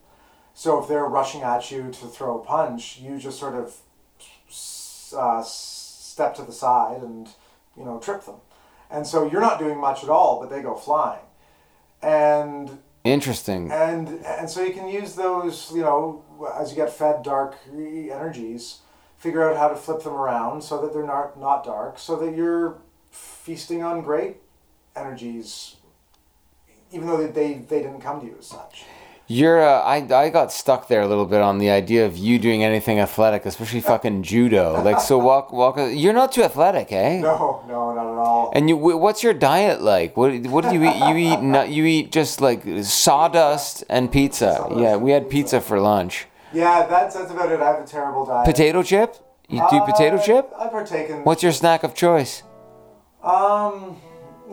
So 0.55 0.81
if 0.81 0.87
they're 0.87 1.05
rushing 1.05 1.41
at 1.41 1.69
you 1.69 1.91
to 1.91 2.07
throw 2.07 2.39
a 2.39 2.43
punch, 2.43 2.97
you 2.99 3.19
just 3.19 3.37
sort 3.37 3.55
of 3.55 3.75
uh, 5.15 5.43
step 5.43 6.33
to 6.35 6.43
the 6.43 6.53
side 6.53 7.01
and 7.01 7.27
you 7.77 7.83
know 7.83 7.99
trip 7.99 8.25
them, 8.25 8.37
and 8.89 9.05
so 9.05 9.29
you're 9.29 9.41
not 9.41 9.59
doing 9.59 9.77
much 9.77 10.01
at 10.03 10.09
all, 10.09 10.39
but 10.39 10.49
they 10.49 10.61
go 10.61 10.75
flying, 10.75 11.25
and 12.01 12.79
Interesting. 13.03 13.69
and 13.69 14.07
and 14.25 14.49
so 14.49 14.63
you 14.63 14.73
can 14.73 14.87
use 14.87 15.13
those 15.13 15.71
you 15.75 15.81
know 15.81 16.23
as 16.57 16.71
you 16.71 16.77
get 16.77 16.89
fed 16.89 17.21
dark 17.21 17.57
energies 17.71 18.79
figure 19.17 19.47
out 19.47 19.57
how 19.57 19.67
to 19.67 19.75
flip 19.75 20.01
them 20.03 20.13
around 20.13 20.63
so 20.63 20.81
that 20.81 20.91
they're 20.91 21.05
not 21.05 21.39
not 21.39 21.63
dark 21.63 21.99
so 21.99 22.15
that 22.15 22.35
you're 22.35 22.79
feasting 23.11 23.83
on 23.83 24.01
great 24.01 24.37
energies 24.95 25.75
even 26.91 27.05
though 27.05 27.17
they 27.17 27.27
they, 27.27 27.53
they 27.59 27.81
didn't 27.83 28.01
come 28.01 28.19
to 28.19 28.25
you 28.25 28.35
as 28.39 28.47
such 28.47 28.85
You're. 29.27 29.59
Uh, 29.59 29.81
I 29.81 29.95
I 30.13 30.29
got 30.29 30.51
stuck 30.51 30.87
there 30.87 31.01
a 31.01 31.07
little 31.07 31.25
bit 31.25 31.41
on 31.41 31.57
the 31.57 31.69
idea 31.71 32.05
of 32.05 32.15
you 32.15 32.37
doing 32.37 32.63
anything 32.63 32.99
athletic, 32.99 33.45
especially 33.47 33.81
fucking 33.81 34.21
judo. 34.21 34.81
Like 34.83 34.99
so, 34.99 35.17
walk 35.17 35.51
walk. 35.51 35.77
You're 35.77 36.13
not 36.13 36.31
too 36.31 36.43
athletic, 36.43 36.91
eh? 36.91 37.19
no 37.21 37.63
no 37.67 37.93
not 37.95 38.05
at 38.13 38.17
all 38.19 38.51
And 38.53 38.69
you, 38.69 38.77
what's 38.77 39.23
your 39.23 39.33
diet 39.33 39.81
like? 39.81 40.15
What, 40.15 40.31
what 40.53 40.63
do 40.63 40.73
you 40.75 40.83
eat? 40.87 40.95
You 41.09 41.15
eat, 41.17 41.41
nut, 41.41 41.69
you 41.69 41.85
eat 41.85 42.11
just 42.11 42.39
like 42.39 42.61
sawdust 42.83 43.83
and 43.89 44.11
pizza. 44.11 44.57
Sawdust 44.57 44.79
Yeah, 44.79 44.95
we 44.97 45.11
had 45.11 45.27
pizza. 45.29 45.59
for 45.59 45.79
lunch. 45.79 46.27
yeah 46.53 46.85
that's 46.85 47.15
that's 47.15 47.31
about 47.31 47.51
it 47.51 47.59
i 47.59 47.67
have 47.73 47.81
a 47.83 47.87
terrible 47.87 48.25
diet 48.25 48.45
Potato 48.45 48.83
chip? 48.83 49.15
You 49.49 49.61
do 49.71 49.79
potato 49.81 50.17
Uh, 50.17 50.21
chip? 50.27 50.45
i 50.57 50.67
partake 50.67 51.09
in 51.09 51.23
What's 51.23 51.41
your 51.43 51.51
snack 51.51 51.83
of 51.83 51.93
choice? 51.95 52.43
um 53.23 53.97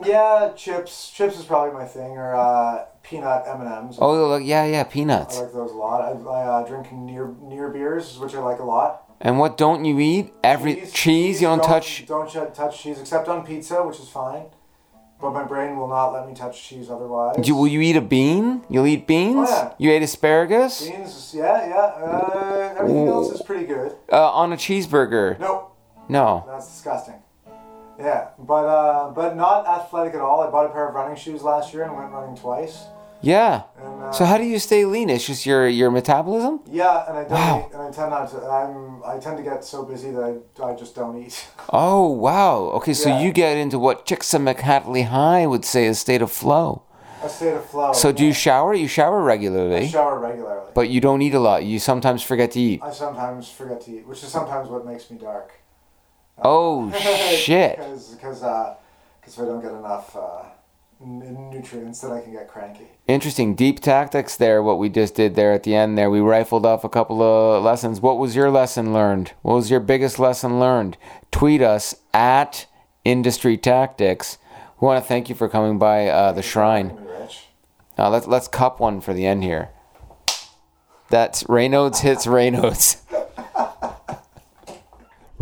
yeah 0.05 0.51
chips 0.57 1.11
chips 1.17 1.39
is 1.39 1.45
probably 1.45 1.73
my 1.75 1.85
thing 1.85 2.13
or 2.17 2.35
uh, 2.35 2.85
peanut 3.03 3.45
m&ms 3.47 3.97
Oh, 4.01 4.29
look, 4.29 4.43
yeah, 4.45 4.65
yeah, 4.65 4.85
peanuts. 4.85 5.39
I 5.39 5.43
like 5.43 5.53
those 5.53 5.71
a 5.73 5.75
lot. 5.75 6.01
I, 6.03 6.11
I 6.13 6.45
uh, 6.45 6.67
drink 6.67 6.93
near 6.93 7.35
near 7.43 7.69
beers, 7.69 8.19
which 8.19 8.35
I 8.35 8.41
like 8.41 8.59
a 8.59 8.65
lot. 8.65 9.05
And 9.21 9.39
what 9.39 9.57
don't 9.57 9.85
you 9.85 9.99
eat? 10.01 10.33
Every 10.43 10.87
cheese, 10.93 11.41
you 11.41 11.47
don't, 11.47 11.63
touch. 11.63 12.07
Don't 12.07 12.29
touch 12.55 12.83
cheese 12.83 12.99
except 12.99 13.29
on 13.29 13.47
pizza, 13.47 13.83
which 13.83 14.01
is 14.01 14.09
fine. 14.09 14.47
But 15.21 15.31
my 15.35 15.45
brain 15.45 15.77
will 15.77 15.87
not 15.87 16.09
let 16.11 16.27
me 16.27 16.35
touch 16.35 16.61
cheese 16.61 16.91
otherwise. 16.91 17.47
You, 17.47 17.55
will 17.55 17.69
you 17.69 17.81
eat 17.81 17.95
a 17.95 18.01
bean? 18.01 18.65
You'll 18.69 18.87
eat 18.87 19.07
beans? 19.07 19.49
Oh, 19.49 19.53
yeah. 19.53 19.75
You 19.79 19.93
ate 19.93 20.03
asparagus? 20.03 20.89
Beans, 20.89 21.33
yeah, 21.37 21.69
yeah. 21.69 21.77
Uh, 21.77 22.75
everything 22.77 23.07
else 23.07 23.31
is 23.31 23.41
pretty 23.43 23.65
good. 23.65 23.95
Uh, 24.11 24.33
on 24.33 24.53
a 24.53 24.57
cheeseburger? 24.57 25.39
Nope, 25.39 25.77
No. 26.09 26.45
that's 26.49 26.67
disgusting. 26.67 27.22
Yeah, 28.03 28.29
but 28.39 28.65
uh, 28.79 29.11
but 29.11 29.37
not 29.37 29.67
athletic 29.67 30.15
at 30.15 30.21
all. 30.21 30.41
I 30.43 30.51
bought 30.51 30.67
a 30.67 30.71
pair 30.71 30.89
of 30.89 30.95
running 30.95 31.17
shoes 31.17 31.43
last 31.43 31.73
year 31.73 31.85
and 31.85 31.95
went 31.97 32.11
running 32.11 32.37
twice. 32.37 32.77
Yeah. 33.21 33.63
And, 33.81 34.03
uh, 34.03 34.11
So 34.13 34.25
how 34.25 34.37
do 34.37 34.43
you 34.45 34.59
stay 34.59 34.85
lean? 34.85 35.09
It's 35.09 35.25
just 35.25 35.47
your 35.47 35.69
your 35.69 35.91
metabolism? 35.93 36.61
Yeah, 36.67 37.07
and 37.09 37.17
I 37.19 37.23
don't 37.23 37.31
Wow. 37.39 37.59
eat, 37.69 37.73
and 37.75 37.83
I 37.83 37.91
tend 37.99 38.11
not 38.11 38.29
to. 38.33 38.39
I'm 38.61 39.03
I 39.07 39.19
tend 39.25 39.37
to 39.37 39.45
get 39.51 39.65
so 39.65 39.85
busy 39.85 40.11
that 40.11 40.25
I, 40.31 40.33
I 40.71 40.75
just 40.75 40.95
don't 40.97 41.17
eat. 41.25 41.35
Oh 41.73 42.09
wow. 42.27 42.57
Okay, 42.79 42.95
so 42.95 43.09
Yeah. 43.09 43.21
you 43.23 43.31
get 43.33 43.57
into 43.57 43.79
what 43.79 44.05
Csikszentmihalyi 44.07 45.05
High 45.07 45.47
would 45.47 45.65
say 45.65 45.87
a 45.87 45.95
state 45.95 46.23
of 46.23 46.31
flow. 46.33 46.83
A 47.23 47.29
state 47.29 47.55
of 47.55 47.65
flow. 47.65 47.93
So 47.93 48.11
do 48.11 48.25
you 48.27 48.33
shower? 48.33 48.75
You 48.75 48.89
shower 48.89 49.21
I 49.23 49.25
regularly, 49.35 49.87
shower 49.89 50.19
regularly. 50.19 50.73
but 50.75 50.89
you 50.91 51.01
don't 51.01 51.23
eat 51.23 51.35
a 51.35 51.39
lot. 51.39 51.63
You 51.63 51.79
sometimes 51.79 52.21
forget 52.25 52.51
to 52.53 52.61
eat. 52.61 52.81
I 52.83 52.91
sometimes 52.91 53.49
forget 53.49 53.81
to 53.83 53.91
eat, 53.97 54.05
which 54.09 54.23
is 54.25 54.31
sometimes 54.39 54.69
what 54.69 54.85
makes 54.85 55.09
me 55.11 55.17
dark. 55.19 55.53
Oh 56.39 56.91
shit. 57.37 57.77
Because 57.77 58.09
because 58.15 58.43
uh, 58.43 58.75
'cause 59.23 59.35
if 59.39 59.41
I 59.41 59.47
don't 59.47 59.61
get 59.61 59.73
enough 59.73 60.15
uh, 60.17 60.43
n- 61.01 61.51
nutrients, 61.53 62.01
then 62.01 62.13
I 62.13 62.21
can 62.21 62.33
get 62.33 62.49
cranky. 62.49 62.87
Interesting. 63.07 63.55
Deep 63.55 63.81
tactics 63.81 64.37
there, 64.37 64.63
what 64.63 64.79
we 64.79 64.89
just 64.89 65.15
did 65.15 65.35
there 65.35 65.53
at 65.53 65.63
the 65.65 65.75
end 65.75 65.97
there. 65.99 66.11
We 66.11 66.21
rifled 66.21 66.65
off 66.67 66.85
a 66.85 66.89
couple 66.89 67.23
of 67.23 67.63
lessons. 67.63 68.01
What 68.01 68.19
was 68.19 68.35
your 68.37 68.51
lesson 68.51 68.93
learned? 68.93 69.33
What 69.43 69.55
was 69.55 69.71
your 69.71 69.81
biggest 69.81 70.19
lesson 70.19 70.59
learned? 70.61 70.97
Tweet 71.31 71.61
us 71.63 71.95
at 72.15 72.67
Industry 73.05 73.57
Tactics. 73.57 74.39
We 74.81 74.87
want 74.87 75.03
to 75.03 75.07
thank 75.09 75.29
you 75.29 75.35
for 75.35 75.49
coming 75.49 75.79
by 75.79 76.09
uh, 76.09 76.33
the 76.33 76.43
shrine. 76.43 76.97
Now 77.99 78.09
let's 78.09 78.27
let's 78.27 78.49
cup 78.49 78.81
one 78.81 79.01
for 79.01 79.13
the 79.13 79.27
end 79.27 79.45
here. 79.45 79.69
That's 81.11 81.43
Raynaud's 81.45 82.01
hits 82.01 82.27
Raynaud's. 82.27 82.97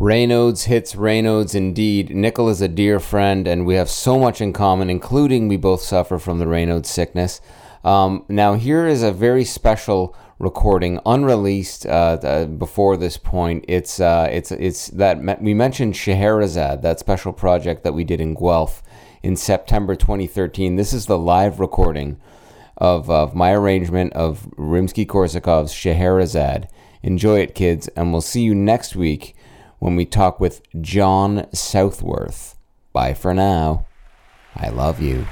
Raynaud's 0.01 0.65
hits 0.65 0.95
Raynaud's 0.95 1.55
indeed. 1.55 2.17
Nickel 2.17 2.49
is 2.49 2.63
a 2.63 2.69
dear 2.69 3.01
friend, 3.01 3.47
and 3.47 3.67
we 3.67 3.75
have 3.75 3.91
so 3.91 4.19
much 4.19 4.41
in 4.41 4.55
common, 4.55 4.89
including 4.89 5.47
we 5.47 5.59
both 5.59 5.83
suffer 5.83 6.19
from 6.19 6.39
the 6.39 6.47
Raynaud's 6.47 6.89
sickness. 6.89 7.43
Um, 7.85 8.25
now, 8.27 8.55
here 8.55 8.87
is 8.87 9.03
a 9.03 9.13
very 9.13 9.45
special 9.45 10.17
recording, 10.39 11.01
unreleased 11.05 11.85
uh, 11.85 12.17
uh, 12.23 12.47
before 12.47 12.97
this 12.97 13.19
point. 13.19 13.67
It's 13.69 14.01
uh, 14.01 14.27
it's 14.33 14.51
it's 14.53 14.87
that 14.87 15.43
we 15.43 15.53
mentioned 15.53 15.97
Scheherazade, 15.97 16.81
that 16.81 16.99
special 16.99 17.35
project 17.35 17.85
that 17.85 17.93
we 17.93 18.03
did 18.03 18.23
in 18.23 18.33
Guelph 18.33 18.83
in 19.23 19.37
September 19.37 19.95
2013. 19.95 20.77
This 20.77 20.95
is 20.95 21.05
the 21.05 21.19
live 21.19 21.61
recording 21.61 22.19
of, 22.79 23.11
of 23.11 23.35
my 23.35 23.53
arrangement 23.53 24.15
of 24.15 24.49
Rimsky 24.57 25.05
Korsakov's 25.05 25.75
Scheherazade. 25.75 26.69
Enjoy 27.03 27.41
it, 27.41 27.55
kids, 27.55 27.89
and 27.89 28.13
we'll 28.13 28.23
see 28.23 28.41
you 28.41 28.55
next 28.55 28.97
week 28.97 29.35
when 29.81 29.97
we 29.97 30.07
talk 30.07 30.39
with 30.39 30.63
John 30.81 31.53
Southworth. 31.53 32.57
Bye 32.93 33.15
for 33.15 33.35
now. 33.35 33.87
I 34.55 34.69
love 34.69 35.01
you. 35.01 35.27